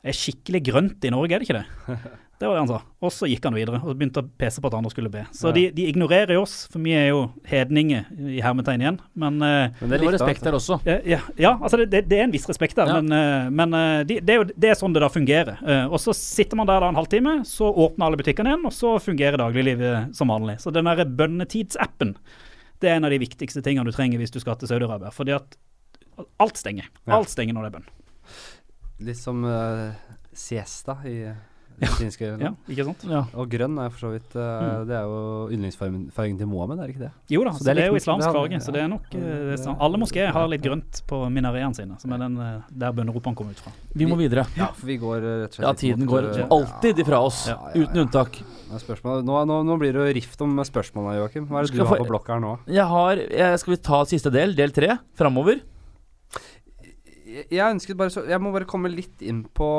Det 0.00 0.14
er 0.14 0.16
skikkelig 0.16 0.62
grønt 0.64 1.04
i 1.04 1.12
Norge, 1.12 1.36
er 1.36 1.42
det 1.42 1.48
ikke 1.48 1.60
det? 1.60 2.10
Det 2.40 2.48
var 2.48 2.54
det 2.56 2.60
han 2.62 2.68
sa. 2.70 2.78
Og 3.04 3.10
så 3.12 3.28
gikk 3.28 3.44
han 3.44 3.52
videre 3.52 3.82
og 3.84 3.98
begynte 4.00 4.22
å 4.22 4.28
pese 4.40 4.62
på 4.64 4.68
at 4.70 4.74
andre 4.78 4.88
skulle 4.94 5.10
be. 5.12 5.26
Så 5.36 5.50
Ja. 5.50 5.52
de, 5.58 5.64
de 5.76 5.84
ignorerer 5.90 6.32
jo 6.38 6.42
oss, 6.46 6.54
for 6.72 6.80
vi 6.80 6.94
er 6.96 7.10
jo 7.10 7.18
hedninger 7.44 8.06
i 8.32 8.40
hermetegn 8.40 8.80
igjen. 8.80 8.96
Men 9.14 9.36
eh, 9.44 9.74
Men 9.82 9.90
Det 9.90 9.90
var 9.90 9.98
likte 9.98 10.06
han, 10.06 10.14
respekt 10.16 10.46
der 10.48 10.56
også. 10.56 10.78
ja, 10.88 10.94
ja, 11.04 11.18
ja, 11.36 11.50
altså 11.60 11.76
det, 11.82 11.90
det, 11.92 12.00
det 12.08 12.18
er 12.18 12.24
en 12.24 12.32
viss 12.32 12.48
respekt 12.48 12.76
der, 12.80 12.88
Ja. 12.88 12.96
men, 13.02 13.12
eh, 13.12 13.50
men 13.52 13.74
eh, 13.76 14.04
de, 14.08 14.20
det, 14.24 14.32
er 14.32 14.40
jo, 14.40 14.46
det 14.56 14.70
er 14.70 14.78
sånn 14.80 14.96
det 14.96 15.02
da 15.04 15.10
fungerer. 15.12 15.60
Og 15.92 16.00
så 16.00 16.14
sitter 16.16 16.56
man 16.56 16.66
der 16.72 16.80
da 16.80 16.88
en 16.88 16.96
halvtime, 16.96 17.34
så 17.44 17.68
åpner 17.68 18.06
alle 18.08 18.16
butikkene 18.22 18.54
igjen, 18.54 18.64
og 18.64 18.72
så 18.72 18.94
fungerer 19.04 19.36
dagliglivet 19.36 20.16
som 20.16 20.32
vanlig. 20.32 20.56
Så 20.64 20.72
den 20.72 20.88
derre 20.88 21.04
bønnetidsappen, 21.04 22.16
det 22.80 22.88
er 22.88 22.96
en 22.96 23.04
av 23.04 23.12
de 23.12 23.20
viktigste 23.20 23.60
tingene 23.60 23.84
du 23.84 23.92
trenger 23.92 24.16
hvis 24.16 24.32
du 24.32 24.40
skal 24.40 24.56
til 24.56 24.72
Saudi-Arabia. 24.72 25.12
Fordi 25.12 25.36
at 25.36 25.58
alt 26.40 26.56
stenger. 26.56 26.88
Alt 27.06 27.28
stenger 27.28 27.52
når 27.52 27.68
det 27.68 27.74
er 27.74 27.76
bønn. 27.78 27.88
Litt 29.04 29.20
som 29.20 29.44
uh, 29.44 29.92
siesta 30.32 30.96
i 31.04 31.18
latinske 31.86 32.28
Ja, 32.40 32.52
ikke 32.68 32.86
sant? 32.90 33.04
Ja. 33.08 33.22
Og 33.34 33.50
grønn 33.52 33.78
er 33.80 33.92
for 33.94 34.06
så 34.06 34.12
vidt 34.14 34.36
uh, 34.36 34.48
Mm. 34.60 34.86
Det 34.88 34.94
er 34.96 35.06
jo 35.08 35.20
yndlingsfargen 35.54 36.36
til 36.38 36.48
Mohammed, 36.50 36.80
er 36.80 36.88
det 36.88 36.94
ikke 36.94 37.04
det? 37.06 37.10
Jo 37.32 37.42
da, 37.46 37.52
Så 37.56 37.64
det 37.64 37.72
er 37.72 37.78
det 37.78 37.84
er 37.84 37.92
jo 37.92 37.98
islamsk 38.00 38.26
farge, 38.26 38.56
ja. 38.56 38.60
så 38.64 38.74
det 38.74 38.82
er 38.82 38.88
nok 38.90 39.06
eh, 39.16 39.22
det 39.50 39.56
er 39.58 39.76
Alle 39.86 40.00
moskeer 40.00 40.32
har 40.34 40.48
litt 40.50 40.64
grønt 40.64 41.00
på 41.10 41.20
minareene 41.32 41.76
sine, 41.76 41.96
som 42.02 42.14
er 42.14 42.22
den 42.24 42.38
eh, 42.44 42.68
der 42.82 42.94
bønneropene 42.96 43.38
kommer 43.38 43.56
ut 43.56 43.62
fra. 43.62 43.72
Vi 43.96 44.08
må 44.10 44.18
videre. 44.20 44.44
Ja, 44.58 44.70
for 44.76 44.90
vi 44.90 44.98
går 45.00 45.24
rett 45.24 45.54
og 45.54 45.58
slett 45.58 45.66
Ja, 45.66 45.72
tiden 45.78 46.04
mot, 46.04 46.12
går 46.12 46.28
alltid 46.56 47.02
ifra 47.04 47.22
oss. 47.30 47.44
Ja, 47.50 47.56
ja, 47.56 47.72
ja. 47.74 47.86
Uten 47.86 48.04
unntak. 48.04 48.40
Nå, 48.70 49.38
nå, 49.48 49.56
nå 49.66 49.78
blir 49.80 49.96
det 49.96 50.04
jo 50.04 50.14
rift 50.20 50.44
om 50.46 50.60
spørsmålene, 50.66 51.18
Joakim. 51.20 51.48
Hva 51.50 51.60
er 51.60 51.66
det 51.66 51.72
Skal 51.72 51.82
du 51.82 51.88
har 51.90 52.02
på 52.02 52.10
blokka 52.10 52.36
her 52.36 52.44
nå? 52.44 52.54
Jeg 52.70 52.86
har 52.90 53.24
jeg, 53.24 53.62
Skal 53.62 53.74
vi 53.74 53.80
ta 53.90 54.04
siste 54.10 54.32
del, 54.34 54.54
del 54.58 54.74
tre, 54.76 54.94
framover? 55.18 55.62
Jeg, 57.30 57.46
jeg 57.50 57.64
ønsket 57.66 57.98
bare 57.98 58.12
så 58.12 58.24
Jeg 58.26 58.42
må 58.42 58.52
bare 58.54 58.68
komme 58.68 58.90
litt 58.92 59.22
inn 59.22 59.44
på 59.54 59.70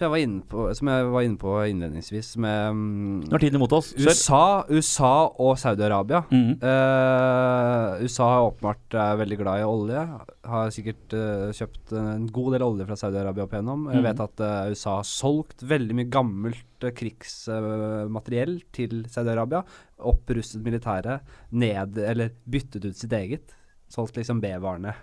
Som 0.00 0.06
jeg 0.08 0.12
var 0.14 0.22
inne 0.24 0.40
på, 0.48 0.64
var 1.12 1.24
inne 1.26 1.36
på 1.40 1.52
innledningsvis, 1.68 2.30
med 2.40 2.70
um, 2.72 3.20
Nå 3.26 3.36
er 3.36 3.42
tiden 3.42 3.58
imot 3.60 3.74
oss. 3.76 3.90
USA, 3.98 4.64
USA 4.70 5.12
og 5.28 5.58
Saudi-Arabia. 5.60 6.22
Mm 6.30 6.40
-hmm. 6.40 6.54
uh, 6.64 8.02
USA 8.02 8.24
har 8.30 8.46
åpenbart 8.48 8.94
er 8.94 9.16
veldig 9.16 9.38
glad 9.38 9.60
i 9.60 9.64
olje. 9.64 10.08
Har 10.44 10.70
sikkert 10.70 11.12
uh, 11.12 11.52
kjøpt 11.52 11.92
en 11.92 12.26
god 12.32 12.52
del 12.52 12.62
olje 12.62 12.86
fra 12.86 12.96
Saudi-Arabia 12.96 13.42
opp 13.44 13.52
igjennom. 13.52 13.86
Jeg 13.92 14.02
Mhm. 14.02 14.04
vet 14.04 14.20
at 14.20 14.40
uh, 14.40 14.70
USA 14.70 14.96
har 14.96 15.02
solgt 15.04 15.62
veldig 15.62 15.94
mye 15.94 16.10
gammelt 16.10 16.64
krigsmateriell 16.80 18.62
til 18.72 19.04
Saudi-Arabia. 19.08 19.62
Opprustet 19.98 20.62
militæret. 20.62 21.20
Ned, 21.50 21.98
eller 21.98 22.30
byttet 22.48 22.84
ut 22.84 22.96
sitt 22.96 23.12
eget. 23.12 23.54
Solgt 23.88 24.16
liksom 24.16 24.40
B-varene 24.40 24.94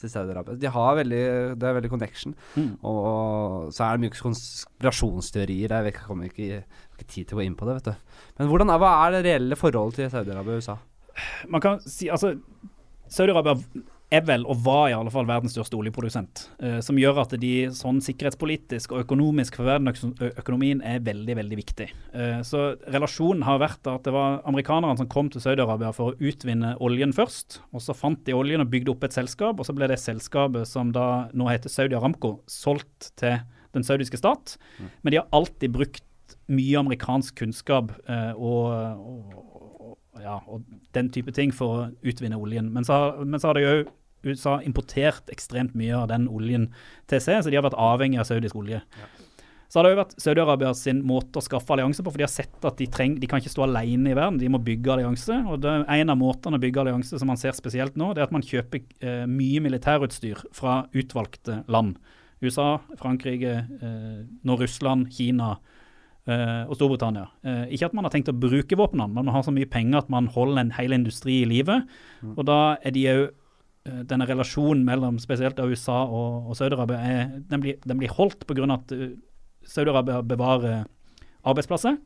til 0.00 0.10
Saudi-Arabia. 0.12 0.56
De 0.60 0.70
har 0.74 0.96
veldig, 0.98 1.20
det 1.60 1.68
er 1.68 1.76
veldig 1.76 1.90
connection. 1.92 2.34
Mm. 2.56 2.70
Og, 2.82 2.98
og 3.10 3.72
så 3.76 3.84
er 3.86 3.96
det 3.98 4.04
mye 4.06 4.16
konspirasjonsteorier. 4.18 5.68
Jeg 5.76 5.84
vet, 5.86 5.94
ikke- 5.94 6.06
kommer 6.08 6.24
ikke, 6.30 6.62
ikke 6.96 7.08
tid 7.12 7.24
til 7.28 7.36
å 7.36 7.40
gå 7.40 7.46
inn 7.46 7.56
på 7.60 7.68
det, 7.68 7.78
vet 7.80 7.90
du. 7.92 7.94
Men 8.40 8.48
hvordan 8.52 8.74
hva 8.80 8.92
er 9.06 9.16
det 9.16 9.24
reelle 9.28 9.56
forholdet 9.60 10.00
til 10.00 10.10
Saudi-Arabia 10.16 10.56
og 10.56 10.62
USA? 10.64 10.78
man 11.52 11.60
kan 11.60 11.80
si 11.84 12.08
altså 12.08 12.34
Saudi-Arabia 13.10 13.58
er 14.10 14.24
vel, 14.26 14.42
og 14.50 14.58
var 14.64 14.88
i 14.90 14.94
alle 14.96 15.12
fall, 15.14 15.28
verdens 15.28 15.54
største 15.54 15.78
oljeprodusent. 15.78 16.44
Uh, 16.62 16.78
som 16.84 16.98
gjør 16.98 17.22
at 17.22 17.34
de 17.40 17.52
sånn 17.76 18.00
sikkerhetspolitisk 18.04 18.94
og 18.94 19.04
økonomisk 19.04 19.58
for 19.60 19.70
verdensøkonomien 19.70 20.82
er 20.86 21.04
veldig, 21.06 21.36
veldig 21.38 21.60
viktig. 21.60 21.88
Uh, 22.14 22.40
så 22.46 22.64
relasjonen 22.90 23.44
har 23.46 23.62
vært 23.62 23.90
at 23.90 24.06
det 24.06 24.14
var 24.14 24.40
amerikanerne 24.50 24.98
som 24.98 25.10
kom 25.10 25.30
til 25.30 25.44
Saudi-Arabia 25.44 25.92
for 25.96 26.12
å 26.12 26.18
utvinne 26.30 26.74
oljen 26.82 27.14
først. 27.16 27.60
Og 27.70 27.84
så 27.84 27.96
fant 27.96 28.22
de 28.26 28.36
oljen 28.36 28.64
og 28.64 28.70
bygde 28.72 28.94
opp 28.94 29.06
et 29.06 29.16
selskap, 29.16 29.60
og 29.60 29.68
så 29.68 29.76
ble 29.76 29.90
det 29.90 30.00
selskapet 30.02 30.68
som 30.68 30.90
da 30.94 31.30
nå 31.36 31.50
heter 31.50 31.72
Saudi 31.72 31.98
Aramco, 31.98 32.38
solgt 32.50 33.12
til 33.20 33.38
den 33.74 33.86
saudiske 33.86 34.18
stat. 34.18 34.56
Men 35.02 35.14
de 35.14 35.20
har 35.20 35.30
alltid 35.36 35.70
brukt 35.74 36.04
mye 36.50 36.78
amerikansk 36.80 37.38
kunnskap 37.38 37.92
uh, 38.10 38.34
og, 38.34 38.74
og, 38.98 39.96
ja, 40.18 40.40
og 40.50 40.66
den 40.96 41.10
type 41.14 41.32
ting 41.36 41.54
for 41.54 41.76
å 41.76 41.88
utvinne 42.02 42.38
oljen. 42.38 42.72
Men 42.74 42.86
så 42.86 42.98
har, 42.98 43.24
men 43.24 43.40
så 43.40 43.50
har 43.50 43.58
det 43.58 43.64
jo 43.64 43.74
USA 44.26 44.58
importert 44.66 45.32
ekstremt 45.32 45.74
mye 45.78 45.96
av 45.96 46.08
den 46.12 46.28
oljen 46.28 46.68
til 47.10 47.22
seg, 47.22 47.42
så 47.42 47.50
de 47.50 47.58
har 47.58 47.66
vært 47.66 47.78
avhengig 47.80 48.20
av 48.20 48.28
saudisk 48.28 48.58
olje. 48.60 48.82
Så 49.70 49.78
har 49.78 49.86
det 49.86 49.90
jo 49.92 49.98
vært 50.00 50.14
Saudi-Arabia 50.18 50.70
sin 50.74 51.00
måte 51.06 51.38
å 51.38 51.44
skaffe 51.46 51.70
allianse 51.70 52.02
på, 52.02 52.10
for 52.10 52.18
de 52.18 52.26
har 52.26 52.32
sett 52.32 52.64
at 52.66 52.80
de, 52.80 52.88
treng, 52.90 53.14
de 53.22 53.28
kan 53.30 53.38
ikke 53.38 53.52
stå 53.52 53.68
alene 53.68 54.10
i 54.10 54.16
verden, 54.18 54.40
de 54.40 54.48
må 54.50 54.58
bygge 54.66 54.90
allianse. 54.96 55.36
Og 55.46 55.60
det, 55.62 55.74
en 55.94 56.10
av 56.10 56.18
måtene 56.18 56.58
å 56.58 56.62
bygge 56.62 56.82
allianse 56.82 57.20
som 57.20 57.30
man 57.30 57.38
ser 57.38 57.54
spesielt 57.54 57.94
nå, 58.00 58.08
det 58.16 58.24
er 58.24 58.26
at 58.26 58.34
man 58.34 58.42
kjøper 58.42 58.82
eh, 58.82 59.28
mye 59.30 59.62
militærutstyr 59.62 60.42
fra 60.58 60.80
utvalgte 60.90 61.60
land. 61.70 62.00
USA, 62.42 62.80
Frankrike, 62.98 63.52
eh, 63.78 64.18
nå 64.42 64.56
Russland, 64.58 65.06
Kina 65.14 65.52
eh, 66.26 66.64
og 66.66 66.74
Storbritannia. 66.74 67.28
Eh, 67.46 67.64
ikke 67.76 67.92
at 67.92 67.94
man 67.94 68.08
har 68.08 68.14
tenkt 68.16 68.32
å 68.32 68.34
bruke 68.34 68.78
våpnene, 68.80 69.06
men 69.12 69.28
man 69.28 69.36
har 69.36 69.46
så 69.46 69.54
mye 69.54 69.70
penger 69.70 70.02
at 70.02 70.10
man 70.10 70.32
holder 70.34 70.64
en 70.64 70.74
hel 70.80 70.98
industri 70.98 71.44
i 71.44 71.50
live. 71.52 71.78
Og 72.34 72.42
da 72.48 72.58
er 72.82 72.96
de 72.96 73.06
òg 73.14 73.22
denne 74.04 74.26
relasjonen 74.28 74.84
mellom 74.84 75.18
spesielt 75.22 75.58
USA 75.58 76.02
og, 76.04 76.50
og 76.50 76.56
Saudi-Arabia 76.58 77.00
den, 77.48 77.62
blir- 77.62 77.80
den 77.86 77.98
blir 78.00 78.12
holdt 78.12 78.46
pga. 78.46 78.66
at 78.74 78.92
eh, 78.92 79.14
Saudi-Arabia 79.64 80.22
bevarer 80.22 80.84
arbeidsplasser. 81.44 81.98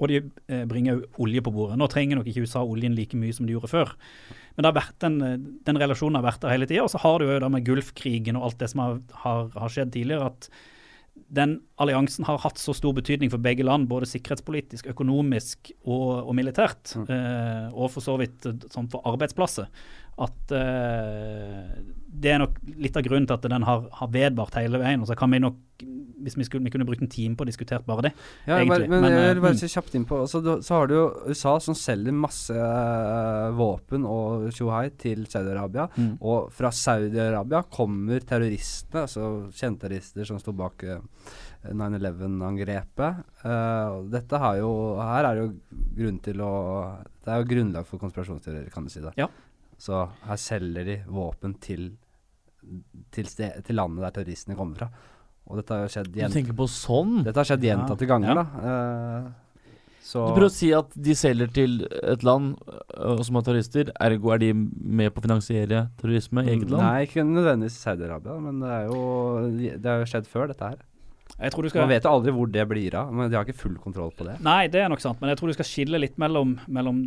Og 0.00 0.08
de 0.08 0.16
eh, 0.48 0.64
bringer 0.64 1.02
olje 1.20 1.42
på 1.44 1.52
bordet. 1.52 1.76
Nå 1.76 1.86
trenger 1.92 2.16
nok 2.20 2.28
ikke 2.30 2.46
USA 2.46 2.62
oljen 2.64 2.94
like 2.96 3.16
mye 3.20 3.34
som 3.36 3.44
de 3.48 3.52
gjorde 3.52 3.68
før. 3.68 3.90
Men 4.56 4.64
det 4.64 4.70
har 4.70 4.78
vært 4.78 4.98
den, 5.04 5.16
eh, 5.24 5.38
den 5.68 5.80
relasjonen 5.80 6.16
har 6.20 6.24
vært 6.24 6.40
der 6.44 6.54
hele 6.54 6.68
tida. 6.68 6.84
Og 6.86 6.92
så 6.92 7.00
har 7.02 7.18
du 7.20 7.26
jo 7.28 7.38
det 7.42 7.50
med 7.52 7.64
Gulfkrigen 7.68 8.36
og 8.40 8.46
alt 8.48 8.58
det 8.62 8.70
som 8.72 8.80
har, 8.84 9.00
har, 9.24 9.50
har 9.60 9.72
skjedd 9.72 9.92
tidligere, 9.92 10.30
at 10.32 10.48
den 11.30 11.58
alliansen 11.82 12.24
har 12.24 12.38
hatt 12.42 12.58
så 12.58 12.72
stor 12.74 12.94
betydning 12.96 13.28
for 13.30 13.42
begge 13.44 13.64
land, 13.66 13.88
både 13.90 14.08
sikkerhetspolitisk, 14.08 14.88
økonomisk 14.94 15.68
og, 15.84 16.24
og 16.24 16.32
militært. 16.38 16.94
Eh, 17.04 17.68
og 17.74 17.90
for 17.92 18.00
så 18.04 18.16
vidt 18.22 18.48
eh, 18.48 18.56
sånn 18.72 18.88
for 18.92 19.04
arbeidsplasser. 19.10 19.68
At 20.20 20.52
uh, 20.52 21.96
det 22.20 22.32
er 22.34 22.40
nok 22.42 22.58
litt 22.82 22.96
av 22.98 23.04
grunnen 23.06 23.26
til 23.28 23.36
at 23.36 23.48
den 23.48 23.64
har, 23.66 23.84
har 23.96 24.12
vedvart 24.12 24.56
hele 24.58 24.80
veien. 24.82 25.02
Og 25.02 25.08
så 25.08 25.16
kan 25.18 25.30
vi 25.32 25.40
nok, 25.42 25.58
hvis 26.20 26.36
vi, 26.36 26.46
skulle, 26.46 26.66
vi 26.66 26.72
kunne 26.74 26.86
brukt 26.88 27.02
en 27.04 27.10
time 27.10 27.38
på 27.38 27.46
å 27.46 27.48
diskutere 27.48 27.86
bare 27.86 28.08
det. 28.08 28.12
Ja, 28.44 28.58
men, 28.58 28.64
egentlig. 28.66 28.88
men 28.92 29.04
Men, 29.06 29.14
jeg 29.14 29.28
eh, 29.28 29.32
vil 29.32 29.44
bare 29.46 29.60
si 29.60 29.70
kjapt 29.72 29.96
inn 29.96 30.06
på 30.08 30.18
altså, 30.24 30.42
du, 30.44 30.50
Så 30.66 30.76
har 30.76 30.90
du 30.90 30.96
jo 30.96 31.04
USA 31.30 31.54
som 31.64 31.76
selger 31.78 32.16
masse 32.16 32.56
uh, 32.56 33.50
våpen 33.56 34.06
og 34.08 34.48
tjohai 34.56 34.88
til 35.00 35.24
Saudi-Arabia. 35.30 35.86
Mm. 35.96 36.16
Og 36.20 36.50
fra 36.56 36.72
Saudi-Arabia 36.74 37.62
kommer 37.72 38.26
terroristene, 38.26 39.06
altså 39.06 39.30
kjente-terrorister 39.54 40.28
som 40.28 40.42
sto 40.42 40.56
bak 40.56 40.84
uh, 40.90 40.98
9-11-angrepet. 41.70 43.22
Uh, 43.44 44.02
dette 44.12 44.40
har 44.40 44.58
jo 44.60 44.72
Her 45.00 45.28
er 45.28 45.38
det 45.38 45.46
jo 45.46 45.50
grunn 46.00 46.20
til 46.24 46.40
å 46.44 46.52
Det 47.20 47.32
er 47.32 47.42
jo 47.42 47.50
grunnlag 47.54 47.88
for 47.88 48.02
konspirasjonsteorier, 48.02 48.68
kan 48.74 48.84
du 48.84 48.92
si 48.92 49.04
det. 49.04 49.14
Ja. 49.20 49.30
Så 49.80 50.04
her 50.28 50.40
selger 50.40 50.86
de 50.86 51.00
våpen 51.08 51.56
til 51.62 51.90
til, 53.14 53.28
sted, 53.30 53.62
til 53.64 53.78
landet 53.78 54.04
der 54.04 54.16
terroristene 54.18 54.56
kommer 54.58 54.76
fra. 54.82 54.90
Og 55.50 55.58
dette 55.58 55.74
har 55.74 55.86
jo 55.86 55.92
skjedd, 55.94 56.10
Du 56.14 56.34
tenker 56.34 56.56
på 56.56 56.66
sånn? 56.70 57.22
dette 57.26 57.40
har 57.40 57.48
skjedd 57.48 57.64
Ja, 57.64 57.72
gjentatte 57.74 58.06
ganger, 58.06 58.28
ja. 58.28 58.42
da. 58.42 58.44
Uh, 58.60 59.46
så 60.04 60.26
Du 60.28 60.36
prøver 60.36 60.48
å 60.48 60.52
si 60.54 60.68
at 60.74 60.92
de 60.94 61.14
selger 61.18 61.50
til 61.54 61.80
et 61.88 62.22
land 62.26 62.54
uh, 62.68 63.22
som 63.26 63.38
har 63.38 63.46
terrorister, 63.48 63.90
ergo 64.00 64.34
er 64.34 64.42
de 64.44 64.52
med 64.54 65.14
på 65.14 65.22
å 65.22 65.26
finansiere 65.26 65.82
terrorisme 66.00 66.44
i 66.44 66.52
eget 66.54 66.70
land? 66.70 66.84
Nei, 66.84 67.08
ikke 67.08 67.24
nødvendigvis 67.26 67.80
Saudi-Arabia, 67.82 68.36
men 68.44 68.62
det 68.62 68.70
er 68.76 68.86
jo 68.92 69.02
Det 69.80 69.90
har 69.90 70.04
jo 70.04 70.12
skjedd 70.12 70.30
før, 70.30 70.52
dette 70.52 70.70
her. 70.70 70.86
Jeg 71.40 71.54
tror 71.54 71.64
du 71.64 71.78
Man 71.78 71.88
vet 71.88 72.04
jo 72.04 72.12
aldri 72.12 72.32
hvor 72.36 72.50
det 72.52 72.68
blir 72.68 72.94
av, 73.00 73.12
men 73.14 73.30
de 73.30 73.38
har 73.38 73.46
ikke 73.48 73.62
full 73.62 73.76
kontroll 73.80 74.12
på 74.16 74.26
det. 74.28 74.36
Nei, 74.44 74.66
det 74.68 74.82
er 74.84 74.90
nok 74.92 75.02
sant, 75.02 75.20
men 75.22 75.32
jeg 75.32 75.40
tror 75.40 75.50
du 75.50 75.56
skal 75.56 75.68
skille 75.68 76.00
litt 76.02 76.18
mellom, 76.20 76.58
mellom 76.68 77.04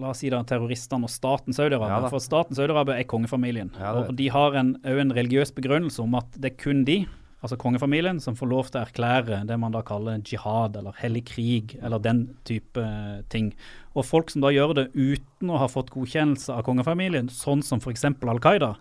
La 0.00 0.10
oss 0.12 0.22
si 0.22 0.30
da 0.32 0.40
terroristene 0.46 1.08
og 1.08 1.12
staten 1.12 1.56
Saudi-Arabia. 1.56 2.00
Ja 2.06 2.10
for 2.12 2.22
staten 2.22 2.56
Saudi-Arabia 2.56 2.98
er 3.00 3.08
kongefamilien. 3.10 3.72
Ja, 3.80 3.92
og 4.00 4.16
de 4.18 4.28
har 4.32 4.56
en, 4.58 4.76
en 4.82 5.14
religiøs 5.14 5.54
begrunnelse 5.56 6.02
om 6.04 6.16
at 6.18 6.36
det 6.36 6.52
er 6.52 6.58
kun 6.60 6.84
de, 6.88 7.02
altså 7.42 7.58
kongefamilien, 7.60 8.20
som 8.22 8.36
får 8.38 8.50
lov 8.50 8.70
til 8.70 8.80
å 8.80 8.84
erklære 8.86 9.42
det 9.48 9.58
man 9.60 9.74
da 9.74 9.82
kaller 9.86 10.22
jihad 10.24 10.76
eller 10.78 10.96
hellig 11.00 11.26
krig, 11.28 11.76
eller 11.82 12.02
den 12.02 12.26
type 12.48 12.82
eh, 12.82 13.22
ting. 13.32 13.52
Og 13.94 14.06
folk 14.08 14.32
som 14.32 14.44
da 14.44 14.52
gjør 14.54 14.74
det 14.78 14.86
uten 14.94 15.52
å 15.52 15.60
ha 15.62 15.68
fått 15.70 15.92
godkjennelse 15.94 16.56
av 16.56 16.64
kongefamilien, 16.66 17.30
sånn 17.32 17.64
som 17.66 17.82
f.eks. 17.82 18.08
Al 18.26 18.42
Qaida, 18.42 18.74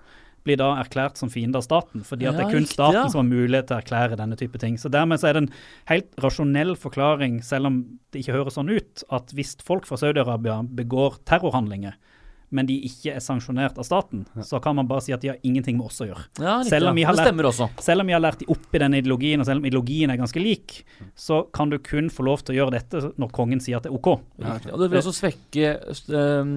blir 0.45 0.59
da 0.61 0.71
erklært 0.79 1.19
som 1.19 1.31
fiende 1.33 1.59
av 1.59 1.65
staten, 1.65 2.05
fordi 2.05 2.27
at 2.29 2.37
det 2.37 2.45
er 2.45 2.53
kun 2.53 2.63
riktig, 2.63 2.77
staten 2.77 2.99
ja. 2.99 3.05
som 3.09 3.23
har 3.23 3.29
mulighet 3.29 3.69
til 3.69 3.77
å 3.77 3.81
erklære 3.81 4.19
denne 4.19 4.37
type 4.39 4.61
ting. 4.61 4.77
Så 4.81 4.91
dermed 4.93 5.21
så 5.21 5.31
er 5.31 5.37
det 5.37 5.45
en 5.45 5.53
helt 5.89 6.11
rasjonell 6.21 6.75
forklaring, 6.79 7.41
selv 7.45 7.71
om 7.71 7.79
det 8.13 8.21
ikke 8.21 8.37
høres 8.37 8.59
sånn 8.59 8.69
ut, 8.69 9.05
at 9.15 9.33
hvis 9.35 9.55
folk 9.65 9.89
fra 9.89 9.99
Saudi-Arabia 10.01 10.61
begår 10.77 11.17
terrorhandlinger, 11.27 11.97
men 12.55 12.67
de 12.69 12.75
ikke 12.87 13.15
er 13.17 13.23
sanksjonert 13.23 13.79
av 13.81 13.87
staten, 13.87 14.23
så 14.45 14.59
kan 14.63 14.77
man 14.77 14.87
bare 14.87 15.03
si 15.03 15.13
at 15.15 15.23
de 15.23 15.31
har 15.33 15.39
ingenting 15.47 15.79
med 15.79 15.89
oss 15.89 15.97
å 16.03 16.07
gjøre. 16.07 16.25
Ja, 16.37 16.59
riktig, 16.59 16.71
Selv 16.75 16.91
om 16.91 16.99
ja. 17.01 17.11
det 17.11 17.17
lært-. 17.17 17.83
Selv 17.83 18.03
om 18.03 18.11
vi 18.11 18.15
har 18.15 18.21
lært 18.23 18.43
de 18.43 18.49
opp 18.53 18.77
i 18.77 18.81
den 18.85 18.97
ideologien, 19.01 19.41
og 19.41 19.49
selv 19.49 19.63
om 19.63 19.67
ideologien 19.67 20.13
er 20.13 20.21
ganske 20.21 20.41
lik, 20.41 20.77
så 21.19 21.41
kan 21.55 21.73
du 21.73 21.79
kun 21.83 22.11
få 22.13 22.27
lov 22.29 22.45
til 22.45 22.55
å 22.55 22.59
gjøre 22.61 22.77
dette 22.77 23.01
når 23.17 23.33
kongen 23.35 23.63
sier 23.63 23.81
at 23.81 23.87
det 23.87 23.91
er 23.91 23.97
OK. 23.97 24.11
Riktig. 24.45 24.75
Og 24.75 24.83
det 24.83 24.91
vil 24.91 25.01
også 25.01 25.15
svekke 25.17 25.73
øh, 26.21 26.53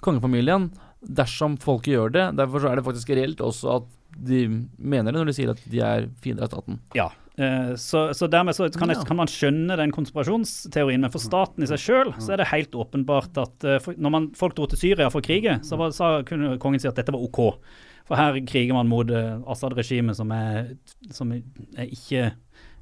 kongefamilien 0.00 0.70
dersom 1.06 1.56
folket 1.60 1.94
gjør 1.94 2.12
det. 2.14 2.26
Derfor 2.38 2.60
så 2.62 2.70
er 2.70 2.80
det 2.80 2.84
faktisk 2.86 3.10
reelt 3.16 3.40
også 3.44 3.78
at 3.78 3.88
de 4.18 4.42
mener 4.76 5.12
det 5.14 5.20
når 5.20 5.30
de 5.30 5.34
sier 5.36 5.50
at 5.52 5.60
de 5.70 5.80
er 5.86 6.08
fiender 6.20 6.44
av 6.44 6.50
staten. 6.50 6.80
Ja. 6.98 7.06
eh, 7.38 7.70
Så, 7.78 8.08
så 8.18 8.26
dermed 8.28 8.56
så 8.58 8.66
kan, 8.74 8.90
jeg, 8.90 9.04
kan 9.06 9.16
man 9.20 9.30
skjønne 9.30 9.76
den 9.78 9.92
konspirasjonsteorien, 9.94 11.00
men 11.00 11.12
for 11.14 11.22
staten 11.22 11.62
i 11.64 11.68
seg 11.70 11.80
sjøl 11.80 12.10
så 12.18 12.34
er 12.34 12.42
det 12.42 12.50
helt 12.50 12.74
åpenbart 12.74 13.38
at 13.40 13.64
eh, 13.64 13.78
for, 13.80 13.94
når 13.96 14.14
man, 14.16 14.28
folk 14.36 14.58
dro 14.58 14.66
til 14.72 14.82
Syria 14.82 15.08
for 15.12 15.22
å 15.22 15.26
krige, 15.28 15.60
så 15.64 15.78
var, 15.80 15.94
sa, 15.96 16.10
kunne 16.26 16.58
kongen 16.60 16.82
si 16.82 16.90
at 16.90 16.98
dette 16.98 17.14
var 17.14 17.22
OK. 17.22 17.40
For 18.10 18.18
her 18.18 18.40
kriger 18.42 18.74
man 18.74 18.90
mot 18.90 19.08
eh, 19.14 19.38
Assad-regimet, 19.46 20.18
som, 20.18 20.34
som 21.14 21.30
er 21.36 21.86
ikke 21.86 22.32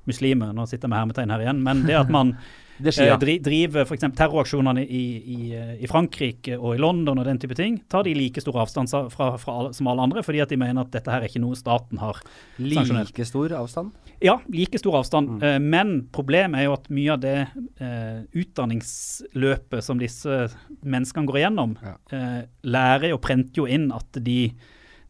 muslimer. 0.08 0.54
Nå 0.56 0.64
sitter 0.70 0.88
med 0.88 1.02
hermetegn 1.02 1.34
her 1.34 1.44
igjen. 1.44 1.60
Men 1.66 1.84
det 1.84 1.98
at 2.00 2.10
man 2.10 2.32
Det 2.78 2.92
eh, 2.92 2.94
skjer, 2.94 3.08
ja. 3.10 3.16
dri, 3.20 3.36
driver 3.42 3.84
f.eks. 3.88 4.04
terroraksjonene 4.18 4.84
i, 4.84 5.02
i, 5.18 5.38
eh, 5.58 5.72
i 5.82 5.90
Frankrike 5.90 6.56
og 6.58 6.76
i 6.76 6.80
London 6.82 7.18
og 7.18 7.26
den 7.28 7.40
type 7.42 7.56
ting, 7.58 7.80
tar 7.90 8.06
de 8.06 8.14
like 8.14 8.40
stor 8.42 8.58
avstand 8.62 8.90
fra, 9.12 9.32
fra 9.40 9.56
alle, 9.60 9.72
som 9.74 9.90
alle 9.90 10.04
andre, 10.08 10.22
fordi 10.26 10.40
at 10.44 10.52
de 10.52 10.58
mener 10.60 10.84
at 10.84 10.92
dette 10.94 11.10
her 11.10 11.24
er 11.24 11.28
ikke 11.30 11.42
noe 11.42 11.58
staten 11.58 11.98
har 12.02 12.20
sanksjonert. 12.58 13.10
Like 13.12 13.26
stor 13.28 13.54
avstand. 13.58 13.92
Ja, 14.22 14.38
like 14.50 14.78
stor 14.80 14.98
avstand. 15.00 15.42
Eh, 15.42 15.58
men 15.62 16.08
problemet 16.14 16.62
er 16.62 16.68
jo 16.68 16.76
at 16.78 16.88
mye 16.90 17.14
av 17.14 17.22
det 17.22 17.36
eh, 17.82 18.22
utdanningsløpet 18.38 19.84
som 19.84 20.00
disse 20.00 20.40
menneskene 20.82 21.28
går 21.28 21.40
igjennom, 21.42 21.76
Ja. 21.82 21.94
eh, 22.14 22.42
lærer 22.62 23.12
og 23.14 23.22
prenter 23.22 23.62
jo 23.62 23.66
inn 23.66 23.90
at 23.92 24.12
de 24.12 24.52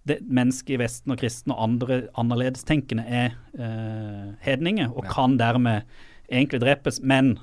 det, 0.08 0.22
mennesker 0.24 0.74
i 0.74 0.80
Vesten 0.80 1.12
og 1.12 1.18
kristne 1.20 1.52
og 1.52 1.62
andre 1.66 1.98
annerledestenkende 2.16 3.04
er 3.04 3.34
eh, 3.58 4.34
hedninger, 4.40 4.88
og 4.88 5.04
Ja. 5.04 5.10
kan 5.12 5.36
dermed 5.36 5.82
egentlig 6.30 6.60
drepes, 6.60 7.02
men 7.02 7.38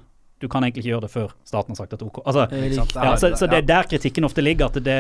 du 0.46 0.50
kan 0.52 0.64
egentlig 0.64 0.86
ikke 0.86 0.94
gjøre 0.94 1.08
det 1.08 1.12
før 1.14 1.34
staten 1.48 1.74
har 1.76 1.82
sagt 1.82 1.98
at 1.98 2.06
OK. 2.06 2.22
Altså, 2.24 2.46
Eh, 2.56 2.74
ja, 2.76 3.16
så, 3.18 3.32
så 3.38 3.48
det 3.50 3.64
er 3.64 3.68
der 3.68 3.90
kritikken 3.90 4.28
ofte 4.28 4.44
ligger. 4.44 4.70
At 4.70 4.78
det, 4.84 5.00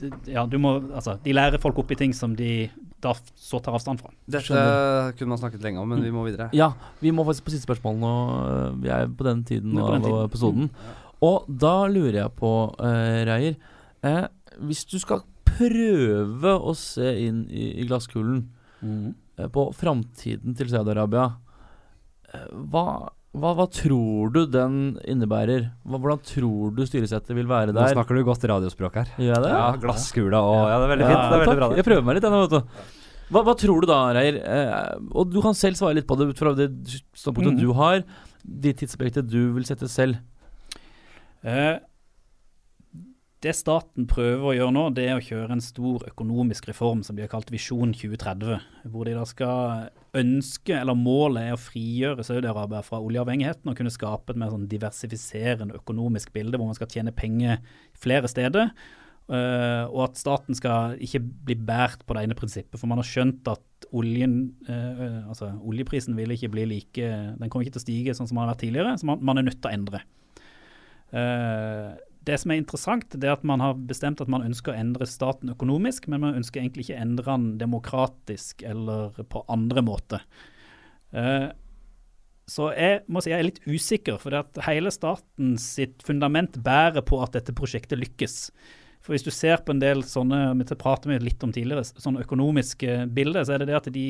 det 0.00 0.10
ja, 0.32 0.44
du 0.46 0.58
må, 0.62 0.76
altså, 0.94 1.16
De 1.22 1.34
lærer 1.36 1.62
folk 1.62 1.78
opp 1.82 1.92
i 1.94 1.98
ting 1.98 2.14
som 2.16 2.34
de 2.36 2.68
da 3.02 3.12
så 3.36 3.60
tar 3.62 3.76
avstand 3.76 4.00
fra. 4.00 4.10
Dette 4.24 4.48
Skjønner. 4.48 5.12
kunne 5.18 5.34
man 5.34 5.40
snakket 5.40 5.64
lenge 5.64 5.82
om, 5.82 5.90
men 5.92 6.02
vi 6.04 6.12
må 6.14 6.24
videre. 6.26 6.48
Ja, 6.56 6.72
vi 7.02 7.12
må 7.14 7.26
faktisk 7.28 7.46
på 7.46 7.54
siste 7.54 7.68
spørsmål 7.68 7.98
nå. 8.00 8.12
Vi 8.82 8.92
er 8.92 9.08
på 9.12 9.26
den 9.26 9.44
tiden 9.46 9.76
på 9.76 9.90
den 9.92 10.02
av 10.02 10.08
tiden. 10.08 10.24
episoden. 10.30 10.70
Og 11.26 11.46
da 11.48 11.76
lurer 11.92 12.22
jeg 12.22 12.34
på, 12.36 12.52
uh, 12.76 13.20
Reier 13.24 13.54
eh, 14.04 14.26
Hvis 14.68 14.84
du 14.88 14.98
skal 15.00 15.22
prøve 15.46 16.52
å 16.52 16.74
se 16.76 17.14
inn 17.26 17.46
i, 17.48 17.70
i 17.80 17.86
glasskulen 17.88 18.42
eh, 18.84 19.48
på 19.52 19.68
framtiden 19.76 20.56
til 20.58 20.68
Saudi-Arabia, 20.72 21.30
eh, 22.32 22.50
hva, 22.72 23.12
hva, 23.36 23.52
hva 23.58 23.66
tror 23.68 24.30
du 24.32 24.42
den 24.48 24.76
innebærer? 25.04 25.68
Hva, 25.84 25.98
hvordan 26.00 26.20
tror 26.24 26.70
du 26.76 26.84
styresettet 26.88 27.36
vil 27.36 27.48
være 27.50 27.72
der? 27.74 27.80
Nå 27.82 27.96
snakker 27.98 28.16
du 28.16 28.22
godt 28.24 28.46
radiospråk 28.48 29.00
her. 29.02 29.10
Gjør 29.20 29.34
jeg 29.34 29.44
det? 29.44 29.50
Ja, 29.52 29.66
glasskula 29.82 30.40
og 30.40 30.60
Ja, 30.62 30.78
det 30.80 30.86
er 30.86 30.92
veldig 30.94 31.08
fint. 31.08 31.16
Ja, 31.16 31.26
det 31.26 31.36
er 31.36 31.42
veldig 31.44 31.58
bra. 31.58 31.68
det. 31.68 31.80
Jeg 31.80 31.88
prøver 31.88 32.06
meg 32.06 32.16
litt, 32.16 32.26
jeg 32.26 32.34
nå, 32.34 32.44
vet 32.46 32.54
du. 32.54 32.94
Hva, 33.26 33.42
hva 33.42 33.56
tror 33.58 33.82
du 33.82 33.88
da, 33.90 33.98
Reier? 34.14 34.38
Eh, 34.40 34.94
og 35.10 35.34
du 35.34 35.40
kan 35.44 35.58
selv 35.58 35.78
svare 35.78 35.98
litt 35.98 36.06
på 36.08 36.16
det 36.18 36.30
ut 36.30 36.40
fra 36.40 36.54
det 36.56 36.70
standpunktet 37.18 37.58
mm. 37.58 37.60
du 37.60 37.74
har, 37.76 38.00
de 38.46 38.72
tidsaspektet 38.80 39.28
du 39.28 39.40
vil 39.56 39.66
sette 39.68 39.90
selv. 39.90 40.22
Eh, 41.42 41.76
det 43.44 43.52
staten 43.52 44.06
prøver 44.08 44.46
å 44.48 44.54
gjøre 44.56 44.72
nå, 44.72 44.82
det 44.96 45.04
er 45.10 45.18
å 45.18 45.24
kjøre 45.24 45.52
en 45.52 45.62
stor 45.62 46.06
økonomisk 46.08 46.70
reform 46.70 47.02
som 47.04 47.18
de 47.18 47.24
har 47.24 47.30
kalt 47.30 47.50
Visjon 47.52 47.92
2030. 47.92 48.62
Hvor 48.88 49.08
de 49.08 49.16
da 49.16 49.26
skal 49.28 49.90
ønske, 50.16 50.72
eller 50.72 50.96
målet 50.96 51.50
er 51.50 51.56
å 51.56 51.60
frigjøre 51.60 52.24
Saudi-Arabia 52.24 52.80
fra 52.86 53.02
oljeavhengigheten 53.04 53.68
og 53.68 53.76
kunne 53.76 53.92
skape 53.92 54.32
et 54.32 54.40
mer 54.40 54.54
sånn 54.54 54.64
diversifiserende 54.70 55.76
økonomisk 55.76 56.32
bilde 56.32 56.56
hvor 56.56 56.70
man 56.70 56.78
skal 56.78 56.88
tjene 56.94 57.12
penger 57.16 57.60
flere 58.00 58.32
steder. 58.32 58.72
eh, 59.28 59.84
og 59.84 60.00
at 60.06 60.16
staten 60.16 60.56
skal 60.56 60.96
ikke 61.02 61.20
bli 61.20 61.58
båret 61.60 62.06
på 62.06 62.16
det 62.16 62.24
ene 62.24 62.38
prinsippet. 62.38 62.80
For 62.80 62.88
man 62.88 63.02
har 63.02 63.08
skjønt 63.10 63.52
at 63.52 63.90
oljen, 63.92 64.56
eh, 64.64 65.28
altså 65.28 65.52
oljeprisen 65.60 66.16
vil 66.16 66.32
ikke 66.32 66.54
bli 66.56 66.64
like 66.72 67.36
Den 67.36 67.50
kommer 67.50 67.66
ikke 67.66 67.76
til 67.76 67.84
å 67.84 67.88
stige 67.88 68.16
sånn 68.16 68.30
som 68.30 68.38
den 68.38 68.46
har 68.46 68.54
vært 68.54 68.64
tidligere, 68.64 68.96
så 68.96 69.12
man, 69.12 69.20
man 69.20 69.38
er 69.38 69.50
nødt 69.50 69.60
til 69.60 69.68
å 69.68 69.76
endre. 69.76 70.06
Eh, 71.12 71.96
det 72.26 72.38
som 72.42 72.50
er 72.50 72.58
interessant, 72.60 73.06
det 73.14 73.28
er 73.28 73.36
at 73.36 73.44
man 73.46 73.62
har 73.62 73.76
bestemt 73.88 74.20
at 74.22 74.30
man 74.32 74.44
ønsker 74.46 74.72
å 74.72 74.80
endre 74.80 75.06
staten 75.08 75.52
økonomisk, 75.52 76.08
men 76.10 76.24
man 76.24 76.38
ønsker 76.40 76.62
egentlig 76.62 76.86
ikke 76.86 76.96
å 76.96 77.04
endre 77.04 77.28
den 77.28 77.46
demokratisk 77.60 78.64
eller 78.66 79.14
på 79.30 79.44
andre 79.52 79.84
måter. 79.86 80.24
Eh, 81.14 81.52
så 82.46 82.70
jeg 82.74 83.02
må 83.10 83.22
si 83.22 83.32
jeg 83.32 83.42
er 83.42 83.48
litt 83.48 83.62
usikker, 83.66 84.18
for 84.22 84.34
at 84.38 84.58
hele 84.66 84.92
staten 84.94 85.54
sitt 85.58 86.02
fundament 86.06 86.58
bærer 86.62 87.02
på 87.06 87.18
at 87.22 87.34
dette 87.34 87.54
prosjektet 87.56 87.98
lykkes. 87.98 88.36
For 89.02 89.14
hvis 89.14 89.26
du 89.26 89.32
ser 89.34 89.62
på 89.62 89.74
en 89.74 89.82
del 89.82 90.02
sånne, 90.06 90.54
vi 90.58 90.66
prater 90.78 91.10
med 91.10 91.26
litt 91.26 91.42
om 91.46 91.54
tidligere, 91.54 91.86
sånne 91.86 92.22
økonomiske 92.26 93.04
bilder, 93.14 93.46
så 93.46 93.54
er 93.54 93.62
det 93.62 93.70
det 93.70 93.78
at 93.78 93.90
de 93.94 94.06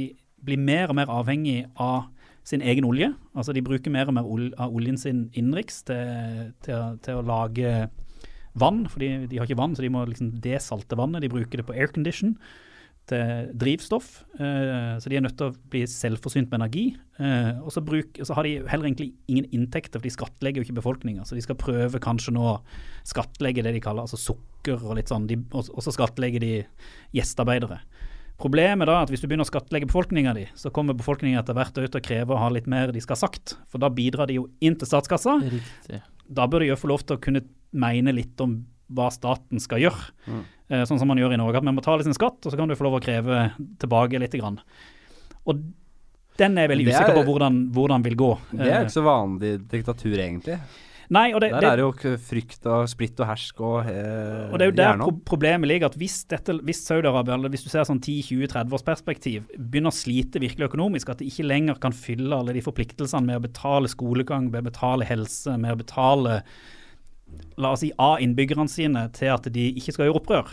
blir 0.47 0.61
mer 0.61 0.93
og 0.93 0.99
mer 1.01 1.13
avhengig 1.13 1.65
av 1.81 2.07
sin 2.47 2.63
egen 2.63 2.87
olje. 2.87 3.11
Altså 3.37 3.53
de 3.57 3.65
bruker 3.65 3.93
mer 3.93 4.09
og 4.09 4.17
mer 4.17 4.29
ol 4.29 4.51
av 4.63 4.73
oljen 4.73 5.01
sin 5.01 5.27
innenriks 5.35 5.83
til, 5.89 6.53
til, 6.65 6.99
til 7.05 7.21
å 7.21 7.27
lage 7.27 7.73
vann, 8.61 8.85
for 8.91 9.03
de, 9.03 9.27
de 9.31 9.41
har 9.41 9.49
ikke 9.49 9.59
vann, 9.61 9.77
så 9.77 9.85
de 9.85 9.93
må 9.93 10.05
liksom 10.09 10.35
desalte 10.45 10.99
vannet. 10.99 11.25
De 11.25 11.33
bruker 11.33 11.61
det 11.61 11.67
på 11.69 11.77
aircondition 11.77 12.37
til 13.07 13.51
drivstoff, 13.55 14.25
eh, 14.41 14.97
så 14.99 15.11
de 15.11 15.19
er 15.19 15.23
nødt 15.23 15.37
til 15.39 15.53
å 15.53 15.55
bli 15.71 15.85
selvforsynt 15.87 16.51
med 16.51 16.59
energi. 16.59 16.87
Eh, 17.23 17.61
og 17.63 17.71
så, 17.71 17.83
bruk, 17.87 18.19
så, 18.19 18.35
har 18.35 18.47
de 18.47 18.57
heller 18.67 18.89
egentlig 18.89 19.13
ingen 19.31 19.47
inntekter, 19.55 20.01
for 20.01 20.09
de 20.09 20.15
skattlegger 20.15 20.61
jo 20.61 20.67
ikke 20.67 20.81
befolkninga. 20.81 21.27
Så 21.27 21.39
de 21.39 21.45
skal 21.45 21.59
prøve 21.61 22.03
kanskje 22.03 22.35
nå 22.35 22.43
å 22.43 22.57
skattlegge 23.07 23.63
det 23.63 23.77
de 23.77 23.85
kaller 23.85 24.07
altså 24.07 24.19
sukker 24.19 24.83
og 24.83 24.99
litt 24.99 25.13
sånn, 25.13 25.29
de, 25.31 25.39
og, 25.55 25.71
så 25.71 25.95
skattlegger 25.95 26.43
de 26.43 26.53
gjestearbeidere. 27.15 27.79
Problemet 28.43 28.91
da 28.91 28.99
er 28.99 29.07
at 29.07 29.13
hvis 29.13 29.23
du 29.23 29.31
begynner 29.31 29.47
å 29.47 29.49
skattlegge 29.49 29.89
befolkninga 29.89 30.35
di, 30.37 30.45
så 30.59 30.73
kommer 30.75 30.99
befolkninga 30.99 31.41
etter 31.41 31.57
hvert 31.57 31.79
ut 31.79 31.95
og 31.97 32.05
krever 32.05 32.35
å 32.35 32.43
ha 32.43 32.51
litt 32.53 32.67
mer 32.69 32.93
de 32.93 33.01
skal 33.01 33.17
ha 33.17 33.23
sagt. 33.23 33.55
For 33.71 33.81
da 33.81 33.89
bidrar 33.89 34.29
de 34.29 34.41
jo 34.41 34.51
inn 34.61 34.77
til 34.77 34.91
statskassa. 34.91 35.39
Riktig. 35.47 36.03
Da 36.29 36.47
bør 36.47 36.61
de 36.65 36.77
få 36.77 36.89
lov 36.91 37.05
til 37.07 37.17
å 37.17 37.21
kunne 37.23 37.43
mene 37.73 38.13
litt 38.15 38.41
om 38.41 38.65
hva 38.93 39.09
staten 39.11 39.59
skal 39.61 39.79
gjøre. 39.83 40.11
Mm. 40.27 40.45
Eh, 40.71 40.83
sånn 40.87 40.99
som 40.99 41.09
man 41.09 41.19
gjør 41.19 41.35
i 41.35 41.39
Norge, 41.41 41.57
at 41.59 41.65
man 41.67 41.75
må 41.77 41.83
ta 41.83 41.95
litt 41.97 42.05
sin 42.07 42.15
skatt, 42.15 42.39
og 42.47 42.53
så 42.53 42.57
kan 42.57 42.69
du 42.69 42.75
få 42.79 42.85
lov 42.89 42.99
å 43.01 43.03
kreve 43.03 43.53
tilbake 43.83 44.19
litt. 44.19 44.33
Grann. 44.33 44.61
Og 45.47 45.63
den 46.39 46.59
er 46.59 46.67
jeg 46.67 46.71
veldig 46.79 46.87
er- 46.89 46.93
usikker 46.95 47.15
på 47.21 47.25
hvordan, 47.27 47.61
hvordan 47.73 48.03
vil 48.05 48.17
gå. 48.17 48.39
Det 48.53 48.61
er 48.61 48.65
Eh, 48.67 48.79
jo 48.81 48.85
ikke 48.87 48.99
så 49.01 49.05
vanlig 49.07 49.69
diktatur, 49.69 50.17
egentlig. 50.19 50.59
Nei, 51.15 51.29
og 51.37 51.43
det, 51.43 51.53
Der 51.55 51.63
det, 51.63 51.69
er 51.71 51.81
det 51.81 51.85
jo 51.85 52.15
frykt 52.19 52.67
og 52.67 52.89
splitt 52.91 53.21
og 53.23 53.29
hersk 53.29 53.61
og 53.63 53.91
eh, 53.91 54.49
Og 54.51 54.59
det 54.59 54.67
er 54.67 54.71
jo 54.71 54.77
der 54.81 55.03
pro 55.03 55.13
problemet 55.31 55.71
ligger, 55.71 55.93
at 55.93 55.99
hvis, 56.01 56.17
dette, 56.31 56.57
hvis 56.67 56.83
Saudi-Arabia, 56.87 57.37
eller 57.37 57.53
hvis 57.53 57.67
du 57.67 57.71
ser 57.71 57.87
sånn 57.87 58.01
10-20-30 58.03 58.75
års 58.75 58.87
perspektiv, 58.87 59.45
begynner 59.55 59.95
å 59.95 59.97
slite 59.97 60.43
virkelig 60.43 60.67
økonomisk, 60.71 61.13
at 61.13 61.23
de 61.23 61.29
ikke 61.31 61.47
lenger 61.47 61.79
kan 61.83 61.95
fylle 61.95 62.35
alle 62.35 62.57
de 62.57 62.65
forpliktelsene 62.65 63.29
med 63.29 63.39
å 63.39 63.45
betale 63.47 63.91
skolegang, 63.93 64.51
med 64.51 64.65
å 64.65 64.71
betale 64.71 65.07
helse, 65.07 65.55
med 65.61 65.77
å 65.77 65.81
betale 65.85 66.41
la 67.61 67.73
oss 67.75 67.83
si 67.83 67.93
av 68.03 68.19
innbyggerne 68.23 68.71
sine 68.71 69.07
til 69.17 69.33
at 69.35 69.47
de 69.53 69.71
ikke 69.79 69.95
skal 69.95 70.09
gjøre 70.09 70.21
opprør. 70.21 70.53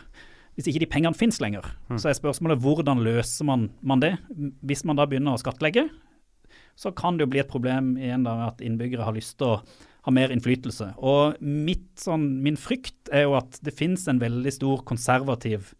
Hvis 0.53 0.69
ikke 0.69 0.83
de 0.83 0.89
pengene 0.89 1.17
finnes 1.17 1.39
lenger, 1.41 1.65
så 1.97 2.11
er 2.11 2.17
spørsmålet 2.17 2.61
hvordan 2.61 3.01
løser 3.01 3.47
man, 3.49 3.71
man 3.81 4.03
det? 4.03 4.13
Hvis 4.61 4.83
man 4.85 4.99
da 4.99 5.07
begynner 5.09 5.33
å 5.33 5.41
skattlegge, 5.41 5.87
så 6.77 6.93
kan 6.93 7.17
det 7.17 7.25
jo 7.25 7.31
bli 7.33 7.41
et 7.41 7.49
problem 7.49 7.95
igjen 7.97 8.25
da 8.25 8.51
at 8.51 8.61
innbyggere 8.65 9.05
har 9.05 9.17
lyst 9.17 9.39
til 9.41 9.55
å 9.55 9.57
ha 10.03 10.11
mer 10.11 10.33
innflytelse. 10.35 10.89
Og 10.99 11.39
mitt, 11.39 11.87
sånn, 12.01 12.25
min 12.43 12.59
frykt 12.59 13.11
er 13.13 13.27
jo 13.27 13.37
at 13.39 13.59
det 13.63 13.75
finnes 13.75 14.03
en 14.11 14.19
veldig 14.21 14.51
stor 14.51 14.83
konservativ 14.87 15.71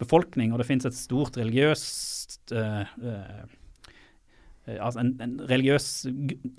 befolkning, 0.00 0.52
og 0.52 0.62
det 0.62 0.68
finnes 0.70 0.88
et 0.88 0.96
stort 0.96 1.36
religiøst 1.36 2.54
uh, 2.56 2.86
eh, 3.04 3.42
altså 4.78 5.02
en, 5.02 5.12
en 5.20 5.36
religiøs 5.50 5.90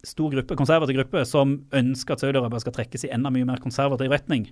stor 0.05 0.35
gruppe, 0.35 0.57
konservativ 0.59 0.99
gruppe 0.99 1.23
som 1.25 1.57
ønsker 1.77 2.15
at 2.15 2.23
Saudi-Arabia 2.23 2.61
skal 2.61 2.75
trekkes 2.75 3.07
i 3.07 3.11
enda 3.15 3.31
mye 3.33 3.47
mer 3.49 3.61
konservativ 3.63 4.13
retning. 4.13 4.47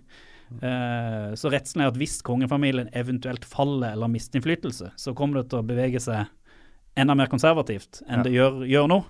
Uh, 0.50 1.36
så 1.38 1.52
redselen 1.54 1.86
er 1.86 1.92
at 1.92 2.00
hvis 2.02 2.18
kongefamilien 2.26 2.90
eventuelt 2.98 3.46
faller 3.46 3.94
eller 3.94 4.10
mister 4.10 4.40
innflytelse, 4.40 4.90
så 4.98 5.14
kommer 5.18 5.44
det 5.44 5.52
til 5.52 5.62
å 5.62 5.68
bevege 5.70 6.02
seg 6.02 6.26
enda 7.00 7.14
mer 7.16 7.30
konservativt 7.32 8.02
enn 8.08 8.24
Ja. 8.24 8.26
det 8.26 8.34
gjør, 8.34 8.64
gjør 8.66 8.90
nå. 8.90 9.04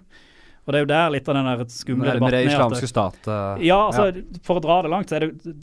Og 0.65 0.73
det 0.73 0.79
er 0.79 0.85
jo 0.85 0.91
der 0.91 1.11
litt 1.15 1.29
av 1.29 1.37
den 1.37 1.49
der 1.49 1.65
skumle 1.73 2.05
Med, 2.05 2.23
med 2.23 2.35
det 2.35 2.43
er. 2.43 2.51
islamske 2.51 2.89
stat 2.89 3.29
uh, 3.29 3.61
ja, 3.63 3.79
altså 3.89 4.39
for 4.45 4.59
å 4.59 4.63
dra 4.63 4.81
det 4.85 4.91
langt, 4.93 5.09
så 5.09 5.17
er 5.17 5.27
det 5.27 5.55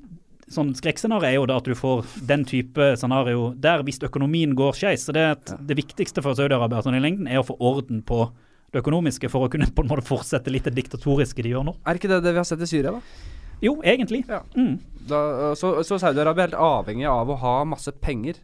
sånn 0.53 0.73
skrekkscenario 0.79 1.27
er 1.27 1.37
jo 1.37 1.47
da 1.51 1.59
at 1.59 1.67
du 1.67 1.75
får 1.75 2.05
den 2.29 2.45
type 2.47 2.93
scenario 3.01 3.49
der 3.59 3.83
hvis 3.87 3.99
økonomien 4.07 4.55
går 4.59 4.77
skeis. 4.79 5.07
Så 5.07 5.15
det, 5.17 5.25
er 5.33 5.63
det 5.67 5.79
viktigste 5.79 6.23
for 6.23 6.39
Saudi-Arabia 6.39 6.85
sånn 6.85 6.99
i 6.99 7.03
lengden 7.03 7.31
er 7.31 7.43
å 7.43 7.47
få 7.47 7.57
orden 7.59 8.03
på 8.07 8.29
det 8.75 8.83
økonomiske 8.83 9.31
for 9.33 9.47
å 9.47 9.51
kunne 9.51 9.69
på 9.73 9.83
en 9.83 9.91
måte 9.91 10.07
fortsette 10.07 10.53
litt 10.53 10.67
det 10.69 10.77
diktatoriske 10.79 11.43
de 11.43 11.55
gjør 11.55 11.67
nå. 11.71 11.77
Er 11.87 11.99
ikke 11.99 12.11
det 12.13 12.23
det 12.25 12.35
vi 12.35 12.43
har 12.43 12.47
sett 12.47 12.63
i 12.63 12.71
Syria, 12.71 12.95
da? 12.95 13.33
Jo, 13.65 13.79
egentlig. 13.83 14.23
Ja. 14.29 14.43
Mm. 14.55 14.77
da 15.09 15.55
så 15.57 15.81
så 15.87 15.99
Saudi-Arabia 16.03 16.45
er 16.45 16.51
helt 16.51 16.63
avhengig 16.67 17.09
av 17.11 17.31
å 17.31 17.39
ha 17.41 17.57
masse 17.67 17.95
penger 18.03 18.39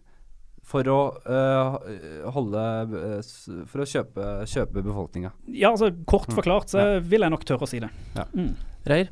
for 0.63 0.87
å 0.89 0.99
øh, 1.27 2.29
holde 2.35 2.67
øh, 2.95 3.65
For 3.69 3.83
å 3.83 3.89
kjøpe, 3.89 4.29
kjøpe 4.49 4.85
befolkninga. 4.87 5.33
Ja, 5.51 5.73
altså 5.75 5.91
kort 6.09 6.31
forklart 6.33 6.71
så 6.73 6.85
vil 7.03 7.27
jeg 7.27 7.35
nok 7.35 7.45
tørre 7.49 7.67
å 7.67 7.71
si 7.71 7.81
det. 7.83 7.91
Ja. 8.17 8.29
Mm. 8.37 8.55
Reir? 8.89 9.11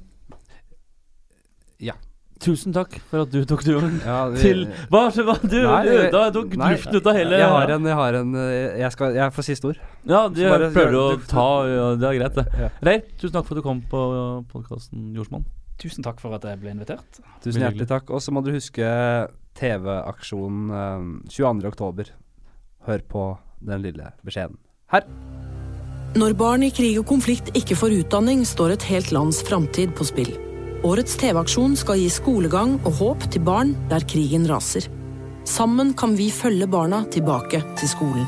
Ja. 1.80 1.96
Tusen 2.40 2.72
takk 2.72 2.94
for 3.11 3.26
at 3.26 3.32
du 3.34 3.42
tok 3.44 3.61
turen 3.66 3.98
Ja, 4.01 4.22
vi- 4.32 4.40
til 4.40 4.62
Hva 4.88 5.03
hva- 5.12 5.34
du, 5.44 5.59
Nei, 5.61 5.82
du, 5.84 5.96
Da 6.14 6.22
tok 6.32 6.55
luften 6.57 6.96
ut 6.96 7.07
av 7.11 7.14
hele 7.18 7.36
Jeg 7.36 7.51
har 7.53 7.72
en, 7.74 7.84
jeg 7.84 7.98
har 7.98 8.16
en 8.22 8.30
øh, 8.34 8.78
Jeg, 8.80 8.92
skal, 8.94 9.14
jeg 9.18 9.34
får 9.36 9.44
siste 9.44 9.68
ord. 9.68 9.80
Ja, 10.09 10.22
du 10.32 10.40
bare- 10.48 10.70
prøver 10.72 10.96
å 10.96 11.05
ta 11.28 11.44
ja, 11.68 11.90
Det 12.01 12.09
er 12.09 12.16
greit, 12.22 12.38
det. 12.40 12.46
Ja. 12.57 12.70
Reir, 12.88 13.03
tusen 13.20 13.36
takk 13.36 13.44
for 13.44 13.57
at 13.59 13.61
du 13.61 13.66
kom 13.66 13.82
på 13.92 14.01
podkasten 14.55 15.11
Jordsmonn. 15.18 15.44
Tusen 15.80 16.05
takk 16.05 16.20
for 16.20 16.32
at 16.36 16.44
jeg 16.48 16.61
ble 16.61 16.72
invitert. 16.72 17.20
Tusen 17.44 17.61
hjertelig 17.61 17.88
takk. 17.88 18.09
Og 18.12 18.20
så 18.24 18.32
må 18.32 18.40
dere 18.44 18.57
huske 18.57 18.88
TV-aksjonen 19.59 20.70
eh, 20.70 21.30
22.10. 21.30 22.12
Hør 22.86 23.07
på 23.09 23.24
den 23.61 23.82
lille 23.84 24.12
beskjeden 24.24 24.59
her. 24.90 25.07
Når 26.18 26.34
barn 26.34 26.64
i 26.66 26.72
krig 26.74 26.96
og 26.98 27.07
konflikt 27.07 27.53
ikke 27.55 27.76
får 27.78 28.01
utdanning, 28.01 28.42
står 28.46 28.74
et 28.74 28.86
helt 28.90 29.12
lands 29.14 29.44
framtid 29.46 29.92
på 29.94 30.07
spill. 30.09 30.32
Årets 30.86 31.14
TV-aksjon 31.20 31.76
skal 31.78 32.01
gi 32.01 32.09
skolegang 32.11 32.78
og 32.88 32.96
håp 32.98 33.28
til 33.30 33.44
barn 33.46 33.76
der 33.92 34.03
krigen 34.11 34.48
raser. 34.51 34.88
Sammen 35.46 35.94
kan 35.94 36.16
vi 36.18 36.30
følge 36.34 36.66
barna 36.66 37.05
tilbake 37.12 37.62
til 37.78 37.92
skolen. 37.92 38.26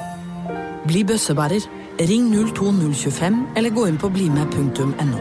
Bli 0.86 1.04
bøssebærer. 1.08 1.66
Ring 2.02 2.30
02025 2.32 3.42
eller 3.56 3.74
gå 3.74 3.86
inn 3.90 3.98
på 4.00 4.08
blimed.no. 4.14 5.20